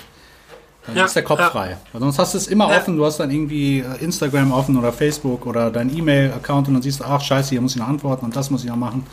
Dann 0.86 0.96
Ja, 0.96 1.04
ist 1.04 1.14
der 1.14 1.22
Kopf 1.22 1.38
ja. 1.40 1.50
frei. 1.50 1.76
Weil 1.92 2.00
sonst 2.00 2.18
hast 2.18 2.34
du 2.34 2.38
es 2.38 2.46
immer 2.48 2.68
Ja. 2.70 2.78
offen, 2.78 2.96
du 2.96 3.04
hast 3.04 3.18
dann 3.18 3.30
irgendwie 3.30 3.80
äh, 3.80 4.04
Instagram 4.04 4.52
offen 4.52 4.76
oder 4.76 4.92
Facebook 4.92 5.46
oder 5.46 5.70
dein 5.70 5.96
E-Mail-Account 5.96 6.68
und 6.68 6.74
dann 6.74 6.82
siehst 6.82 7.00
du, 7.00 7.04
ach 7.04 7.20
scheiße, 7.20 7.50
hier 7.50 7.60
muss 7.60 7.72
ich 7.72 7.78
noch 7.80 7.88
antworten 7.88 8.24
und 8.24 8.34
das 8.34 8.50
muss 8.50 8.62
ich 8.64 8.68
noch 8.68 8.76
machen. 8.76 9.06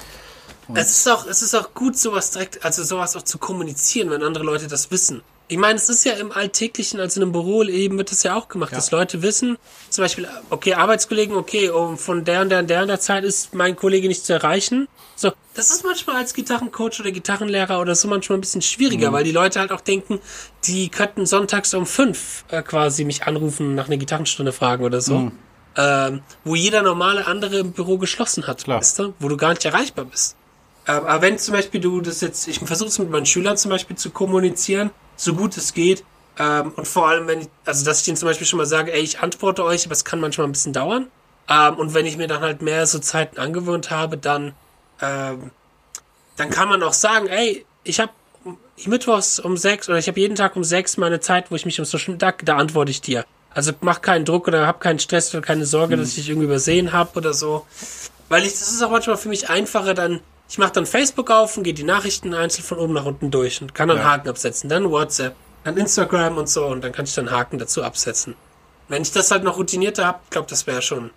Es 0.73 0.91
ist 0.91 1.07
auch, 1.09 1.25
es 1.25 1.41
ist 1.41 1.55
auch 1.55 1.73
gut, 1.73 1.97
sowas 1.97 2.31
direkt, 2.31 2.63
also 2.63 2.83
sowas 2.83 3.15
auch 3.15 3.23
zu 3.23 3.37
kommunizieren, 3.39 4.09
wenn 4.11 4.21
andere 4.23 4.43
Leute 4.43 4.67
das 4.67 4.91
wissen. 4.91 5.21
Ich 5.51 5.57
meine, 5.57 5.75
es 5.77 5.89
ist 5.89 6.05
ja 6.05 6.13
im 6.13 6.31
Alltäglichen, 6.31 6.99
also 6.99 7.19
in 7.19 7.23
einem 7.23 7.31
Büro 7.31 7.63
eben 7.63 7.97
wird 7.97 8.11
das 8.11 8.21
ja 8.21 8.35
auch 8.35 8.47
gemacht, 8.49 8.71
Ja. 8.71 8.77
dass 8.77 8.91
Leute 8.91 9.23
wissen, 9.23 9.57
zum 9.89 10.03
Beispiel, 10.03 10.27
okay, 10.51 10.75
Arbeitskollegen, 10.75 11.35
okay, 11.35 11.69
um, 11.69 11.97
von 11.97 12.23
der 12.23 12.41
und 12.41 12.49
der 12.49 12.59
und 12.59 12.69
der 12.69 12.83
und 12.83 12.87
der 12.87 12.99
Zeit 12.99 13.23
ist 13.23 13.55
mein 13.55 13.75
Kollege 13.75 14.07
nicht 14.07 14.23
zu 14.23 14.31
erreichen. 14.33 14.87
So, 15.15 15.31
das 15.55 15.71
ist 15.71 15.83
manchmal 15.83 16.17
als 16.17 16.35
Gitarrencoach 16.35 16.99
oder 16.99 17.11
Gitarrenlehrer 17.11 17.81
oder 17.81 17.95
so 17.95 18.07
manchmal 18.07 18.37
ein 18.37 18.41
bisschen 18.41 18.61
schwieriger, 18.61 19.11
weil 19.11 19.23
die 19.23 19.31
Leute 19.31 19.59
halt 19.59 19.71
auch 19.71 19.81
denken, 19.81 20.19
die 20.65 20.89
könnten 20.89 21.25
sonntags 21.25 21.73
um 21.73 21.87
fünf 21.87 22.45
äh, 22.49 22.61
quasi 22.61 23.03
mich 23.03 23.23
anrufen, 23.23 23.73
nach 23.73 23.87
einer 23.87 23.97
Gitarrenstunde 23.97 24.51
fragen 24.53 24.83
oder 24.85 25.01
so. 25.01 25.31
Ähm, 25.75 26.21
wo 26.43 26.53
jeder 26.55 26.83
normale 26.83 27.25
andere 27.25 27.57
im 27.59 27.71
Büro 27.71 27.97
geschlossen 27.97 28.45
hat, 28.45 28.63
Klar. 28.65 28.77
weißt 28.79 28.99
du? 28.99 29.13
Wo 29.19 29.27
du 29.29 29.35
gar 29.37 29.49
nicht 29.49 29.65
erreichbar 29.65 30.05
bist. 30.05 30.35
Ähm, 30.87 30.95
aber 31.05 31.21
wenn 31.23 31.39
zum 31.39 31.55
Beispiel 31.55 31.81
du 31.81 32.01
das 32.01 32.21
jetzt, 32.21 32.47
ich 32.47 32.59
versuche 32.59 32.89
es 32.89 32.99
mit 32.99 33.09
meinen 33.09 33.25
Schülern 33.25 33.57
zum 33.57 33.71
Beispiel 33.71 33.95
zu 33.97 34.11
kommunizieren, 34.11 34.91
so 35.19 35.33
gut 35.33 35.57
es 35.57 35.73
geht. 35.73 36.03
Ähm, 36.39 36.71
und 36.75 36.87
vor 36.87 37.07
allem, 37.09 37.27
wenn 37.27 37.41
ich, 37.41 37.47
also 37.65 37.85
dass 37.85 37.99
ich 37.99 38.05
denen 38.05 38.17
zum 38.17 38.27
Beispiel 38.27 38.47
schon 38.47 38.57
mal 38.57 38.65
sage, 38.65 38.93
ey, 38.93 39.01
ich 39.01 39.19
antworte 39.19 39.63
euch, 39.63 39.85
aber 39.85 39.93
es 39.93 40.05
kann 40.05 40.19
manchmal 40.19 40.47
ein 40.47 40.51
bisschen 40.51 40.73
dauern. 40.73 41.07
Ähm, 41.49 41.75
und 41.75 41.93
wenn 41.93 42.05
ich 42.05 42.17
mir 42.17 42.27
dann 42.27 42.41
halt 42.41 42.61
mehr 42.61 42.87
so 42.87 42.99
Zeiten 42.99 43.37
angewöhnt 43.37 43.91
habe, 43.91 44.17
dann, 44.17 44.53
ähm, 45.01 45.51
dann 46.37 46.49
kann 46.49 46.69
man 46.69 46.81
auch 46.83 46.93
sagen, 46.93 47.27
ey, 47.27 47.65
ich 47.83 47.99
habe 47.99 48.11
mittwochs 48.85 49.39
um 49.39 49.57
sechs 49.57 49.89
oder 49.89 49.97
ich 49.97 50.07
habe 50.07 50.19
jeden 50.19 50.35
Tag 50.35 50.55
um 50.55 50.63
sechs 50.63 50.95
meine 50.95 51.19
Zeit, 51.19 51.51
wo 51.51 51.55
ich 51.55 51.65
mich 51.65 51.79
um 51.79 51.85
Social 51.85 52.15
da, 52.15 52.31
da 52.31 52.55
antworte 52.55 52.91
ich 52.91 53.01
dir. 53.01 53.25
Also 53.53 53.73
mach 53.81 54.01
keinen 54.01 54.23
Druck 54.23 54.47
oder 54.47 54.65
hab 54.65 54.79
keinen 54.79 54.99
Stress 54.99 55.33
oder 55.33 55.45
keine 55.45 55.65
Sorge, 55.65 55.97
dass 55.97 56.09
ich 56.09 56.15
dich 56.15 56.29
irgendwie 56.29 56.45
übersehen 56.45 56.93
habe 56.93 57.17
oder 57.17 57.33
so. 57.33 57.65
Weil 58.29 58.43
ich, 58.45 58.53
das 58.53 58.71
ist 58.71 58.81
auch 58.81 58.91
manchmal 58.91 59.17
für 59.17 59.27
mich 59.27 59.49
einfacher, 59.49 59.93
dann, 59.93 60.21
ich 60.49 60.57
mache 60.57 60.73
dann 60.73 60.85
Facebook 60.85 61.29
auf 61.29 61.55
und 61.57 61.63
gehe 61.63 61.73
die 61.75 61.83
Nachrichten 61.83 62.33
einzeln 62.33 62.63
von 62.63 62.79
oben 62.79 62.93
nach 62.93 63.05
unten 63.05 63.29
durch 63.29 63.61
und 63.61 63.75
kann 63.75 63.87
dann 63.87 63.97
Ja. 63.97 64.03
Haken 64.05 64.29
absetzen. 64.29 64.69
Dann 64.69 64.89
WhatsApp, 64.89 65.35
dann 65.63 65.77
Instagram 65.77 66.37
und 66.37 66.49
so 66.49 66.65
und 66.65 66.83
dann 66.83 66.91
kann 66.91 67.05
ich 67.05 67.13
dann 67.13 67.29
Haken 67.31 67.59
dazu 67.59 67.83
absetzen. 67.83 68.35
Wenn 68.87 69.03
ich 69.03 69.11
das 69.11 69.29
halt 69.29 69.43
noch 69.43 69.57
routinierter 69.57 70.05
habe, 70.05 70.19
ich 70.23 70.29
glaube, 70.31 70.47
das 70.49 70.65
wäre 70.65 70.81
schon. 70.81 71.11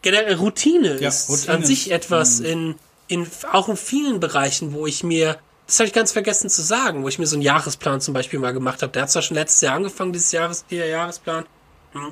Generell 0.00 0.34
Routine 0.36 0.98
Ja, 1.00 1.08
ist 1.08 1.28
Routine 1.28 1.52
an 1.54 1.64
sich 1.64 1.92
etwas 1.92 2.40
in, 2.40 2.74
in, 3.08 3.26
auch 3.52 3.68
in 3.68 3.76
vielen 3.76 4.18
Bereichen, 4.18 4.72
wo 4.72 4.86
ich 4.86 5.04
mir, 5.04 5.36
das 5.66 5.78
habe 5.78 5.86
ich 5.86 5.92
ganz 5.92 6.10
vergessen 6.10 6.48
zu 6.48 6.62
sagen, 6.62 7.04
wo 7.04 7.08
ich 7.08 7.18
mir 7.18 7.26
so 7.26 7.36
einen 7.36 7.42
Jahresplan 7.42 8.00
zum 8.00 8.14
Beispiel 8.14 8.38
mal 8.38 8.54
gemacht 8.54 8.82
habe. 8.82 8.90
Der 8.92 9.02
hat 9.02 9.10
zwar 9.10 9.22
schon 9.22 9.36
letztes 9.36 9.60
Jahr 9.60 9.74
angefangen, 9.76 10.12
dieses 10.14 10.32
Jahres, 10.32 10.64
der 10.70 10.86
Jahresplan. 10.86 11.44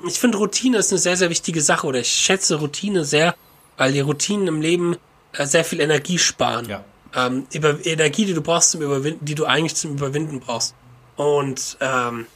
Ich 0.06 0.20
finde 0.20 0.36
Routine 0.36 0.76
ist 0.76 0.92
eine 0.92 0.98
sehr, 0.98 1.16
sehr 1.16 1.30
wichtige 1.30 1.62
Sache 1.62 1.86
oder 1.86 2.00
ich 2.00 2.10
schätze 2.10 2.56
Routine 2.56 3.06
sehr, 3.06 3.34
weil 3.78 3.92
die 3.94 4.00
Routinen 4.00 4.46
im 4.46 4.60
Leben 4.60 4.96
sehr 5.32 5.64
viel 5.64 5.80
Energie 5.80 6.18
sparen. 6.18 6.68
Ja. 6.68 6.84
Ähm, 7.14 7.46
über 7.52 7.84
Energie, 7.84 8.26
die 8.26 8.34
du 8.34 8.40
brauchst 8.40 8.70
zum 8.70 8.82
Überwinden, 8.82 9.24
die 9.24 9.34
du 9.34 9.44
eigentlich 9.44 9.74
zum 9.74 9.92
Überwinden 9.92 10.40
brauchst. 10.40 10.74
Und 11.16 11.76
ähm, 11.80 12.26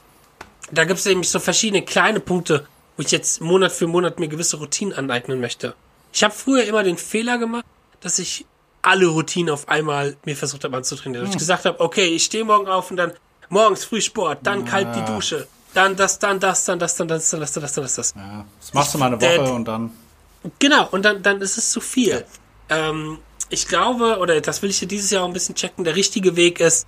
da 0.71 0.85
gibt 0.85 0.99
es 0.99 1.07
nämlich 1.07 1.31
so 1.31 1.39
verschiedene 1.39 1.83
kleine 1.83 2.21
Punkte, 2.21 2.67
wo 2.97 3.03
ich 3.03 3.11
jetzt 3.11 3.41
Monat 3.41 3.73
für 3.73 3.87
Monat 3.87 4.19
mir 4.19 4.29
gewisse 4.29 4.57
Routinen 4.57 4.95
aneignen 4.95 5.41
möchte. 5.41 5.75
Ich 6.13 6.23
habe 6.23 6.35
früher 6.35 6.65
immer 6.65 6.83
den 6.83 6.97
Fehler 6.97 7.39
gemacht, 7.39 7.65
dass 8.01 8.19
ich 8.19 8.47
alle 8.83 9.07
Routinen 9.07 9.53
auf 9.53 9.69
einmal 9.69 10.17
mir 10.25 10.37
versucht 10.37 10.65
habe 10.65 10.77
anzutrainieren. 10.77 11.25
Dass 11.25 11.35
ich 11.35 11.39
gesagt 11.39 11.65
habe, 11.65 11.81
okay, 11.81 12.07
ich 12.07 12.25
stehe 12.25 12.45
morgen 12.45 12.69
auf 12.69 12.91
und 12.91 12.99
dann 12.99 13.13
morgens 13.49 13.85
früh 13.85 14.01
Sport, 14.01 14.41
dann 14.43 14.65
kalt 14.65 14.95
die 14.95 15.05
Dusche, 15.05 15.47
dann 15.73 15.97
das, 15.97 16.19
dann 16.19 16.39
das, 16.39 16.65
dann 16.65 16.79
das, 16.79 16.97
dann 16.97 17.09
das, 17.09 17.31
dann 17.31 17.41
das, 17.41 17.53
dann 17.53 17.63
das, 17.63 17.73
dann 17.73 17.85
das, 17.85 17.95
das. 17.95 18.15
Ja, 18.15 18.45
das 18.61 18.75
machst 18.75 18.95
du 18.95 18.99
mal 18.99 19.07
eine 19.07 19.21
Woche 19.21 19.53
und 19.53 19.65
dann. 19.65 19.91
Genau, 20.59 20.89
und 20.91 21.05
dann, 21.05 21.23
dann 21.23 21.41
ist 21.41 21.57
es 21.57 21.71
zu 21.71 21.81
viel. 21.81 22.25
Ähm, 22.75 23.19
ich 23.51 23.69
glaube, 23.69 24.19
oder 24.19 24.41
das 24.41 24.63
will 24.63 24.71
ich 24.71 24.79
hier 24.79 24.89
dieses 24.89 25.11
Jahr 25.11 25.23
auch 25.23 25.29
ein 25.29 25.33
bisschen 25.33 25.55
checken, 25.55 25.85
der 25.85 25.97
richtige 25.97 26.37
Weg 26.37 26.61
ist 26.61 26.87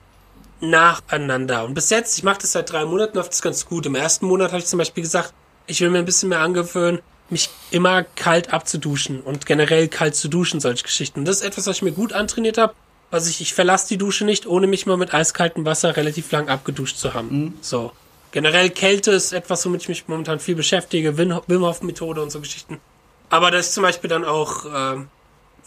nacheinander. 0.61 1.65
Und 1.65 1.75
bis 1.75 1.91
jetzt, 1.91 2.17
ich 2.17 2.25
mache 2.25 2.39
das 2.41 2.53
seit 2.53 2.73
drei 2.73 2.85
Monaten, 2.85 3.17
läuft 3.17 3.33
das 3.33 3.43
ganz 3.43 3.67
gut. 3.67 3.87
Im 3.87 3.95
ersten 3.95 4.27
Monat 4.27 4.53
habe 4.53 4.59
ich 4.61 4.67
zum 4.67 4.79
Beispiel 4.79 5.03
gesagt, 5.03 5.33
ich 5.67 5.81
will 5.81 5.91
mir 5.91 5.99
ein 5.99 6.05
bisschen 6.05 6.29
mehr 6.31 6.41
angewöhnen, 6.41 7.01
mich 7.29 7.51
immer 7.71 8.05
kalt 8.05 8.53
abzuduschen 8.53 9.21
und 9.21 9.47
generell 9.47 9.89
kalt 9.89 10.15
zu 10.15 10.29
duschen, 10.29 10.61
solche 10.61 10.85
Geschichten. 10.85 11.21
Und 11.21 11.25
das 11.29 11.39
ist 11.39 11.45
etwas, 11.45 11.67
was 11.67 11.77
ich 11.77 11.83
mir 11.83 11.93
gut 11.93 12.13
antrainiert 12.13 12.59
habe. 12.59 12.75
Also 13.11 13.31
ich, 13.31 13.41
ich 13.41 13.55
verlasse 13.55 13.89
die 13.89 13.99
Dusche 13.99 14.25
nicht, 14.25 14.47
ohne 14.47 14.67
mich 14.67 14.87
mal 14.87 14.97
mit 14.97 15.13
eiskaltem 15.15 15.65
Wasser 15.65 15.97
relativ 15.97 16.31
lang 16.33 16.49
abgeduscht 16.49 16.97
zu 16.97 17.15
haben. 17.15 17.59
So. 17.61 17.93
Generell 18.33 18.71
Kälte 18.71 19.13
ist 19.13 19.33
etwas, 19.33 19.65
womit 19.65 19.83
ich 19.83 19.89
mich 19.89 20.09
momentan 20.09 20.41
viel 20.41 20.57
beschäftige. 20.57 21.17
Wim 21.17 21.41
Wim 21.47 21.65
Hof 21.65 21.83
Methode 21.83 22.23
und 22.23 22.31
so 22.31 22.41
Geschichten. 22.41 22.81
Aber 23.31 23.51
dass 23.51 23.69
ich 23.69 23.73
zum 23.73 23.83
Beispiel 23.83 24.11
dann 24.11 24.25
auch 24.25 24.67
ähm, 24.73 25.09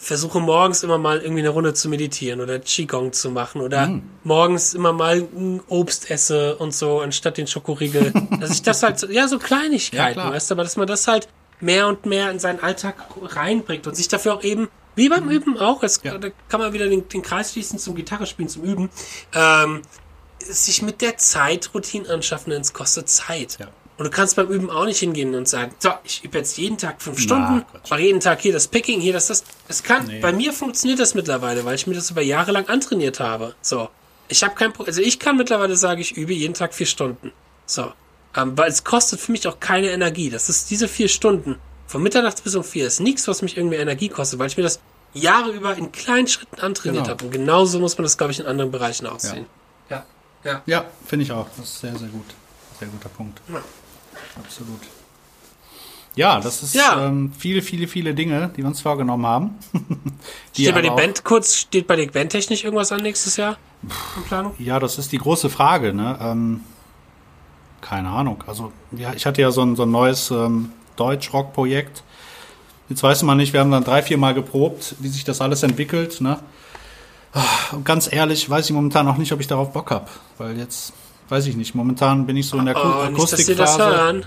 versuche 0.01 0.39
morgens 0.39 0.81
immer 0.83 0.97
mal 0.97 1.19
irgendwie 1.19 1.41
eine 1.41 1.49
Runde 1.49 1.73
zu 1.73 1.89
meditieren 1.89 2.39
oder 2.39 2.57
Qigong 2.59 3.11
zu 3.11 3.31
machen 3.31 3.59
oder 3.61 3.99
morgens 4.23 4.73
immer 4.73 4.93
mal 4.93 5.17
ein 5.35 5.61
Obst 5.67 6.09
esse 6.09 6.55
und 6.55 6.73
so 6.73 7.01
anstatt 7.01 7.37
den 7.37 7.47
Schokoriegel. 7.47 8.13
dass 8.39 8.51
ich 8.51 8.61
das 8.61 8.81
halt, 8.81 9.01
ja, 9.09 9.27
so 9.27 9.35
Ja, 9.37 9.43
Kleinigkeiten, 9.43 10.13
klar. 10.13 10.33
weißt 10.33 10.49
du, 10.49 10.55
aber 10.55 10.63
dass 10.63 10.77
man 10.77 10.87
das 10.87 11.07
halt 11.07 11.27
mehr 11.59 11.87
und 11.87 12.05
mehr 12.05 12.31
in 12.31 12.39
seinen 12.39 12.61
Alltag 12.61 12.95
reinbringt 13.21 13.85
und 13.87 13.95
sich 13.95 14.07
dafür 14.07 14.35
auch 14.35 14.43
eben, 14.43 14.69
wie 14.95 15.09
beim 15.09 15.29
Üben 15.29 15.57
auch, 15.57 15.83
es, 15.83 15.99
Ja. 16.03 16.17
da 16.17 16.29
kann 16.47 16.61
man 16.61 16.71
wieder 16.71 16.87
den, 16.87 17.07
den 17.09 17.21
Kreis 17.21 17.51
schließen 17.51 17.77
zum 17.77 17.95
Gitarre 17.95 18.25
spielen, 18.25 18.47
zum 18.47 18.63
Üben, 18.63 18.89
ähm, 19.35 19.81
sich 20.41 20.81
mit 20.81 21.01
der 21.01 21.17
Zeit 21.17 21.71
Routinen 21.73 22.09
anschaffen, 22.09 22.51
denn 22.51 22.61
es 22.61 22.71
kostet 22.71 23.09
Zeit. 23.09 23.57
Ja. 23.59 23.67
Und 23.99 24.05
du 24.05 24.09
kannst 24.11 24.35
beim 24.37 24.47
Üben 24.47 24.69
auch 24.69 24.85
nicht 24.85 24.99
hingehen 24.99 25.35
und 25.35 25.47
sagen, 25.47 25.73
so, 25.77 25.89
ich 26.05 26.23
übe 26.23 26.37
jetzt 26.37 26.57
jeden 26.57 26.77
Tag 26.77 27.01
fünf 27.01 27.19
Stunden, 27.19 27.65
Quatsch. 27.69 27.91
mache 27.91 28.01
jeden 28.01 28.21
Tag 28.21 28.39
hier 28.39 28.53
das 28.53 28.67
Picking, 28.67 29.01
hier 29.01 29.11
das, 29.13 29.27
das. 29.27 29.43
Es 29.67 29.83
kann, 29.83 30.07
Nee. 30.07 30.19
bei 30.21 30.31
mir 30.31 30.53
funktioniert 30.53 30.99
das 30.99 31.13
mittlerweile, 31.15 31.65
weil 31.65 31.75
ich 31.75 31.85
mir 31.85 31.93
das 31.95 32.09
über 32.09 32.21
Jahre 32.21 32.51
lang 32.53 32.67
antrainiert 32.69 33.19
habe. 33.19 33.53
So. 33.61 33.89
Ich 34.29 34.41
habe 34.43 34.55
kein 34.55 34.71
Problem, 34.71 34.87
also 34.91 35.01
ich 35.01 35.19
kann 35.19 35.35
mittlerweile 35.37 35.75
sagen, 35.75 35.99
ich 35.99 36.15
übe 36.15 36.33
jeden 36.33 36.53
Tag 36.53 36.73
vier 36.73 36.85
Stunden. 36.85 37.31
So. 37.65 37.91
Ähm, 38.37 38.57
weil 38.57 38.69
es 38.71 38.83
kostet 38.85 39.19
für 39.19 39.31
mich 39.33 39.45
auch 39.47 39.59
keine 39.59 39.89
Energie. 39.91 40.29
Das 40.29 40.47
ist 40.49 40.69
diese 40.71 40.87
vier 40.87 41.09
Stunden. 41.09 41.57
Von 41.87 42.01
Mitternachts 42.01 42.39
bis 42.41 42.55
um 42.55 42.63
vier 42.63 42.87
ist 42.87 42.99
nichts, 43.01 43.27
was 43.27 43.41
mich 43.41 43.57
irgendwie 43.57 43.77
Energie 43.77 44.07
kostet, 44.07 44.39
weil 44.39 44.47
ich 44.47 44.55
mir 44.55 44.63
das 44.63 44.79
Jahre 45.13 45.49
über 45.51 45.75
in 45.75 45.91
kleinen 45.91 46.27
Schritten 46.27 46.61
antrainiert 46.61 47.03
Genau. 47.05 47.15
habe. 47.15 47.25
Und 47.25 47.31
genauso 47.31 47.79
muss 47.79 47.97
man 47.97 48.03
das, 48.03 48.17
glaube 48.17 48.31
ich, 48.31 48.39
in 48.39 48.45
anderen 48.45 48.71
Bereichen 48.71 49.07
aussehen. 49.07 49.45
Ja. 49.89 50.05
Ja. 50.45 50.61
Ja, 50.67 50.85
finde 51.05 51.25
ich 51.25 51.31
auch. 51.33 51.47
Das 51.57 51.65
ist 51.65 51.79
sehr, 51.81 51.97
sehr 51.97 52.07
gut. 52.07 52.25
Sehr 52.79 52.87
guter 52.87 53.09
Punkt. 53.09 53.41
Ja. 53.51 53.61
Absolut. 54.37 54.79
Ja, 56.15 56.39
das 56.39 56.63
ist 56.63 56.75
Ja. 56.75 57.05
Ähm, 57.07 57.31
viele, 57.37 57.61
viele, 57.61 57.87
viele 57.87 58.13
Dinge, 58.13 58.51
die 58.55 58.57
wir 58.63 58.67
uns 58.67 58.81
vorgenommen 58.81 59.25
haben. 59.25 59.55
Steht 60.53 60.73
bei 60.73 60.81
der 60.81 60.91
auch- 60.91 60.95
Band 60.97 61.23
kurz, 61.23 61.55
steht 61.55 61.87
bei 61.87 61.95
der 61.95 62.07
Band 62.07 62.31
technisch 62.31 62.63
irgendwas 62.63 62.91
an 62.91 63.01
nächstes 63.01 63.37
Jahr? 63.37 63.57
In 64.17 64.23
Planung? 64.23 64.53
Ja, 64.59 64.79
das 64.79 64.97
ist 64.97 65.11
die 65.11 65.17
große 65.19 65.49
Frage. 65.49 65.93
Ne? 65.93 66.17
Ähm, 66.21 66.61
keine 67.81 68.09
Ahnung. 68.09 68.43
Also 68.47 68.73
ja, 68.91 69.13
ich 69.13 69.25
hatte 69.25 69.41
ja 69.41 69.51
so 69.51 69.61
ein, 69.61 69.75
so 69.77 69.83
ein 69.83 69.91
neues 69.91 70.31
ähm, 70.31 70.71
Deutsch-Rock-Projekt. 70.97 72.03
Jetzt 72.89 73.03
weiß 73.03 73.23
man 73.23 73.37
nicht, 73.37 73.53
wir 73.53 73.59
haben 73.61 73.71
dann 73.71 73.83
drei, 73.83 74.01
vier 74.01 74.17
Mal 74.17 74.33
geprobt, 74.33 74.95
wie 74.99 75.07
sich 75.07 75.23
das 75.23 75.39
alles 75.41 75.63
entwickelt. 75.63 76.19
Ne? 76.21 76.39
Ah, 77.33 77.45
Und 77.71 77.85
ganz 77.85 78.11
ehrlich, 78.11 78.49
weiß 78.49 78.65
ich 78.65 78.71
momentan 78.73 79.05
noch 79.05 79.17
nicht, 79.17 79.31
ob 79.31 79.39
ich 79.39 79.47
darauf 79.47 79.71
Bock 79.71 79.91
habe. 79.91 80.07
Weil 80.39 80.57
jetzt, 80.57 80.91
weiß 81.29 81.45
ich 81.47 81.55
nicht, 81.55 81.75
momentan 81.75 82.25
bin 82.25 82.35
ich 82.37 82.47
so 82.47 82.57
in 82.57 82.65
der 82.65 82.75
Oh, 82.75 82.79
Akustikphase. 82.79 83.85
hören. 83.85 84.25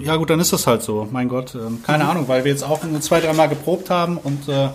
Ja 0.00 0.16
gut, 0.16 0.28
dann 0.30 0.38
ist 0.40 0.52
das 0.52 0.66
halt 0.66 0.82
so. 0.82 1.08
Mein 1.10 1.28
Gott, 1.28 1.54
ähm, 1.54 1.82
keine 1.82 2.04
Mhm. 2.04 2.10
Ahnung, 2.10 2.28
weil 2.28 2.44
wir 2.44 2.52
jetzt 2.52 2.62
auch 2.64 2.82
nur 2.84 3.00
zwei, 3.00 3.20
dreimal 3.20 3.48
geprobt 3.48 3.88
haben 3.90 4.18
und 4.18 4.46
äh, 4.48 4.66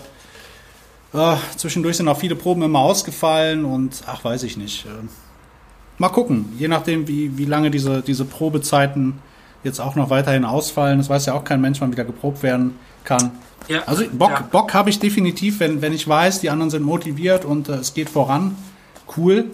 äh, 1.12 1.36
zwischendurch 1.56 1.96
sind 1.96 2.08
auch 2.08 2.18
viele 2.18 2.34
Proben 2.34 2.62
immer 2.62 2.80
ausgefallen 2.80 3.64
und 3.64 4.02
ach, 4.06 4.24
weiß 4.24 4.42
ich 4.42 4.56
nicht. 4.56 4.86
Ähm, 4.86 5.08
mal 5.98 6.08
gucken, 6.08 6.52
je 6.58 6.66
nachdem, 6.66 7.06
wie, 7.06 7.38
wie 7.38 7.44
lange 7.44 7.70
diese, 7.70 8.02
diese 8.02 8.24
Probezeiten 8.24 9.20
jetzt 9.62 9.80
auch 9.80 9.94
noch 9.94 10.10
weiterhin 10.10 10.44
ausfallen. 10.44 10.98
Das 10.98 11.08
weiß 11.08 11.26
ja 11.26 11.34
auch 11.34 11.44
kein 11.44 11.60
Mensch, 11.60 11.80
wann 11.80 11.92
wieder 11.92 12.04
geprobt 12.04 12.42
werden 12.42 12.74
kann. 13.04 13.30
Ja. 13.68 13.84
Also 13.86 14.04
Bock, 14.12 14.30
Ja. 14.30 14.40
Bock 14.50 14.74
habe 14.74 14.90
ich 14.90 14.98
definitiv, 14.98 15.60
wenn, 15.60 15.80
wenn 15.80 15.92
ich 15.92 16.06
weiß, 16.08 16.40
die 16.40 16.50
anderen 16.50 16.70
sind 16.70 16.82
motiviert 16.82 17.44
und 17.44 17.68
äh, 17.68 17.74
es 17.76 17.94
geht 17.94 18.08
voran. 18.10 18.56
Cool. 19.16 19.46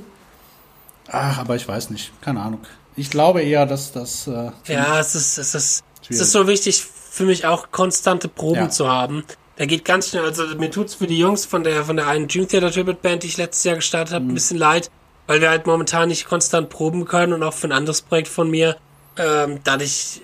Ach, 1.13 1.39
aber 1.39 1.57
ich 1.57 1.67
weiß 1.67 1.91
nicht. 1.91 2.13
Keine 2.21 2.41
Ahnung. 2.41 2.61
Ich 2.97 3.11
glaube 3.11 3.43
eher, 3.43 3.67
dass 3.67 3.93
das. 3.93 4.27
Äh, 4.27 4.51
Ja, 4.67 4.99
es 5.01 5.15
ist, 5.15 5.39
es 5.39 5.55
ist, 5.55 5.85
es 6.09 6.21
ist 6.21 6.33
so 6.33 6.47
wichtig 6.47 6.83
für 6.85 7.25
mich 7.25 7.47
auch 7.47 7.71
konstante 7.71 8.29
Proben 8.29 8.63
Ja. 8.63 8.69
zu 8.71 8.89
haben. 8.89 9.25
Da 9.57 9.67
geht 9.67 9.85
ganz 9.85 10.09
schnell, 10.09 10.25
also 10.25 10.45
mir 10.57 10.71
tut's 10.71 10.95
für 10.95 11.07
die 11.07 11.19
Jungs 11.19 11.45
von 11.45 11.65
der 11.65 11.85
von 11.85 11.97
der 11.97 12.07
einen 12.07 12.29
Dream 12.29 12.49
Theater 12.49 12.71
Tribute 12.71 13.03
Band, 13.03 13.23
die 13.23 13.27
ich 13.27 13.37
letztes 13.37 13.65
Jahr 13.65 13.75
gestartet 13.77 14.13
Mhm. 14.13 14.15
habe, 14.15 14.25
ein 14.27 14.35
bisschen 14.35 14.57
leid, 14.59 14.91
weil 15.27 15.41
wir 15.41 15.51
halt 15.51 15.67
momentan 15.67 16.09
nicht 16.09 16.27
konstant 16.27 16.71
proben 16.71 17.05
können 17.05 17.33
und 17.35 17.43
auch 17.43 17.53
für 17.53 17.69
ein 17.69 17.73
anderes 17.73 18.01
Projekt 18.03 18.29
von 18.29 18.49
mir, 18.49 18.77
ähm, 19.19 19.61
dadurch 19.65 20.21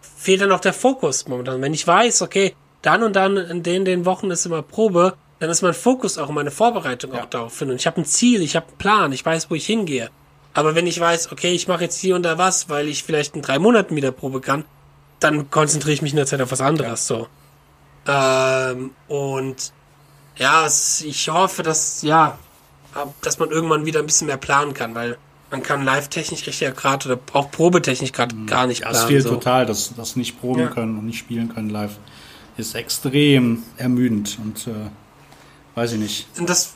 fehlt 0.00 0.40
dann 0.40 0.52
auch 0.52 0.60
der 0.60 0.72
Fokus 0.72 1.26
momentan. 1.28 1.60
Wenn 1.60 1.74
ich 1.74 1.86
weiß, 1.86 2.22
okay, 2.22 2.54
dann 2.82 3.02
und 3.02 3.14
dann 3.14 3.36
in 3.36 3.62
den 3.62 3.84
den 3.84 4.04
Wochen 4.06 4.30
ist 4.30 4.46
immer 4.46 4.62
Probe, 4.62 5.16
dann 5.40 5.50
ist 5.50 5.62
mein 5.62 5.74
Fokus 5.74 6.16
auch 6.16 6.30
meine 6.30 6.50
Vorbereitung 6.50 7.12
auch 7.12 7.26
darauf 7.26 7.58
hin. 7.58 7.70
Und 7.70 7.76
ich 7.76 7.86
habe 7.86 8.00
ein 8.00 8.04
Ziel, 8.06 8.40
ich 8.42 8.56
habe 8.56 8.68
einen 8.68 8.78
Plan, 8.78 9.12
ich 9.12 9.24
weiß, 9.26 9.50
wo 9.50 9.54
ich 9.54 9.66
hingehe. 9.66 10.10
Aber 10.58 10.74
wenn 10.74 10.88
ich 10.88 10.98
weiß, 10.98 11.30
okay, 11.30 11.52
ich 11.52 11.68
mache 11.68 11.84
jetzt 11.84 12.00
hier 12.00 12.16
und 12.16 12.24
da 12.24 12.36
was, 12.36 12.68
weil 12.68 12.88
ich 12.88 13.04
vielleicht 13.04 13.36
in 13.36 13.42
drei 13.42 13.60
Monaten 13.60 13.94
wieder 13.94 14.10
Probe 14.10 14.40
kann, 14.40 14.64
dann 15.20 15.50
konzentriere 15.52 15.94
ich 15.94 16.02
mich 16.02 16.10
in 16.10 16.16
der 16.16 16.26
Zeit 16.26 16.40
auf 16.40 16.50
was 16.50 16.60
anderes. 16.60 17.06
So. 17.06 17.28
Ähm, 18.08 18.90
und 19.06 19.72
ja, 20.36 20.66
es, 20.66 21.02
ich 21.02 21.28
hoffe, 21.28 21.62
dass 21.62 22.02
ja, 22.02 22.36
dass 23.22 23.38
man 23.38 23.50
irgendwann 23.50 23.86
wieder 23.86 24.00
ein 24.00 24.06
bisschen 24.06 24.26
mehr 24.26 24.36
planen 24.36 24.74
kann, 24.74 24.96
weil 24.96 25.16
man 25.52 25.62
kann 25.62 25.84
live-technisch 25.84 26.60
ja 26.60 26.70
gerade 26.72 27.08
oder 27.12 27.20
auch 27.34 27.50
probetechnisch 27.52 28.10
gerade 28.12 28.34
gar 28.46 28.66
nicht 28.66 28.80
Ja, 28.80 28.90
planen. 28.90 29.06
fehlt 29.06 29.22
so. 29.22 29.30
total, 29.30 29.64
dass 29.64 29.94
das 29.94 30.16
nicht 30.16 30.40
proben 30.40 30.62
Ja. 30.62 30.66
können 30.68 30.98
und 30.98 31.06
nicht 31.06 31.18
spielen 31.18 31.54
können 31.54 31.70
live. 31.70 31.98
Ist 32.56 32.74
extrem 32.74 33.62
ermüdend 33.76 34.36
und 34.42 34.66
äh, 34.66 34.72
weiß 35.76 35.92
ich 35.92 36.00
nicht. 36.00 36.26
Und 36.36 36.50
das, 36.50 36.74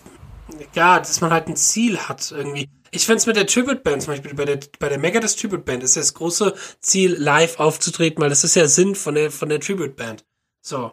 ja, 0.75 1.01
dass 1.01 1.21
man 1.21 1.33
halt 1.33 1.49
ein 1.49 1.57
Ziel 1.57 1.99
hat 1.99 2.31
irgendwie. 2.31 2.69
Ich 2.95 3.07
find's 3.07 3.25
mit 3.25 3.37
der 3.37 3.47
Tribute 3.47 3.83
Band, 3.83 4.03
zum 4.03 4.13
Beispiel 4.13 4.35
bei 4.35 4.45
der, 4.45 4.61
bei 4.79 4.91
der 4.91 4.99
Megadeth 4.99 5.39
Tribute 5.39 5.65
Band, 5.65 5.83
ist 5.83 5.97
ja 5.97 6.03
das 6.03 6.13
große 6.13 6.55
Ziel, 6.81 7.17
live 7.17 7.59
aufzutreten, 7.59 8.21
weil 8.23 8.29
das 8.29 8.45
ist 8.45 8.55
ja 8.55 8.69
Sinn 8.69 8.95
von 8.95 9.15
der, 9.15 9.31
von 9.31 9.49
der 9.49 9.61
Tribute 9.61 9.97
Band. 9.97 10.27
So. 10.61 10.93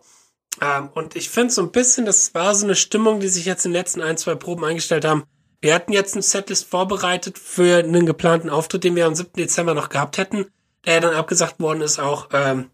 Ähm, 0.61 0.89
und 0.93 1.17
ich 1.17 1.29
finde 1.29 1.53
so 1.53 1.61
ein 1.61 1.71
bisschen, 1.71 2.05
das 2.05 2.33
war 2.33 2.55
so 2.55 2.65
eine 2.65 2.75
Stimmung, 2.75 3.19
die 3.19 3.27
sich 3.27 3.43
jetzt 3.43 3.65
in 3.65 3.71
den 3.71 3.81
letzten 3.81 4.01
ein, 4.01 4.15
zwei 4.15 4.35
Proben 4.35 4.63
eingestellt 4.63 5.03
haben. 5.03 5.25
Wir 5.59 5.75
hatten 5.75 5.91
jetzt 5.91 6.15
ein 6.15 6.21
Setlist 6.21 6.69
vorbereitet 6.69 7.37
für 7.37 7.79
einen 7.79 8.05
geplanten 8.05 8.49
Auftritt, 8.49 8.85
den 8.85 8.95
wir 8.95 9.05
am 9.05 9.15
7. 9.15 9.33
Dezember 9.33 9.73
noch 9.73 9.89
gehabt 9.89 10.17
hätten, 10.17 10.45
der 10.85 11.01
dann 11.01 11.13
abgesagt 11.13 11.59
worden 11.59 11.81
ist 11.81 11.99
auch. 11.99 12.29
Ähm, 12.31 12.69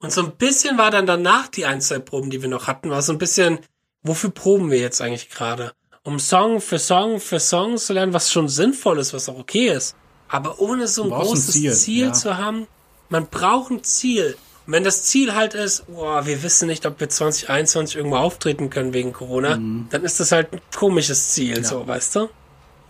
und 0.00 0.10
so 0.10 0.24
ein 0.24 0.36
bisschen 0.36 0.76
war 0.76 0.90
dann 0.90 1.06
danach 1.06 1.46
die 1.46 1.66
ein, 1.66 1.80
zwei 1.80 2.00
Proben, 2.00 2.30
die 2.30 2.42
wir 2.42 2.48
noch 2.48 2.66
hatten, 2.66 2.90
war 2.90 3.00
so 3.00 3.12
ein 3.12 3.18
bisschen, 3.18 3.60
wofür 4.02 4.30
proben 4.30 4.72
wir 4.72 4.80
jetzt 4.80 5.00
eigentlich 5.00 5.30
gerade? 5.30 5.72
Um 6.06 6.18
Song 6.20 6.60
für 6.60 6.78
Song 6.78 7.20
für 7.20 7.40
Song 7.40 7.76
zu 7.76 7.92
lernen, 7.92 8.12
was 8.14 8.30
schon 8.30 8.48
sinnvoll 8.48 8.98
ist, 8.98 9.12
was 9.12 9.28
auch 9.28 9.38
okay 9.38 9.68
ist. 9.68 9.94
Aber 10.28 10.60
ohne 10.60 10.86
so 10.88 11.02
ein 11.04 11.10
brauchst 11.10 11.22
ein 11.24 11.28
großes 11.34 11.50
Ziel, 11.52 11.72
Ziel, 11.74 12.06
ja. 12.06 12.12
zu 12.12 12.38
haben, 12.38 12.66
man 13.10 13.26
braucht 13.26 13.70
ein 13.70 13.82
Ziel. 13.84 14.36
Und 14.66 14.72
wenn 14.72 14.84
das 14.84 15.02
Ziel 15.04 15.34
halt 15.34 15.54
ist, 15.54 15.84
boah, 15.86 16.24
wir 16.26 16.42
wissen 16.42 16.66
nicht, 16.68 16.86
ob 16.86 16.98
wir 17.00 17.08
2021 17.08 17.96
irgendwo 17.96 18.16
auftreten 18.16 18.70
können 18.70 18.92
wegen 18.94 19.12
Corona, 19.12 19.56
Mhm. 19.56 19.88
dann 19.90 20.04
ist 20.04 20.18
das 20.20 20.32
halt 20.32 20.52
ein 20.52 20.60
komisches 20.76 21.28
Ziel, 21.30 21.64
so, 21.64 21.86
weißt 21.86 22.16
du? 22.16 22.28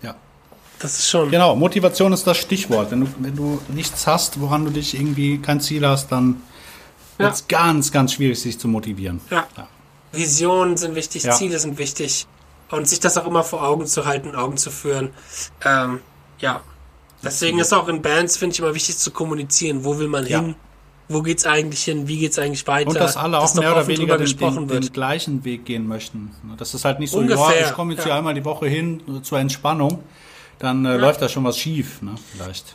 Ja. 0.03 0.15
Das 0.79 0.99
ist 0.99 1.09
schon. 1.09 1.31
Genau, 1.31 1.57
Motivation 1.57 2.13
ist 2.13 2.27
das 2.27 2.37
Stichwort. 2.37 2.91
Wenn 2.91 3.01
du, 3.01 3.07
wenn 3.19 3.35
du 3.37 3.61
nichts 3.69 4.07
hast, 4.07 4.41
woran 4.41 4.65
du 4.67 4.71
dich 4.71 4.95
irgendwie 4.95 5.39
kein 5.39 5.61
Ziel 5.61 5.87
hast, 5.87 6.13
dann 6.13 6.43
Ja. 7.19 7.27
wird's 7.27 7.49
ganz, 7.49 7.91
ganz 7.93 8.13
schwierig, 8.13 8.39
sich 8.41 8.59
zu 8.59 8.69
motivieren. 8.69 9.21
Ja. 9.31 9.47
Ja. 9.57 9.69
Visionen 10.13 10.77
sind 10.77 10.95
wichtig, 10.95 11.25
Ja. 11.25 11.33
Ziele 11.33 11.59
sind 11.59 11.79
wichtig. 11.79 12.27
Und 12.71 12.89
sich 12.89 13.01
das 13.01 13.17
auch 13.17 13.27
immer 13.27 13.45
vor 13.45 13.63
Augen 13.63 13.87
zu 13.87 14.07
halten, 14.07 14.35
Augen 14.35 14.57
zu 14.57 14.71
führen. 14.71 15.11
Ähm, 15.65 16.01
ja. 16.41 16.61
Deswegen 17.23 17.59
ist 17.59 17.73
auch 17.73 17.89
in 17.89 18.03
Bands, 18.03 18.37
finde 18.37 18.55
ich, 18.55 18.61
immer 18.61 18.75
wichtig 18.75 18.99
zu 18.99 19.11
kommunizieren. 19.11 19.85
Wo 19.85 19.99
will 19.99 20.09
man 20.09 20.27
Ja. 20.27 20.41
hin? 20.41 20.57
Wo 21.09 21.23
geht's 21.23 21.47
eigentlich 21.47 21.85
hin? 21.85 22.09
Wie 22.09 22.19
geht's 22.19 22.39
eigentlich 22.39 22.67
weiter? 22.67 22.89
Und 22.91 22.97
dass 22.97 23.17
alle 23.17 23.39
auch 23.39 23.47
doch 23.47 23.61
mehr 23.61 23.73
oder 23.73 23.87
weniger 23.87 24.17
den, 24.17 24.25
gesprochen 24.25 24.67
den, 24.67 24.81
den 24.81 24.93
gleichen 24.93 25.45
Weg 25.45 25.65
gehen 25.65 25.87
möchten. 25.87 26.33
Das 26.59 26.75
ist 26.75 26.85
halt 26.85 26.99
nicht 26.99 27.13
so, 27.13 27.19
Ungefähr, 27.19 27.61
ja, 27.61 27.69
ich 27.69 27.75
komme 27.75 27.93
jetzt 27.93 28.01
ja. 28.01 28.07
hier 28.07 28.15
einmal 28.17 28.35
die 28.35 28.45
Woche 28.45 28.67
hin 28.67 29.03
äh, 29.09 29.23
zur 29.23 29.39
Entspannung, 29.39 30.03
dann 30.59 30.85
äh, 30.85 30.97
läuft 30.97 31.23
da 31.23 31.29
schon 31.29 31.45
was 31.45 31.59
schief, 31.59 32.03
ne? 32.03 32.17
Vielleicht. 32.33 32.75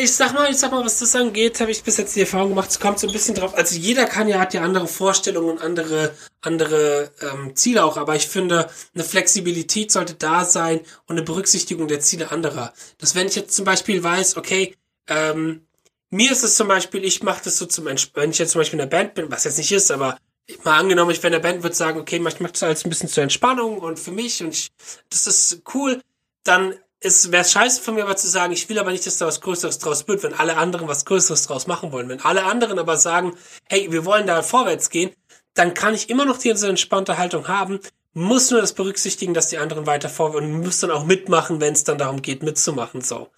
Ich 0.00 0.14
sag 0.14 0.34
mal, 0.34 0.50
ich 0.50 0.58
sag 0.58 0.70
mal, 0.70 0.84
was 0.84 0.98
das 0.98 1.16
angeht, 1.16 1.58
habe 1.60 1.70
ich 1.70 1.82
bis 1.82 1.96
jetzt 1.96 2.14
die 2.14 2.20
Erfahrung 2.20 2.50
gemacht, 2.50 2.70
es 2.70 2.78
kommt 2.78 2.98
so 2.98 3.06
ein 3.06 3.12
bisschen 3.12 3.34
drauf. 3.34 3.54
Also 3.54 3.76
jeder 3.76 4.04
kann 4.04 4.28
ja, 4.28 4.38
hat 4.38 4.52
ja 4.52 4.62
andere 4.62 4.86
Vorstellungen 4.86 5.52
und 5.52 5.62
andere, 5.62 6.14
andere 6.42 7.10
ähm, 7.22 7.56
Ziele 7.56 7.82
auch, 7.82 7.96
aber 7.96 8.14
ich 8.14 8.28
finde, 8.28 8.68
eine 8.94 9.02
Flexibilität 9.02 9.90
sollte 9.90 10.14
da 10.14 10.44
sein 10.44 10.80
und 11.06 11.16
eine 11.16 11.22
Berücksichtigung 11.22 11.88
der 11.88 12.00
Ziele 12.00 12.30
anderer. 12.30 12.74
Dass 12.98 13.14
wenn 13.14 13.26
ich 13.26 13.34
jetzt 13.34 13.54
zum 13.54 13.64
Beispiel 13.64 14.02
weiß, 14.02 14.36
okay, 14.36 14.76
ähm, 15.08 15.66
mir 16.10 16.30
ist 16.30 16.44
es 16.44 16.56
zum 16.56 16.68
Beispiel, 16.68 17.02
ich 17.04 17.22
mache 17.22 17.42
das 17.44 17.56
so 17.56 17.64
zum 17.64 17.86
wenn 17.86 18.30
ich 18.30 18.38
jetzt 18.38 18.52
zum 18.52 18.60
Beispiel 18.60 18.78
in 18.78 18.90
der 18.90 18.96
Band 18.96 19.14
bin, 19.14 19.30
was 19.30 19.44
jetzt 19.44 19.56
nicht 19.56 19.72
ist, 19.72 19.90
aber 19.90 20.18
mal 20.64 20.78
angenommen, 20.78 21.10
ich 21.12 21.22
wäre 21.22 21.34
in 21.34 21.40
der 21.40 21.48
Band, 21.48 21.62
würde 21.62 21.74
sagen, 21.74 21.98
okay, 21.98 22.16
ich 22.16 22.40
mache 22.40 22.52
das 22.52 22.62
alles 22.62 22.84
ein 22.84 22.90
bisschen 22.90 23.08
zur 23.08 23.22
Entspannung 23.22 23.78
und 23.78 23.98
für 23.98 24.12
mich 24.12 24.42
und 24.42 24.52
ich, 24.52 24.70
das 25.08 25.26
ist 25.26 25.62
cool, 25.74 26.02
dann 26.44 26.74
es 27.02 27.32
wäre 27.32 27.44
scheiße 27.44 27.82
von 27.82 27.94
mir 27.94 28.04
aber 28.04 28.16
zu 28.16 28.28
sagen, 28.28 28.52
ich 28.52 28.68
will 28.68 28.78
aber 28.78 28.92
nicht, 28.92 29.06
dass 29.06 29.18
da 29.18 29.26
was 29.26 29.40
Größeres 29.40 29.78
draus 29.78 30.06
wird, 30.06 30.22
wenn 30.22 30.34
alle 30.34 30.56
anderen 30.56 30.88
was 30.88 31.04
Größeres 31.04 31.46
draus 31.46 31.66
machen 31.66 31.92
wollen. 31.92 32.08
Wenn 32.08 32.20
alle 32.20 32.44
anderen 32.44 32.78
aber 32.78 32.96
sagen, 32.96 33.36
hey, 33.68 33.90
wir 33.90 34.04
wollen 34.04 34.26
da 34.26 34.42
vorwärts 34.42 34.88
gehen, 34.90 35.10
dann 35.54 35.74
kann 35.74 35.94
ich 35.94 36.10
immer 36.10 36.24
noch 36.24 36.38
diese 36.38 36.68
entspannte 36.68 37.18
Haltung 37.18 37.48
haben, 37.48 37.80
muss 38.14 38.50
nur 38.50 38.60
das 38.60 38.74
berücksichtigen, 38.74 39.34
dass 39.34 39.48
die 39.48 39.58
anderen 39.58 39.86
weiter 39.86 40.08
vorwärts 40.08 40.44
und 40.44 40.62
muss 40.62 40.80
dann 40.80 40.90
auch 40.90 41.04
mitmachen, 41.04 41.60
wenn 41.60 41.72
es 41.72 41.84
dann 41.84 41.98
darum 41.98 42.22
geht, 42.22 42.42
mitzumachen. 42.42 43.00
So. 43.00 43.28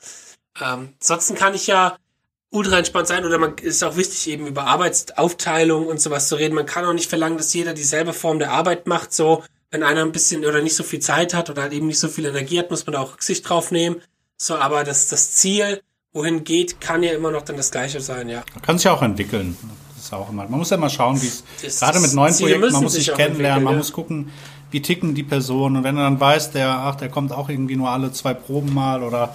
Ähm, 0.60 0.94
ansonsten 1.00 1.34
kann 1.34 1.54
ich 1.54 1.66
ja 1.66 1.96
ultra 2.50 2.78
entspannt 2.78 3.08
sein 3.08 3.24
oder 3.24 3.38
man 3.38 3.56
ist 3.58 3.82
auch 3.82 3.96
wichtig, 3.96 4.28
eben 4.28 4.46
über 4.46 4.64
Arbeitsaufteilung 4.64 5.86
und 5.86 6.00
sowas 6.00 6.28
zu 6.28 6.36
reden. 6.36 6.54
Man 6.54 6.66
kann 6.66 6.84
auch 6.84 6.92
nicht 6.92 7.08
verlangen, 7.08 7.38
dass 7.38 7.52
jeder 7.52 7.74
dieselbe 7.74 8.12
Form 8.12 8.38
der 8.38 8.52
Arbeit 8.52 8.86
macht. 8.86 9.12
So, 9.12 9.42
wenn 9.74 9.82
einer 9.82 10.02
ein 10.02 10.12
bisschen 10.12 10.44
oder 10.44 10.62
nicht 10.62 10.76
so 10.76 10.84
viel 10.84 11.00
Zeit 11.00 11.34
hat 11.34 11.50
oder 11.50 11.62
halt 11.62 11.72
eben 11.72 11.88
nicht 11.88 11.98
so 11.98 12.06
viel 12.06 12.24
Energie 12.26 12.60
hat, 12.60 12.70
muss 12.70 12.86
man 12.86 12.92
da 12.92 13.00
auch 13.00 13.14
Rücksicht 13.14 13.48
drauf 13.48 13.72
nehmen. 13.72 13.96
So, 14.36 14.54
aber 14.54 14.84
das, 14.84 15.08
das 15.08 15.32
Ziel, 15.32 15.82
wohin 16.12 16.44
geht, 16.44 16.80
kann 16.80 17.02
ja 17.02 17.12
immer 17.12 17.32
noch 17.32 17.42
dann 17.42 17.56
das 17.56 17.72
gleiche 17.72 18.00
sein, 18.00 18.28
ja. 18.28 18.44
Man 18.54 18.62
kann 18.62 18.78
sich 18.78 18.84
ja 18.84 18.92
auch 18.92 19.02
entwickeln. 19.02 19.56
Das 19.96 20.04
ist 20.04 20.12
auch 20.12 20.30
immer. 20.30 20.44
Man 20.44 20.60
muss 20.60 20.70
ja 20.70 20.76
mal 20.76 20.90
schauen, 20.90 21.20
wie 21.20 21.26
es 21.66 21.80
gerade 21.80 21.98
mit 21.98 22.14
neuen 22.14 22.32
Ziele 22.32 22.50
Projekten, 22.50 22.72
man 22.72 22.82
muss 22.84 22.92
sich 22.92 23.12
kennenlernen, 23.12 23.64
man 23.64 23.74
entwickeln, 23.74 23.78
muss 23.78 23.92
gucken, 23.92 24.30
wie 24.70 24.80
ticken 24.80 25.16
die 25.16 25.24
Personen. 25.24 25.78
Und 25.78 25.82
wenn 25.82 25.96
du 25.96 26.02
dann 26.02 26.20
weißt, 26.20 26.54
der, 26.54 26.68
ach, 26.68 26.94
der 26.94 27.08
kommt 27.08 27.32
auch 27.32 27.48
irgendwie 27.48 27.74
nur 27.74 27.90
alle 27.90 28.12
zwei 28.12 28.32
Proben 28.32 28.72
mal 28.72 29.02
oder 29.02 29.34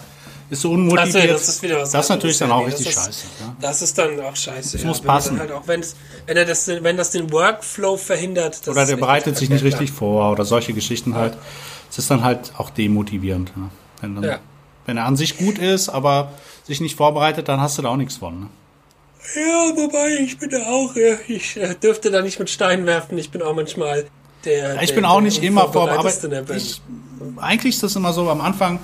ist 0.49 0.61
so 0.61 0.71
unmotiviert, 0.71 1.15
Ach 1.15 1.21
so, 1.21 1.27
das 1.33 1.49
ist 1.49 1.61
wieder 1.63 1.81
was 1.81 1.91
das 1.91 2.05
ist 2.05 2.09
natürlich 2.09 2.37
dann 2.39 2.51
auch 2.51 2.61
ja, 2.61 2.65
richtig 2.67 2.85
das 2.87 2.95
scheiße. 2.95 3.09
ist- 3.09 3.25
Ja? 3.39 3.55
Das 3.61 3.81
ist 3.81 3.97
dann 3.97 4.19
auch 4.21 4.35
scheiße. 4.35 4.77
Das 4.77 4.85
muss 4.85 4.99
wenn 4.99 5.07
man 5.07 5.15
passen. 5.17 5.39
Halt 5.39 5.51
auch 5.51 5.67
wenn, 5.67 5.79
es, 5.81 5.95
wenn, 6.25 6.37
er 6.37 6.45
das, 6.45 6.67
wenn 6.67 6.97
das 6.97 7.11
den 7.11 7.31
Workflow 7.31 7.97
verhindert. 7.97 8.59
das 8.65 8.67
Oder 8.75 8.85
der 8.85 8.97
bereitet 8.97 9.37
sich 9.37 9.49
nicht 9.49 9.63
richtig 9.63 9.91
vor 9.91 10.31
oder 10.31 10.45
solche 10.45 10.73
Geschichten 10.73 11.15
halt. 11.15 11.37
Es 11.91 11.97
ist 11.99 12.09
dann 12.09 12.23
halt 12.23 12.51
auch 12.57 12.69
demotivierend. 12.71 13.55
Ne? 13.57 13.69
Wenn, 14.01 14.15
dann, 14.15 14.23
Ja. 14.23 14.39
wenn 14.85 14.97
er 14.97 15.05
an 15.05 15.15
sich 15.17 15.37
gut 15.37 15.57
ist, 15.59 15.89
aber 15.89 16.31
sich 16.65 16.81
nicht 16.81 16.95
vorbereitet, 16.95 17.47
dann 17.47 17.59
hast 17.61 17.77
du 17.77 17.81
da 17.83 17.89
auch 17.89 17.97
nichts 17.97 18.17
von. 18.17 18.39
Ne? 18.41 18.47
Ja, 19.35 19.75
wobei, 19.75 20.23
ich 20.23 20.37
bin 20.39 20.49
da 20.49 20.65
auch, 20.67 20.95
ja, 20.95 21.15
ich 21.27 21.57
äh, 21.57 21.75
dürfte 21.75 22.09
da 22.09 22.21
nicht 22.21 22.39
mit 22.39 22.49
Steinen 22.49 22.85
werfen. 22.85 23.17
Ich 23.17 23.29
bin 23.29 23.41
auch 23.41 23.53
manchmal 23.53 24.05
der. 24.45 24.81
Ich 24.81 24.89
der, 24.89 24.95
bin 24.95 25.05
auch 25.05 25.21
nicht 25.21 25.43
immer 25.43 25.61
vor, 25.71 25.83
aber 25.83 25.91
Unvorbereitetste 25.91 26.27
in 26.27 26.31
der 26.31 26.41
Band. 26.43 26.61
ich, 26.61 26.81
eigentlich 27.37 27.75
ist 27.75 27.83
das 27.83 27.95
immer 27.95 28.13
so, 28.13 28.29
am 28.29 28.41
Anfang 28.41 28.79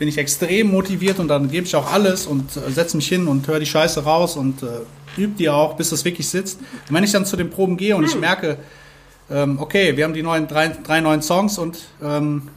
bin 0.00 0.08
ich 0.08 0.18
extrem 0.18 0.70
motiviert 0.72 1.18
und 1.20 1.28
dann 1.28 1.50
gebe 1.50 1.66
ich 1.66 1.76
auch 1.76 1.92
alles 1.92 2.26
und 2.26 2.56
äh, 2.56 2.70
setze 2.72 2.96
mich 2.96 3.06
hin 3.06 3.28
und 3.28 3.46
höre 3.46 3.60
die 3.60 3.66
Scheiße 3.66 4.02
raus 4.02 4.34
und 4.36 4.62
äh, 4.62 4.66
übe 5.20 5.34
die 5.38 5.48
auch, 5.50 5.76
bis 5.76 5.90
das 5.90 6.04
wirklich 6.06 6.26
sitzt. 6.28 6.58
Und 6.88 6.94
wenn 6.94 7.04
ich 7.04 7.12
dann 7.12 7.26
zu 7.26 7.36
den 7.36 7.50
Proben 7.50 7.76
gehe 7.76 7.94
und 7.96 8.04
ich 8.04 8.14
Hm. 8.14 8.20
merke, 8.20 8.56
ähm, 9.30 9.58
okay, 9.60 9.96
wir 9.96 10.04
haben 10.04 10.14
die 10.14 10.22
neuen, 10.22 10.48
drei, 10.48 10.68
drei 10.68 11.00
neuen 11.02 11.20
Songs 11.22 11.58
und, 11.58 11.78
ähm, 12.02 12.48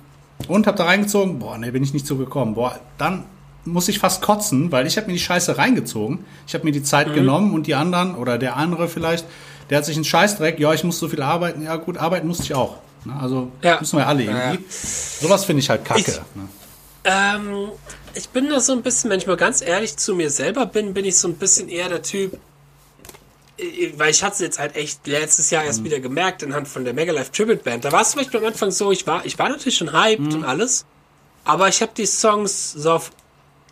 und 0.48 0.66
hab 0.68 0.78
da 0.78 0.86
reingezogen, 0.86 1.38
boah, 1.40 1.58
nee, 1.58 1.70
bin 1.70 1.84
ich 1.84 1.94
nicht 1.94 2.08
zugekommen. 2.08 2.56
Boah, 2.56 2.80
dann 2.98 3.26
muss 3.66 3.90
ich 3.90 4.00
fast 4.00 4.22
kotzen, 4.22 4.72
weil 4.72 4.88
ich 4.88 4.96
habe 4.98 5.08
mir 5.08 5.14
die 5.14 5.20
Scheiße 5.20 5.58
reingezogen. 5.58 6.20
Ich 6.48 6.54
habe 6.54 6.64
mir 6.64 6.72
die 6.72 6.84
Zeit 6.84 7.10
Mhm. 7.10 7.14
genommen 7.14 7.54
und 7.54 7.68
die 7.68 7.76
anderen 7.76 8.16
oder 8.16 8.38
der 8.38 8.56
andere 8.56 8.88
vielleicht, 8.88 9.26
der 9.70 9.80
hat 9.80 9.86
sich 9.86 9.96
einen 9.98 10.06
Scheißdreck, 10.06 10.60
ja, 10.60 10.74
ich 10.74 10.84
muss 10.86 10.98
so 10.98 11.10
viel 11.10 11.22
arbeiten. 11.22 11.62
Ja 11.62 11.76
gut, 11.76 11.98
arbeiten 11.98 12.28
musste 12.28 12.44
ich 12.44 12.56
auch. 12.56 12.78
Ne? 13.04 13.14
Also 13.22 13.52
Ja. 13.62 13.80
müssen 13.82 13.98
wir 13.98 14.08
alle 14.08 14.24
irgendwie. 14.24 14.64
Sowas 14.70 15.44
finde 15.44 15.60
ich 15.60 15.70
halt 15.70 15.84
kacke. 15.84 16.00
Ich- 16.02 16.08
ne? 16.36 16.48
Ähm, 17.04 17.70
ich 18.16 18.30
bin 18.30 18.50
da 18.50 18.60
so 18.60 18.74
ein 18.74 18.82
bisschen, 18.82 19.10
wenn 19.10 19.20
ich 19.20 19.28
mal 19.28 19.38
ganz 19.38 19.62
ehrlich 19.62 19.98
zu 19.98 20.16
mir 20.16 20.30
selber 20.30 20.66
bin, 20.66 20.94
bin 20.94 21.06
ich 21.06 21.18
so 21.18 21.28
ein 21.28 21.36
bisschen 21.36 21.68
eher 21.70 21.90
der 21.90 22.02
Typ, 22.02 22.38
äh, 23.58 23.92
weil 23.98 24.12
ich 24.12 24.24
hatte 24.24 24.36
es 24.36 24.40
jetzt 24.40 24.60
halt 24.60 24.76
echt 24.76 25.06
letztes 25.08 25.50
Jahr 25.50 25.64
Mhm. 25.64 25.68
erst 25.68 25.84
wieder 25.84 26.00
gemerkt 26.00 26.44
anhand 26.44 26.68
von 26.68 26.86
der 26.86 26.94
Megalife 26.94 27.32
Tribute 27.32 27.64
Band. 27.64 27.86
Da 27.86 27.92
war 27.92 28.02
es 28.02 28.12
zum 28.12 28.20
Beispiel 28.22 28.40
am 28.40 28.46
Anfang 28.48 28.72
so, 28.72 28.92
ich 28.92 29.06
war, 29.08 29.26
ich 29.26 29.38
war 29.38 29.50
natürlich 29.50 29.78
schon 29.78 29.92
hyped 29.94 30.20
Mhm. 30.28 30.34
und 30.36 30.44
alles, 30.46 30.86
aber 31.44 31.68
ich 31.68 31.82
habe 31.82 31.92
die 31.98 32.06
Songs 32.06 32.72
so 32.72 32.92
auf 32.94 33.12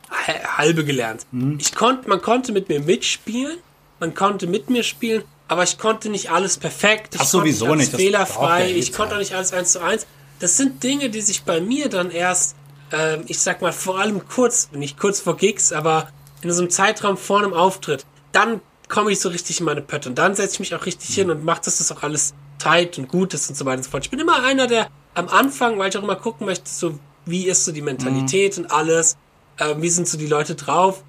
ha- 0.10 0.58
halbe 0.58 0.84
gelernt. 0.84 1.26
Mhm. 1.32 1.58
Ich 1.60 1.74
konnte, 1.74 2.10
man 2.10 2.22
konnte 2.22 2.52
mit 2.52 2.68
mir 2.70 2.80
mitspielen, 2.82 3.58
man 4.00 4.14
konnte 4.14 4.48
mit 4.48 4.70
mir 4.70 4.84
spielen, 4.84 5.24
aber 5.48 5.64
ich 5.64 5.78
konnte 5.78 6.10
nicht 6.10 6.32
alles 6.32 6.58
perfekt. 6.58 7.16
Ich 7.16 7.22
Ach, 7.22 7.26
sowieso 7.26 7.66
konnte 7.66 7.80
nicht, 7.80 7.94
das 7.94 8.00
fehlerfrei. 8.02 8.72
ich 8.72 8.92
konnte 8.94 9.14
auch 9.14 9.20
Zeit. 9.20 9.20
nicht 9.20 9.34
alles 9.36 9.54
eins 9.54 9.72
zu 9.74 9.80
eins. 9.82 10.06
Das 10.40 10.58
sind 10.58 10.82
Dinge, 10.84 11.10
die 11.12 11.22
sich 11.22 11.44
bei 11.44 11.62
mir 11.62 11.88
dann 11.88 12.10
erst, 12.10 12.56
ähm, 12.92 13.24
ich 13.28 13.40
sag 13.40 13.62
mal, 13.62 13.72
vor 13.72 14.00
allem 14.00 14.28
kurz, 14.28 14.70
nicht 14.72 15.00
kurz 15.00 15.20
vor 15.20 15.38
Gigs, 15.38 15.72
aber 15.72 16.10
in 16.42 16.52
so 16.52 16.62
einem 16.62 16.70
Zeitraum 16.70 17.18
vor 17.18 17.40
einem 17.40 17.54
Auftritt, 17.54 18.06
dann 18.32 18.62
komme 18.88 19.12
ich 19.12 19.20
so 19.20 19.30
richtig 19.30 19.60
in 19.60 19.66
meine 19.66 19.82
Pötte 19.82 20.10
und 20.10 20.18
dann 20.18 20.36
setze 20.36 20.56
ich 20.56 20.60
mich 20.60 20.76
auch 20.76 20.86
richtig 20.86 21.14
hin 21.16 21.30
und 21.30 21.44
mache, 21.44 21.62
dass 21.66 21.78
das 21.78 21.92
auch 21.92 22.04
alles 22.04 22.34
tight 22.60 22.98
und 22.98 23.08
gut 23.08 23.34
ist 23.34 23.50
und 23.50 23.56
so 23.56 23.66
weiter 23.66 23.78
und 23.78 23.84
so 23.84 23.92
fort. 23.92 24.04
Ich 24.04 24.12
bin 24.12 24.20
immer 24.20 24.44
einer, 24.44 24.68
der 24.68 24.88
am 25.14 25.30
Anfang, 25.30 25.80
weil 25.80 25.90
ich 25.90 25.98
auch 25.98 26.04
immer 26.04 26.16
gucken 26.16 26.46
möchte, 26.46 26.70
so 26.70 27.00
wie 27.26 27.48
ist 27.48 27.66
so 27.66 27.72
die 27.72 27.82
Mentalität 27.82 28.58
und 28.58 28.72
alles, 28.72 29.18
äh, 29.58 29.76
wie 29.78 29.90
sind 29.90 30.08
so 30.08 30.18
die 30.18 30.28
Leute 30.28 30.56
drauf, 30.56 31.04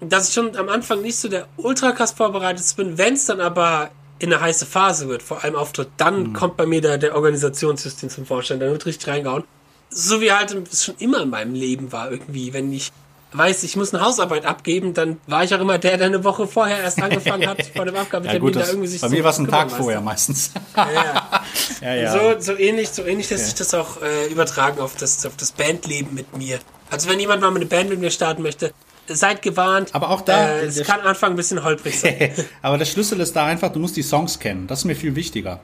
dass 0.00 0.28
ich 0.28 0.34
schon 0.34 0.56
am 0.56 0.68
Anfang 0.68 1.02
nicht 1.02 1.16
so 1.16 1.28
der 1.28 1.48
ultra 1.56 1.92
krass 1.92 2.12
vorbereitet 2.12 2.64
bin, 2.76 2.98
wenn 2.98 3.14
es 3.14 3.26
dann 3.26 3.40
aber 3.40 3.90
in 4.18 4.32
eine 4.32 4.42
heiße 4.42 4.66
Phase 4.66 5.08
wird, 5.08 5.22
vor 5.22 5.44
allem 5.44 5.54
Auftritt, 5.54 5.88
dann 5.96 6.32
kommt 6.32 6.56
bei 6.56 6.66
mir 6.66 6.80
der, 6.80 6.98
der 6.98 7.14
Organisationssystem 7.14 8.08
zum 8.08 8.26
Vorschein, 8.26 8.58
dann 8.58 8.70
wird 8.70 8.86
richtig 8.86 9.08
reingehauen. 9.08 9.44
So 9.90 10.20
wie 10.20 10.32
halt 10.32 10.54
es 10.70 10.84
schon 10.84 10.94
immer 10.98 11.22
in 11.22 11.30
meinem 11.30 11.54
Leben 11.54 11.92
war 11.92 12.10
irgendwie, 12.10 12.52
wenn 12.52 12.72
ich 12.72 12.90
weiß, 13.32 13.62
ich 13.62 13.76
muss 13.76 13.92
eine 13.92 14.02
Hausarbeit 14.02 14.46
abgeben, 14.46 14.94
dann 14.94 15.18
war 15.26 15.44
ich 15.44 15.54
auch 15.54 15.60
immer 15.60 15.78
der, 15.78 15.96
der 15.98 16.06
eine 16.06 16.24
Woche 16.24 16.46
vorher 16.46 16.78
erst 16.80 17.02
angefangen 17.02 17.46
hat, 17.46 17.58
vor 17.76 17.84
dem 17.84 17.94
Ja, 17.94 18.00
Abgabetermin 18.02 18.40
gut, 18.40 18.56
da 18.56 18.66
irgendwie 18.66 18.86
sich 18.88 19.00
bei 19.02 19.08
so 19.08 19.14
mir 19.16 19.22
war 19.24 19.30
es 19.32 19.38
ein 19.38 19.48
Tag 19.48 19.70
vorher 19.70 20.00
meistens. 20.00 20.50
Ja, 20.76 21.42
ja, 21.82 21.94
ja. 21.94 22.12
So, 22.12 22.40
so 22.52 22.58
ähnlich, 22.58 22.88
so 22.90 23.04
ähnlich 23.04 23.28
lässt 23.30 23.44
sich 23.46 23.54
das 23.54 23.74
auch 23.74 24.00
äh, 24.02 24.26
übertragen 24.28 24.80
auf 24.80 24.96
das, 24.96 25.24
auf 25.26 25.36
das 25.36 25.52
Bandleben 25.52 26.14
mit 26.14 26.36
mir. 26.36 26.58
Also 26.90 27.08
wenn 27.08 27.20
jemand 27.20 27.42
mal 27.42 27.54
eine 27.54 27.66
Band 27.66 27.90
mit 27.90 28.00
mir 28.00 28.10
starten 28.10 28.42
möchte, 28.42 28.72
seid 29.08 29.42
gewarnt. 29.42 29.90
Aber 29.94 30.10
auch 30.10 30.22
da- 30.22 30.48
äh, 30.60 30.64
es 30.66 30.82
kann 30.84 31.00
Anfang 31.00 31.30
ein 31.32 31.36
bisschen 31.36 31.62
holprig 31.64 31.98
sein. 32.00 32.32
Aber 32.62 32.78
der 32.78 32.86
Schlüssel 32.86 33.20
ist 33.20 33.36
da 33.36 33.44
einfach, 33.46 33.70
du 33.72 33.78
musst 33.78 33.96
die 33.96 34.02
Songs 34.02 34.38
kennen. 34.38 34.66
Das 34.66 34.80
ist 34.80 34.84
mir 34.86 34.96
viel 34.96 35.14
wichtiger. 35.14 35.60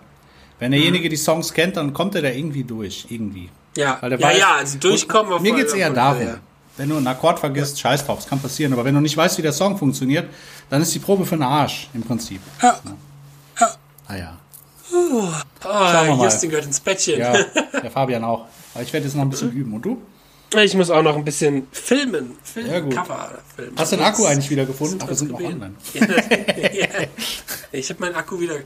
Wenn 0.59 0.71
derjenige 0.73 1.09
die 1.09 1.17
Songs 1.17 1.53
kennt, 1.53 1.77
dann 1.77 1.93
kommt 1.93 2.15
er 2.15 2.23
da 2.23 2.29
irgendwie 2.31 2.65
durch. 2.65 3.07
Irgendwie. 3.09 3.51
Ja, 3.77 3.99
ja, 4.03 4.09
weiß- 4.09 4.39
ja, 4.39 4.55
also 4.57 4.79
durchkommen. 4.79 5.33
Auf 5.33 5.43
Mir 5.43 5.55
geht's 5.55 5.73
Fall, 5.73 5.81
eher 5.81 5.91
darum. 5.91 6.23
Fall, 6.23 6.41
Wenn 6.77 6.89
du 6.89 6.97
einen 6.97 7.07
Akkord 7.07 7.39
vergisst, 7.41 7.79
scheiß 7.81 8.07
drauf, 8.07 8.19
das 8.19 8.29
kann 8.29 8.41
passieren. 8.41 8.73
Aber 8.73 8.85
wenn 8.85 8.95
du 8.95 9.01
nicht 9.01 9.17
weißt, 9.17 9.37
wie 9.39 9.43
der 9.43 9.53
Song 9.53 9.77
funktioniert, 9.77 10.29
dann 10.71 10.81
ist 10.83 10.95
die 10.95 10.99
Probe 11.01 11.25
für 11.27 11.37
den 11.37 11.43
Arsch, 11.43 11.89
im 11.95 12.03
Prinzip. 12.03 12.41
Ja. 12.63 12.81
Ja. 13.61 13.71
Ah 14.07 14.17
ja. 14.17 14.39
Oh, 14.93 15.29
wir 15.65 16.15
mal. 16.17 16.25
Justin 16.25 16.51
gehört 16.51 16.67
ins 16.67 16.79
Bettchen. 16.81 17.19
Ja, 17.19 17.33
der 17.83 17.91
Fabian 17.91 18.23
auch. 18.23 18.47
Aber 18.75 18.83
ich 18.85 18.93
werde 18.93 19.07
jetzt 19.07 19.15
noch 19.17 19.23
ein 19.23 19.31
bisschen 19.31 19.51
üben. 19.53 19.73
Und 19.75 19.83
du? 19.85 20.01
Ich 20.57 20.75
muss 20.75 20.91
auch 20.91 21.03
noch 21.03 21.17
ein 21.17 21.25
bisschen 21.25 21.67
filmen. 21.73 22.37
Filmen, 22.45 22.71
Ja, 22.71 22.79
gut. 22.81 22.95
Cover 22.95 23.39
filmen. 23.57 23.73
Hast 23.77 23.91
du 23.93 23.97
den 23.97 24.05
Akku 24.05 24.25
eigentlich 24.25 24.51
wieder 24.51 24.67
gefunden? 24.67 24.99
Ach, 25.03 25.09
wir 25.09 25.17
sind 25.17 25.33
noch 25.33 25.41
online. 25.41 25.75
ja. 25.95 26.87
Ich 27.73 27.91
habe 27.91 28.01
meinen 28.01 28.15
Akku 28.15 28.39
wieder. 28.39 28.57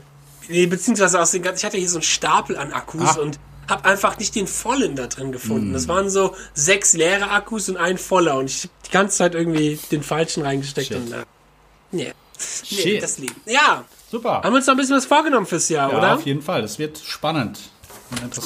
Nee, 0.49 0.65
beziehungsweise 0.65 1.21
aus 1.21 1.31
den 1.31 1.41
ganzen. 1.43 1.59
Ich 1.59 1.65
hatte 1.65 1.77
hier 1.77 1.89
so 1.89 1.97
einen 1.97 2.03
Stapel 2.03 2.57
an 2.57 2.73
Akkus 2.73 3.17
Ah. 3.17 3.21
und 3.21 3.39
habe 3.69 3.85
einfach 3.85 4.17
nicht 4.17 4.33
den 4.35 4.47
vollen 4.47 4.95
da 4.95 5.05
drin 5.07 5.31
gefunden. 5.31 5.67
Hm. 5.67 5.73
Das 5.73 5.87
waren 5.87 6.09
so 6.09 6.35
sechs 6.55 6.93
leere 6.93 7.29
Akkus 7.29 7.69
und 7.69 7.77
ein 7.77 7.97
voller 7.99 8.37
und 8.37 8.49
ich 8.49 8.63
habe 8.63 8.73
die 8.87 8.91
ganze 8.91 9.17
Zeit 9.17 9.35
irgendwie 9.35 9.79
den 9.91 10.01
falschen 10.03 10.43
reingesteckt. 10.43 10.87
Shit. 10.87 10.97
Und, 10.97 11.11
äh, 11.11 11.23
nee. 11.91 12.05
nee, 12.05 12.13
Shit. 12.81 13.03
das 13.03 13.19
Leben. 13.19 13.35
Ja, 13.45 13.85
Super. 14.09 14.41
haben 14.41 14.51
wir 14.53 14.57
uns 14.57 14.65
noch 14.65 14.73
ein 14.73 14.77
bisschen 14.77 14.97
was 14.97 15.05
vorgenommen 15.05 15.45
fürs 15.45 15.69
Jahr, 15.69 15.91
Ja, 15.91 15.97
oder? 15.99 16.15
auf 16.15 16.25
jeden 16.25 16.41
Fall. 16.41 16.63
Das 16.63 16.79
wird 16.79 16.97
spannend. 16.97 17.59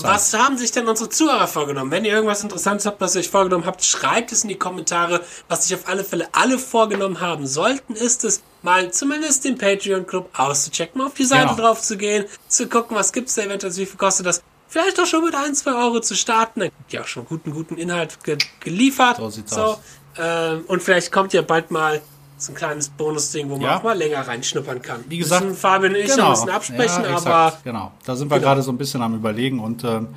Was 0.01 0.33
haben 0.33 0.57
sich 0.57 0.71
denn 0.71 0.87
unsere 0.87 1.09
Zuhörer 1.09 1.47
vorgenommen? 1.47 1.89
Wenn 1.91 2.05
ihr 2.05 2.13
irgendwas 2.13 2.43
Interessantes 2.43 2.85
habt, 2.85 2.99
was 3.01 3.15
ihr 3.15 3.21
euch 3.21 3.29
vorgenommen 3.29 3.65
habt, 3.65 3.83
schreibt 3.83 4.31
es 4.31 4.43
in 4.43 4.49
die 4.49 4.57
Kommentare. 4.57 5.21
Was 5.47 5.67
sich 5.67 5.77
auf 5.77 5.87
alle 5.87 6.03
Fälle 6.03 6.27
alle 6.33 6.59
vorgenommen 6.59 7.19
haben 7.21 7.47
sollten, 7.47 7.95
ist 7.95 8.23
es, 8.23 8.41
mal 8.61 8.91
zumindest 8.91 9.45
den 9.45 9.57
Patreon-Club 9.57 10.29
auszuchecken, 10.37 10.99
mal 10.99 11.07
auf 11.07 11.13
die 11.13 11.25
Seite 11.25 11.55
Genau. 11.55 11.67
drauf 11.69 11.81
zu 11.81 11.97
gehen, 11.97 12.25
zu 12.47 12.67
gucken, 12.67 12.95
was 12.97 13.11
gibt's 13.13 13.35
da 13.35 13.43
eventuell, 13.43 13.75
wie 13.75 13.85
viel 13.85 13.97
kostet 13.97 14.25
das. 14.25 14.41
Vielleicht 14.67 14.99
auch 14.99 15.05
schon 15.05 15.23
mit 15.23 15.35
ein, 15.35 15.53
zwei 15.53 15.73
Euro 15.75 15.99
zu 15.99 16.15
starten. 16.15 16.61
Dann 16.61 16.69
habt 16.79 16.93
ihr 16.93 17.01
auch 17.01 17.07
schon 17.07 17.25
guten, 17.25 17.51
guten 17.51 17.77
Inhalt 17.77 18.23
ge 18.23 18.37
geliefert. 18.59 19.17
So 19.17 19.29
sieht's 19.29 19.53
aus. 19.53 19.77
Ähm, 20.17 20.63
und 20.67 20.81
vielleicht 20.83 21.11
kommt 21.11 21.33
ja 21.33 21.41
bald 21.41 21.71
mal 21.71 22.01
so 22.43 22.51
ein 22.51 22.55
kleines 22.55 22.89
Bonus-Ding, 22.89 23.49
wo 23.49 23.53
man 23.55 23.61
Ja. 23.63 23.77
auch 23.77 23.83
mal 23.83 23.97
länger 23.97 24.27
reinschnuppern 24.27 24.81
kann. 24.81 25.03
Wie 25.07 25.17
gesagt, 25.17 25.43
Müssen 25.45 25.57
Fabian 25.57 25.93
und 25.93 25.99
ich 26.01 26.15
noch 26.15 26.25
ein 26.25 26.31
bisschen 26.33 26.49
absprechen, 26.49 27.03
ja, 27.03 27.15
aber 27.17 27.57
genau. 27.63 27.91
Da 28.05 28.15
sind 28.15 28.29
wir 28.29 28.39
gerade 28.39 28.61
so 28.61 28.71
ein 28.71 28.77
bisschen 28.77 29.01
am 29.01 29.15
überlegen 29.15 29.59
und 29.59 29.83
ähm, 29.83 30.07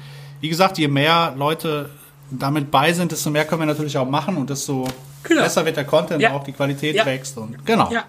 wie 0.41 0.49
gesagt, 0.49 0.79
je 0.79 0.89
mehr 0.89 1.35
Leute 1.37 1.91
damit 2.31 2.71
bei 2.71 2.93
sind, 2.93 3.13
desto 3.13 3.31
mehr 3.31 3.45
können 3.45 3.63
wir 3.63 3.67
natürlich 3.67 3.97
auch 3.99 4.09
machen 4.09 4.37
und 4.37 4.51
desto 4.51 4.87
Genau. 5.23 5.43
besser 5.43 5.65
wird 5.65 5.77
der 5.77 5.85
Content, 5.85 6.21
Ja. 6.21 6.33
auch 6.35 6.45
die 6.45 6.53
Qualität 6.53 6.95
Ja. 6.97 7.07
wächst 7.07 7.37
und 7.39 7.65
genau. 7.65 7.91
Ja. 7.93 8.05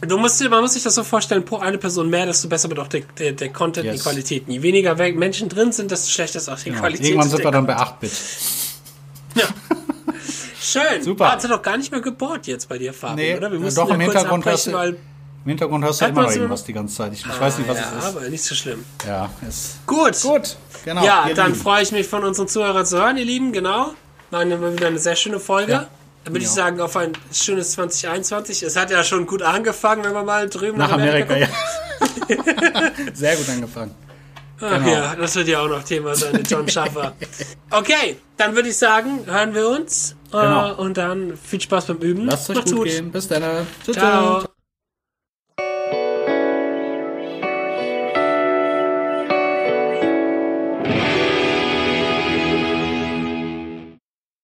Du 0.00 0.16
musst 0.16 0.40
dir, 0.40 0.48
man 0.48 0.60
muss 0.60 0.74
sich 0.74 0.82
das 0.84 0.94
so 0.94 1.02
vorstellen, 1.02 1.44
pro 1.44 1.56
eine 1.58 1.76
Person 1.78 2.08
mehr, 2.08 2.24
desto 2.26 2.48
besser 2.48 2.68
wird 2.68 2.78
auch 2.78 2.86
der, 2.86 3.02
der, 3.18 3.32
der 3.32 3.48
Content, 3.48 3.84
Yes. 3.86 3.96
die 3.96 4.02
Qualität. 4.02 4.44
Je 4.46 4.62
weniger 4.62 4.96
We- 4.98 5.12
Menschen 5.12 5.48
drin 5.48 5.72
sind, 5.72 5.90
desto 5.90 6.08
schlechter 6.10 6.38
ist 6.38 6.48
auch 6.48 6.58
die 6.58 6.66
Genau. 6.70 6.80
Qualität. 6.80 7.06
Irgendwann 7.06 7.28
sind 7.30 7.42
wir 7.42 7.50
dann 7.50 7.66
bei 7.66 7.76
8-Bit. 7.76 8.12
Schön. 10.60 11.02
Super. 11.02 11.26
Ah, 11.26 11.32
Hat 11.32 11.44
er 11.44 11.50
doch 11.50 11.62
gar 11.62 11.76
nicht 11.76 11.90
mehr 11.92 12.00
gebohrt 12.00 12.46
jetzt 12.46 12.68
bei 12.68 12.78
dir, 12.78 12.92
Fabian, 12.92 13.16
Nee, 13.16 13.36
oder? 13.36 13.50
Wir 13.52 13.58
mussten 13.60 13.80
doch, 13.80 13.88
ja 13.88 13.94
im 13.94 14.00
kurz 14.00 14.14
Hintergrund 14.14 14.46
hast 14.46 14.68
abbrechen, 14.68 14.72
du- 14.72 14.78
weil, 14.78 14.88
Im 15.44 15.48
Hintergrund 15.50 15.84
hörst 15.84 16.00
du 16.00 16.04
immer 16.06 16.30
irgendwas 16.32 16.64
die 16.64 16.72
ganze 16.72 16.94
Zeit. 16.96 17.12
Ich, 17.12 17.24
ich 17.24 17.40
weiß 17.40 17.58
nicht, 17.58 17.68
was 17.68 17.78
ja, 17.78 17.92
es 17.98 18.04
ist. 18.04 18.16
aber 18.16 18.28
nicht 18.28 18.42
so 18.44 18.54
schlimm. 18.54 18.84
Ja, 19.06 19.30
ist 19.48 19.78
Gut. 19.86 20.20
gut. 20.22 20.56
Genau. 20.84 21.04
Ja, 21.04 21.28
dann 21.34 21.52
Lieben. 21.52 21.60
freue 21.62 21.82
ich 21.82 21.92
mich 21.92 22.06
von 22.06 22.24
unseren 22.24 22.48
Zuhörern 22.48 22.84
zu 22.86 22.98
hören, 22.98 23.16
ihr 23.16 23.24
Lieben, 23.24 23.52
genau. 23.52 23.92
War 24.30 24.44
wieder 24.46 24.86
eine 24.88 24.98
sehr 24.98 25.16
schöne 25.16 25.40
Folge. 25.40 25.72
Ja. 25.72 25.86
Dann 26.24 26.34
würde 26.34 26.44
ich 26.44 26.50
Ja. 26.50 26.56
sagen, 26.56 26.80
auf 26.80 26.96
ein 26.96 27.12
schönes 27.32 27.72
2021. 27.72 28.62
Es 28.62 28.76
hat 28.76 28.90
ja 28.90 29.02
schon 29.04 29.26
gut 29.26 29.40
angefangen, 29.42 30.04
wenn 30.04 30.12
wir 30.12 30.24
mal 30.24 30.48
drüben 30.48 30.76
nach 30.76 30.92
Amerika, 30.92 31.34
gucken. 31.34 31.48
ja. 32.28 32.36
Sehr 33.14 33.36
gut 33.36 33.48
angefangen. 33.48 33.94
Ach 34.60 34.70
Genau. 34.78 34.88
ja, 34.90 35.14
das 35.16 35.34
wird 35.36 35.48
ja 35.48 35.60
auch 35.60 35.68
noch 35.68 35.82
Thema 35.84 36.14
sein 36.16 36.42
John 36.48 36.68
Schaffer. 36.68 37.12
Okay, 37.70 38.16
dann 38.38 38.54
würde 38.54 38.70
ich 38.70 38.76
sagen, 38.76 39.20
hören 39.26 39.54
wir 39.54 39.68
uns. 39.68 40.16
Genau. 40.30 40.70
Äh, 40.70 40.74
und 40.74 40.96
dann 40.96 41.36
viel 41.36 41.60
Spaß 41.60 41.86
beim 41.86 41.98
Üben. 41.98 42.26
Lasst 42.26 42.44
es 42.44 42.50
euch 42.50 42.56
Macht's 42.56 42.72
gut 42.72 42.84
gehen. 42.84 43.10
Bis 43.10 43.28
dann. 43.28 43.66
Tschüss. 43.84 43.96
Ciao. 43.96 44.47